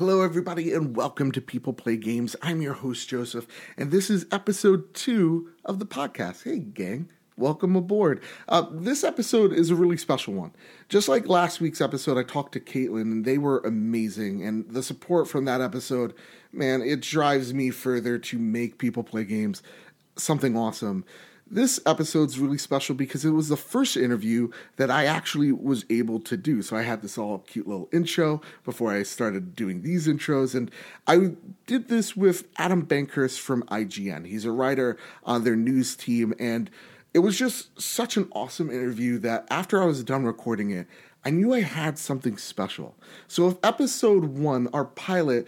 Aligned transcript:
Hello, 0.00 0.22
everybody, 0.22 0.72
and 0.72 0.96
welcome 0.96 1.30
to 1.30 1.42
People 1.42 1.74
Play 1.74 1.98
Games. 1.98 2.34
I'm 2.40 2.62
your 2.62 2.72
host, 2.72 3.06
Joseph, 3.10 3.46
and 3.76 3.90
this 3.90 4.08
is 4.08 4.24
episode 4.32 4.94
two 4.94 5.50
of 5.62 5.78
the 5.78 5.84
podcast. 5.84 6.44
Hey, 6.44 6.58
gang, 6.58 7.10
welcome 7.36 7.76
aboard. 7.76 8.22
Uh, 8.48 8.64
this 8.72 9.04
episode 9.04 9.52
is 9.52 9.68
a 9.68 9.74
really 9.74 9.98
special 9.98 10.32
one. 10.32 10.52
Just 10.88 11.06
like 11.06 11.28
last 11.28 11.60
week's 11.60 11.82
episode, 11.82 12.16
I 12.16 12.22
talked 12.22 12.52
to 12.52 12.60
Caitlin, 12.60 13.02
and 13.02 13.24
they 13.26 13.36
were 13.36 13.58
amazing. 13.58 14.42
And 14.42 14.70
the 14.70 14.82
support 14.82 15.28
from 15.28 15.44
that 15.44 15.60
episode, 15.60 16.14
man, 16.50 16.80
it 16.80 17.02
drives 17.02 17.52
me 17.52 17.68
further 17.68 18.16
to 18.16 18.38
make 18.38 18.78
People 18.78 19.02
Play 19.02 19.24
Games 19.24 19.62
something 20.16 20.56
awesome. 20.56 21.04
This 21.52 21.80
episode's 21.84 22.38
really 22.38 22.58
special 22.58 22.94
because 22.94 23.24
it 23.24 23.30
was 23.30 23.48
the 23.48 23.56
first 23.56 23.96
interview 23.96 24.50
that 24.76 24.88
I 24.88 25.06
actually 25.06 25.50
was 25.50 25.84
able 25.90 26.20
to 26.20 26.36
do. 26.36 26.62
So 26.62 26.76
I 26.76 26.82
had 26.82 27.02
this 27.02 27.18
all 27.18 27.38
cute 27.38 27.66
little 27.66 27.88
intro 27.92 28.40
before 28.64 28.92
I 28.92 29.02
started 29.02 29.56
doing 29.56 29.82
these 29.82 30.06
intros. 30.06 30.54
And 30.54 30.70
I 31.08 31.32
did 31.66 31.88
this 31.88 32.16
with 32.16 32.44
Adam 32.56 32.86
Bankhurst 32.86 33.40
from 33.40 33.64
IGN. 33.64 34.26
He's 34.26 34.44
a 34.44 34.52
writer 34.52 34.96
on 35.24 35.42
their 35.42 35.56
news 35.56 35.96
team. 35.96 36.34
And 36.38 36.70
it 37.12 37.18
was 37.18 37.36
just 37.36 37.80
such 37.80 38.16
an 38.16 38.28
awesome 38.30 38.70
interview 38.70 39.18
that 39.18 39.48
after 39.50 39.82
I 39.82 39.86
was 39.86 40.04
done 40.04 40.24
recording 40.24 40.70
it, 40.70 40.86
I 41.24 41.30
knew 41.30 41.52
I 41.52 41.60
had 41.60 41.98
something 41.98 42.38
special. 42.38 42.94
So, 43.28 43.48
if 43.48 43.56
episode 43.62 44.24
one, 44.24 44.68
our 44.72 44.86
pilot, 44.86 45.46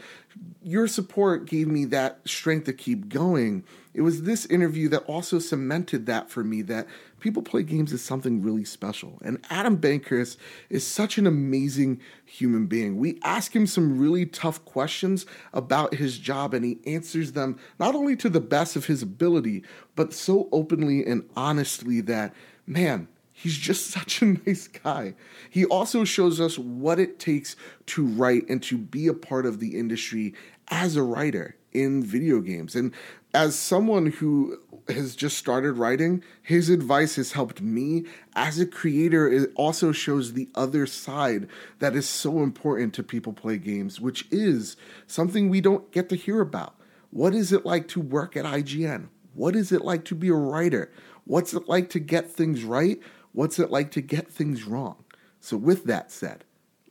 your 0.63 0.87
support 0.87 1.47
gave 1.47 1.67
me 1.67 1.87
that 1.87 2.21
strength 2.27 2.65
to 2.65 2.73
keep 2.75 3.09
going, 3.09 3.65
it 3.95 4.03
was 4.03 4.23
this 4.23 4.47
interview 4.47 4.89
that 4.91 5.05
also 5.05 5.39
cemented 5.39 6.07
that 6.07 6.31
for 6.31 6.45
me 6.45 6.63
that 6.63 6.87
people 7.21 7.43
play 7.43 7.63
games 7.63 7.93
is 7.93 8.03
something 8.03 8.43
really 8.43 8.65
special. 8.65 9.19
And 9.23 9.39
Adam 9.51 9.79
Bankhurst 9.79 10.37
is 10.69 10.87
such 10.87 11.19
an 11.19 11.27
amazing 11.27 12.01
human 12.25 12.67
being. 12.67 12.97
We 12.97 13.19
ask 13.23 13.55
him 13.55 13.67
some 13.67 13.99
really 13.99 14.27
tough 14.27 14.65
questions 14.65 15.25
about 15.53 15.95
his 15.95 16.19
job, 16.19 16.53
and 16.53 16.65
he 16.65 16.81
answers 16.87 17.33
them 17.33 17.59
not 17.79 17.95
only 17.95 18.17
to 18.17 18.29
the 18.29 18.41
best 18.41 18.77
of 18.77 18.87
his 18.87 19.03
ability, 19.03 19.63
but 19.95 20.13
so 20.13 20.49
openly 20.53 21.05
and 21.05 21.29
honestly 21.35 22.01
that, 22.03 22.35
man, 22.67 23.09
He's 23.43 23.59
just 23.59 23.87
such 23.91 24.23
a 24.23 24.27
nice 24.27 24.69
guy. 24.69 25.15
He 25.51 25.65
also 25.65 26.05
shows 26.05 26.41
us 26.41 26.59
what 26.59 27.01
it 27.01 27.19
takes 27.19 27.57
to 27.87 28.07
write 28.07 28.49
and 28.49 28.63
to 28.65 28.79
be 28.79 29.09
a 29.09 29.15
part 29.15 29.47
of 29.47 29.59
the 29.59 29.79
industry 29.79 30.35
as 30.69 30.95
a 30.95 31.03
writer 31.03 31.57
in 31.73 32.05
video 32.05 32.41
games. 32.41 32.77
And 32.77 32.93
as 33.35 33.59
someone 33.59 34.07
who 34.07 34.59
has 34.89 35.17
just 35.17 35.39
started 35.39 35.73
writing, 35.73 36.23
his 36.43 36.69
advice 36.69 37.17
has 37.17 37.33
helped 37.33 37.61
me 37.61 38.05
as 38.35 38.61
a 38.61 38.67
creator. 38.67 39.27
It 39.27 39.51
also 39.57 39.91
shows 39.91 40.33
the 40.33 40.49
other 40.55 40.87
side 40.87 41.49
that 41.79 41.97
is 41.97 42.09
so 42.09 42.43
important 42.43 42.95
to 42.95 43.03
people 43.03 43.33
play 43.33 43.59
games, 43.59 44.01
which 44.01 44.27
is 44.31 44.77
something 45.07 45.49
we 45.49 45.61
don't 45.61 45.91
get 45.91 46.09
to 46.11 46.17
hear 46.17 46.41
about. 46.41 46.75
What 47.11 47.35
is 47.35 47.53
it 47.53 47.67
like 47.67 47.89
to 47.89 48.01
work 48.01 48.37
at 48.37 48.45
IGN? 48.45 49.09
What 49.35 49.57
is 49.57 49.73
it 49.73 49.83
like 49.83 50.05
to 50.07 50.15
be 50.15 50.29
a 50.29 50.35
writer? 50.35 50.93
What's 51.25 51.55
it 51.55 51.69
like 51.69 51.89
to 51.91 52.01
get 52.01 52.31
things 52.31 52.65
right? 52.65 53.01
What's 53.33 53.59
it 53.59 53.71
like 53.71 53.91
to 53.93 54.03
get 54.03 54.29
things 54.29 54.65
wrong? 54.65 55.05
So, 55.41 55.57
with 55.57 55.85
that 55.85 56.13
said, 56.13 56.45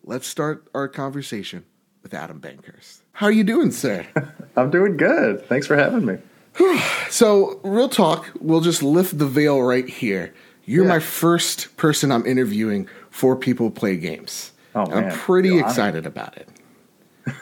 let's 0.04 0.28
start 0.28 0.68
our 0.74 0.88
conversation 0.88 1.66
with 2.02 2.14
Adam 2.14 2.40
Bankhurst. 2.40 3.02
How 3.14 3.28
are 3.28 3.32
you 3.32 3.44
doing, 3.44 3.72
sir? 3.72 4.08
I'm 4.56 4.72
doing 4.72 4.98
good. 4.98 5.46
Thanks 5.48 5.68
for 5.68 5.76
having 5.76 6.06
me. 6.06 6.18
so, 7.10 7.60
real 7.64 7.90
talk, 7.90 8.28
we'll 8.40 8.62
just 8.62 8.82
lift 8.82 9.18
the 9.20 9.28
veil 9.28 9.62
right 9.62 9.88
here. 9.88 10.34
You're 10.66 10.86
yeah. 10.86 10.94
my 10.94 11.00
first 11.00 11.78
person 11.78 12.12
I'm 12.12 12.26
interviewing 12.26 12.88
for 13.12 13.36
People 13.36 13.70
Play 13.70 13.98
Games. 13.98 14.52
Oh, 14.74 14.88
man. 14.88 15.06
I'm 15.06 15.12
pretty 15.12 15.60
excited 15.60 16.08
about 16.08 16.38
it. 16.38 16.50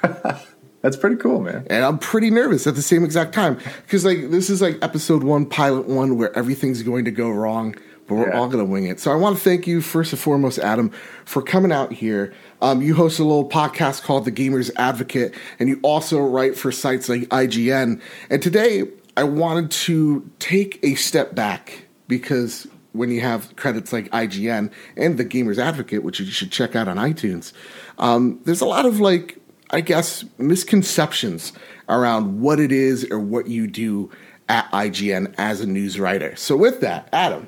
That's 0.81 0.97
pretty 0.97 1.17
cool, 1.17 1.41
man. 1.41 1.65
And 1.69 1.85
I'm 1.85 1.99
pretty 1.99 2.29
nervous 2.29 2.67
at 2.67 2.75
the 2.75 2.81
same 2.81 3.03
exact 3.03 3.33
time 3.33 3.59
because, 3.85 4.03
like, 4.03 4.29
this 4.29 4.49
is 4.49 4.61
like 4.61 4.77
episode 4.81 5.23
one, 5.23 5.45
pilot 5.45 5.87
one, 5.87 6.17
where 6.17 6.35
everything's 6.37 6.83
going 6.83 7.05
to 7.05 7.11
go 7.11 7.29
wrong 7.29 7.75
but 8.09 8.15
we're 8.15 8.29
yeah. 8.29 8.37
all 8.37 8.47
going 8.47 8.65
to 8.65 8.69
wing 8.69 8.87
it. 8.87 8.99
So 8.99 9.11
I 9.11 9.15
want 9.15 9.37
to 9.37 9.43
thank 9.43 9.67
you 9.67 9.81
first 9.81 10.11
and 10.11 10.19
foremost, 10.19 10.57
Adam, 10.59 10.89
for 11.23 11.41
coming 11.41 11.71
out 11.71 11.93
here. 11.93 12.33
Um, 12.61 12.81
you 12.81 12.95
host 12.95 13.19
a 13.19 13.23
little 13.23 13.47
podcast 13.47 14.01
called 14.01 14.25
The 14.25 14.31
Gamer's 14.31 14.71
Advocate, 14.75 15.33
and 15.59 15.69
you 15.69 15.79
also 15.83 16.19
write 16.19 16.57
for 16.57 16.71
sites 16.71 17.07
like 17.07 17.21
IGN. 17.29 18.01
And 18.29 18.41
today, 18.41 18.83
I 19.15 19.23
wanted 19.23 19.71
to 19.71 20.29
take 20.39 20.79
a 20.83 20.95
step 20.95 21.35
back 21.35 21.85
because 22.07 22.67
when 22.93 23.11
you 23.11 23.21
have 23.21 23.55
credits 23.55 23.93
like 23.93 24.09
IGN 24.09 24.71
and 24.97 25.17
The 25.17 25.23
Gamer's 25.23 25.59
Advocate, 25.59 26.03
which 26.03 26.19
you 26.19 26.25
should 26.25 26.51
check 26.51 26.75
out 26.75 26.87
on 26.87 26.97
iTunes, 26.97 27.53
um, 27.99 28.41
there's 28.45 28.61
a 28.61 28.65
lot 28.65 28.87
of 28.87 28.99
like, 28.99 29.37
I 29.69 29.81
guess, 29.81 30.25
misconceptions 30.39 31.53
around 31.87 32.41
what 32.41 32.59
it 32.59 32.71
is 32.71 33.09
or 33.11 33.19
what 33.19 33.47
you 33.47 33.67
do 33.67 34.09
at 34.49 34.69
IGN 34.71 35.35
as 35.37 35.61
a 35.61 35.67
news 35.67 35.99
writer. 35.99 36.35
So, 36.35 36.57
with 36.57 36.81
that, 36.81 37.07
Adam, 37.13 37.47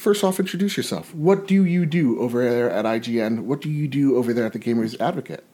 first 0.00 0.24
off, 0.24 0.40
introduce 0.40 0.76
yourself. 0.76 1.14
What 1.14 1.46
do 1.46 1.64
you 1.64 1.84
do 1.84 2.18
over 2.20 2.42
there 2.48 2.70
at 2.70 2.84
IGN? 2.84 3.40
What 3.40 3.60
do 3.60 3.70
you 3.70 3.86
do 3.86 4.16
over 4.16 4.32
there 4.32 4.46
at 4.46 4.52
the 4.52 4.58
Gamers 4.58 4.98
Advocate? 5.00 5.44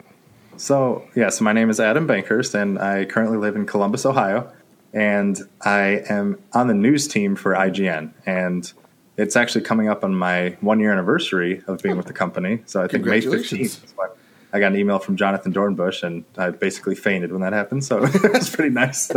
So, 0.56 1.06
yes, 1.14 1.40
my 1.40 1.52
name 1.52 1.68
is 1.68 1.80
Adam 1.80 2.06
Bankhurst, 2.06 2.54
and 2.54 2.78
I 2.78 3.04
currently 3.04 3.36
live 3.36 3.56
in 3.56 3.66
Columbus, 3.66 4.06
Ohio. 4.06 4.50
And 4.94 5.38
I 5.62 6.04
am 6.08 6.38
on 6.54 6.68
the 6.68 6.74
news 6.74 7.08
team 7.08 7.36
for 7.36 7.52
IGN. 7.52 8.12
And 8.24 8.72
it's 9.18 9.36
actually 9.36 9.62
coming 9.62 9.88
up 9.88 10.04
on 10.04 10.14
my 10.14 10.56
one 10.60 10.80
year 10.80 10.92
anniversary 10.92 11.62
of 11.66 11.82
being 11.82 11.96
with 11.96 12.06
the 12.06 12.14
company. 12.14 12.62
So 12.66 12.82
I 12.82 12.88
think 12.88 13.04
May 13.04 13.20
15th 13.20 13.80
I 14.52 14.60
got 14.60 14.72
an 14.72 14.78
email 14.78 14.98
from 14.98 15.16
Jonathan 15.16 15.52
Dornbush, 15.52 16.02
and 16.02 16.24
I 16.38 16.50
basically 16.50 16.94
fainted 16.94 17.32
when 17.32 17.42
that 17.42 17.52
happened. 17.52 17.84
So 17.84 18.00
it's 18.04 18.48
pretty 18.48 18.70
nice. 18.70 19.08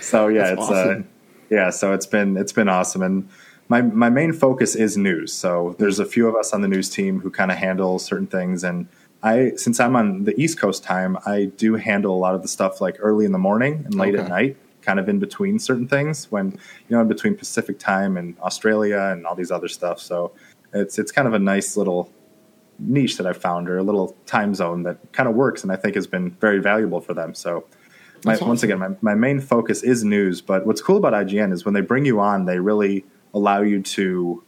so 0.00 0.28
yeah, 0.28 0.54
That's 0.54 0.60
it's 0.60 0.70
uh, 0.70 0.74
awesome. 0.74 1.00
uh, 1.00 1.04
yeah. 1.50 1.70
So 1.70 1.92
it's 1.92 2.06
been 2.06 2.36
it's 2.36 2.52
been 2.52 2.68
awesome, 2.68 3.02
and 3.02 3.28
my 3.68 3.82
my 3.82 4.10
main 4.10 4.32
focus 4.32 4.74
is 4.74 4.96
news. 4.96 5.32
So 5.32 5.74
there's 5.78 5.98
a 5.98 6.04
few 6.04 6.28
of 6.28 6.34
us 6.36 6.52
on 6.52 6.62
the 6.62 6.68
news 6.68 6.90
team 6.90 7.20
who 7.20 7.30
kind 7.30 7.50
of 7.50 7.56
handle 7.56 7.98
certain 7.98 8.26
things, 8.26 8.64
and 8.64 8.88
I 9.22 9.52
since 9.56 9.80
I'm 9.80 9.96
on 9.96 10.24
the 10.24 10.38
East 10.40 10.58
Coast 10.58 10.84
time, 10.84 11.16
I 11.26 11.46
do 11.56 11.74
handle 11.74 12.14
a 12.14 12.18
lot 12.18 12.34
of 12.34 12.42
the 12.42 12.48
stuff 12.48 12.80
like 12.80 12.96
early 12.98 13.24
in 13.24 13.32
the 13.32 13.38
morning 13.38 13.82
and 13.84 13.94
late 13.94 14.14
okay. 14.14 14.24
at 14.24 14.28
night, 14.28 14.56
kind 14.82 15.00
of 15.00 15.08
in 15.08 15.18
between 15.18 15.58
certain 15.58 15.88
things. 15.88 16.30
When 16.30 16.52
you 16.52 16.96
know 16.96 17.00
in 17.00 17.08
between 17.08 17.34
Pacific 17.36 17.78
time 17.78 18.16
and 18.16 18.38
Australia 18.40 19.10
and 19.12 19.26
all 19.26 19.34
these 19.34 19.50
other 19.50 19.68
stuff. 19.68 19.98
So 19.98 20.32
it's 20.74 20.98
it's 20.98 21.10
kind 21.10 21.26
of 21.26 21.34
a 21.34 21.38
nice 21.38 21.76
little 21.76 22.12
niche 22.78 23.16
that 23.16 23.26
I 23.26 23.32
found 23.32 23.68
or 23.68 23.78
a 23.78 23.82
little 23.82 24.16
time 24.26 24.54
zone 24.54 24.82
that 24.82 24.98
kind 25.12 25.28
of 25.28 25.34
works 25.34 25.62
and 25.62 25.70
I 25.70 25.76
think 25.76 25.94
has 25.94 26.06
been 26.06 26.30
very 26.32 26.58
valuable 26.58 27.00
for 27.00 27.14
them. 27.14 27.32
So 27.32 27.64
my, 28.24 28.34
awesome. 28.34 28.48
once 28.48 28.62
again, 28.62 28.78
my, 28.78 28.88
my 29.00 29.14
main 29.14 29.40
focus 29.40 29.82
is 29.82 30.02
news, 30.02 30.40
but 30.40 30.66
what's 30.66 30.80
cool 30.80 30.96
about 30.96 31.12
IGN 31.12 31.52
is 31.52 31.64
when 31.64 31.74
they 31.74 31.82
bring 31.82 32.04
you 32.04 32.20
on, 32.20 32.46
they 32.46 32.58
really 32.58 33.04
allow 33.34 33.60
you 33.60 33.82
to 33.82 34.42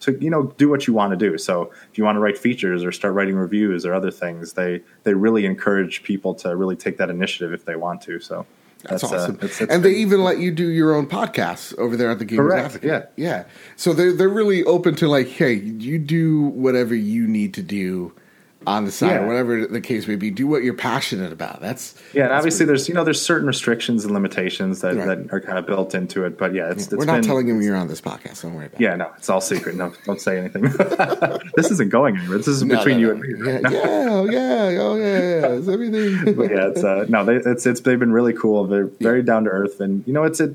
to 0.00 0.16
you 0.20 0.30
know 0.30 0.44
do 0.56 0.68
what 0.68 0.86
you 0.86 0.94
want 0.94 1.12
to 1.12 1.16
do. 1.16 1.36
So 1.36 1.72
if 1.90 1.98
you 1.98 2.04
want 2.04 2.16
to 2.16 2.20
write 2.20 2.38
features 2.38 2.84
or 2.84 2.92
start 2.92 3.14
writing 3.14 3.36
reviews 3.36 3.84
or 3.84 3.94
other 3.94 4.10
things, 4.10 4.54
they 4.54 4.82
they 5.02 5.14
really 5.14 5.44
encourage 5.44 6.02
people 6.02 6.34
to 6.36 6.56
really 6.56 6.76
take 6.76 6.96
that 6.96 7.10
initiative 7.10 7.52
if 7.52 7.64
they 7.64 7.76
want 7.76 8.00
to. 8.02 8.20
So 8.20 8.46
that's, 8.82 9.02
that's 9.02 9.12
uh, 9.12 9.16
awesome. 9.16 9.38
Uh, 9.42 9.44
it's, 9.44 9.60
it's 9.60 9.72
and 9.72 9.84
they 9.84 9.92
even 9.92 10.24
let 10.24 10.38
you 10.38 10.50
do 10.50 10.68
your 10.68 10.94
own 10.94 11.06
podcasts 11.06 11.76
over 11.78 11.96
there 11.96 12.10
at 12.10 12.18
the 12.18 12.24
Advocate. 12.64 12.88
Yeah, 12.88 13.06
yeah. 13.16 13.44
So 13.76 13.92
they're 13.92 14.12
they're 14.12 14.28
really 14.28 14.64
open 14.64 14.94
to 14.96 15.08
like, 15.08 15.28
hey, 15.28 15.54
you 15.54 15.98
do 15.98 16.42
whatever 16.42 16.94
you 16.94 17.26
need 17.26 17.54
to 17.54 17.62
do 17.62 18.14
on 18.66 18.84
the 18.84 18.92
side 18.92 19.12
yeah. 19.12 19.20
or 19.20 19.26
whatever 19.26 19.66
the 19.66 19.80
case 19.80 20.06
may 20.06 20.16
be. 20.16 20.30
Do 20.30 20.46
what 20.46 20.62
you're 20.62 20.74
passionate 20.74 21.32
about. 21.32 21.60
That's 21.60 21.94
yeah. 22.12 22.24
And 22.24 22.30
that's 22.30 22.38
obviously, 22.38 22.66
there's 22.66 22.88
you 22.88 22.94
know 22.94 23.04
there's 23.04 23.20
certain 23.20 23.46
restrictions 23.46 24.04
and 24.04 24.12
limitations 24.12 24.80
that, 24.80 24.96
right. 24.96 25.06
that 25.06 25.32
are 25.32 25.40
kind 25.40 25.58
of 25.58 25.66
built 25.66 25.94
into 25.94 26.24
it. 26.24 26.36
But 26.36 26.54
yeah, 26.54 26.70
it's, 26.70 26.82
yeah. 26.82 26.84
it's 26.84 26.92
we're 26.92 27.04
not 27.04 27.14
been, 27.14 27.22
telling 27.22 27.48
him 27.48 27.62
you're 27.62 27.76
on 27.76 27.88
this 27.88 28.00
podcast. 28.00 28.42
Don't 28.42 28.54
worry 28.54 28.66
about. 28.66 28.80
Yeah, 28.80 28.94
it. 28.94 28.98
no, 28.98 29.12
it's 29.16 29.30
all 29.30 29.40
secret. 29.40 29.76
No, 29.76 29.92
don't 30.04 30.20
say 30.20 30.38
anything. 30.38 30.62
this 31.56 31.70
isn't 31.70 31.90
going 31.90 32.18
anywhere. 32.18 32.38
This 32.38 32.48
is 32.48 32.62
no, 32.62 32.76
between 32.76 33.00
no, 33.00 33.14
no, 33.14 33.22
you 33.22 33.34
and 33.34 33.42
me. 33.42 33.52
Right 33.52 33.62
yeah, 33.62 33.70
yeah, 33.70 34.08
oh 34.10 34.24
yeah, 34.24 34.78
oh 34.80 34.96
yeah, 34.96 35.18
yeah. 35.18 35.46
It's 35.52 35.68
everything. 35.68 36.34
but 36.36 36.50
yeah, 36.50 36.68
it's 36.68 36.84
uh, 36.84 37.06
no, 37.08 37.24
they, 37.24 37.36
it's 37.36 37.66
it's 37.66 37.80
they've 37.80 37.98
been 37.98 38.12
really 38.12 38.34
cool. 38.34 38.66
They're 38.66 38.86
very 39.00 39.22
down 39.22 39.44
to 39.44 39.50
earth, 39.50 39.80
and 39.80 40.06
you 40.06 40.12
know, 40.12 40.24
it's 40.24 40.40
a 40.40 40.54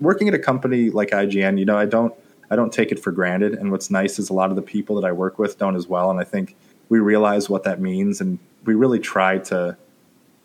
working 0.00 0.28
at 0.28 0.34
a 0.34 0.38
company 0.38 0.90
like 0.90 1.10
IGN. 1.10 1.58
You 1.58 1.64
know, 1.64 1.78
I 1.78 1.86
don't 1.86 2.12
I 2.50 2.56
don't 2.56 2.72
take 2.72 2.92
it 2.92 2.98
for 2.98 3.12
granted. 3.12 3.54
And 3.54 3.70
what's 3.70 3.90
nice 3.90 4.18
is 4.18 4.30
a 4.30 4.34
lot 4.34 4.50
of 4.50 4.56
the 4.56 4.62
people 4.62 5.00
that 5.00 5.06
I 5.06 5.12
work 5.12 5.38
with 5.38 5.58
don't 5.58 5.76
as 5.76 5.86
well. 5.86 6.10
And 6.10 6.20
I 6.20 6.24
think 6.24 6.54
we 6.88 6.98
realize 6.98 7.48
what 7.48 7.64
that 7.64 7.80
means, 7.80 8.20
and 8.20 8.38
we 8.64 8.74
really 8.74 8.98
try 8.98 9.38
to 9.38 9.76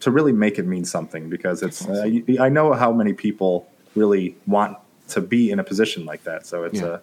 to 0.01 0.11
really 0.11 0.33
make 0.33 0.57
it 0.57 0.65
mean 0.65 0.85
something 0.85 1.29
because 1.29 1.61
it's. 1.61 1.87
Uh, 1.87 2.19
I 2.39 2.49
know 2.49 2.73
how 2.73 2.91
many 2.91 3.13
people 3.13 3.67
really 3.95 4.35
want 4.47 4.77
to 5.09 5.21
be 5.21 5.51
in 5.51 5.59
a 5.59 5.63
position 5.63 6.05
like 6.05 6.23
that, 6.23 6.45
so 6.45 6.63
it's 6.63 6.79
yeah. 6.79 6.97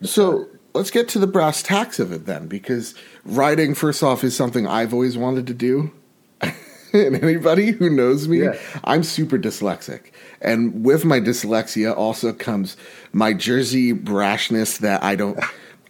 a. 0.00 0.06
so 0.06 0.48
let's 0.74 0.90
get 0.90 1.08
to 1.10 1.18
the 1.18 1.26
brass 1.26 1.62
tacks 1.62 1.98
of 1.98 2.12
it 2.12 2.26
then, 2.26 2.48
because 2.48 2.94
writing, 3.24 3.74
first 3.74 4.02
off, 4.02 4.24
is 4.24 4.36
something 4.36 4.66
I've 4.66 4.92
always 4.92 5.16
wanted 5.16 5.46
to 5.46 5.54
do. 5.54 5.92
and 6.40 7.16
anybody 7.16 7.70
who 7.72 7.88
knows 7.88 8.28
me, 8.28 8.42
yeah. 8.42 8.58
I'm 8.82 9.02
super 9.02 9.38
dyslexic. 9.38 10.10
And 10.40 10.84
with 10.84 11.04
my 11.04 11.20
dyslexia 11.20 11.96
also 11.96 12.32
comes 12.32 12.76
my 13.12 13.32
Jersey 13.32 13.92
brashness 13.94 14.78
that 14.78 15.02
I 15.02 15.14
don't 15.14 15.38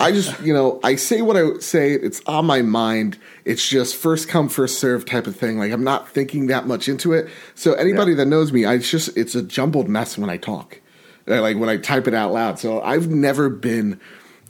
I 0.04 0.12
just, 0.12 0.38
you 0.42 0.52
know, 0.52 0.80
I 0.84 0.96
say 0.96 1.22
what 1.22 1.36
I 1.36 1.58
say. 1.60 1.92
It's 1.92 2.20
on 2.26 2.44
my 2.46 2.60
mind. 2.62 3.18
It's 3.44 3.66
just 3.66 3.96
first 3.96 4.28
come, 4.28 4.48
first 4.48 4.78
serve 4.78 5.06
type 5.06 5.26
of 5.26 5.34
thing. 5.36 5.58
Like 5.58 5.72
I'm 5.72 5.84
not 5.84 6.08
thinking 6.08 6.48
that 6.48 6.66
much 6.66 6.88
into 6.88 7.12
it. 7.12 7.28
So 7.54 7.72
anybody 7.74 8.10
Yeah. 8.12 8.18
that 8.18 8.26
knows 8.26 8.52
me, 8.52 8.64
I 8.66 8.74
it's 8.74 8.90
just 8.90 9.16
it's 9.16 9.34
a 9.34 9.42
jumbled 9.42 9.88
mess 9.88 10.18
when 10.18 10.28
I 10.30 10.36
talk, 10.36 10.80
like 11.26 11.56
when 11.56 11.68
I 11.68 11.78
type 11.78 12.06
it 12.06 12.14
out 12.14 12.32
loud. 12.32 12.58
So 12.58 12.82
I've 12.82 13.08
never 13.08 13.48
been 13.48 13.98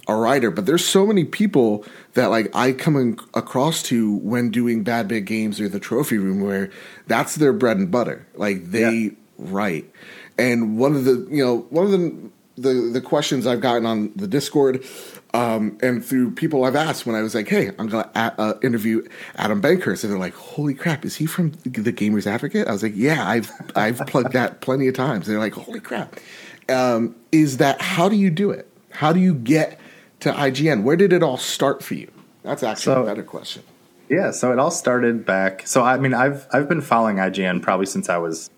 a 0.06 0.14
writer, 0.16 0.50
but 0.50 0.66
there's 0.66 0.84
so 0.84 1.06
many 1.06 1.24
people 1.24 1.84
that 2.14 2.26
like 2.26 2.54
I 2.54 2.72
come 2.72 2.96
in, 2.96 3.18
across 3.32 3.82
to 3.84 4.16
when 4.16 4.50
doing 4.50 4.82
Bad 4.82 5.08
Bit 5.08 5.24
Games 5.24 5.60
or 5.60 5.68
the 5.68 5.80
Trophy 5.80 6.18
Room, 6.18 6.40
where 6.42 6.70
that's 7.06 7.36
their 7.36 7.52
bread 7.52 7.78
and 7.78 7.90
butter. 7.90 8.26
Like 8.34 8.70
they 8.72 8.80
Yeah. 8.92 9.10
write, 9.38 9.90
and 10.36 10.78
one 10.78 10.94
of 10.96 11.04
the 11.04 11.26
you 11.30 11.44
know 11.44 11.66
one 11.70 11.86
of 11.86 11.92
the 11.92 12.12
the 12.56 12.90
the 12.92 13.00
questions 13.00 13.46
I've 13.46 13.60
gotten 13.60 13.86
on 13.86 14.12
the 14.14 14.26
Discord. 14.28 14.84
Um, 15.34 15.76
and 15.82 16.02
through 16.04 16.30
people 16.30 16.64
I've 16.64 16.76
asked 16.76 17.06
when 17.06 17.16
I 17.16 17.22
was 17.22 17.34
like, 17.34 17.48
"Hey, 17.48 17.72
I'm 17.78 17.88
gonna 17.88 18.08
uh, 18.14 18.54
interview 18.62 19.02
Adam 19.34 19.60
Bankhurst," 19.60 20.04
and 20.04 20.12
they're 20.12 20.18
like, 20.18 20.34
"Holy 20.34 20.74
crap, 20.74 21.04
is 21.04 21.16
he 21.16 21.26
from 21.26 21.50
the 21.64 21.92
Gamers 21.92 22.24
Advocate?" 22.26 22.68
I 22.68 22.72
was 22.72 22.84
like, 22.84 22.92
"Yeah, 22.94 23.28
I've 23.28 23.50
I've 23.74 23.98
plugged 24.06 24.32
that 24.34 24.60
plenty 24.60 24.86
of 24.86 24.94
times." 24.94 25.26
And 25.26 25.34
they're 25.34 25.42
like, 25.42 25.54
"Holy 25.54 25.80
crap!" 25.80 26.20
Um, 26.68 27.16
is 27.32 27.56
that 27.56 27.82
how 27.82 28.08
do 28.08 28.14
you 28.14 28.30
do 28.30 28.52
it? 28.52 28.68
How 28.90 29.12
do 29.12 29.18
you 29.18 29.34
get 29.34 29.80
to 30.20 30.30
IGN? 30.32 30.84
Where 30.84 30.96
did 30.96 31.12
it 31.12 31.22
all 31.24 31.36
start 31.36 31.82
for 31.82 31.94
you? 31.94 32.10
That's 32.44 32.62
actually 32.62 32.94
So- 32.94 33.02
a 33.02 33.06
better 33.06 33.24
question. 33.24 33.62
Yeah, 34.08 34.30
so 34.30 34.52
it 34.52 34.58
all 34.60 34.70
started 34.70 35.26
back. 35.26 35.62
So 35.66 35.82
I 35.82 35.96
mean, 35.96 36.14
I've 36.14 36.46
I've 36.52 36.68
been 36.68 36.80
following 36.80 37.16
IGN 37.16 37.60
probably 37.60 37.86
since 37.86 38.08
I 38.08 38.18
was 38.18 38.50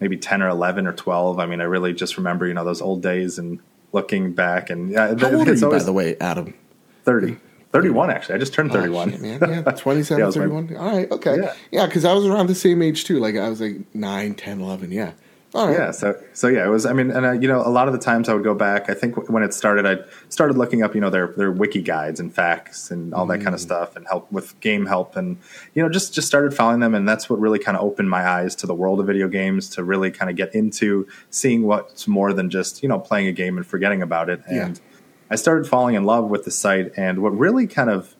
maybe 0.00 0.16
ten 0.16 0.40
or 0.40 0.48
eleven 0.48 0.86
or 0.86 0.92
twelve. 0.94 1.38
I 1.38 1.44
mean, 1.46 1.60
I 1.60 1.64
really 1.64 1.92
just 1.92 2.16
remember 2.16 2.46
you 2.46 2.54
know 2.54 2.64
those 2.64 2.80
old 2.80 3.02
days 3.02 3.38
and 3.38 3.58
looking 3.94 4.32
back 4.32 4.68
and 4.68 4.90
yeah, 4.90 5.14
How 5.18 5.32
old 5.34 5.48
are 5.48 5.54
you, 5.54 5.70
by 5.70 5.78
the 5.78 5.92
way, 5.92 6.16
Adam? 6.20 6.52
30. 7.04 7.36
31 7.72 8.10
actually. 8.10 8.34
I 8.34 8.38
just 8.38 8.52
turned 8.52 8.70
Oh, 8.72 8.74
31. 8.74 9.10
shit, 9.12 9.20
man. 9.22 9.40
Yeah, 9.66 9.72
27, 9.72 10.18
Yeah, 10.18 10.24
I 10.24 10.26
was 10.26 10.36
like- 10.36 10.48
31. 10.48 10.76
All 10.76 10.96
right, 10.96 11.10
okay. 11.10 11.36
Yeah. 11.36 11.54
Yeah, 11.70 11.86
because 11.86 12.04
I 12.04 12.12
was 12.12 12.26
around 12.26 12.48
the 12.48 12.54
same 12.54 12.82
age 12.82 13.04
too. 13.04 13.18
Like 13.18 13.36
I 13.36 13.48
was 13.48 13.60
like 13.60 13.76
9, 13.94 14.34
10, 14.34 14.60
11. 14.60 14.92
Yeah. 14.92 15.12
Right. 15.54 15.72
Yeah, 15.72 15.92
so 15.92 16.20
so 16.32 16.48
yeah, 16.48 16.66
it 16.66 16.68
was. 16.68 16.84
I 16.84 16.92
mean, 16.92 17.12
and 17.12 17.24
uh, 17.24 17.30
you 17.32 17.46
know, 17.46 17.60
a 17.60 17.70
lot 17.70 17.86
of 17.86 17.92
the 17.92 18.00
times 18.00 18.28
I 18.28 18.34
would 18.34 18.42
go 18.42 18.54
back. 18.56 18.90
I 18.90 18.94
think 18.94 19.28
when 19.30 19.44
it 19.44 19.54
started, 19.54 19.86
I 19.86 19.98
started 20.28 20.58
looking 20.58 20.82
up, 20.82 20.96
you 20.96 21.00
know, 21.00 21.10
their 21.10 21.28
their 21.28 21.52
wiki 21.52 21.80
guides 21.80 22.18
and 22.18 22.34
facts 22.34 22.90
and 22.90 23.14
all 23.14 23.24
that 23.26 23.40
kind 23.40 23.54
of 23.54 23.60
stuff, 23.60 23.94
and 23.94 24.04
help 24.08 24.30
with 24.32 24.58
game 24.58 24.86
help, 24.86 25.14
and 25.14 25.36
you 25.74 25.82
know, 25.82 25.88
just 25.88 26.12
just 26.12 26.26
started 26.26 26.54
following 26.54 26.80
them, 26.80 26.92
and 26.92 27.08
that's 27.08 27.30
what 27.30 27.38
really 27.38 27.60
kind 27.60 27.76
of 27.76 27.84
opened 27.84 28.10
my 28.10 28.26
eyes 28.28 28.56
to 28.56 28.66
the 28.66 28.74
world 28.74 28.98
of 28.98 29.06
video 29.06 29.28
games, 29.28 29.68
to 29.70 29.84
really 29.84 30.10
kind 30.10 30.28
of 30.28 30.34
get 30.36 30.52
into 30.56 31.06
seeing 31.30 31.62
what's 31.62 32.08
more 32.08 32.32
than 32.32 32.50
just 32.50 32.82
you 32.82 32.88
know 32.88 32.98
playing 32.98 33.28
a 33.28 33.32
game 33.32 33.56
and 33.56 33.64
forgetting 33.64 34.02
about 34.02 34.28
it, 34.28 34.42
Yeah. 34.50 34.66
and 34.66 34.80
I 35.30 35.36
started 35.36 35.68
falling 35.68 35.94
in 35.94 36.02
love 36.04 36.30
with 36.30 36.44
the 36.44 36.50
site, 36.50 36.90
and 36.96 37.20
what 37.22 37.30
really 37.30 37.68
kind 37.68 37.90
of 37.90 38.16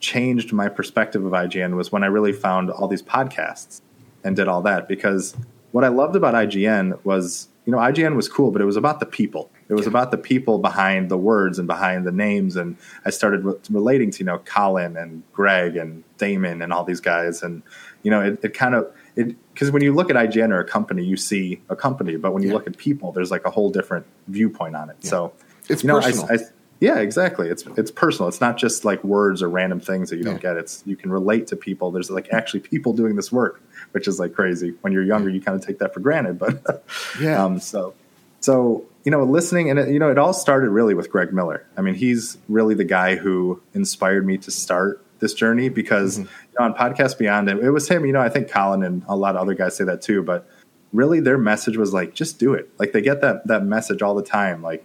changed 0.00 0.54
my 0.54 0.70
perspective 0.70 1.22
of 1.22 1.32
IGN 1.32 1.76
was 1.76 1.92
when 1.92 2.02
I 2.02 2.06
really 2.06 2.32
found 2.32 2.70
all 2.70 2.88
these 2.88 3.02
podcasts 3.02 3.82
and 4.24 4.34
did 4.36 4.48
all 4.48 4.62
that 4.62 4.88
because 4.88 5.36
what 5.72 5.84
I 5.84 5.88
loved 5.88 6.16
about 6.16 6.34
IGN 6.34 7.04
was, 7.04 7.48
you 7.66 7.72
know, 7.72 7.78
IGN 7.78 8.16
was 8.16 8.28
cool, 8.28 8.50
but 8.50 8.62
it 8.62 8.64
was 8.64 8.76
about 8.76 9.00
the 9.00 9.06
people. 9.06 9.50
It 9.68 9.74
was 9.74 9.86
about 9.86 10.10
the 10.10 10.16
people 10.16 10.58
behind 10.58 11.10
the 11.10 11.18
words 11.18 11.58
and 11.58 11.68
behind 11.68 12.06
the 12.06 12.12
names. 12.12 12.56
And 12.56 12.76
I 13.04 13.10
started 13.10 13.44
re- 13.44 13.54
relating 13.68 14.10
to, 14.12 14.18
you 14.20 14.24
know, 14.24 14.38
Colin 14.38 14.96
and 14.96 15.22
Greg 15.34 15.76
and 15.76 16.04
Damon 16.16 16.62
and 16.62 16.72
all 16.72 16.84
these 16.84 17.00
guys. 17.00 17.42
And, 17.42 17.62
you 18.02 18.10
know, 18.10 18.22
it, 18.22 18.40
it 18.42 18.54
kind 18.54 18.74
of, 18.74 18.90
it, 19.14 19.36
because 19.52 19.70
when 19.70 19.82
you 19.82 19.92
look 19.92 20.08
at 20.08 20.16
IGN 20.16 20.50
or 20.52 20.60
a 20.60 20.64
company, 20.64 21.04
you 21.04 21.18
see 21.18 21.60
a 21.68 21.76
company, 21.76 22.16
but 22.16 22.32
when 22.32 22.42
you 22.42 22.48
Yeah. 22.48 22.54
look 22.54 22.66
at 22.66 22.78
people, 22.78 23.12
there's 23.12 23.30
like 23.30 23.44
a 23.44 23.50
whole 23.50 23.70
different 23.70 24.06
viewpoint 24.28 24.74
on 24.74 24.88
it. 24.88 24.96
So, 25.04 25.34
It's 25.68 25.82
you 25.82 25.88
know, 25.88 26.00
personal. 26.00 26.28
I, 26.30 26.34
I, 26.36 26.38
yeah, 26.80 26.98
exactly. 26.98 27.48
It's 27.48 27.64
it's 27.76 27.90
personal. 27.90 28.28
It's 28.28 28.40
not 28.40 28.56
just 28.56 28.84
like 28.84 29.02
words 29.02 29.42
or 29.42 29.48
random 29.48 29.80
things 29.80 30.10
that 30.10 30.16
you 30.16 30.22
don't 30.24 30.40
get. 30.40 30.56
It's 30.56 30.82
you 30.86 30.96
can 30.96 31.10
relate 31.10 31.48
to 31.48 31.56
people. 31.56 31.90
There's 31.90 32.10
like 32.10 32.28
actually 32.32 32.60
people 32.60 32.92
doing 32.92 33.16
this 33.16 33.32
work, 33.32 33.60
which 33.92 34.06
is 34.06 34.20
like 34.20 34.32
crazy. 34.34 34.74
When 34.82 34.92
you're 34.92 35.02
younger, 35.04 35.28
you 35.28 35.40
kind 35.40 35.58
of 35.60 35.66
take 35.66 35.78
that 35.80 35.92
for 35.92 36.00
granted. 36.00 36.38
But 36.38 36.84
Yeah. 37.20 37.44
um, 37.44 37.58
so 37.60 37.94
so 38.40 38.84
you 39.04 39.10
know, 39.10 39.24
listening 39.24 39.70
and 39.70 39.78
it, 39.78 39.88
you 39.88 39.98
know, 39.98 40.10
it 40.10 40.18
all 40.18 40.32
started 40.34 40.70
really 40.70 40.94
with 40.94 41.10
Greg 41.10 41.32
Miller. 41.32 41.64
I 41.76 41.80
mean, 41.80 41.94
he's 41.94 42.36
really 42.48 42.74
the 42.74 42.84
guy 42.84 43.16
who 43.16 43.60
inspired 43.74 44.26
me 44.26 44.36
to 44.38 44.50
start 44.50 45.02
this 45.20 45.34
journey 45.34 45.68
because 45.70 46.18
Mm-hmm. 46.18 46.28
you 46.28 46.58
know, 46.58 46.64
on 46.66 46.74
Podcast 46.74 47.18
Beyond, 47.18 47.48
it, 47.48 47.58
it 47.58 47.70
was 47.70 47.88
him. 47.88 48.04
You 48.06 48.12
know, 48.12 48.20
I 48.20 48.28
think 48.28 48.50
Colin 48.50 48.82
and 48.84 49.02
a 49.08 49.16
lot 49.16 49.34
of 49.34 49.40
other 49.40 49.54
guys 49.54 49.76
say 49.76 49.84
that 49.84 50.02
too, 50.02 50.22
but 50.22 50.48
really 50.92 51.20
their 51.20 51.38
message 51.38 51.76
was 51.76 51.92
like 51.92 52.14
just 52.14 52.38
do 52.38 52.54
it 52.54 52.70
like 52.78 52.92
they 52.92 53.02
get 53.02 53.20
that 53.20 53.46
that 53.46 53.62
message 53.62 54.00
all 54.00 54.14
the 54.14 54.22
time 54.22 54.62
like 54.62 54.82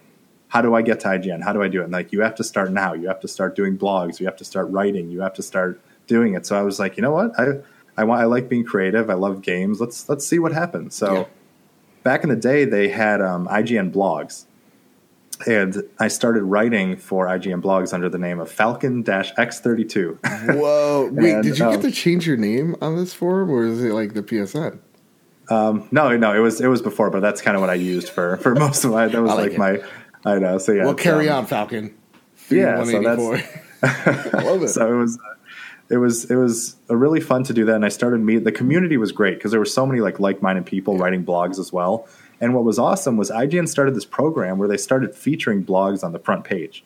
how 0.53 0.61
do 0.61 0.75
i 0.75 0.83
get 0.83 1.00
to 1.00 1.07
ign 1.07 1.44
how 1.44 1.51
do 1.51 1.63
i 1.63 1.67
do 1.67 1.81
it? 1.81 1.85
And 1.85 1.94
like 1.94 2.11
you 2.13 2.21
have 2.21 2.35
to 2.35 2.44
start 2.44 2.71
now. 2.71 2.94
You 2.94 3.07
have 3.07 3.19
to 3.21 3.27
start 3.27 3.55
doing 3.55 3.75
blogs. 3.75 4.19
You 4.19 4.27
have 4.27 4.38
to 4.38 4.45
start 4.45 4.69
writing. 4.69 5.09
You 5.09 5.21
have 5.21 5.33
to 5.33 5.41
start 5.41 5.81
doing 6.05 6.35
it. 6.35 6.45
So 6.45 6.55
i 6.55 6.61
was 6.61 6.79
like 6.79 6.95
you 6.95 7.01
know 7.01 7.15
what? 7.19 7.31
I 7.39 7.45
i 7.97 8.03
want 8.03 8.21
i 8.21 8.25
like 8.25 8.50
being 8.50 8.63
creative. 8.63 9.09
I 9.09 9.15
love 9.15 9.41
games. 9.41 9.81
Let's 9.81 10.07
let's 10.07 10.27
see 10.27 10.38
what 10.38 10.53
happens. 10.53 10.94
So 10.95 11.07
Yeah. 11.13 11.25
back 12.03 12.23
in 12.23 12.29
the 12.29 12.41
day 12.51 12.65
they 12.65 12.89
had 12.89 13.19
um, 13.19 13.47
ign 13.47 13.91
blogs. 13.91 14.45
And 15.47 15.83
i 16.00 16.07
started 16.07 16.44
writing 16.44 16.97
for 16.97 17.25
ign 17.27 17.59
blogs 17.59 17.91
under 17.91 18.07
the 18.07 18.19
name 18.19 18.39
of 18.39 18.51
falcon-x32 18.51 20.55
Whoa. 20.61 21.09
Wait, 21.11 21.33
And, 21.33 21.44
did 21.44 21.57
you 21.57 21.65
um, 21.65 21.73
get 21.73 21.81
to 21.81 21.91
change 21.91 22.27
your 22.27 22.38
name 22.38 22.75
on 22.79 22.95
this 22.95 23.11
forum 23.11 23.50
or 23.50 23.65
is 23.65 23.83
it 23.83 23.94
like 23.94 24.13
the 24.13 24.21
PSN? 24.21 24.77
No, 25.50 26.17
no, 26.17 26.33
it 26.33 26.39
was 26.39 26.61
it 26.61 26.67
was 26.67 26.81
before, 26.81 27.09
but 27.09 27.21
that's 27.21 27.41
kind 27.41 27.55
of 27.55 27.61
what 27.61 27.69
I 27.69 27.75
used 27.75 28.09
for 28.09 28.38
for 28.38 28.55
most 28.65 28.83
of 28.85 28.91
my. 28.91 29.07
That 29.07 29.21
was 29.21 29.31
I 29.31 29.35
like 29.35 29.57
like, 29.57 29.81
my. 29.81 29.88
I 30.25 30.39
know. 30.39 30.57
So 30.57 30.71
yeah. 30.71 30.85
Well, 30.85 30.95
carry 30.95 31.29
um, 31.29 31.39
on, 31.39 31.45
Falcon. 31.45 31.95
Yeah, 32.49 32.83
so 32.83 33.01
184. 33.01 33.59
I 33.83 34.43
love 34.43 34.63
it. 34.63 34.69
So 34.69 34.93
it 34.93 34.97
was, 34.97 35.19
it 35.89 35.97
was 35.97 36.31
it 36.31 36.35
was 36.35 36.75
a 36.89 36.95
really 36.95 37.19
fun 37.19 37.43
to 37.43 37.53
do 37.53 37.65
that, 37.65 37.75
and 37.75 37.85
I 37.85 37.89
started 37.89 38.19
meet. 38.21 38.43
The 38.43 38.51
community 38.51 38.97
was 38.97 39.11
great 39.11 39.35
because 39.37 39.51
there 39.51 39.59
were 39.59 39.65
so 39.65 39.85
many 39.85 39.99
like 39.99 40.19
like 40.19 40.41
minded 40.41 40.65
people 40.65 40.97
writing 40.97 41.25
blogs 41.25 41.59
as 41.59 41.73
well. 41.73 42.07
And 42.39 42.53
what 42.53 42.63
was 42.63 42.79
awesome 42.79 43.15
was 43.15 43.29
IGN 43.29 43.67
started 43.67 43.95
this 43.95 44.05
program 44.05 44.57
where 44.57 44.67
they 44.67 44.77
started 44.77 45.15
featuring 45.15 45.63
blogs 45.63 46.03
on 46.03 46.11
the 46.11 46.19
front 46.19 46.43
page. 46.43 46.83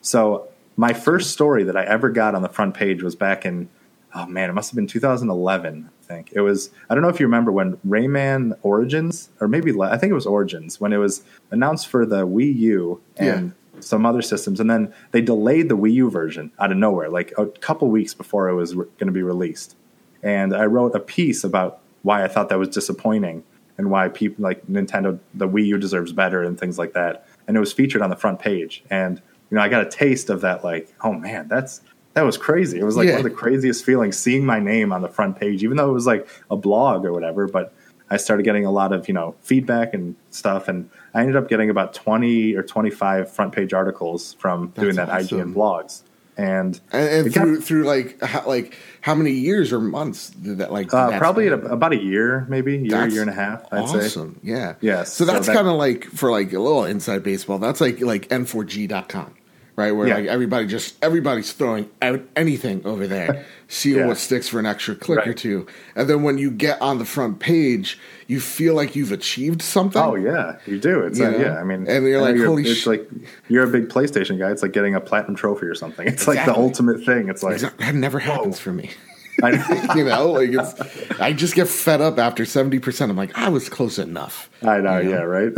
So 0.00 0.48
my 0.76 0.92
first 0.92 1.30
story 1.30 1.64
that 1.64 1.76
I 1.76 1.84
ever 1.84 2.10
got 2.10 2.34
on 2.34 2.42
the 2.42 2.48
front 2.48 2.74
page 2.74 3.02
was 3.02 3.14
back 3.14 3.46
in 3.46 3.68
oh 4.14 4.26
man, 4.26 4.50
it 4.50 4.52
must 4.52 4.70
have 4.70 4.76
been 4.76 4.86
2011. 4.86 5.88
I 5.88 6.04
think 6.04 6.32
it 6.32 6.40
was. 6.40 6.70
I 6.90 6.94
don't 6.94 7.02
know 7.02 7.08
if 7.08 7.20
you 7.20 7.26
remember 7.26 7.52
when 7.52 7.76
Rayman 7.78 8.56
Origins, 8.62 9.30
or 9.40 9.48
maybe 9.48 9.72
I 9.80 9.96
think 9.96 10.10
it 10.10 10.14
was 10.14 10.26
Origins, 10.26 10.80
when 10.80 10.92
it 10.92 10.98
was 10.98 11.22
announced 11.50 11.88
for 11.88 12.04
the 12.04 12.26
Wii 12.26 12.54
U 12.56 13.00
and 13.16 13.52
some 13.80 14.06
other 14.06 14.22
systems, 14.22 14.60
and 14.60 14.70
then 14.70 14.92
they 15.10 15.20
delayed 15.20 15.68
the 15.68 15.76
Wii 15.76 15.94
U 15.94 16.10
version 16.10 16.52
out 16.58 16.70
of 16.70 16.78
nowhere, 16.78 17.08
like 17.08 17.32
a 17.38 17.46
couple 17.46 17.88
weeks 17.88 18.14
before 18.14 18.48
it 18.48 18.54
was 18.54 18.74
re- 18.74 18.86
going 18.98 19.08
to 19.08 19.12
be 19.12 19.22
released. 19.22 19.76
And 20.22 20.54
I 20.54 20.66
wrote 20.66 20.94
a 20.94 21.00
piece 21.00 21.42
about 21.44 21.80
why 22.02 22.24
I 22.24 22.28
thought 22.28 22.48
that 22.50 22.58
was 22.58 22.68
disappointing 22.68 23.44
and 23.78 23.90
why 23.90 24.08
people 24.08 24.42
like 24.42 24.66
Nintendo, 24.66 25.18
the 25.34 25.48
Wii 25.48 25.66
U 25.66 25.78
deserves 25.78 26.12
better 26.12 26.42
and 26.42 26.58
things 26.58 26.78
like 26.78 26.92
that. 26.92 27.26
And 27.48 27.56
it 27.56 27.60
was 27.60 27.72
featured 27.72 28.02
on 28.02 28.10
the 28.10 28.16
front 28.16 28.38
page. 28.38 28.84
And 28.90 29.20
you 29.50 29.56
know, 29.56 29.62
I 29.62 29.68
got 29.68 29.86
a 29.86 29.90
taste 29.90 30.30
of 30.30 30.40
that. 30.42 30.64
Like, 30.64 30.92
oh 31.02 31.12
man, 31.12 31.48
that's 31.48 31.82
that 32.14 32.22
was 32.22 32.36
crazy. 32.36 32.78
It 32.78 32.84
was 32.84 32.96
like 32.96 33.06
Yeah. 33.06 33.12
one 33.16 33.24
of 33.26 33.30
the 33.30 33.36
craziest 33.36 33.84
feelings 33.84 34.18
seeing 34.18 34.44
my 34.44 34.58
name 34.60 34.92
on 34.92 35.02
the 35.02 35.08
front 35.08 35.38
page, 35.38 35.62
even 35.64 35.76
though 35.76 35.88
it 35.90 35.94
was 35.94 36.06
like 36.06 36.28
a 36.50 36.56
blog 36.56 37.04
or 37.04 37.12
whatever. 37.12 37.46
But 37.48 37.72
I 38.10 38.18
started 38.18 38.42
getting 38.42 38.66
a 38.66 38.70
lot 38.70 38.92
of 38.92 39.08
you 39.08 39.14
know 39.14 39.34
feedback 39.42 39.94
and 39.94 40.14
stuff, 40.30 40.68
and 40.68 40.90
I 41.14 41.20
ended 41.20 41.36
up 41.36 41.48
getting 41.48 41.70
about 41.70 41.94
twenty 41.94 42.54
or 42.54 42.62
twenty 42.62 42.90
five 42.90 43.30
front 43.30 43.52
page 43.54 43.72
articles 43.72 44.34
from 44.34 44.68
doing 44.78 44.96
that 44.96 45.08
That's 45.08 45.26
awesome. 45.32 45.52
IGN 45.52 45.54
blogs. 45.54 46.02
And, 46.34 46.80
And, 46.92 47.08
and 47.10 47.26
it 47.26 47.34
got- 47.34 47.42
through 47.44 47.60
through 47.60 47.84
like 47.84 48.20
how, 48.22 48.46
like 48.46 48.74
how 49.02 49.14
many 49.14 49.32
years 49.32 49.70
or 49.70 49.80
months 49.80 50.30
did 50.30 50.58
that 50.58 50.72
like 50.72 50.92
uh, 50.92 51.18
probably 51.18 51.48
a, 51.48 51.54
about 51.58 51.92
a 51.92 52.02
year, 52.02 52.46
maybe 52.48 52.72
year, 52.78 52.88
That's 52.90 53.12
year 53.12 53.20
and 53.20 53.30
a 53.30 53.34
half. 53.34 53.64
I'd 53.70 53.86
say. 53.88 54.06
awesome. 54.06 54.40
Yeah. 54.42 54.74
Yes, 54.80 55.12
So 55.12 55.24
so 55.26 55.32
that's 55.32 55.46
that- 55.46 55.54
kind 55.54 55.68
of 55.68 55.74
like 55.74 56.04
for 56.06 56.30
like 56.30 56.52
a 56.54 56.58
little 56.58 56.84
inside 56.86 57.22
baseball. 57.22 57.58
That's 57.58 57.82
like 57.82 58.00
like 58.00 58.28
n4g.com. 58.30 59.34
Right, 59.74 59.90
where 59.92 60.06
Yeah. 60.06 60.16
like 60.16 60.26
everybody 60.26 60.66
just 60.66 61.02
everybody's 61.02 61.50
throwing 61.52 61.88
out 62.02 62.20
anything 62.36 62.82
over 62.84 63.06
there, 63.06 63.46
seeing 63.68 63.96
Yeah. 64.00 64.06
what 64.06 64.18
sticks 64.18 64.46
for 64.46 64.58
an 64.58 64.66
extra 64.66 64.94
click 64.94 65.26
or 65.26 65.32
two, 65.32 65.66
and 65.96 66.10
then 66.10 66.22
when 66.22 66.36
you 66.36 66.50
get 66.50 66.80
on 66.82 66.98
the 66.98 67.06
front 67.06 67.38
page, 67.38 67.98
you 68.26 68.38
feel 68.38 68.74
like 68.74 68.94
you've 68.94 69.12
achieved 69.12 69.62
something. 69.62 70.02
Oh 70.02 70.14
yeah, 70.14 70.58
you 70.66 70.78
do. 70.78 71.00
It's 71.00 71.18
You 71.18 71.30
know? 71.30 71.38
yeah. 71.38 71.58
I 71.58 71.64
mean, 71.64 71.86
And 71.88 72.04
you're 72.06 72.18
know 72.20 72.24
like, 72.26 72.36
holy 72.36 72.64
it's 72.68 72.80
sh- 72.80 72.86
like 72.86 73.08
you're 73.48 73.64
a 73.64 73.70
big 73.70 73.88
PlayStation 73.88 74.38
guy. 74.38 74.50
It's 74.50 74.62
like 74.62 74.72
getting 74.72 74.94
a 74.94 75.00
platinum 75.00 75.36
trophy 75.36 75.64
or 75.64 75.74
something. 75.74 76.06
It's 76.06 76.28
like 76.28 76.44
the 76.44 76.54
ultimate 76.54 77.02
thing. 77.06 77.30
It's 77.30 77.42
like 77.42 77.58
that 77.78 77.94
never 77.94 78.18
happens 78.18 78.58
for 78.58 78.74
me. 78.74 78.90
I, 79.42 79.94
you 79.96 80.04
know, 80.04 80.32
like 80.32 80.50
it's 80.52 81.20
I 81.20 81.32
just 81.32 81.54
get 81.54 81.68
fed 81.68 82.00
up 82.00 82.18
after 82.18 82.44
seventy 82.44 82.78
percent. 82.78 83.10
I'm 83.10 83.16
like, 83.16 83.36
I 83.36 83.48
was 83.48 83.68
close 83.68 83.98
enough. 83.98 84.50
I 84.62 84.78
know. 84.78 84.98
You 84.98 85.10
Yeah, 85.10 85.22
right. 85.22 85.52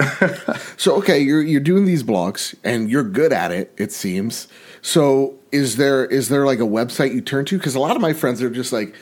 So 0.76 0.96
okay, 0.96 1.18
you're 1.18 1.42
you're 1.42 1.60
doing 1.60 1.84
these 1.84 2.02
blogs 2.02 2.54
and 2.62 2.90
you're 2.90 3.02
good 3.02 3.32
at 3.32 3.50
it. 3.50 3.72
It 3.76 3.92
seems. 3.92 4.48
So 4.82 5.38
is 5.50 5.76
there 5.76 6.04
is 6.04 6.28
there 6.28 6.46
like 6.46 6.58
a 6.58 6.62
website 6.62 7.14
you 7.14 7.20
turn 7.20 7.44
to? 7.46 7.58
Because 7.58 7.74
a 7.74 7.80
lot 7.80 7.96
of 7.96 8.02
my 8.02 8.12
friends 8.12 8.42
are 8.42 8.50
just 8.50 8.72
like, 8.72 8.94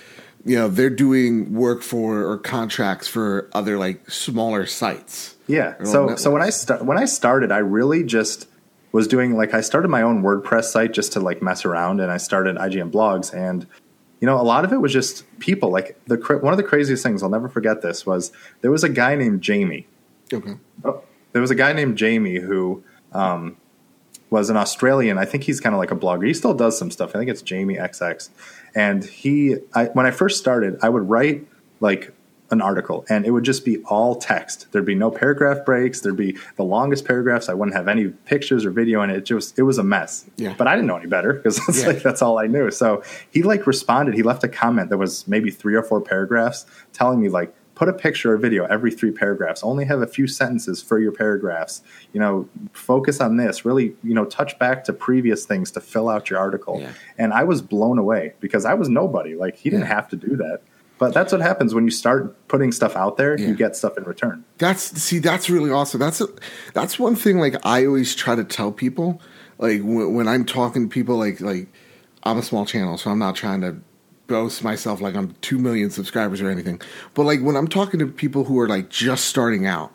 you 0.45 0.57
know, 0.57 0.69
they're 0.69 0.91
doing 0.91 1.53
work 1.53 1.83
for 1.83 2.27
or 2.27 2.39
contracts 2.39 3.09
for 3.09 3.51
other 3.53 3.79
like 3.79 4.09
smaller 4.11 4.67
sites. 4.67 5.37
Yeah. 5.47 5.75
So 5.85 6.03
little 6.03 6.17
so 6.17 6.31
when 6.31 6.43
I 6.43 6.47
networks. 6.47 6.61
sta- 6.61 6.85
when 6.85 6.99
I 6.99 7.05
started, 7.05 7.53
I 7.53 7.59
really 7.59 8.05
just 8.05 8.49
was 8.93 9.09
doing 9.09 9.37
like 9.37 9.55
I 9.55 9.61
started 9.61 9.89
my 9.89 10.03
own 10.03 10.23
WordPress 10.23 10.65
site 10.65 10.93
just 10.93 11.13
to 11.13 11.21
like 11.21 11.43
mess 11.43 11.65
around, 11.65 12.01
and 12.01 12.13
I 12.13 12.17
started 12.17 12.57
IGN 12.57 12.91
blogs, 12.91 13.33
and 13.35 13.67
you 14.23 14.27
know 14.27 14.41
a 14.41 14.43
lot 14.43 14.65
of 14.65 14.73
it 14.73 14.81
was 14.81 14.93
just 14.93 15.25
people. 15.41 15.71
Like 15.71 15.99
the 16.07 16.17
one 16.41 16.53
of 16.53 16.57
the 16.57 16.63
craziest 16.63 17.03
things 17.03 17.25
I'll 17.25 17.29
never 17.29 17.49
forget 17.49 17.83
this 17.83 18.07
was 18.07 18.31
there 18.61 18.71
was 18.71 18.85
a 18.85 18.89
guy 18.89 19.17
named 19.17 19.43
Jamie. 19.43 19.89
Okay. 20.33 20.55
Oh, 20.85 21.03
there 21.33 21.43
was 21.43 21.51
a 21.51 21.57
guy 21.57 21.73
named 21.73 21.99
Jamie 21.99 22.39
who 22.39 22.85
um, 23.11 23.57
was 24.31 24.49
an 24.49 24.57
Australian. 24.57 25.19
I 25.19 25.25
think 25.25 25.43
he's 25.43 25.61
kind 25.61 25.75
of 25.75 25.81
like 25.81 25.91
a 25.91 25.97
blogger. 25.97 26.25
He 26.25 26.35
still 26.35 26.55
does 26.55 26.79
some 26.79 26.93
stuff. 26.93 27.17
I 27.17 27.19
think 27.19 27.31
it's 27.31 27.43
Jamie 27.43 27.75
XX, 27.75 28.29
and 28.77 29.05
he 29.05 29.57
I, 29.75 29.87
when 29.87 30.07
I 30.07 30.13
first 30.13 30.39
started, 30.39 30.79
I 30.83 30.89
would 30.89 31.09
write 31.09 31.45
like 31.81 32.15
an 32.53 32.61
article 32.61 33.05
and 33.09 33.25
it 33.27 33.31
would 33.31 33.45
just 33.45 33.65
be 33.65 33.79
all 33.85 34.15
text. 34.17 34.67
There'd 34.73 34.85
be 34.85 34.95
no 34.95 35.11
paragraph 35.11 35.65
breaks. 35.65 36.01
There'd 36.01 36.17
be 36.17 36.37
the 36.57 36.65
longest 36.65 37.05
paragraphs. 37.05 37.49
I 37.49 37.55
wouldn't 37.55 37.77
have 37.77 37.89
any 37.89 38.09
pictures 38.09 38.65
or 38.65 38.71
video 38.71 39.03
in 39.03 39.11
it. 39.11 39.25
just 39.25 39.59
it 39.59 39.63
was 39.63 39.79
a 39.79 39.85
mess. 39.85 40.27
Yeah. 40.37 40.55
But 40.57 40.69
I 40.69 40.75
didn't 40.75 40.87
know 40.87 40.97
any 40.97 41.07
better 41.09 41.33
because 41.33 41.57
that's 41.67 41.81
Yeah. 41.81 41.87
like 41.93 42.03
that's 42.03 42.23
all 42.23 42.39
I 42.39 42.47
knew. 42.47 42.71
So 42.71 43.03
he 43.31 43.43
like 43.43 43.67
responded. 43.67 44.15
He 44.15 44.23
left 44.23 44.45
a 44.45 44.49
comment 44.49 44.91
that 44.91 44.99
was 44.99 45.27
maybe 45.27 45.51
three 45.51 45.75
or 45.75 45.83
four 45.83 46.01
paragraphs 46.01 46.67
telling 46.93 47.21
me 47.21 47.29
like 47.29 47.55
put 47.75 47.89
a 47.89 47.93
picture 47.93 48.33
or 48.33 48.37
video 48.37 48.65
every 48.67 48.91
three 48.91 49.11
paragraphs. 49.11 49.63
Only 49.65 49.85
have 49.87 50.03
a 50.03 50.07
few 50.07 50.27
sentences 50.27 50.83
for 50.83 50.99
your 50.99 51.11
paragraphs. 51.13 51.83
You 52.13 52.21
know, 52.21 52.49
focus 52.73 53.21
on 53.21 53.39
this. 53.39 53.65
Really, 53.65 53.95
you 54.05 54.15
know, 54.15 54.25
touch 54.25 54.59
back 54.59 54.85
to 54.85 54.93
previous 54.93 55.47
things 55.47 55.71
to 55.73 55.81
fill 55.81 56.09
out 56.09 56.31
your 56.31 56.39
article. 56.39 56.81
Yeah. 56.81 56.93
And 57.19 57.33
I 57.33 57.45
was 57.45 57.63
blown 57.63 57.99
away 57.99 58.35
because 58.41 58.65
I 58.65 58.75
was 58.75 58.89
nobody. 58.89 59.35
Like 59.35 59.57
he 59.57 59.71
didn't 59.71 59.87
have 59.87 60.09
to 60.11 60.17
do 60.17 60.37
that. 60.37 60.61
But 61.03 61.15
that's 61.15 61.33
what 61.33 61.41
happens 61.41 61.75
when 61.75 61.83
you 61.83 61.91
start 61.91 62.47
putting 62.47 62.71
stuff 62.71 62.95
out 62.95 63.17
there. 63.17 63.37
Yeah. 63.37 63.49
You 63.49 63.57
get 63.57 63.75
stuff 63.75 63.99
in 63.99 64.05
return. 64.05 64.45
That's 64.59 64.83
see, 65.03 65.19
that's 65.19 65.51
really 65.51 65.69
awesome. 65.69 65.99
That's 65.99 66.21
a, 66.21 66.29
that's 66.75 66.97
one 66.97 67.17
thing. 67.17 67.41
Like 67.41 67.57
I 67.67 67.87
always 67.87 68.15
try 68.15 68.37
to 68.37 68.45
tell 68.45 68.71
people, 68.71 69.21
like 69.59 69.81
when, 69.81 70.15
when 70.15 70.29
I'm 70.29 70.45
talking 70.45 70.85
to 70.85 70.89
people, 70.89 71.17
like 71.17 71.41
like 71.41 71.67
I'm 72.23 72.39
a 72.39 72.43
small 72.45 72.65
channel, 72.67 72.99
so 72.99 73.11
I'm 73.11 73.19
not 73.19 73.35
trying 73.35 73.63
to 73.63 73.79
boast 74.29 74.63
myself 74.63 75.01
like 75.01 75.17
I'm 75.17 75.35
two 75.41 75.59
million 75.59 75.91
subscribers 75.91 76.41
or 76.41 76.49
anything. 76.49 76.81
But 77.15 77.25
like 77.25 77.41
when 77.41 77.57
I'm 77.57 77.67
talking 77.67 77.99
to 77.99 78.07
people 78.07 78.45
who 78.45 78.61
are 78.61 78.69
like 78.69 78.89
just 78.89 79.25
starting 79.25 79.67
out, 79.67 79.93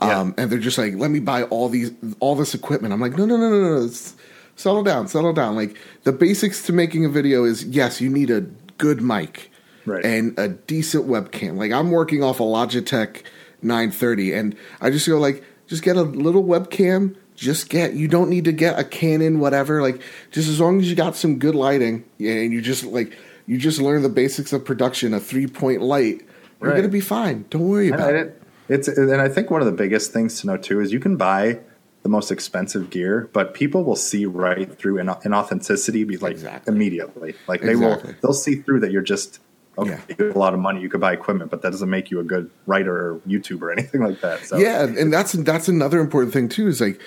um, 0.00 0.34
and 0.36 0.50
they're 0.50 0.58
just 0.58 0.76
like, 0.76 0.92
let 0.94 1.10
me 1.10 1.20
buy 1.20 1.44
all 1.44 1.70
these 1.70 1.90
all 2.18 2.34
this 2.36 2.54
equipment. 2.54 2.92
I'm 2.92 3.00
like, 3.00 3.16
no, 3.16 3.24
no, 3.24 3.38
no, 3.38 3.48
no, 3.48 3.78
no. 3.78 3.86
It's, 3.86 4.14
settle 4.56 4.82
down, 4.82 5.08
settle 5.08 5.32
down. 5.32 5.56
Like 5.56 5.78
the 6.02 6.12
basics 6.12 6.66
to 6.66 6.74
making 6.74 7.06
a 7.06 7.08
video 7.08 7.44
is 7.44 7.64
yes, 7.64 7.98
you 7.98 8.10
need 8.10 8.28
a 8.28 8.42
good 8.76 9.00
mic 9.00 9.49
Right. 9.86 10.04
and 10.04 10.38
a 10.38 10.48
decent 10.48 11.06
webcam. 11.08 11.56
Like 11.56 11.72
I'm 11.72 11.90
working 11.90 12.22
off 12.22 12.40
a 12.40 12.42
Logitech 12.44 13.22
930, 13.62 14.32
and 14.32 14.56
I 14.80 14.90
just 14.90 15.06
go 15.06 15.18
like, 15.18 15.44
just 15.66 15.82
get 15.82 15.96
a 15.96 16.02
little 16.02 16.44
webcam. 16.44 17.16
Just 17.36 17.70
get. 17.70 17.94
You 17.94 18.06
don't 18.08 18.28
need 18.28 18.44
to 18.44 18.52
get 18.52 18.78
a 18.78 18.84
Canon, 18.84 19.38
whatever. 19.40 19.80
Like 19.80 20.02
just 20.30 20.48
as 20.48 20.60
long 20.60 20.78
as 20.80 20.90
you 20.90 20.96
got 20.96 21.16
some 21.16 21.38
good 21.38 21.54
lighting, 21.54 22.04
and 22.18 22.52
you 22.52 22.60
just 22.60 22.84
like 22.84 23.16
you 23.46 23.56
just 23.58 23.80
learn 23.80 24.02
the 24.02 24.08
basics 24.10 24.52
of 24.52 24.64
production, 24.64 25.14
a 25.14 25.20
three 25.20 25.46
point 25.46 25.80
light. 25.82 26.20
You're 26.60 26.70
Right. 26.70 26.76
gonna 26.76 26.88
be 26.88 27.00
fine. 27.00 27.46
Don't 27.48 27.66
worry 27.68 27.86
And 27.86 27.94
about 27.94 28.14
it. 28.14 28.42
it's 28.68 28.86
and 28.88 29.10
I 29.22 29.28
think 29.30 29.50
one 29.50 29.62
of 29.62 29.66
the 29.66 29.72
biggest 29.72 30.12
things 30.12 30.40
to 30.42 30.46
know 30.48 30.58
too 30.58 30.80
is 30.80 30.92
you 30.92 31.00
can 31.00 31.16
buy 31.16 31.60
the 32.02 32.10
most 32.10 32.30
expensive 32.30 32.90
gear, 32.90 33.30
but 33.32 33.54
people 33.54 33.84
will 33.84 33.96
see 33.96 34.26
right 34.26 34.78
through 34.78 34.98
an, 34.98 35.08
an 35.24 35.32
authenticity 35.34 36.04
be 36.04 36.18
like 36.18 36.32
Exactly. 36.32 36.74
immediately. 36.74 37.34
Like 37.48 37.62
they 37.62 37.72
Exactly. 37.72 38.10
will 38.12 38.18
they'll 38.22 38.32
see 38.34 38.56
through 38.56 38.80
that 38.80 38.90
you're 38.92 39.00
just 39.02 39.40
okay, 39.80 39.90
Yeah. 40.08 40.14
you 40.18 40.26
have 40.26 40.36
a 40.36 40.38
lot 40.38 40.54
of 40.54 40.60
money, 40.60 40.80
you 40.80 40.88
could 40.88 41.00
buy 41.00 41.12
equipment, 41.12 41.50
but 41.50 41.62
that 41.62 41.70
doesn't 41.70 41.90
make 41.90 42.10
you 42.10 42.20
a 42.20 42.24
good 42.24 42.50
writer 42.66 42.94
or 43.14 43.18
YouTuber 43.26 43.62
or 43.62 43.72
anything 43.78 44.02
like 44.02 44.20
that. 44.20 44.44
So 44.46 44.58
Yeah, 44.58 44.84
and 44.84 45.12
that's 45.12 45.32
that's 45.32 45.68
another 45.68 46.00
important 46.00 46.32
thing 46.32 46.48
too. 46.48 46.68
Is 46.68 46.80
like 46.80 47.00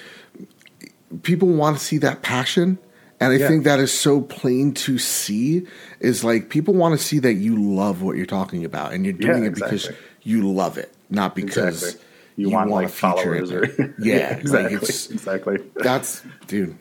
people 1.23 1.47
want 1.47 1.77
to 1.77 1.83
see 1.83 1.97
that 1.99 2.21
passion, 2.21 2.77
and 3.19 3.33
I 3.33 3.37
Yeah. 3.37 3.47
think 3.47 3.63
that 3.65 3.79
is 3.79 3.97
so 3.97 4.21
plain 4.21 4.73
to 4.75 4.97
see. 4.97 5.67
Is 5.99 6.23
like 6.23 6.49
people 6.49 6.73
want 6.73 6.97
to 6.99 7.03
see 7.03 7.19
that 7.19 7.33
you 7.33 7.61
love 7.61 8.01
what 8.01 8.17
you're 8.17 8.25
talking 8.25 8.65
about, 8.65 8.93
and 8.93 9.05
you're 9.05 9.15
Yeah, 9.15 9.33
doing 9.33 9.45
it 9.45 9.55
because 9.55 9.89
you 10.23 10.51
love 10.51 10.77
it, 10.77 10.93
not 11.09 11.35
because 11.35 11.83
Exactly. 11.83 12.09
You, 12.35 12.49
want, 12.49 12.71
like 12.71 12.85
a 12.85 12.89
feature 12.89 13.15
followers 13.15 13.51
or 13.51 13.93
yeah, 13.99 14.33
exactly, 14.37 14.75
Like 14.79 14.89
exactly. 15.11 15.57
that's 15.75 16.23
dude 16.47 16.77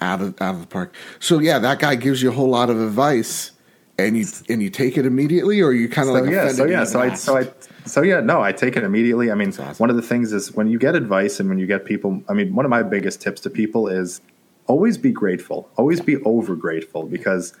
out 0.00 0.22
of 0.22 0.40
out 0.40 0.54
of 0.54 0.60
the 0.62 0.66
park. 0.66 0.94
So 1.20 1.40
yeah, 1.40 1.58
that 1.58 1.78
guy 1.78 1.94
gives 1.96 2.22
you 2.22 2.30
a 2.30 2.32
whole 2.32 2.48
lot 2.48 2.70
of 2.70 2.80
advice, 2.80 3.50
and 3.98 4.16
you 4.16 4.26
and 4.48 4.62
you 4.62 4.70
take 4.70 4.96
it 4.98 5.06
immediately, 5.06 5.60
or 5.60 5.72
you 5.72 5.88
kind 5.88 6.08
of 6.08 6.14
so 6.16 6.20
like 6.22 6.30
yeah, 6.30 6.48
so 6.50 6.64
yeah, 6.64 6.84
so 6.84 7.00
I, 7.00 7.14
so 7.14 7.38
I, 7.38 7.48
so 7.86 8.02
yeah, 8.02 8.20
no, 8.20 8.42
I 8.42 8.52
take 8.52 8.76
it 8.76 8.82
immediately. 8.82 9.30
I 9.30 9.34
mean, 9.34 9.50
awesome. 9.50 9.74
one 9.76 9.90
of 9.90 9.96
the 9.96 10.02
things 10.02 10.32
is 10.32 10.52
when 10.52 10.68
you 10.68 10.78
get 10.78 10.94
advice 10.94 11.38
and 11.40 11.48
when 11.48 11.58
you 11.58 11.66
get 11.66 11.84
people. 11.84 12.22
I 12.28 12.32
mean, 12.32 12.54
one 12.54 12.64
of 12.64 12.70
my 12.70 12.82
biggest 12.82 13.20
tips 13.20 13.40
to 13.42 13.50
people 13.50 13.88
is 13.88 14.20
always 14.66 14.98
be 14.98 15.12
grateful, 15.12 15.68
always 15.76 16.00
be 16.00 16.16
over 16.22 16.56
grateful 16.56 17.04
because 17.06 17.54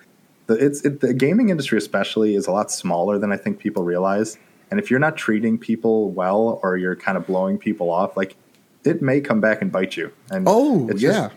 the 0.46 0.54
it's 0.54 0.84
it, 0.84 1.00
the 1.00 1.14
gaming 1.14 1.50
industry 1.50 1.78
especially 1.78 2.34
is 2.34 2.46
a 2.46 2.52
lot 2.52 2.70
smaller 2.70 3.18
than 3.18 3.30
I 3.32 3.36
think 3.36 3.58
people 3.58 3.84
realize. 3.84 4.36
And 4.70 4.80
if 4.80 4.90
you're 4.90 5.00
not 5.00 5.16
treating 5.16 5.56
people 5.58 6.10
well 6.10 6.58
or 6.62 6.76
you're 6.76 6.96
kind 6.96 7.16
of 7.16 7.26
blowing 7.26 7.58
people 7.58 7.90
off, 7.90 8.16
like 8.16 8.34
it 8.84 9.00
may 9.02 9.20
come 9.20 9.40
back 9.40 9.62
and 9.62 9.70
bite 9.70 9.96
you. 9.96 10.12
And 10.30 10.46
Oh, 10.48 10.88
it's 10.88 11.00
yeah. 11.00 11.28
just- 11.28 11.34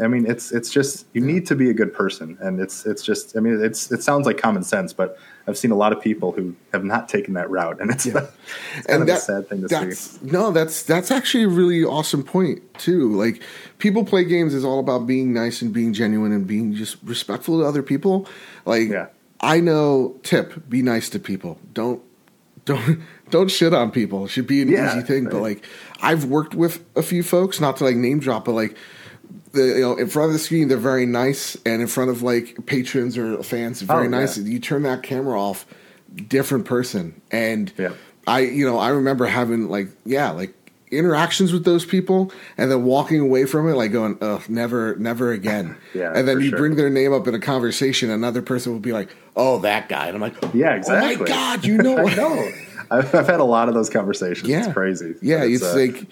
I 0.00 0.08
mean, 0.08 0.26
it's 0.26 0.50
it's 0.50 0.70
just 0.70 1.06
you 1.12 1.20
need 1.20 1.46
to 1.46 1.54
be 1.54 1.70
a 1.70 1.74
good 1.74 1.94
person, 1.94 2.36
and 2.40 2.58
it's 2.60 2.84
it's 2.84 3.02
just. 3.02 3.36
I 3.36 3.40
mean, 3.40 3.62
it's 3.62 3.92
it 3.92 4.02
sounds 4.02 4.26
like 4.26 4.38
common 4.38 4.64
sense, 4.64 4.92
but 4.92 5.16
I've 5.46 5.56
seen 5.56 5.70
a 5.70 5.76
lot 5.76 5.92
of 5.92 6.00
people 6.00 6.32
who 6.32 6.56
have 6.72 6.84
not 6.84 7.08
taken 7.08 7.34
that 7.34 7.48
route, 7.48 7.80
and 7.80 7.90
it's, 7.92 8.04
it's 8.06 8.14
kind 8.86 9.02
of 9.02 9.08
a 9.08 9.16
sad 9.18 9.48
thing 9.48 9.62
to 9.62 9.68
see. 9.94 10.18
No, 10.22 10.50
that's 10.50 10.82
that's 10.82 11.12
actually 11.12 11.44
a 11.44 11.48
really 11.48 11.84
awesome 11.84 12.24
point 12.24 12.62
too. 12.78 13.12
Like 13.14 13.40
people 13.78 14.04
play 14.04 14.24
games 14.24 14.52
is 14.52 14.64
all 14.64 14.80
about 14.80 15.06
being 15.06 15.32
nice 15.32 15.62
and 15.62 15.72
being 15.72 15.92
genuine 15.92 16.32
and 16.32 16.44
being 16.44 16.74
just 16.74 16.96
respectful 17.04 17.60
to 17.60 17.64
other 17.64 17.82
people. 17.82 18.26
Like 18.64 18.88
Yeah. 18.88 19.06
I 19.40 19.60
know 19.60 20.16
tip, 20.24 20.68
be 20.68 20.82
nice 20.82 21.08
to 21.10 21.20
people. 21.20 21.58
Don't 21.72 22.02
don't 22.64 23.00
don't 23.30 23.50
shit 23.50 23.72
on 23.72 23.92
people. 23.92 24.24
It 24.24 24.30
should 24.30 24.46
be 24.48 24.60
an 24.60 24.68
Yeah, 24.68 24.96
easy 24.96 25.06
thing. 25.06 25.24
But 25.26 25.40
like 25.40 25.64
I've 26.02 26.24
worked 26.24 26.54
with 26.54 26.84
a 26.96 27.02
few 27.02 27.22
folks, 27.22 27.60
not 27.60 27.76
to 27.76 27.84
like 27.84 27.94
name 27.96 28.18
drop, 28.18 28.46
but 28.46 28.52
like 28.52 28.76
the 29.52 29.62
you 29.62 29.80
know 29.80 29.96
in 29.96 30.08
front 30.08 30.28
of 30.28 30.32
the 30.32 30.38
screen 30.38 30.68
they're 30.68 30.76
very 30.78 31.06
nice, 31.06 31.56
and 31.66 31.80
in 31.82 31.88
front 31.88 32.10
of 32.10 32.22
like 32.22 32.66
patrons 32.66 33.16
or 33.18 33.42
fans 33.42 33.82
very 33.82 34.00
Oh, 34.00 34.02
yeah. 34.02 34.08
nice. 34.08 34.36
You 34.38 34.58
turn 34.58 34.82
that 34.82 35.02
camera 35.02 35.40
off, 35.40 35.66
different 36.28 36.64
person. 36.64 37.20
And 37.30 37.72
Yeah. 37.78 37.92
I 38.26 38.40
you 38.40 38.66
know 38.66 38.78
I 38.78 38.88
remember 38.88 39.26
having 39.26 39.68
like 39.68 39.88
yeah 40.04 40.30
like 40.30 40.54
interactions 40.90 41.52
with 41.52 41.64
those 41.64 41.84
people 41.84 42.30
and 42.56 42.70
then 42.70 42.84
walking 42.84 43.18
away 43.20 43.44
from 43.46 43.68
it 43.68 43.74
like 43.74 43.90
going 43.90 44.16
ugh 44.20 44.42
never 44.48 44.94
never 44.96 45.32
again 45.32 45.76
Yeah, 45.94 46.12
and 46.14 46.28
then 46.28 46.40
you 46.40 46.50
sure. 46.50 46.58
bring 46.58 46.76
their 46.76 46.88
name 46.90 47.12
up 47.12 47.26
in 47.26 47.34
a 47.34 47.40
conversation 47.40 48.10
another 48.10 48.42
person 48.42 48.72
will 48.72 48.78
be 48.80 48.92
like 48.92 49.08
oh 49.34 49.58
that 49.60 49.88
guy 49.88 50.06
and 50.06 50.14
I'm 50.14 50.20
like 50.20 50.36
Yeah, 50.54 50.74
exactly. 50.76 51.16
oh 51.16 51.18
my 51.20 51.26
god 51.26 51.64
you 51.64 51.78
know 51.78 51.98
I 52.06 52.14
know. 52.14 52.48
I've, 52.92 53.12
I've 53.14 53.26
had 53.26 53.40
a 53.40 53.44
lot 53.44 53.68
of 53.68 53.74
those 53.74 53.90
conversations. 53.90 54.48
yeah 54.48 54.64
It's 54.66 54.72
crazy. 54.72 55.14
yeah 55.20 55.40
But 55.40 55.50
it's, 55.50 55.64
uh, 55.64 55.74
like 55.76 56.06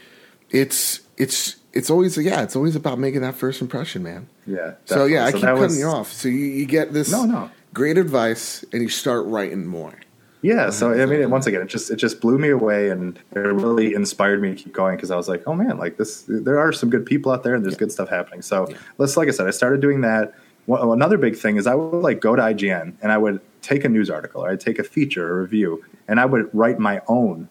it's 0.51 1.01
it's 1.17 1.57
it's 1.73 1.91
always 1.91 2.17
yeah 2.19 2.43
it's 2.43 2.57
always 2.57 2.77
about 2.77 2.99
making 2.99 3.21
that 3.23 3.35
first 3.35 3.61
impression 3.61 4.03
man 4.03 4.29
yeah. 4.47 4.75
so 4.85 5.05
yeah 5.07 5.25
I 5.25 5.31
definitely. 5.33 5.41
keep 5.41 5.47
cutting 5.47 5.63
was- 5.63 5.79
you 5.79 5.87
off 5.87 6.13
so 6.13 6.29
you, 6.29 6.37
you 6.39 6.67
get 6.67 6.93
this 6.93 7.11
No, 7.11 7.25
no. 7.25 7.51
great 7.73 7.99
advice 7.99 8.65
and 8.73 8.83
you 8.83 8.89
start 8.89 9.27
writing 9.27 9.67
more 9.67 9.95
Yeah, 10.43 10.71
so 10.71 10.91
I 10.93 11.07
mean, 11.07 11.21
uh-huh. 11.21 11.29
once 11.29 11.47
again, 11.47 11.63
it 11.63 11.69
just 11.69 11.89
it 11.93 11.97
just 11.97 12.21
blew 12.21 12.37
me 12.37 12.49
away, 12.51 12.91
and 12.91 13.17
it 13.31 13.39
really 13.39 13.95
inspired 13.95 14.43
me 14.43 14.49
to 14.51 14.57
keep 14.57 14.73
going 14.73 14.97
because 14.97 15.13
I 15.13 15.17
was 15.17 15.29
like, 15.29 15.47
oh 15.47 15.55
man, 15.55 15.79
like 15.79 15.99
this, 15.99 16.25
there 16.27 16.59
are 16.59 16.73
some 16.73 16.91
good 16.91 17.07
people 17.07 17.31
out 17.31 17.45
there, 17.45 17.55
and 17.55 17.65
there's 17.65 17.77
good 17.77 17.93
stuff 17.93 18.09
happening. 18.09 18.43
So 18.43 18.67
Yeah. 18.69 18.77
let's, 18.99 19.17
like 19.17 19.29
I 19.29 19.31
said, 19.31 19.47
I 19.47 19.53
started 19.53 19.81
doing 19.81 20.01
that. 20.01 20.35
Well, 20.67 20.93
another 20.93 21.17
big 21.17 21.37
thing 21.37 21.59
is 21.59 21.69
I 21.69 21.77
would 21.77 22.03
like 22.03 22.21
go 22.21 22.35
to 22.35 22.43
IGN 22.43 22.95
and 23.01 23.13
I 23.13 23.19
would 23.19 23.39
take 23.63 23.85
a 23.85 23.89
news 23.89 24.11
article 24.11 24.43
or 24.43 24.51
I'd 24.51 24.59
take 24.61 24.81
a 24.81 24.85
feature 24.85 25.25
or 25.31 25.43
review, 25.43 25.85
and 26.09 26.19
I 26.19 26.27
would 26.27 26.51
write 26.53 26.81
my 26.81 27.03
own 27.07 27.49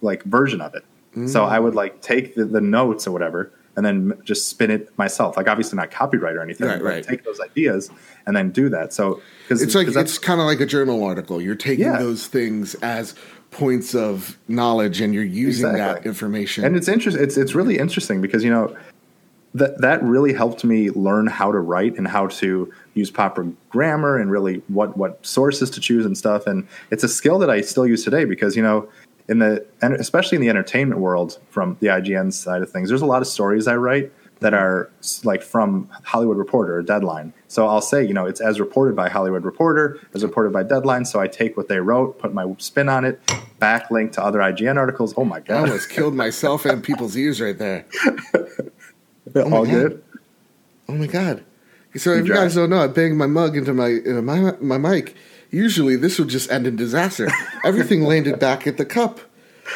like 0.00 0.22
version 0.24 0.62
of 0.62 0.74
it. 0.74 0.84
So 1.28 1.40
mm. 1.44 1.48
I 1.56 1.58
would 1.60 1.74
like 1.74 2.00
take 2.00 2.36
the, 2.36 2.46
the 2.46 2.62
notes 2.62 3.06
or 3.06 3.10
whatever, 3.12 3.52
and 3.76 3.86
then 3.86 4.12
just 4.24 4.48
spin 4.48 4.70
it 4.70 4.96
myself. 4.98 5.36
Like 5.36 5.48
obviously 5.48 5.76
not 5.76 5.90
copyright 5.90 6.36
or 6.36 6.42
anything, 6.42 6.66
Right, 6.66 6.78
but 6.78 6.84
right. 6.84 7.04
take 7.04 7.24
those 7.24 7.40
ideas 7.40 7.90
and 8.26 8.36
then 8.36 8.50
do 8.50 8.68
that. 8.68 8.92
So 8.92 9.20
because 9.42 9.62
It's 9.62 9.74
like 9.74 9.88
it's 9.88 10.18
kind 10.18 10.40
of 10.40 10.46
like 10.46 10.60
a 10.60 10.66
journal 10.66 11.02
article. 11.04 11.40
You're 11.40 11.54
taking 11.54 11.84
Yeah. 11.86 11.98
those 11.98 12.26
things 12.26 12.74
as 12.76 13.14
points 13.50 13.94
of 13.94 14.38
knowledge, 14.48 15.00
and 15.00 15.12
you're 15.14 15.24
using 15.24 15.72
that 15.72 16.06
information. 16.06 16.64
and 16.64 16.76
it's 16.76 16.88
interesting. 16.88 17.22
It's 17.22 17.36
it's 17.36 17.54
really 17.54 17.78
interesting 17.78 18.20
because 18.20 18.44
you 18.44 18.50
know 18.50 18.76
that 19.54 19.80
that 19.80 20.00
really 20.04 20.32
helped 20.32 20.62
me 20.64 20.90
learn 20.90 21.26
how 21.26 21.50
to 21.50 21.58
write 21.58 21.96
and 21.98 22.06
how 22.06 22.28
to 22.28 22.72
use 22.94 23.10
proper 23.10 23.44
grammar 23.68 24.16
and 24.18 24.30
really 24.30 24.62
what 24.68 24.96
what 24.96 25.24
sources 25.26 25.70
to 25.70 25.80
choose 25.80 26.06
and 26.06 26.16
stuff. 26.16 26.46
And 26.46 26.66
it's 26.92 27.02
a 27.02 27.08
skill 27.08 27.38
that 27.40 27.50
I 27.50 27.60
still 27.60 27.86
use 27.86 28.04
today 28.04 28.24
because 28.24 28.54
you 28.54 28.62
know 28.62 28.88
in 29.28 29.38
the 29.38 29.66
and 29.82 29.94
especially 29.94 30.36
in 30.36 30.42
the 30.42 30.48
entertainment 30.48 31.00
world 31.00 31.38
from 31.50 31.76
the 31.80 31.88
IGN 31.88 32.32
side 32.32 32.62
of 32.62 32.70
things, 32.70 32.88
there's 32.88 33.02
a 33.02 33.06
lot 33.06 33.22
of 33.22 33.28
stories 33.28 33.66
I 33.66 33.76
write 33.76 34.12
that 34.40 34.52
mm-hmm. 34.52 34.62
are 34.62 34.90
like 35.24 35.42
from 35.42 35.88
Hollywood 36.04 36.36
Reporter 36.36 36.76
or 36.76 36.82
Deadline. 36.82 37.32
So 37.48 37.66
I'll 37.66 37.80
say, 37.80 38.04
you 38.04 38.14
know, 38.14 38.26
it's 38.26 38.40
as 38.40 38.58
reported 38.58 38.96
by 38.96 39.08
Hollywood 39.08 39.44
Reporter, 39.44 40.00
as 40.14 40.22
reported 40.22 40.52
by 40.52 40.62
Deadline. 40.62 41.04
So 41.04 41.20
I 41.20 41.28
take 41.28 41.56
what 41.56 41.68
they 41.68 41.78
wrote, 41.78 42.18
put 42.18 42.32
my 42.32 42.52
spin 42.58 42.88
on 42.88 43.04
it, 43.04 43.20
backlink 43.60 44.12
to 44.12 44.22
other 44.22 44.38
IGN 44.40 44.76
articles. 44.76 45.14
Oh 45.16 45.24
my 45.24 45.40
god, 45.40 45.56
I 45.56 45.60
almost 45.62 45.90
killed 45.90 46.14
myself 46.26 46.64
and 46.64 46.82
people's 46.82 47.16
ears 47.16 47.40
right 47.40 47.58
there. 47.58 47.86
Oh 49.34 49.42
all 49.42 49.64
God. 49.64 49.70
good. 49.70 50.04
Oh 50.88 50.94
my 50.94 51.06
god! 51.06 51.44
So 51.96 52.12
if 52.12 52.26
you 52.26 52.34
guys 52.34 52.54
don't 52.54 52.70
know, 52.70 52.82
I 52.82 52.88
banged 52.88 53.16
my 53.16 53.26
mug 53.26 53.56
into 53.56 53.72
my 53.72 53.88
into 53.88 54.22
my 54.22 54.54
my 54.60 54.78
mic. 54.78 55.14
Usually, 55.50 55.96
this 55.96 56.18
would 56.18 56.28
just 56.28 56.50
end 56.50 56.66
in 56.66 56.76
disaster. 56.76 57.28
Everything 57.64 58.04
landed 58.04 58.38
back 58.38 58.66
at 58.66 58.76
the 58.76 58.84
cup. 58.84 59.20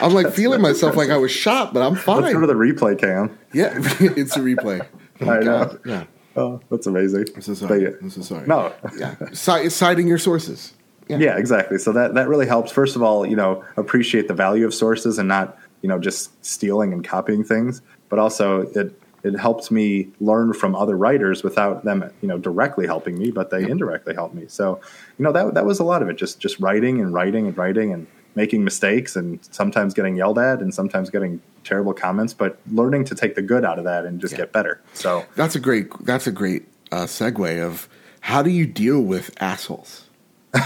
I'm 0.00 0.12
like 0.12 0.26
That's 0.26 0.36
feeling 0.36 0.60
myself 0.60 0.96
like 0.96 1.10
I 1.10 1.16
was 1.16 1.30
shot, 1.30 1.72
but 1.72 1.82
I'm 1.82 1.94
fine. 1.94 2.22
Let's 2.22 2.34
go 2.34 2.40
to 2.40 2.46
the 2.46 2.54
replay 2.54 2.98
cam. 2.98 3.36
Yeah, 3.52 3.72
it's 3.76 4.36
a 4.36 4.40
replay. 4.40 4.86
Oh 5.20 5.30
I 5.30 5.40
know. 5.40 5.78
Yeah. 5.84 6.04
Oh, 6.36 6.60
that's 6.70 6.86
amazing. 6.86 7.26
I'm 7.34 7.42
so 7.42 7.54
sorry. 7.54 7.86
I'm 7.86 8.10
so 8.10 8.22
sorry. 8.22 8.46
No. 8.46 8.72
yeah. 8.98 9.14
C- 9.32 9.68
citing 9.68 10.08
your 10.08 10.18
sources. 10.18 10.74
Yeah. 11.08 11.18
yeah, 11.18 11.36
exactly. 11.36 11.78
So 11.78 11.92
that 11.92 12.14
that 12.14 12.28
really 12.28 12.46
helps. 12.46 12.72
First 12.72 12.96
of 12.96 13.02
all, 13.02 13.26
you 13.26 13.36
know, 13.36 13.62
appreciate 13.76 14.26
the 14.26 14.34
value 14.34 14.66
of 14.66 14.74
sources 14.74 15.18
and 15.18 15.28
not 15.28 15.58
you 15.82 15.88
know 15.88 15.98
just 15.98 16.44
stealing 16.44 16.92
and 16.92 17.06
copying 17.06 17.44
things. 17.44 17.82
But 18.08 18.18
also, 18.18 18.62
it 18.62 19.00
it 19.24 19.38
helped 19.38 19.70
me 19.70 20.08
learn 20.20 20.52
from 20.52 20.76
other 20.76 20.96
writers 20.96 21.42
without 21.42 21.84
them 21.84 22.08
you 22.20 22.28
know 22.28 22.38
directly 22.38 22.86
helping 22.86 23.18
me, 23.18 23.30
but 23.30 23.50
they 23.50 23.60
yeah. 23.60 23.68
indirectly 23.68 24.14
helped 24.14 24.34
me. 24.34 24.44
So 24.48 24.80
you 25.18 25.24
know 25.24 25.32
that 25.32 25.54
that 25.54 25.66
was 25.66 25.80
a 25.80 25.84
lot 25.84 26.02
of 26.02 26.08
it. 26.08 26.16
Just 26.16 26.38
just 26.38 26.60
writing 26.60 27.00
and 27.00 27.12
writing 27.12 27.46
and 27.46 27.56
writing 27.56 27.92
and 27.92 28.06
making 28.34 28.64
mistakes 28.64 29.16
and 29.16 29.38
sometimes 29.50 29.94
getting 29.94 30.16
yelled 30.16 30.38
at 30.38 30.60
and 30.60 30.74
sometimes 30.74 31.08
getting 31.08 31.40
terrible 31.62 31.94
comments, 31.94 32.34
but 32.34 32.58
learning 32.70 33.04
to 33.04 33.14
take 33.14 33.34
the 33.34 33.42
good 33.42 33.64
out 33.64 33.78
of 33.78 33.84
that 33.84 34.04
and 34.04 34.20
just 34.20 34.32
yeah. 34.32 34.38
get 34.38 34.52
better. 34.52 34.80
So 34.92 35.24
that's 35.36 35.54
a 35.54 35.60
great 35.60 35.88
that's 36.04 36.26
a 36.26 36.32
great 36.32 36.66
uh, 36.92 37.04
segue 37.04 37.64
of 37.64 37.88
how 38.20 38.42
do 38.42 38.50
you 38.50 38.66
deal 38.66 39.00
with 39.00 39.30
assholes? 39.40 40.08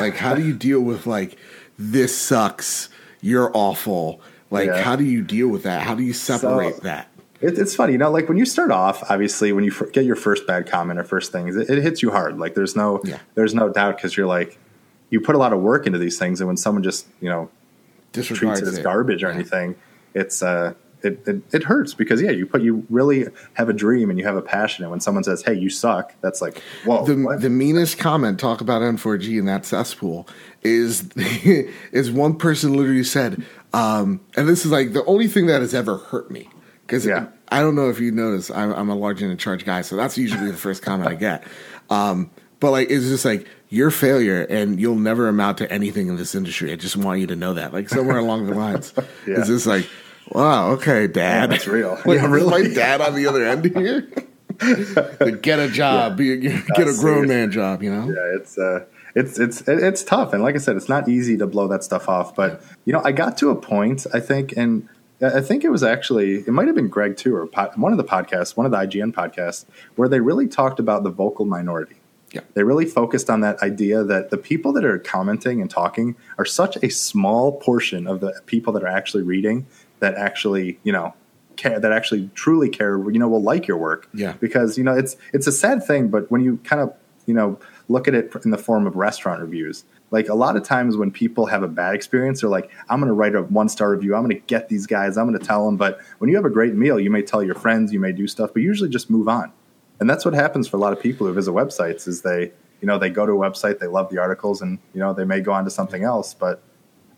Like 0.00 0.17
how 0.17 0.35
do 0.35 0.45
you 0.45 0.55
deal 0.69 0.81
with 0.81 1.07
like 1.07 1.37
this 1.79 2.17
sucks, 2.17 2.88
you're 3.21 3.50
awful. 3.55 4.21
Like 4.50 4.67
yeah. 4.67 4.83
how 4.83 4.97
do 4.97 5.05
you 5.05 5.23
deal 5.23 5.49
with 5.49 5.62
that? 5.65 5.83
How 5.83 5.95
do 5.95 6.03
you 6.03 6.12
separate 6.12 6.77
so, 6.77 6.81
that? 6.83 7.08
It, 7.40 7.59
it's 7.59 7.75
funny, 7.75 7.92
you 7.92 7.99
know, 7.99 8.11
like 8.11 8.28
when 8.28 8.37
you 8.37 8.45
start 8.45 8.71
off, 8.71 9.09
obviously, 9.11 9.52
when 9.52 9.64
you 9.64 9.73
get 9.92 10.04
your 10.04 10.16
first 10.16 10.47
bad 10.47 10.66
comment 10.66 10.99
or 10.99 11.04
first 11.04 11.30
things, 11.30 11.57
it, 11.57 11.71
it 11.71 11.83
hits 11.83 12.02
you 12.02 12.11
hard. 12.11 12.38
Like 12.38 12.54
there's 12.54 12.75
no, 12.75 13.00
yeah. 13.04 13.18
there's 13.35 13.54
no 13.54 13.68
doubt 13.68 13.97
because 13.97 14.16
you're 14.16 14.26
like, 14.26 14.59
you 15.11 15.21
put 15.21 15.35
a 15.35 15.38
lot 15.38 15.52
of 15.52 15.61
work 15.61 15.87
into 15.87 15.99
these 15.99 16.18
things, 16.18 16.40
and 16.40 16.49
when 16.49 16.57
someone 16.57 16.83
just, 16.83 17.07
you 17.21 17.28
know, 17.28 17.49
treats 18.12 18.61
it 18.61 18.68
as 18.68 18.78
garbage 18.80 19.23
or 19.23 19.30
anything, 19.30 19.76
it's 20.14 20.42
uh, 20.42 20.75
it, 21.02 21.26
it, 21.26 21.42
it 21.52 21.62
hurts 21.64 21.95
because 21.95 22.21
yeah, 22.21 22.30
you 22.30 22.45
put 22.45 22.62
you 22.62 22.85
really 22.90 23.26
have 23.54 23.68
a 23.68 23.73
dream 23.73 24.11
and 24.11 24.18
you 24.18 24.25
have 24.26 24.37
a 24.37 24.42
passion, 24.42 24.85
and 24.85 24.90
when 24.90 25.00
someone 25.00 25.23
says, 25.23 25.42
"Hey, 25.42 25.54
you 25.54 25.71
suck," 25.71 26.14
that's 26.21 26.42
like 26.42 26.61
whoa. 26.85 27.04
The, 27.04 27.14
what? 27.16 27.40
the 27.40 27.50
meanest 27.50 27.99
comment 27.99 28.40
talk 28.40 28.61
about 28.61 28.83
N4G 28.83 29.38
in 29.38 29.47
that 29.47 29.64
cesspool 29.64 30.28
is 30.62 31.09
is 31.16 32.11
one 32.11 32.37
person 32.37 32.75
literally 32.75 33.04
said, 33.04 33.45
um, 33.73 34.21
and 34.37 34.49
this 34.49 34.64
is 34.64 34.73
like 34.73 34.92
the 34.92 35.04
only 35.04 35.28
thing 35.28 35.47
that 35.47 35.61
has 35.61 35.73
ever 35.73 35.99
hurt 35.99 36.30
me 36.30 36.49
because 36.88 37.04
yeah. 37.04 37.26
I 37.50 37.61
don't 37.61 37.75
know 37.75 37.90
if 37.90 38.00
you 38.00 38.11
notice, 38.11 38.50
I'm, 38.50 38.73
I'm 38.73 38.88
a 38.88 38.95
large 38.95 39.21
and 39.21 39.30
in 39.30 39.37
charge 39.37 39.66
guy, 39.66 39.83
so 39.83 39.95
that's 39.95 40.16
usually 40.16 40.50
the 40.50 40.57
first 40.57 40.83
comment 40.83 41.09
I 41.09 41.14
get. 41.16 41.45
Um, 41.90 42.30
but 42.61 42.71
like, 42.71 42.90
it's 42.90 43.04
just 43.04 43.26
like 43.26 43.47
your 43.68 43.90
failure, 43.90 44.42
and 44.45 44.80
you'll 44.80 44.97
never 44.97 45.28
amount 45.28 45.59
to 45.59 45.71
anything 45.71 46.09
in 46.09 46.16
this 46.16 46.35
industry. 46.35 46.73
I 46.73 46.76
just 46.76 46.97
want 46.97 47.21
you 47.21 47.26
to 47.26 47.37
know 47.37 47.54
that. 47.54 47.75
Like 47.75 47.90
somewhere 47.90 48.16
along 48.16 48.47
the 48.47 48.54
lines, 48.54 48.95
yeah. 48.97 49.38
it's 49.38 49.49
just 49.49 49.66
like, 49.66 49.87
wow, 50.30 50.71
okay, 50.71 51.07
Dad, 51.07 51.42
yeah, 51.42 51.47
that's 51.47 51.66
real. 51.66 52.00
like, 52.07 52.21
yeah, 52.21 52.26
really? 52.26 52.68
my 52.68 52.75
dad 52.75 53.02
on 53.02 53.14
the 53.14 53.26
other 53.26 53.45
end 53.45 53.66
here. 53.66 54.11
get 55.42 55.61
a 55.61 55.68
job, 55.68 56.18
yeah. 56.18 56.37
be, 56.37 56.62
get 56.75 56.88
a 56.88 56.95
grown 56.99 57.28
man 57.28 57.52
job. 57.52 57.83
You 57.83 57.95
know? 57.95 58.09
Yeah, 58.09 58.38
it's. 58.38 58.59
uh 58.59 58.87
it's 59.14 59.38
it's 59.38 59.62
it's 59.66 60.04
tough, 60.04 60.33
and 60.33 60.42
like 60.42 60.54
I 60.54 60.59
said, 60.59 60.76
it's 60.76 60.88
not 60.88 61.09
easy 61.09 61.37
to 61.38 61.47
blow 61.47 61.66
that 61.68 61.83
stuff 61.83 62.09
off. 62.09 62.37
But 62.37 62.62
you 62.85 62.92
know, 62.92 63.00
I 63.02 63.11
got 63.11 63.38
to 63.38 63.50
a 63.50 63.57
point, 63.57 64.07
I 64.12 64.21
think, 64.21 64.52
and 64.57 64.87
I 65.21 65.41
think 65.41 65.65
it 65.65 65.71
was 65.71 65.83
actually 65.83 66.37
it 66.41 66.49
might 66.49 66.67
have 66.67 66.77
been 66.77 66.89
Greg 66.89 67.17
too, 67.17 67.35
or 67.35 67.47
one 67.77 67.93
of 67.93 67.99
the 67.99 68.05
podcasts, 68.05 68.57
one 68.57 68.67
of 68.67 68.73
the 68.73 68.79
IGN 68.79 69.13
podcasts, 69.13 69.65
where 69.97 70.09
they 70.09 70.21
really 70.21 70.47
talked 70.47 70.79
about 70.79 71.03
the 71.03 71.11
vocal 71.11 71.45
minority. 71.45 71.97
Yeah. 72.33 72.43
They 72.55 72.63
really 72.63 72.85
focused 72.85 73.31
on 73.31 73.41
that 73.41 73.61
idea 73.63 74.05
that 74.05 74.31
the 74.31 74.37
people 74.37 74.73
that 74.75 74.85
are 74.85 74.99
commenting 74.99 75.61
and 75.61 75.71
talking 75.71 76.15
are 76.37 76.45
such 76.45 76.77
a 76.83 76.91
small 76.91 77.53
portion 77.53 78.07
of 78.07 78.21
the 78.21 78.41
people 78.47 78.73
that 78.75 78.83
are 78.83 78.89
actually 78.89 79.23
reading 79.23 79.67
that 80.01 80.15
actually, 80.15 80.79
you 80.85 80.93
know, 80.93 81.14
care 81.57 81.81
that 81.81 81.90
actually 81.90 82.31
truly 82.35 82.69
care, 82.69 82.99
you 83.11 83.19
know, 83.19 83.29
will 83.29 83.42
like 83.42 83.66
your 83.66 83.79
work. 83.79 84.09
Yeah. 84.12 84.35
Because, 84.40 84.79
you 84.79 84.85
know, 84.85 84.97
it's 84.97 85.16
it's 85.33 85.47
a 85.47 85.53
sad 85.53 85.85
thing, 85.85 86.09
but 86.09 86.31
when 86.31 86.42
you 86.42 86.59
kind 86.64 86.83
of, 86.83 86.95
you 87.27 87.35
know, 87.35 87.59
look 87.88 88.09
at 88.09 88.14
it 88.14 88.33
in 88.45 88.51
the 88.51 88.59
form 88.59 88.87
of 88.87 88.95
restaurant 88.95 89.40
reviews, 89.40 89.85
like 90.11 90.29
a 90.29 90.35
lot 90.35 90.57
of 90.57 90.62
times 90.62 90.97
when 90.97 91.11
people 91.11 91.47
have 91.47 91.62
a 91.62 91.68
bad 91.68 91.94
experience, 91.94 92.40
they're 92.40 92.51
like, 92.51 92.71
I'm 92.88 92.99
going 92.99 93.09
to 93.09 93.14
write 93.14 93.35
a 93.35 93.42
one 93.42 93.68
star 93.68 93.90
review. 93.90 94.14
I'm 94.14 94.23
going 94.23 94.35
to 94.35 94.47
get 94.47 94.68
these 94.68 94.87
guys. 94.87 95.16
I'm 95.16 95.27
going 95.29 95.38
to 95.38 95.44
tell 95.44 95.66
them. 95.66 95.77
But 95.77 96.01
when 96.18 96.31
you 96.31 96.37
have 96.37 96.44
a 96.44 96.51
great 96.51 96.75
meal, 96.75 96.99
you 96.99 97.11
may 97.11 97.23
tell 97.23 97.42
your 97.42 97.55
friends, 97.55 97.92
you 97.92 98.01
may 98.01 98.12
do 98.12 98.27
stuff, 98.27 98.51
but 98.53 98.62
usually 98.62 98.88
just 98.88 99.11
move 99.11 99.29
on. 99.29 99.53
And 100.01 100.09
that's 100.09 100.25
what 100.25 100.35
happens 100.35 100.68
for 100.68 100.77
a 100.77 100.81
lot 100.81 100.92
of 100.92 101.01
people 101.01 101.27
who 101.27 101.33
visit 101.35 101.51
websites 101.51 102.07
is 102.07 102.23
they, 102.23 102.53
you 102.81 102.87
know, 102.87 102.99
they 102.99 103.11
go 103.11 103.27
to 103.27 103.33
a 103.33 103.37
website, 103.37 103.81
they 103.81 103.87
love 103.87 104.11
the 104.11 104.18
articles 104.18 104.62
and, 104.62 104.79
you 104.94 105.01
know, 105.01 105.12
they 105.12 105.25
may 105.25 105.40
go 105.40 105.53
on 105.53 105.64
to 105.64 105.71
something 105.71 106.05
else. 106.05 106.35
But 106.35 106.62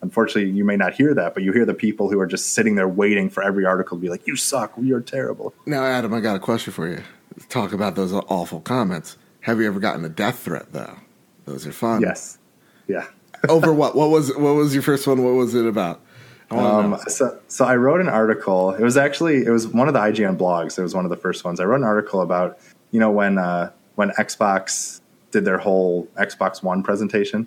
unfortunately, 0.01 0.51
you 0.51 0.65
may 0.65 0.77
not 0.77 0.95
hear 0.95 1.15
that, 1.15 1.35
but 1.35 1.43
you 1.43 1.53
hear 1.53 1.67
the 1.67 1.75
people 1.75 2.11
who 2.11 2.19
are 2.19 2.27
just 2.27 2.55
sitting 2.55 2.75
there 2.75 2.89
waiting 2.89 3.29
for 3.29 3.43
every 3.43 3.67
article 3.67 3.99
to 3.99 4.01
be 4.01 4.09
like, 4.09 4.27
you 4.27 4.35
suck. 4.35 4.73
You're 4.81 5.01
terrible. 5.01 5.53
Now, 5.67 5.85
Adam, 5.85 6.15
I 6.15 6.21
got 6.21 6.37
a 6.37 6.41
question 6.41 6.73
for 6.73 6.89
you. 6.89 7.03
Talk 7.49 7.73
about 7.73 7.95
those 7.95 8.13
awful 8.13 8.61
comments. 8.61 9.17
Have 9.43 9.61
you 9.61 9.67
ever 9.67 9.79
gotten 9.79 10.05
a 10.05 10.09
death 10.09 10.41
threat 10.41 10.73
though? 10.73 10.97
Those 11.45 11.67
are 11.67 11.73
fun. 11.73 12.03
Yes. 12.03 12.39
Yeah. 12.91 13.07
Over 13.49 13.73
what? 13.73 13.97
What 13.97 14.11
was 14.11 14.37
what 14.37 14.55
was 14.55 14.75
your 14.75 14.83
first 14.83 15.07
one? 15.07 15.25
What 15.25 15.35
was 15.35 15.55
it 15.55 15.65
about? 15.65 16.01
Um, 16.51 16.99
so, 17.07 17.39
so 17.47 17.65
I 17.65 17.77
wrote 17.77 18.01
an 18.01 18.09
article. 18.09 18.73
It 18.73 18.83
was 18.83 18.97
actually 18.97 19.45
it 19.45 19.51
was 19.51 19.69
one 19.69 19.87
of 19.87 19.95
the 19.95 20.01
IGN 20.01 20.37
blogs. 20.37 20.79
It 20.79 20.83
was 20.83 20.95
one 20.95 21.05
of 21.05 21.11
the 21.11 21.17
first 21.17 21.45
ones. 21.45 21.61
I 21.61 21.65
wrote 21.65 21.77
an 21.77 21.85
article 21.85 22.21
about 22.21 22.59
you 22.91 22.99
know 22.99 23.11
when 23.11 23.39
uh, 23.39 23.71
when 23.95 24.11
Xbox 24.11 25.01
did 25.31 25.45
their 25.45 25.59
whole 25.59 26.07
Xbox 26.17 26.63
One 26.63 26.83
presentation 26.83 27.47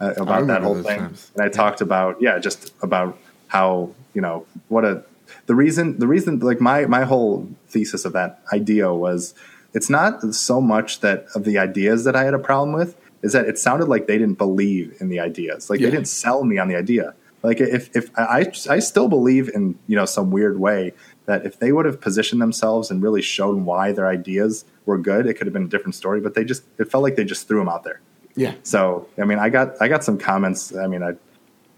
uh, 0.00 0.14
about 0.16 0.46
that 0.46 0.62
whole 0.62 0.80
thing, 0.80 1.00
times. 1.00 1.30
and 1.34 1.42
I 1.42 1.46
yeah. 1.46 1.52
talked 1.52 1.80
about 1.80 2.22
yeah, 2.22 2.38
just 2.38 2.72
about 2.80 3.18
how 3.48 3.90
you 4.14 4.20
know 4.20 4.46
what 4.68 4.84
a 4.84 5.04
the 5.46 5.54
reason 5.54 5.98
the 5.98 6.06
reason 6.06 6.38
like 6.38 6.60
my 6.60 6.86
my 6.86 7.04
whole 7.04 7.48
thesis 7.68 8.04
of 8.04 8.12
that 8.12 8.40
idea 8.52 8.94
was 8.94 9.34
it's 9.74 9.90
not 9.90 10.22
so 10.34 10.60
much 10.60 11.00
that 11.00 11.26
of 11.34 11.44
the 11.44 11.58
ideas 11.58 12.04
that 12.04 12.14
I 12.14 12.24
had 12.24 12.34
a 12.34 12.38
problem 12.38 12.72
with 12.72 12.96
is 13.22 13.32
that 13.32 13.46
it 13.46 13.58
sounded 13.58 13.88
like 13.88 14.06
they 14.06 14.18
didn't 14.18 14.38
believe 14.38 14.96
in 15.00 15.08
the 15.08 15.20
ideas 15.20 15.70
like 15.70 15.80
yeah. 15.80 15.86
they 15.86 15.90
didn't 15.92 16.08
sell 16.08 16.44
me 16.44 16.58
on 16.58 16.68
the 16.68 16.76
idea 16.76 17.14
like 17.42 17.60
if 17.60 17.94
if 17.96 18.10
I 18.18 18.50
I 18.68 18.78
still 18.80 19.08
believe 19.08 19.48
in 19.54 19.78
you 19.86 19.96
know 19.96 20.04
some 20.04 20.30
weird 20.30 20.58
way 20.58 20.92
that 21.26 21.44
if 21.44 21.58
they 21.58 21.72
would 21.72 21.86
have 21.86 22.00
positioned 22.00 22.40
themselves 22.40 22.90
and 22.90 23.02
really 23.02 23.22
shown 23.22 23.64
why 23.64 23.92
their 23.92 24.08
ideas 24.08 24.64
were 24.86 24.98
good, 24.98 25.26
it 25.26 25.34
could 25.34 25.46
have 25.46 25.52
been 25.52 25.64
a 25.64 25.68
different 25.68 25.94
story. 25.94 26.20
But 26.20 26.34
they 26.34 26.44
just 26.44 26.64
it 26.78 26.90
felt 26.90 27.02
like 27.02 27.16
they 27.16 27.24
just 27.24 27.46
threw 27.46 27.58
them 27.58 27.68
out 27.68 27.84
there. 27.84 28.00
Yeah. 28.34 28.54
So 28.64 29.06
I 29.18 29.24
mean, 29.24 29.38
I 29.38 29.50
got 29.50 29.80
I 29.80 29.88
got 29.88 30.02
some 30.02 30.18
comments. 30.18 30.74
I 30.74 30.88
mean, 30.88 31.02
I 31.02 31.12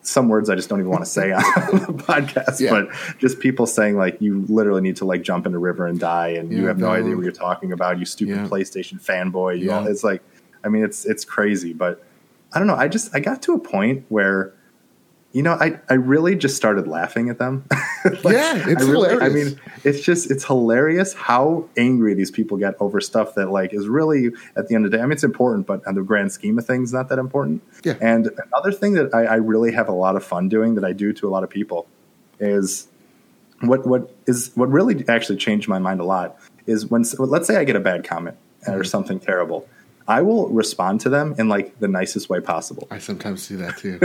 some 0.02 0.28
words 0.30 0.48
I 0.48 0.54
just 0.54 0.70
don't 0.70 0.80
even 0.80 0.90
want 0.90 1.04
to 1.04 1.10
say 1.10 1.30
on 1.32 1.42
the 1.72 1.92
podcast, 1.92 2.60
yeah. 2.60 2.70
but 2.70 2.88
just 3.18 3.38
people 3.38 3.66
saying 3.66 3.98
like 3.98 4.20
you 4.20 4.46
literally 4.48 4.80
need 4.80 4.96
to 4.96 5.04
like 5.04 5.22
jump 5.22 5.46
in 5.46 5.54
a 5.54 5.58
river 5.58 5.86
and 5.86 6.00
die, 6.00 6.28
and 6.28 6.50
yeah, 6.50 6.58
you 6.58 6.66
have 6.68 6.78
no, 6.78 6.86
no, 6.86 6.92
idea 6.92 7.16
what 7.16 7.22
you're 7.22 7.32
talking 7.32 7.72
about. 7.72 7.98
You 7.98 8.06
stupid 8.06 8.36
yeah. 8.36 8.46
PlayStation 8.46 8.98
fanboy. 8.98 9.58
You 9.58 9.66
know, 9.66 9.84
it's 9.84 10.02
like, 10.02 10.22
I 10.64 10.68
mean, 10.68 10.84
it's 10.84 11.04
it's 11.04 11.24
crazy, 11.24 11.72
but 11.72 12.04
I 12.52 12.58
don't 12.58 12.66
know. 12.68 12.76
I 12.76 12.88
just 12.88 13.14
I 13.14 13.20
got 13.20 13.42
to 13.42 13.54
a 13.54 13.58
point 13.58 14.04
where 14.08 14.54
you 15.32 15.42
know, 15.42 15.52
I, 15.52 15.78
I 15.88 15.94
really 15.94 16.34
just 16.34 16.56
started 16.56 16.88
laughing 16.88 17.30
at 17.30 17.38
them. 17.38 17.64
like, 18.24 18.34
yeah, 18.34 18.68
it's 18.68 18.82
I 18.82 18.90
really, 18.90 19.10
hilarious. 19.10 19.22
I 19.22 19.28
mean, 19.28 19.60
it's 19.84 20.00
just 20.00 20.30
it's 20.30 20.44
hilarious 20.44 21.14
how 21.14 21.68
angry 21.76 22.14
these 22.14 22.32
people 22.32 22.56
get 22.56 22.74
over 22.80 23.00
stuff 23.00 23.36
that 23.36 23.50
like 23.50 23.72
is 23.72 23.86
really 23.86 24.32
at 24.56 24.66
the 24.66 24.74
end 24.74 24.84
of 24.84 24.90
the 24.90 24.96
day. 24.96 25.02
I 25.02 25.06
mean, 25.06 25.12
it's 25.12 25.22
important, 25.22 25.66
but 25.66 25.86
on 25.86 25.94
the 25.94 26.02
grand 26.02 26.32
scheme 26.32 26.58
of 26.58 26.66
things, 26.66 26.92
not 26.92 27.08
that 27.10 27.18
important. 27.18 27.62
Yeah. 27.84 27.94
And 28.00 28.30
another 28.52 28.72
thing 28.72 28.94
that 28.94 29.14
I, 29.14 29.24
I 29.24 29.34
really 29.36 29.72
have 29.72 29.88
a 29.88 29.92
lot 29.92 30.16
of 30.16 30.24
fun 30.24 30.48
doing 30.48 30.74
that 30.74 30.84
I 30.84 30.92
do 30.92 31.12
to 31.12 31.28
a 31.28 31.30
lot 31.30 31.44
of 31.44 31.50
people 31.50 31.86
is 32.40 32.88
what 33.60 33.86
what 33.86 34.12
is 34.26 34.50
what 34.56 34.68
really 34.68 35.04
actually 35.08 35.36
changed 35.36 35.68
my 35.68 35.78
mind 35.78 36.00
a 36.00 36.04
lot 36.04 36.36
is 36.66 36.86
when 36.86 37.04
let's 37.18 37.46
say 37.46 37.56
I 37.56 37.64
get 37.64 37.76
a 37.76 37.80
bad 37.80 38.02
comment 38.02 38.36
mm-hmm. 38.66 38.72
or 38.72 38.82
something 38.82 39.20
terrible 39.20 39.68
I 40.08 40.22
will 40.22 40.48
respond 40.48 41.00
to 41.02 41.08
them 41.08 41.34
in 41.38 41.48
like 41.48 41.78
the 41.78 41.88
nicest 41.88 42.28
way 42.28 42.40
possible. 42.40 42.88
I 42.90 42.98
sometimes 42.98 43.46
do 43.46 43.56
that 43.58 43.78
too. 43.78 44.00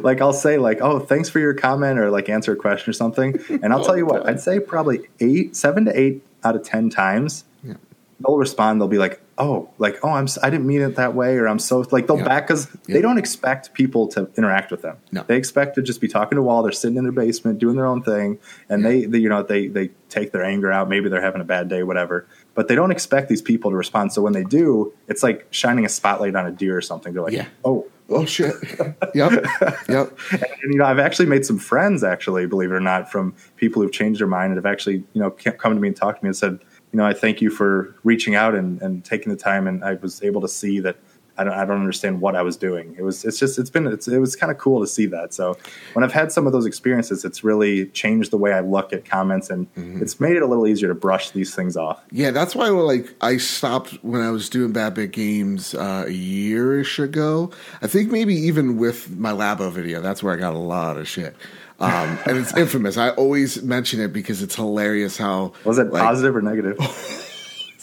like 0.00 0.20
I'll 0.20 0.32
say 0.32 0.58
like, 0.58 0.80
"Oh, 0.80 0.98
thanks 0.98 1.28
for 1.28 1.40
your 1.40 1.54
comment," 1.54 1.98
or 1.98 2.10
like 2.10 2.28
answer 2.28 2.52
a 2.52 2.56
question 2.56 2.90
or 2.90 2.92
something, 2.92 3.40
and 3.48 3.72
I'll 3.72 3.80
oh, 3.80 3.84
tell 3.86 3.96
you 3.96 4.06
what, 4.06 4.26
I'd 4.26 4.40
say 4.40 4.60
probably 4.60 5.08
eight, 5.20 5.56
seven 5.56 5.84
to 5.86 5.98
eight 5.98 6.24
out 6.44 6.54
of 6.54 6.62
ten 6.62 6.90
times, 6.90 7.44
yeah. 7.64 7.74
they'll 8.20 8.36
respond. 8.36 8.80
They'll 8.80 8.88
be 8.88 8.98
like, 8.98 9.20
"Oh, 9.36 9.68
like 9.78 9.98
oh, 10.04 10.10
I'm 10.10 10.28
I 10.42 10.50
didn't 10.50 10.66
mean 10.66 10.82
it 10.82 10.96
that 10.96 11.14
way," 11.14 11.36
or 11.36 11.48
"I'm 11.48 11.58
so 11.58 11.84
like 11.90 12.06
they'll 12.06 12.18
yeah. 12.18 12.24
back 12.24 12.46
because 12.46 12.68
yeah. 12.86 12.94
they 12.94 13.02
don't 13.02 13.18
expect 13.18 13.72
people 13.72 14.06
to 14.08 14.30
interact 14.36 14.70
with 14.70 14.82
them. 14.82 14.98
No. 15.10 15.24
They 15.24 15.36
expect 15.36 15.74
to 15.74 15.82
just 15.82 16.00
be 16.00 16.08
talking 16.08 16.36
to 16.36 16.42
a 16.42 16.44
wall. 16.44 16.62
They're 16.62 16.72
sitting 16.72 16.98
in 16.98 17.04
their 17.04 17.12
basement 17.12 17.58
doing 17.58 17.76
their 17.76 17.86
own 17.86 18.02
thing, 18.02 18.38
and 18.68 18.84
they, 18.84 19.06
they 19.06 19.18
you 19.18 19.28
know 19.28 19.42
they 19.42 19.66
they 19.66 19.90
take 20.08 20.30
their 20.30 20.44
anger 20.44 20.70
out. 20.70 20.88
Maybe 20.88 21.08
they're 21.08 21.20
having 21.20 21.40
a 21.40 21.44
bad 21.44 21.68
day, 21.68 21.82
whatever 21.82 22.26
but 22.54 22.68
they 22.68 22.74
don't 22.74 22.90
expect 22.90 23.28
these 23.28 23.42
people 23.42 23.70
to 23.70 23.76
respond. 23.76 24.12
So 24.12 24.22
when 24.22 24.32
they 24.32 24.44
do, 24.44 24.92
it's 25.08 25.22
like 25.22 25.46
shining 25.50 25.84
a 25.84 25.88
spotlight 25.88 26.34
on 26.34 26.46
a 26.46 26.50
deer 26.50 26.76
or 26.76 26.82
something. 26.82 27.12
They're 27.12 27.22
like, 27.22 27.32
yeah. 27.32 27.46
oh, 27.64 27.86
oh 28.08 28.24
shit, 28.24 28.54
yep, 29.14 29.44
yep. 29.88 30.18
And, 30.32 30.44
and, 30.62 30.72
you 30.72 30.78
know, 30.78 30.84
I've 30.84 30.98
actually 30.98 31.26
made 31.26 31.46
some 31.46 31.58
friends, 31.58 32.04
actually, 32.04 32.46
believe 32.46 32.70
it 32.70 32.74
or 32.74 32.80
not, 32.80 33.10
from 33.10 33.34
people 33.56 33.82
who've 33.82 33.92
changed 33.92 34.20
their 34.20 34.26
mind 34.26 34.52
and 34.52 34.56
have 34.56 34.66
actually, 34.66 35.04
you 35.12 35.22
know, 35.22 35.30
come 35.30 35.74
to 35.74 35.80
me 35.80 35.88
and 35.88 35.96
talked 35.96 36.20
to 36.20 36.24
me 36.24 36.28
and 36.28 36.36
said, 36.36 36.58
you 36.92 36.98
know, 36.98 37.06
I 37.06 37.14
thank 37.14 37.40
you 37.40 37.50
for 37.50 37.96
reaching 38.04 38.34
out 38.34 38.54
and, 38.54 38.80
and 38.82 39.04
taking 39.04 39.32
the 39.32 39.38
time. 39.38 39.66
And 39.66 39.82
I 39.82 39.94
was 39.94 40.22
able 40.22 40.42
to 40.42 40.48
see 40.48 40.78
that 40.80 40.96
I 41.36 41.44
don't, 41.44 41.52
I 41.52 41.64
don't 41.64 41.80
understand 41.80 42.20
what 42.20 42.36
I 42.36 42.42
was 42.42 42.56
doing. 42.56 42.94
It 42.98 43.02
was, 43.02 43.24
it's 43.24 43.38
just, 43.38 43.58
it's 43.58 43.70
been, 43.70 43.86
it's, 43.86 44.08
it 44.08 44.18
was 44.18 44.36
kind 44.36 44.50
of 44.50 44.58
cool 44.58 44.80
to 44.80 44.86
see 44.86 45.06
that. 45.06 45.32
So 45.32 45.56
when 45.94 46.04
I've 46.04 46.12
had 46.12 46.32
some 46.32 46.46
of 46.46 46.52
those 46.52 46.66
experiences, 46.66 47.24
it's 47.24 47.42
really 47.42 47.86
changed 47.86 48.30
the 48.30 48.36
way 48.36 48.52
I 48.52 48.60
look 48.60 48.92
at 48.92 49.04
comments 49.04 49.50
and 49.50 49.72
mm-hmm. 49.74 50.02
it's 50.02 50.20
made 50.20 50.36
it 50.36 50.42
a 50.42 50.46
little 50.46 50.66
easier 50.66 50.88
to 50.88 50.94
brush 50.94 51.30
these 51.30 51.54
things 51.54 51.76
off. 51.76 52.02
Yeah. 52.10 52.30
That's 52.30 52.54
why 52.54 52.68
like 52.68 53.14
I 53.20 53.38
stopped 53.38 53.92
when 54.02 54.20
I 54.20 54.30
was 54.30 54.48
doing 54.48 54.72
Bad 54.72 54.94
Bit 54.94 55.12
Games 55.12 55.74
uh, 55.74 56.04
a 56.06 56.10
yearish 56.10 57.02
ago. 57.02 57.50
I 57.80 57.86
think 57.86 58.10
maybe 58.10 58.34
even 58.34 58.76
with 58.76 59.10
my 59.16 59.32
Labo 59.32 59.70
video, 59.72 60.00
that's 60.00 60.22
where 60.22 60.34
I 60.34 60.36
got 60.36 60.54
a 60.54 60.58
lot 60.58 60.96
of 60.98 61.08
shit. 61.08 61.34
Um, 61.80 62.18
and 62.26 62.38
it's 62.38 62.54
infamous. 62.56 62.96
I 62.96 63.10
always 63.10 63.62
mention 63.62 64.00
it 64.00 64.12
because 64.12 64.42
it's 64.42 64.54
hilarious 64.54 65.16
how 65.16 65.52
was 65.64 65.78
it 65.78 65.90
like, 65.92 66.02
positive 66.02 66.36
or 66.36 66.42
negative? 66.42 66.78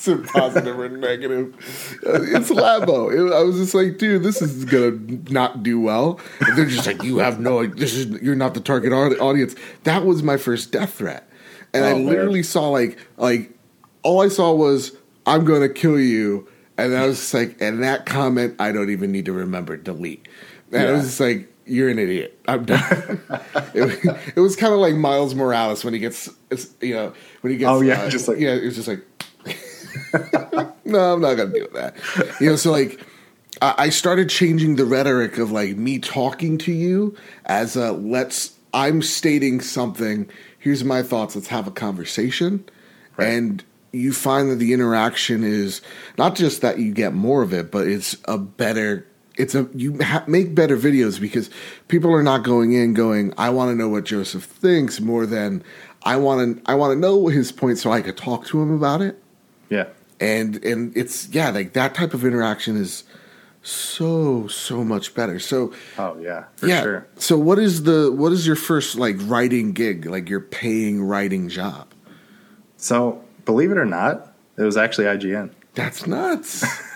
positive 0.05 0.79
or 0.79 0.89
negative. 0.89 1.55
It's 2.03 2.49
Labo. 2.49 3.12
It, 3.12 3.33
I 3.33 3.43
was 3.43 3.57
just 3.57 3.73
like, 3.73 3.97
dude, 3.97 4.23
this 4.23 4.41
is 4.41 4.65
gonna 4.65 4.99
not 5.29 5.63
do 5.63 5.79
well. 5.79 6.19
And 6.41 6.57
they're 6.57 6.65
just 6.65 6.88
like, 6.88 7.03
you 7.03 7.17
have 7.17 7.39
no. 7.39 7.65
This 7.65 7.93
is 7.93 8.21
you're 8.21 8.35
not 8.35 8.53
the 8.53 8.62
target 8.62 8.91
audience. 8.93 9.55
That 9.83 10.05
was 10.05 10.23
my 10.23 10.38
first 10.38 10.71
death 10.71 10.93
threat, 10.93 11.29
and 11.73 11.85
oh, 11.85 11.89
I 11.89 11.93
literally 11.93 12.39
man. 12.39 12.43
saw 12.43 12.69
like 12.69 12.97
like 13.17 13.51
all 14.03 14.21
I 14.21 14.29
saw 14.29 14.53
was 14.53 14.95
I'm 15.25 15.45
gonna 15.45 15.69
kill 15.69 15.99
you, 15.99 16.47
and 16.77 16.95
I 16.95 17.05
was 17.05 17.17
just 17.17 17.33
like, 17.33 17.62
and 17.62 17.83
that 17.83 18.05
comment 18.05 18.55
I 18.59 18.71
don't 18.71 18.89
even 18.89 19.12
need 19.12 19.25
to 19.25 19.33
remember. 19.33 19.77
Delete. 19.77 20.27
And 20.71 20.83
yeah. 20.83 20.89
I 20.89 20.91
was 20.93 21.05
just 21.05 21.19
like, 21.19 21.51
you're 21.65 21.89
an 21.89 21.99
idiot. 21.99 22.39
I'm 22.47 22.65
done. 22.65 23.21
it, 23.73 24.31
it, 24.35 24.39
was 24.39 24.55
kind 24.55 24.73
of 24.73 24.79
like 24.79 24.95
Miles 24.95 25.35
Morales 25.35 25.83
when 25.83 25.93
he 25.93 25.99
gets, 25.99 26.29
you 26.81 26.93
know, 26.93 27.13
when 27.41 27.51
he 27.51 27.57
gets. 27.57 27.69
Oh 27.69 27.81
yeah, 27.81 28.01
uh, 28.01 28.09
just 28.09 28.27
like 28.27 28.39
yeah, 28.39 28.53
it 28.53 28.65
was 28.65 28.75
just 28.75 28.88
like. 28.88 29.05
no, 30.85 31.13
I'm 31.13 31.21
not 31.21 31.35
gonna 31.35 31.53
do 31.53 31.67
that. 31.73 31.95
You 32.39 32.51
know, 32.51 32.55
so 32.55 32.71
like. 32.71 32.99
I 33.62 33.89
started 33.89 34.29
changing 34.29 34.77
the 34.77 34.85
rhetoric 34.85 35.38
of 35.38 35.51
like 35.51 35.75
me 35.75 35.99
talking 35.99 36.57
to 36.59 36.71
you 36.71 37.17
as 37.45 37.75
a 37.75 37.91
let's 37.91 38.53
I'm 38.73 39.01
stating 39.01 39.59
something. 39.59 40.29
Here's 40.59 40.83
my 40.83 41.03
thoughts. 41.03 41.35
Let's 41.35 41.47
have 41.47 41.67
a 41.67 41.71
conversation. 41.71 42.63
Right. 43.17 43.27
And 43.27 43.63
you 43.91 44.13
find 44.13 44.51
that 44.51 44.55
the 44.55 44.73
interaction 44.73 45.43
is 45.43 45.81
not 46.17 46.35
just 46.35 46.62
that 46.62 46.79
you 46.79 46.93
get 46.93 47.13
more 47.13 47.41
of 47.41 47.53
it, 47.53 47.71
but 47.71 47.88
it's 47.88 48.15
a 48.25 48.38
better 48.38 49.05
it's 49.35 49.55
a 49.55 49.69
you 49.73 49.97
ha- 50.03 50.23
make 50.27 50.53
better 50.53 50.77
videos 50.77 51.19
because 51.19 51.49
people 51.88 52.13
are 52.13 52.23
not 52.23 52.43
going 52.43 52.73
in 52.73 52.93
going 52.93 53.33
I 53.38 53.49
want 53.49 53.71
to 53.71 53.75
know 53.75 53.89
what 53.89 54.03
Joseph 54.03 54.43
thinks 54.43 54.99
more 54.99 55.25
than 55.25 55.63
I 56.03 56.17
want 56.17 56.57
to 56.57 56.71
I 56.71 56.75
want 56.75 56.93
to 56.93 56.99
know 56.99 57.27
his 57.27 57.51
point 57.51 57.77
so 57.77 57.91
I 57.91 58.01
could 58.01 58.17
talk 58.17 58.45
to 58.47 58.62
him 58.62 58.73
about 58.73 59.01
it. 59.01 59.21
Yeah. 59.69 59.88
And 60.19 60.63
and 60.65 60.95
it's 60.97 61.29
yeah, 61.29 61.49
like 61.49 61.73
that 61.73 61.95
type 61.95 62.13
of 62.13 62.25
interaction 62.25 62.75
is 62.75 63.03
so 63.62 64.47
so 64.47 64.84
much 64.84 65.13
better. 65.13 65.39
So 65.39 65.73
Oh 65.97 66.17
yeah, 66.19 66.45
yeah. 66.63 66.82
Sure. 66.82 67.08
So 67.17 67.38
what 67.38 67.60
is 67.60 67.84
the 67.84 68.12
what 68.12 68.32
is 68.32 68.45
your 68.45 68.55
first 68.55 68.95
like 68.95 69.15
writing 69.19 69.71
gig, 69.71 70.05
like 70.05 70.29
your 70.29 70.41
paying 70.41 71.01
writing 71.03 71.49
job? 71.49 71.93
So, 72.77 73.21
believe 73.43 73.71
it 73.71 73.77
or 73.77 73.86
not, 73.86 74.34
it 74.58 74.63
was 74.63 74.77
actually 74.77 75.05
IGN. 75.05 75.51
That's 75.75 76.08
nuts. 76.08 76.65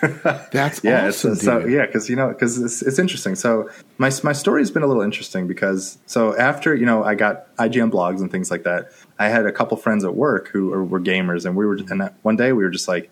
That's 0.50 0.82
yeah. 0.82 1.08
Awesome, 1.08 1.36
so 1.36 1.64
yeah, 1.64 1.86
because 1.86 2.08
you 2.10 2.16
know, 2.16 2.28
because 2.28 2.58
it's, 2.58 2.82
it's 2.82 2.98
interesting. 2.98 3.34
So 3.34 3.70
my 3.98 4.10
my 4.22 4.32
story 4.32 4.60
has 4.60 4.70
been 4.70 4.82
a 4.82 4.86
little 4.86 5.02
interesting 5.02 5.46
because 5.46 5.98
so 6.06 6.36
after 6.36 6.74
you 6.74 6.84
know 6.84 7.04
I 7.04 7.14
got 7.14 7.54
IGN 7.56 7.90
blogs 7.90 8.20
and 8.20 8.30
things 8.30 8.50
like 8.50 8.64
that, 8.64 8.90
I 9.18 9.28
had 9.28 9.46
a 9.46 9.52
couple 9.52 9.76
friends 9.76 10.04
at 10.04 10.14
work 10.14 10.48
who 10.48 10.72
are, 10.72 10.84
were 10.84 11.00
gamers, 11.00 11.46
and 11.46 11.56
we 11.56 11.66
were 11.66 11.76
and 11.76 12.10
one 12.22 12.36
day 12.36 12.52
we 12.52 12.64
were 12.64 12.70
just 12.70 12.88
like, 12.88 13.10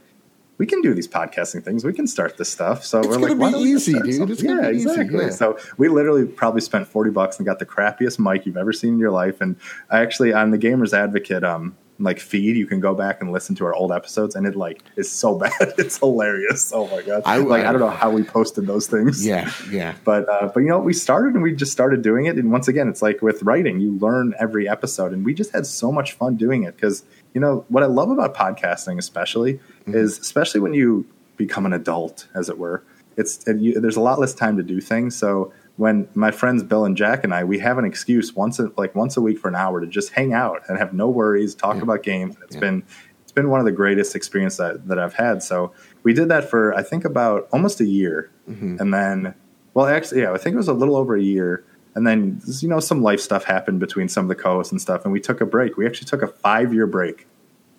we 0.58 0.66
can 0.66 0.82
do 0.82 0.94
these 0.94 1.08
podcasting 1.08 1.64
things. 1.64 1.84
We 1.84 1.92
can 1.92 2.06
start 2.06 2.36
this 2.36 2.48
stuff. 2.48 2.84
So 2.84 3.00
it's 3.00 3.08
we're 3.08 3.16
like, 3.16 3.38
why 3.38 3.50
don't 3.50 3.66
easy, 3.66 3.94
we 3.94 4.12
dude. 4.12 4.30
It's 4.30 4.42
yeah, 4.42 4.66
exactly. 4.66 5.24
Yeah. 5.24 5.30
So 5.30 5.58
we 5.76 5.88
literally 5.88 6.26
probably 6.26 6.60
spent 6.60 6.86
forty 6.86 7.10
bucks 7.10 7.38
and 7.38 7.46
got 7.46 7.58
the 7.58 7.66
crappiest 7.66 8.18
mic 8.18 8.46
you've 8.46 8.56
ever 8.56 8.72
seen 8.72 8.94
in 8.94 8.98
your 8.98 9.10
life. 9.10 9.40
And 9.40 9.56
I 9.90 10.00
actually, 10.00 10.34
I'm 10.34 10.50
the 10.50 10.58
Gamers 10.58 10.92
Advocate. 10.92 11.42
Um, 11.42 11.76
like 11.98 12.18
feed, 12.18 12.56
you 12.56 12.66
can 12.66 12.80
go 12.80 12.94
back 12.94 13.20
and 13.20 13.32
listen 13.32 13.54
to 13.56 13.64
our 13.64 13.74
old 13.74 13.92
episodes, 13.92 14.34
and 14.34 14.46
it 14.46 14.56
like 14.56 14.82
is 14.96 15.10
so 15.10 15.38
bad. 15.38 15.52
it's 15.78 15.98
hilarious. 15.98 16.72
Oh 16.74 16.88
my 16.88 17.02
god! 17.02 17.22
I 17.24 17.36
like 17.38 17.64
I, 17.64 17.72
don't 17.72 17.80
know 17.80 17.90
how 17.90 18.10
we 18.10 18.22
posted 18.22 18.66
those 18.66 18.86
things. 18.86 19.24
Yeah, 19.24 19.52
yeah. 19.70 19.94
But 20.04 20.28
uh, 20.28 20.50
but 20.52 20.60
you 20.60 20.68
know 20.68 20.78
we 20.78 20.92
started 20.92 21.34
and 21.34 21.42
we 21.42 21.54
just 21.54 21.72
started 21.72 22.02
doing 22.02 22.26
it, 22.26 22.36
and 22.36 22.50
once 22.50 22.68
again, 22.68 22.88
it's 22.88 23.02
like 23.02 23.22
with 23.22 23.42
writing, 23.42 23.80
you 23.80 23.92
learn 23.98 24.34
every 24.38 24.68
episode, 24.68 25.12
and 25.12 25.24
we 25.24 25.34
just 25.34 25.52
had 25.52 25.66
so 25.66 25.92
much 25.92 26.12
fun 26.12 26.36
doing 26.36 26.64
it 26.64 26.76
because 26.76 27.04
you 27.34 27.40
know 27.40 27.64
what 27.68 27.82
I 27.82 27.86
love 27.86 28.10
about 28.10 28.34
podcasting, 28.34 28.98
especially, 28.98 29.54
mm-hmm. 29.54 29.94
is 29.94 30.18
especially 30.18 30.60
when 30.60 30.74
you 30.74 31.06
become 31.36 31.66
an 31.66 31.72
adult, 31.72 32.28
as 32.34 32.48
it 32.48 32.58
were. 32.58 32.82
It's 33.16 33.46
it, 33.46 33.58
you, 33.58 33.80
there's 33.80 33.96
a 33.96 34.00
lot 34.00 34.18
less 34.18 34.34
time 34.34 34.56
to 34.56 34.62
do 34.62 34.80
things, 34.80 35.16
so 35.16 35.52
when 35.82 36.06
my 36.14 36.30
friends 36.30 36.62
Bill 36.62 36.84
and 36.84 36.96
Jack 36.96 37.24
and 37.24 37.34
I, 37.34 37.42
we 37.42 37.58
have 37.58 37.76
an 37.76 37.84
excuse 37.84 38.36
once 38.36 38.60
a, 38.60 38.70
like 38.76 38.94
once 38.94 39.16
a 39.16 39.20
week 39.20 39.40
for 39.40 39.48
an 39.48 39.56
hour 39.56 39.80
to 39.80 39.86
just 39.88 40.12
hang 40.12 40.32
out 40.32 40.62
and 40.68 40.78
have 40.78 40.92
no 40.92 41.08
worries, 41.08 41.56
talk 41.56 41.74
yeah. 41.74 41.82
about 41.82 42.04
games. 42.04 42.36
It's 42.44 42.54
yeah. 42.54 42.60
been 42.60 42.84
it's 43.24 43.32
been 43.32 43.50
one 43.50 43.58
of 43.58 43.66
the 43.66 43.72
greatest 43.72 44.14
experiences 44.14 44.58
that, 44.58 44.86
that 44.86 45.00
I've 45.00 45.14
had. 45.14 45.42
So 45.42 45.72
we 46.04 46.12
did 46.12 46.28
that 46.28 46.48
for 46.48 46.72
I 46.72 46.84
think 46.84 47.04
about 47.04 47.48
almost 47.52 47.80
a 47.80 47.84
year, 47.84 48.30
mm-hmm. 48.48 48.76
and 48.78 48.94
then 48.94 49.34
well, 49.74 49.86
actually, 49.86 50.20
yeah, 50.20 50.32
I 50.32 50.38
think 50.38 50.54
it 50.54 50.58
was 50.58 50.68
a 50.68 50.72
little 50.72 50.94
over 50.94 51.16
a 51.16 51.22
year. 51.22 51.64
And 51.96 52.06
then 52.06 52.40
you 52.60 52.68
know 52.68 52.78
some 52.78 53.02
life 53.02 53.20
stuff 53.20 53.42
happened 53.42 53.80
between 53.80 54.08
some 54.08 54.26
of 54.26 54.28
the 54.28 54.40
co-hosts 54.40 54.70
and 54.70 54.80
stuff, 54.80 55.02
and 55.02 55.12
we 55.12 55.18
took 55.18 55.40
a 55.40 55.46
break. 55.46 55.76
We 55.76 55.84
actually 55.84 56.06
took 56.06 56.22
a 56.22 56.28
five 56.28 56.72
year 56.72 56.86
break 56.86 57.26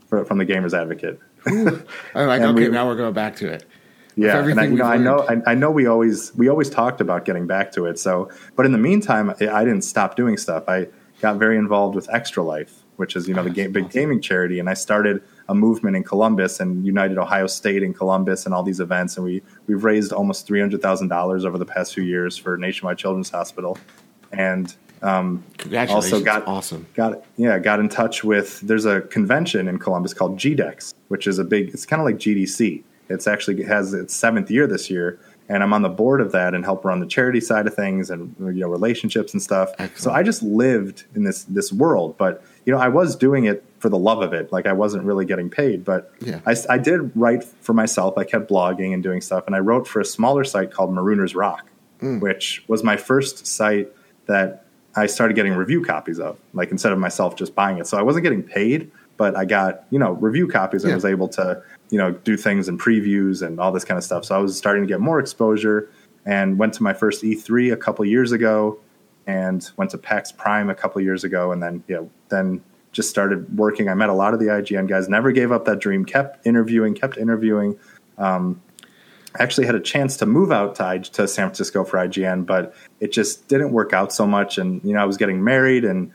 for, 0.08 0.26
from 0.26 0.40
the 0.40 0.46
Gamers 0.46 0.78
Advocate. 0.78 1.22
I'm 1.46 1.64
like, 1.64 1.82
okay, 2.42 2.52
we, 2.52 2.68
now 2.68 2.86
we're 2.86 2.98
going 2.98 3.14
back 3.14 3.38
to 3.38 3.48
it. 3.48 3.66
Yeah, 4.16 4.46
and 4.46 4.60
I, 4.60 4.66
you 4.66 4.76
know, 4.76 4.86
I 4.86 4.98
know, 4.98 5.26
I, 5.28 5.52
I, 5.52 5.56
know, 5.56 5.72
we 5.72 5.88
always 5.88 6.34
we 6.36 6.48
always 6.48 6.70
talked 6.70 7.02
about 7.02 7.26
getting 7.26 7.48
back 7.48 7.72
to 7.74 7.86
it. 7.86 7.98
So, 7.98 8.30
but 8.56 8.66
in 8.66 8.72
the 8.72 8.78
meantime, 8.78 9.34
I, 9.42 9.48
I 9.48 9.66
didn't 9.66 9.84
stop 9.84 10.16
doing 10.16 10.38
stuff. 10.38 10.66
I 10.68 10.88
got 11.22 11.38
very 11.38 11.58
involved 11.58 11.96
with 11.96 12.10
Extra 12.14 12.44
Life, 12.44 12.84
which 12.98 13.16
is 13.16 13.28
you 13.28 13.34
know 13.34 13.44
the 13.44 13.50
game, 13.50 13.72
big 13.72 13.90
gaming 13.90 14.22
charity, 14.22 14.60
and 14.60 14.70
I 14.70 14.76
started 14.76 15.24
a 15.50 15.56
movement 15.56 15.96
in 15.96 16.04
Columbus 16.04 16.60
and 16.60 16.86
United 16.86 17.18
Ohio 17.18 17.48
State 17.48 17.82
in 17.82 17.94
Columbus 17.94 18.46
and 18.46 18.54
all 18.54 18.64
these 18.64 18.80
events, 18.80 19.18
and 19.18 19.26
we 19.26 19.42
we've 19.68 19.84
raised 19.84 20.14
almost 20.14 20.46
three 20.46 20.60
hundred 20.60 20.82
thousand 20.82 21.08
dollars 21.08 21.46
over 21.46 21.58
the 21.58 21.66
past 21.66 21.94
few 21.94 22.04
years 22.04 22.38
for 22.38 22.58
Nationwide 22.58 22.98
Children's 22.98 23.32
Hospital, 23.32 23.78
and 24.32 24.76
um, 25.02 25.44
also 25.90 26.24
got 26.24 26.48
awesome. 26.48 26.86
Got 26.94 27.24
yeah, 27.36 27.58
got 27.58 27.80
in 27.80 27.90
touch 27.90 28.24
with. 28.24 28.62
There's 28.62 28.86
a 28.86 29.02
convention 29.02 29.68
in 29.68 29.80
Columbus 29.80 30.14
called 30.14 30.38
GDEX, 30.38 30.94
which 31.08 31.26
is 31.26 31.40
a 31.40 31.44
big. 31.44 31.70
It's 31.70 31.86
kind 31.86 32.00
of 32.00 32.06
like 32.06 32.18
GDC 32.18 32.84
it's 33.10 33.28
actually 33.28 33.64
has 33.64 33.94
its 33.94 34.14
seventh 34.14 34.50
year 34.50 34.68
this 34.68 34.90
year, 34.90 35.20
and 35.50 35.62
I'm 35.62 35.74
on 35.74 35.82
the 35.82 35.90
board 35.90 36.22
of 36.22 36.32
that 36.32 36.54
and 36.54 36.64
help 36.64 36.86
run 36.86 37.00
the 37.00 37.06
charity 37.06 37.42
side 37.42 37.68
of 37.68 37.74
things 37.74 38.10
and 38.10 38.36
you 38.40 38.62
know 38.62 38.70
relationships 38.70 39.34
and 39.34 39.42
stuff. 39.42 39.72
Excellent. 39.74 39.98
So 39.98 40.12
I 40.12 40.24
just 40.24 40.44
lived 40.44 41.04
in 41.16 41.24
this 41.24 41.44
this 41.44 41.72
world, 41.72 42.18
but 42.18 42.44
you 42.66 42.74
know 42.74 42.80
I 42.80 42.88
was 42.88 43.16
doing 43.16 43.46
it 43.46 43.64
for 43.80 43.90
the 43.90 43.98
love 43.98 44.22
of 44.22 44.34
it. 44.34 44.52
Like 44.52 44.66
I 44.66 44.74
wasn't 44.74 45.04
really 45.04 45.26
getting 45.26 45.50
paid, 45.50 45.84
but 45.84 46.12
yeah. 46.22 46.40
I, 46.46 46.56
I 46.70 46.78
did 46.78 47.12
write 47.16 47.44
for 47.44 47.74
myself. 47.74 48.18
I 48.18 48.24
kept 48.24 48.50
blogging 48.50 48.94
and 48.94 49.04
doing 49.04 49.22
stuff, 49.22 49.46
and 49.46 49.56
I 49.56 49.60
wrote 49.60 49.88
for 49.88 50.00
a 50.00 50.06
smaller 50.06 50.44
site 50.44 50.72
called 50.72 50.92
Marooners 50.92 51.36
Rock, 51.36 51.68
mm. 52.02 52.22
which 52.22 52.64
was 52.68 52.84
my 52.84 52.96
first 52.96 53.46
site 53.46 53.92
that 54.28 54.66
I 54.96 55.08
started 55.08 55.34
getting 55.34 55.54
review 55.54 55.84
copies 55.84 56.20
of. 56.20 56.40
Like 56.54 56.72
instead 56.72 56.94
of 56.94 57.00
myself 57.00 57.36
just 57.36 57.56
buying 57.56 57.78
it, 57.78 57.88
so 57.88 57.98
I 57.98 58.02
wasn't 58.04 58.24
getting 58.24 58.44
paid, 58.44 58.90
but 59.18 59.36
I 59.36 59.46
got 59.46 59.84
you 59.90 60.00
know 60.00 60.14
review 60.14 60.48
copies. 60.48 60.86
Yeah. 60.86 60.92
I 60.92 60.96
was 60.96 61.06
able 61.06 61.28
to 61.30 61.62
you 61.94 62.00
know 62.00 62.12
do 62.12 62.36
things 62.36 62.68
and 62.68 62.82
previews 62.82 63.46
and 63.46 63.60
all 63.60 63.72
this 63.72 63.86
kind 63.86 64.00
of 64.00 64.04
stuff. 64.04 64.26
So 64.26 64.36
I 64.36 64.40
was 64.40 64.58
starting 64.58 64.82
to 64.82 64.88
get 64.88 65.00
more 65.00 65.20
exposure 65.20 65.92
and 66.26 66.58
went 66.58 66.74
to 66.74 66.82
my 66.82 66.92
first 66.92 67.24
E3 67.24 67.72
a 67.72 67.78
couple 67.78 68.04
years 68.04 68.32
ago 68.32 68.80
and 69.28 69.70
went 69.78 69.92
to 69.92 70.00
PAX 70.00 70.32
Prime 70.32 70.72
a 70.72 70.76
couple 70.76 71.00
years 71.02 71.24
ago 71.24 71.52
and 71.52 71.62
then 71.62 71.84
you 71.88 71.96
know 71.96 72.10
then 72.30 72.64
just 72.94 73.12
started 73.12 73.56
working. 73.56 73.90
I 73.90 73.94
met 73.94 74.10
a 74.10 74.14
lot 74.14 74.34
of 74.34 74.40
the 74.40 74.48
IGN 74.48 74.88
guys. 74.88 75.08
Never 75.08 75.32
gave 75.32 75.52
up 75.52 75.66
that 75.66 75.80
dream. 75.80 76.04
Kept 76.04 76.48
interviewing. 76.48 76.96
Kept 76.96 77.18
interviewing. 77.18 77.78
Um, 78.18 78.60
actually 79.40 79.68
had 79.68 79.76
a 79.76 79.80
chance 79.80 80.18
to 80.18 80.26
move 80.26 80.52
out 80.52 80.74
to, 80.76 81.00
to 81.00 81.28
San 81.28 81.48
Francisco 81.48 81.84
for 81.84 81.98
IGN, 81.98 82.48
but 82.48 82.74
it 83.00 83.12
just 83.12 83.48
didn't 83.48 83.72
work 83.72 83.94
out 83.94 84.12
so 84.12 84.26
much. 84.26 84.58
And 84.58 84.84
you 84.84 84.94
know, 84.94 85.00
I 85.00 85.06
was 85.06 85.18
getting 85.18 85.44
married, 85.44 85.86
and 85.86 86.12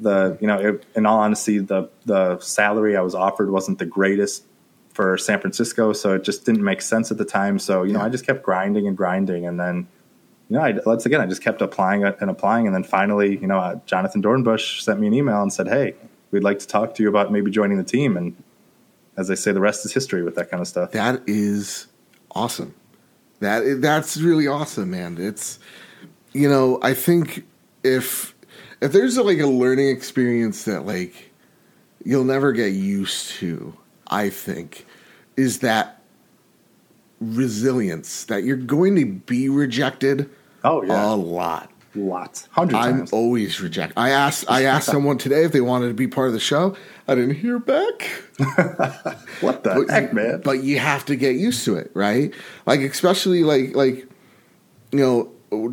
the 0.00 0.36
you 0.40 0.48
know, 0.48 0.58
it, 0.58 0.86
in 0.96 1.06
all 1.06 1.20
honesty, 1.20 1.58
the 1.58 1.88
the 2.06 2.40
salary 2.40 2.96
I 2.96 3.02
was 3.02 3.14
offered 3.14 3.50
wasn't 3.50 3.78
the 3.78 3.86
greatest 3.86 4.44
for 4.92 5.16
San 5.16 5.40
Francisco, 5.40 5.92
so 5.92 6.14
it 6.14 6.24
just 6.24 6.44
didn't 6.44 6.62
make 6.62 6.82
sense 6.82 7.10
at 7.10 7.18
the 7.18 7.24
time. 7.24 7.58
So 7.58 7.82
you 7.82 7.92
know, 7.92 8.00
I 8.00 8.08
just 8.08 8.26
kept 8.26 8.42
grinding 8.42 8.86
and 8.86 8.96
grinding, 8.96 9.46
and 9.46 9.58
then 9.58 9.86
you 10.48 10.56
know, 10.56 10.62
I, 10.62 10.74
once 10.84 11.06
again, 11.06 11.20
I 11.20 11.26
just 11.26 11.42
kept 11.42 11.62
applying 11.62 12.04
and 12.04 12.30
applying, 12.30 12.66
and 12.66 12.74
then 12.74 12.84
finally, 12.84 13.38
you 13.38 13.46
know, 13.46 13.58
uh, 13.58 13.80
Jonathan 13.86 14.22
Dornbush 14.22 14.82
sent 14.82 15.00
me 15.00 15.06
an 15.06 15.14
email 15.14 15.40
and 15.42 15.52
said, 15.52 15.68
"Hey, 15.68 15.94
we'd 16.30 16.44
like 16.44 16.58
to 16.58 16.66
talk 16.66 16.94
to 16.96 17.02
you 17.02 17.08
about 17.08 17.32
maybe 17.32 17.50
joining 17.50 17.78
the 17.78 17.84
team." 17.84 18.16
And 18.16 18.36
as 19.16 19.28
they 19.28 19.34
say, 19.34 19.52
the 19.52 19.60
rest 19.60 19.84
is 19.84 19.92
history 19.92 20.22
with 20.22 20.34
that 20.34 20.50
kind 20.50 20.60
of 20.60 20.68
stuff. 20.68 20.92
That 20.92 21.22
is 21.26 21.86
awesome. 22.32 22.74
That 23.40 23.80
that's 23.80 24.18
really 24.18 24.46
awesome, 24.46 24.90
man. 24.90 25.16
It's 25.18 25.58
you 26.32 26.48
know, 26.48 26.78
I 26.82 26.94
think 26.94 27.46
if 27.82 28.34
if 28.80 28.92
there's 28.92 29.16
a, 29.16 29.22
like 29.22 29.38
a 29.38 29.46
learning 29.46 29.88
experience 29.88 30.64
that 30.64 30.84
like 30.86 31.32
you'll 32.04 32.24
never 32.24 32.52
get 32.52 32.72
used 32.72 33.30
to 33.30 33.74
I 34.12 34.28
think, 34.30 34.86
is 35.36 35.60
that 35.60 36.00
resilience 37.20 38.24
that 38.24 38.42
you're 38.44 38.56
going 38.56 38.96
to 38.96 39.06
be 39.06 39.48
rejected 39.48 40.28
Oh 40.64 40.82
yeah, 40.82 41.12
a 41.12 41.14
lot. 41.14 41.70
lots, 41.94 42.48
hundreds 42.52 42.78
I'm 42.78 42.96
times. 42.98 43.12
always 43.12 43.60
rejected. 43.60 43.94
I 43.98 44.10
asked 44.10 44.44
I 44.48 44.64
asked 44.64 44.86
someone 44.90 45.18
today 45.18 45.44
if 45.44 45.52
they 45.52 45.60
wanted 45.60 45.88
to 45.88 45.94
be 45.94 46.06
part 46.06 46.28
of 46.28 46.34
the 46.34 46.40
show. 46.40 46.76
I 47.08 47.14
didn't 47.16 47.34
hear 47.36 47.58
back. 47.58 48.02
what 49.40 49.64
the 49.64 49.84
But 49.86 49.90
heck, 49.90 50.10
you, 50.10 50.14
man? 50.14 50.40
But 50.44 50.62
you 50.62 50.78
have 50.78 51.04
to 51.06 51.16
get 51.16 51.34
used 51.36 51.64
to 51.64 51.74
it, 51.76 51.90
right? 51.94 52.32
Like 52.66 52.80
especially 52.80 53.42
like 53.42 53.74
like 53.74 54.06
you 54.92 54.98
know 54.98 55.32